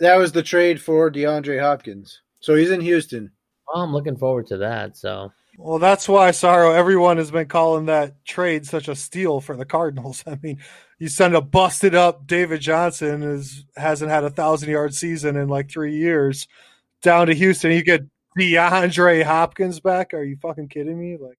That 0.00 0.16
was 0.16 0.32
the 0.32 0.42
trade 0.42 0.82
for 0.82 1.10
DeAndre 1.10 1.60
Hopkins. 1.60 2.20
So 2.40 2.54
he's 2.54 2.70
in 2.70 2.80
Houston. 2.80 3.30
Well, 3.66 3.82
I'm 3.82 3.92
looking 3.92 4.16
forward 4.16 4.48
to 4.48 4.58
that. 4.58 4.96
So 4.96 5.32
Well, 5.56 5.78
that's 5.78 6.08
why, 6.08 6.32
Saro, 6.32 6.72
everyone 6.72 7.16
has 7.18 7.30
been 7.30 7.46
calling 7.46 7.86
that 7.86 8.24
trade 8.24 8.66
such 8.66 8.88
a 8.88 8.96
steal 8.96 9.40
for 9.40 9.56
the 9.56 9.64
Cardinals. 9.64 10.24
I 10.26 10.38
mean, 10.42 10.58
you 10.98 11.08
send 11.08 11.34
a 11.34 11.40
busted 11.40 11.94
up 11.94 12.26
David 12.26 12.60
Johnson 12.60 13.22
who's 13.22 13.64
hasn't 13.76 14.10
had 14.10 14.24
a 14.24 14.30
thousand 14.30 14.70
yard 14.70 14.94
season 14.94 15.36
in 15.36 15.48
like 15.48 15.70
three 15.70 15.96
years 15.96 16.48
down 17.02 17.28
to 17.28 17.34
Houston. 17.34 17.70
You 17.70 17.82
get 17.82 18.04
DeAndre 18.38 19.22
Hopkins 19.22 19.80
back. 19.80 20.12
Are 20.12 20.24
you 20.24 20.36
fucking 20.42 20.68
kidding 20.68 20.98
me? 20.98 21.16
Like 21.16 21.38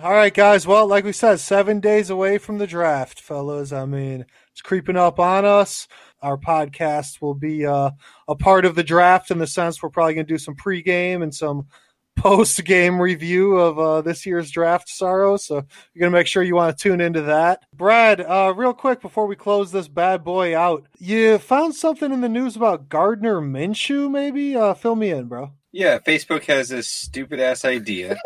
all 0.00 0.12
right, 0.12 0.32
guys. 0.32 0.66
Well, 0.66 0.86
like 0.86 1.04
we 1.04 1.12
said, 1.12 1.38
seven 1.38 1.78
days 1.78 2.08
away 2.08 2.38
from 2.38 2.56
the 2.56 2.66
draft, 2.66 3.20
fellas. 3.20 3.72
I 3.72 3.84
mean, 3.84 4.24
it's 4.50 4.62
creeping 4.62 4.96
up 4.96 5.20
on 5.20 5.44
us. 5.44 5.86
Our 6.22 6.38
podcast 6.38 7.20
will 7.20 7.34
be 7.34 7.66
uh, 7.66 7.90
a 8.26 8.34
part 8.34 8.64
of 8.64 8.74
the 8.74 8.82
draft 8.82 9.30
in 9.30 9.38
the 9.38 9.46
sense 9.46 9.82
we're 9.82 9.90
probably 9.90 10.14
going 10.14 10.26
to 10.26 10.32
do 10.32 10.38
some 10.38 10.54
pregame 10.56 11.22
and 11.22 11.34
some 11.34 11.66
post 12.16 12.64
game 12.64 12.98
review 13.00 13.56
of 13.58 13.78
uh, 13.78 14.00
this 14.00 14.24
year's 14.24 14.50
draft, 14.50 14.88
Saro. 14.88 15.36
So 15.36 15.56
you're 15.56 16.00
going 16.00 16.12
to 16.12 16.18
make 16.18 16.26
sure 16.26 16.42
you 16.42 16.54
want 16.56 16.74
to 16.74 16.82
tune 16.82 17.02
into 17.02 17.22
that. 17.22 17.60
Brad, 17.74 18.22
uh, 18.22 18.54
real 18.56 18.72
quick 18.72 19.02
before 19.02 19.26
we 19.26 19.36
close 19.36 19.72
this 19.72 19.88
bad 19.88 20.24
boy 20.24 20.56
out, 20.56 20.86
you 20.98 21.36
found 21.36 21.74
something 21.74 22.10
in 22.10 22.22
the 22.22 22.30
news 22.30 22.56
about 22.56 22.88
Gardner 22.88 23.42
Minshew, 23.42 24.10
maybe? 24.10 24.56
Uh, 24.56 24.72
fill 24.72 24.96
me 24.96 25.10
in, 25.10 25.26
bro. 25.26 25.52
Yeah, 25.70 25.98
Facebook 25.98 26.44
has 26.44 26.70
this 26.70 26.88
stupid 26.88 27.40
ass 27.40 27.66
idea 27.66 28.16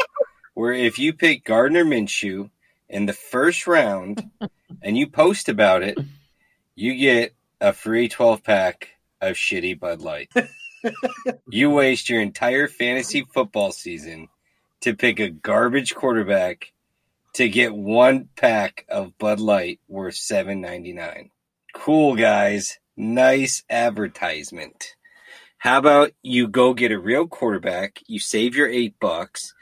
where 0.57 0.73
if 0.73 0.99
you 0.99 1.13
pick 1.13 1.45
Gardner 1.45 1.85
Minshew 1.85 2.49
in 2.89 3.05
the 3.05 3.13
first 3.13 3.67
round 3.67 4.31
and 4.83 4.97
you 4.97 5.07
post 5.07 5.51
about 5.51 5.83
it, 5.83 5.99
you 6.75 6.95
get 6.95 7.35
a 7.61 7.75
free 7.75 8.09
12 8.09 8.43
pack 8.43 8.89
of 9.21 9.37
shitty 9.37 9.79
Bud 9.79 10.01
Light. 10.01 10.33
you 11.51 11.69
waste 11.69 12.09
your 12.09 12.23
entire 12.23 12.69
fantasy 12.69 13.27
football 13.35 13.71
season 13.71 14.29
to 14.81 14.97
pick 14.97 15.21
a 15.21 15.29
garbage 15.29 15.95
quarterback 15.95 16.73
to 17.35 17.51
get 17.51 17.75
one 17.75 18.31
pack 18.35 18.87
of 18.89 19.19
Bud 19.19 19.41
Light 19.41 19.79
worth 19.89 20.15
seven 20.15 20.63
ninety 20.63 20.95
nine. 20.95 21.29
Cool 21.75 22.17
guys, 22.17 22.79
nice 22.97 23.63
advertisement. 23.69 24.95
How 25.59 25.77
about 25.79 26.13
you 26.23 26.49
go 26.49 26.73
get 26.73 26.93
a 26.93 26.99
real 26.99 27.27
quarterback, 27.27 28.01
you 28.07 28.21
save 28.21 28.57
your 28.57 28.69
eight 28.69 28.95
bucks, 28.99 29.53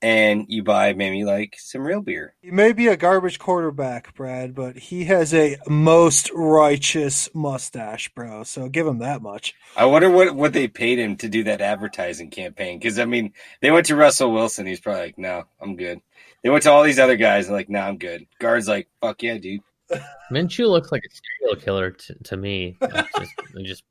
and 0.00 0.46
you 0.48 0.62
buy 0.62 0.92
maybe 0.92 1.24
like 1.24 1.56
some 1.58 1.86
real 1.86 2.00
beer. 2.00 2.34
He 2.40 2.50
may 2.50 2.72
be 2.72 2.86
a 2.88 2.96
garbage 2.96 3.38
quarterback, 3.38 4.14
Brad, 4.14 4.54
but 4.54 4.76
he 4.76 5.04
has 5.04 5.34
a 5.34 5.58
most 5.68 6.30
righteous 6.34 7.28
mustache, 7.34 8.08
bro. 8.14 8.44
So 8.44 8.68
give 8.68 8.86
him 8.86 8.98
that 8.98 9.22
much. 9.22 9.54
I 9.76 9.86
wonder 9.86 10.10
what 10.10 10.34
what 10.34 10.52
they 10.52 10.68
paid 10.68 10.98
him 10.98 11.16
to 11.16 11.28
do 11.28 11.44
that 11.44 11.60
advertising 11.60 12.30
campaign 12.30 12.78
because 12.78 12.98
I 12.98 13.04
mean 13.04 13.32
they 13.60 13.70
went 13.70 13.86
to 13.86 13.96
Russell 13.96 14.32
Wilson. 14.32 14.66
He's 14.66 14.80
probably 14.80 15.02
like, 15.02 15.18
no, 15.18 15.44
I'm 15.60 15.76
good. 15.76 16.00
They 16.42 16.50
went 16.50 16.62
to 16.64 16.70
all 16.70 16.84
these 16.84 17.00
other 17.00 17.16
guys 17.16 17.46
and 17.46 17.56
like, 17.56 17.68
no, 17.68 17.80
nah, 17.80 17.88
I'm 17.88 17.98
good. 17.98 18.26
Guards 18.38 18.68
like, 18.68 18.88
fuck 19.00 19.22
yeah, 19.22 19.38
dude. 19.38 19.60
Minshew 20.30 20.68
looks 20.68 20.92
like 20.92 21.02
a 21.02 21.40
serial 21.40 21.56
killer 21.56 21.90
to, 21.90 22.14
to 22.24 22.36
me. 22.36 22.76
Just, 22.80 23.34
just 23.64 23.84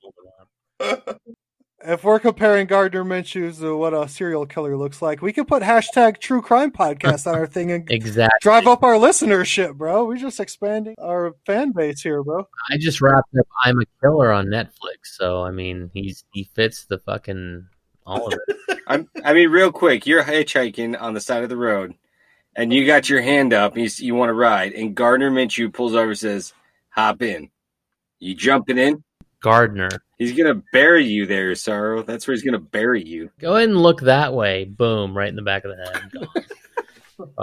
if 1.85 2.03
we're 2.03 2.19
comparing 2.19 2.65
Gardner 2.65 3.03
Minshew 3.03 3.57
to 3.59 3.77
what 3.77 3.93
a 3.93 4.07
serial 4.07 4.45
killer 4.45 4.75
looks 4.75 5.01
like, 5.01 5.21
we 5.21 5.31
could 5.31 5.47
put 5.47 5.61
hashtag 5.61 6.19
True 6.19 6.41
Crime 6.41 6.71
Podcast 6.71 7.27
on 7.27 7.35
our 7.35 7.45
thing 7.45 7.71
and 7.71 7.89
exactly 7.91 8.37
drive 8.41 8.67
up 8.67 8.83
our 8.83 8.95
listenership, 8.95 9.75
bro. 9.75 10.05
We're 10.05 10.17
just 10.17 10.39
expanding 10.39 10.95
our 10.99 11.35
fan 11.45 11.71
base 11.71 12.01
here, 12.01 12.23
bro. 12.23 12.47
I 12.71 12.77
just 12.77 13.01
wrapped 13.01 13.35
up 13.39 13.47
I'm 13.63 13.79
a 13.79 13.85
Killer 14.01 14.31
on 14.31 14.47
Netflix, 14.47 15.05
so 15.05 15.43
I 15.43 15.51
mean 15.51 15.91
he's 15.93 16.23
he 16.33 16.45
fits 16.55 16.85
the 16.85 16.97
fucking 16.99 17.67
all 18.05 18.27
of 18.27 18.39
it. 18.47 18.79
I'm, 18.87 19.09
I 19.23 19.33
mean, 19.33 19.49
real 19.49 19.71
quick, 19.71 20.07
you're 20.07 20.23
hitchhiking 20.23 20.99
on 20.99 21.13
the 21.13 21.21
side 21.21 21.43
of 21.43 21.49
the 21.49 21.57
road, 21.57 21.93
and 22.55 22.73
you 22.73 22.85
got 22.85 23.09
your 23.09 23.21
hand 23.21 23.53
up, 23.53 23.75
and 23.75 23.83
you, 23.83 24.05
you 24.05 24.15
want 24.15 24.29
to 24.29 24.33
ride, 24.33 24.73
and 24.73 24.95
Gardner 24.95 25.29
Minshew 25.29 25.73
pulls 25.73 25.93
over, 25.93 26.09
and 26.09 26.17
says, 26.17 26.53
"Hop 26.89 27.21
in." 27.21 27.49
You 28.19 28.33
jumping 28.33 28.79
in? 28.79 29.03
Gardner. 29.41 29.89
He's 30.17 30.33
gonna 30.33 30.61
bury 30.73 31.05
you 31.05 31.25
there, 31.25 31.53
Saro. 31.55 32.03
That's 32.03 32.27
where 32.27 32.33
he's 32.33 32.43
gonna 32.43 32.59
bury 32.59 33.03
you. 33.03 33.29
Go 33.39 33.55
ahead 33.55 33.69
and 33.69 33.81
look 33.81 34.01
that 34.01 34.33
way. 34.33 34.65
Boom, 34.65 35.15
right 35.15 35.29
in 35.29 35.35
the 35.35 35.41
back 35.41 35.63
of 35.65 35.71
the 35.75 35.85
head. 35.85 36.45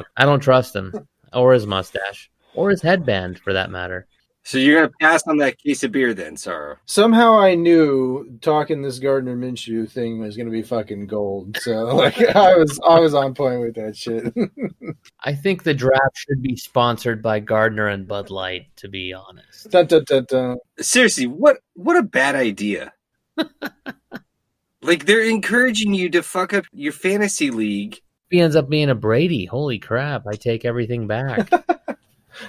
I 0.17 0.25
don't 0.25 0.41
trust 0.41 0.75
him, 0.75 1.07
or 1.33 1.53
his 1.53 1.67
mustache, 1.67 2.31
or 2.55 2.71
his 2.71 2.83
headband, 2.83 3.39
for 3.39 3.53
that 3.53 3.71
matter. 3.71 4.07
So 4.47 4.59
you're 4.59 4.83
gonna 4.83 4.93
pass 5.01 5.27
on 5.27 5.39
that 5.39 5.57
case 5.59 5.83
of 5.85 5.93
beer 5.93 6.13
then, 6.13 6.37
Saro? 6.37 6.77
Somehow 6.85 7.39
I 7.39 7.55
knew 7.55 8.39
talking 8.43 8.83
this 8.83 8.99
Gardner 8.99 9.35
Minshew 9.35 9.91
thing 9.91 10.21
was 10.21 10.37
gonna 10.37 10.51
be 10.51 10.63
fucking 10.63 11.07
gold. 11.07 11.57
So 11.63 11.87
like 11.97 12.21
I 12.21 12.55
was 12.55 12.79
I 12.87 13.01
was 13.01 13.15
on 13.15 13.35
point 13.35 13.63
with 13.63 13.75
that 13.77 13.97
shit. 13.97 14.35
I 15.25 15.35
think 15.35 15.63
the 15.63 15.73
draft 15.73 16.17
should 16.17 16.43
be 16.43 16.57
sponsored 16.57 17.23
by 17.23 17.41
Gardner 17.41 17.89
and 17.89 18.07
Bud 18.07 18.29
Light. 18.29 18.67
To 18.77 18.89
be 18.89 19.15
honest, 19.15 19.71
dun, 19.71 19.87
dun, 19.87 20.05
dun, 20.07 20.27
dun. 20.29 20.59
seriously, 20.79 21.27
what 21.27 21.57
what 21.73 21.97
a 21.97 22.03
bad 22.03 22.35
idea. 22.35 22.93
like 24.83 25.07
they're 25.07 25.25
encouraging 25.25 25.95
you 25.95 26.11
to 26.11 26.23
fuck 26.23 26.53
up 26.53 26.67
your 26.71 26.93
fantasy 26.93 27.51
league. 27.51 27.99
He 28.29 28.41
ends 28.41 28.57
up 28.57 28.69
being 28.69 28.91
a 28.91 28.95
Brady. 28.95 29.47
Holy 29.47 29.79
crap! 29.79 30.27
I 30.27 30.35
take 30.35 30.67
everything 30.67 31.07
back. 31.07 31.51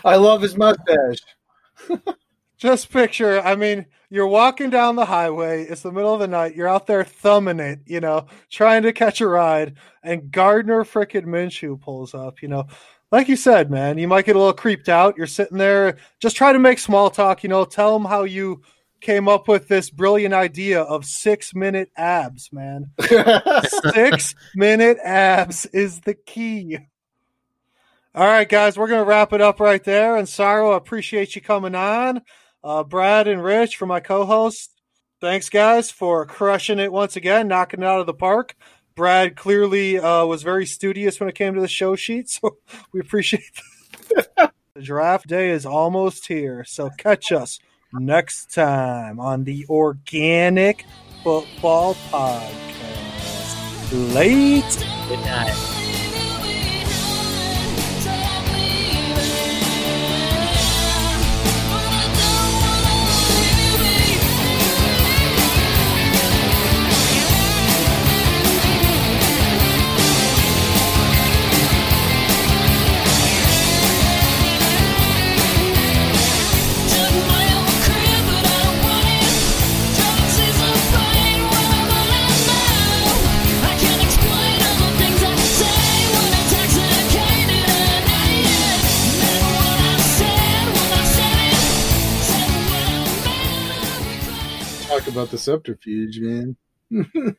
I 0.03 0.17
love 0.17 0.41
his 0.41 0.57
mustache. 0.57 1.19
Just 2.57 2.89
picture, 2.89 3.41
I 3.41 3.55
mean, 3.55 3.85
you're 4.09 4.27
walking 4.27 4.69
down 4.69 4.95
the 4.95 5.05
highway, 5.05 5.63
it's 5.63 5.81
the 5.81 5.91
middle 5.91 6.13
of 6.13 6.21
the 6.21 6.27
night, 6.27 6.55
you're 6.55 6.69
out 6.69 6.87
there 6.87 7.03
thumbing 7.03 7.59
it, 7.59 7.79
you 7.85 7.99
know, 7.99 8.27
trying 8.49 8.83
to 8.83 8.93
catch 8.93 9.19
a 9.19 9.27
ride, 9.27 9.75
and 10.03 10.31
Gardner 10.31 10.85
frickin' 10.85 11.25
Minshew 11.25 11.79
pulls 11.79 12.13
up, 12.13 12.41
you 12.41 12.47
know. 12.47 12.65
Like 13.11 13.27
you 13.27 13.35
said, 13.35 13.69
man, 13.69 13.97
you 13.97 14.07
might 14.07 14.25
get 14.25 14.35
a 14.35 14.39
little 14.39 14.53
creeped 14.53 14.89
out. 14.89 15.15
You're 15.15 15.27
sitting 15.27 15.57
there, 15.57 15.97
just 16.19 16.35
try 16.35 16.53
to 16.53 16.59
make 16.59 16.79
small 16.79 17.09
talk, 17.09 17.43
you 17.43 17.49
know, 17.49 17.63
tell 17.65 17.93
them 17.93 18.05
how 18.05 18.23
you 18.23 18.61
came 19.01 19.27
up 19.27 19.47
with 19.47 19.67
this 19.67 19.89
brilliant 19.89 20.33
idea 20.33 20.81
of 20.81 21.05
six 21.05 21.53
minute 21.53 21.89
abs, 21.95 22.49
man. 22.51 22.91
six 23.93 24.33
minute 24.55 24.97
abs 25.03 25.65
is 25.67 26.01
the 26.01 26.15
key. 26.15 26.79
All 28.15 28.25
right, 28.25 28.47
guys, 28.47 28.77
we're 28.77 28.87
going 28.87 29.03
to 29.03 29.09
wrap 29.09 29.33
it 29.33 29.41
up 29.41 29.59
right 29.59 29.83
there. 29.83 30.15
And 30.15 30.29
Saro, 30.29 30.71
I 30.71 30.77
appreciate 30.77 31.35
you 31.35 31.41
coming 31.41 31.75
on. 31.75 32.21
Uh, 32.63 32.81
Brad 32.81 33.27
and 33.27 33.43
Rich, 33.43 33.75
for 33.75 33.85
my 33.85 33.99
co 33.99 34.25
host, 34.25 34.71
thanks, 35.19 35.49
guys, 35.49 35.91
for 35.91 36.25
crushing 36.25 36.79
it 36.79 36.93
once 36.93 37.17
again, 37.17 37.49
knocking 37.49 37.81
it 37.81 37.85
out 37.85 37.99
of 37.99 38.05
the 38.05 38.13
park. 38.13 38.55
Brad 38.95 39.35
clearly 39.35 39.99
uh, 39.99 40.25
was 40.25 40.43
very 40.43 40.65
studious 40.65 41.19
when 41.19 41.27
it 41.27 41.35
came 41.35 41.55
to 41.55 41.61
the 41.61 41.67
show 41.67 41.97
sheet, 41.97 42.29
so 42.31 42.55
we 42.93 43.01
appreciate 43.01 43.51
that. 44.15 44.53
the 44.75 44.81
draft 44.81 45.27
day 45.27 45.49
is 45.49 45.65
almost 45.65 46.25
here, 46.25 46.63
so 46.63 46.89
catch 46.97 47.33
us 47.33 47.59
next 47.91 48.53
time 48.53 49.19
on 49.19 49.43
the 49.43 49.65
Organic 49.67 50.85
Football 51.21 51.95
Podcast. 52.09 52.53
Late. 54.13 54.87
Good 55.09 55.19
night. 55.19 55.74
About 95.15 95.31
the 95.31 95.37
subterfuge, 95.37 96.19
man. 96.19 96.57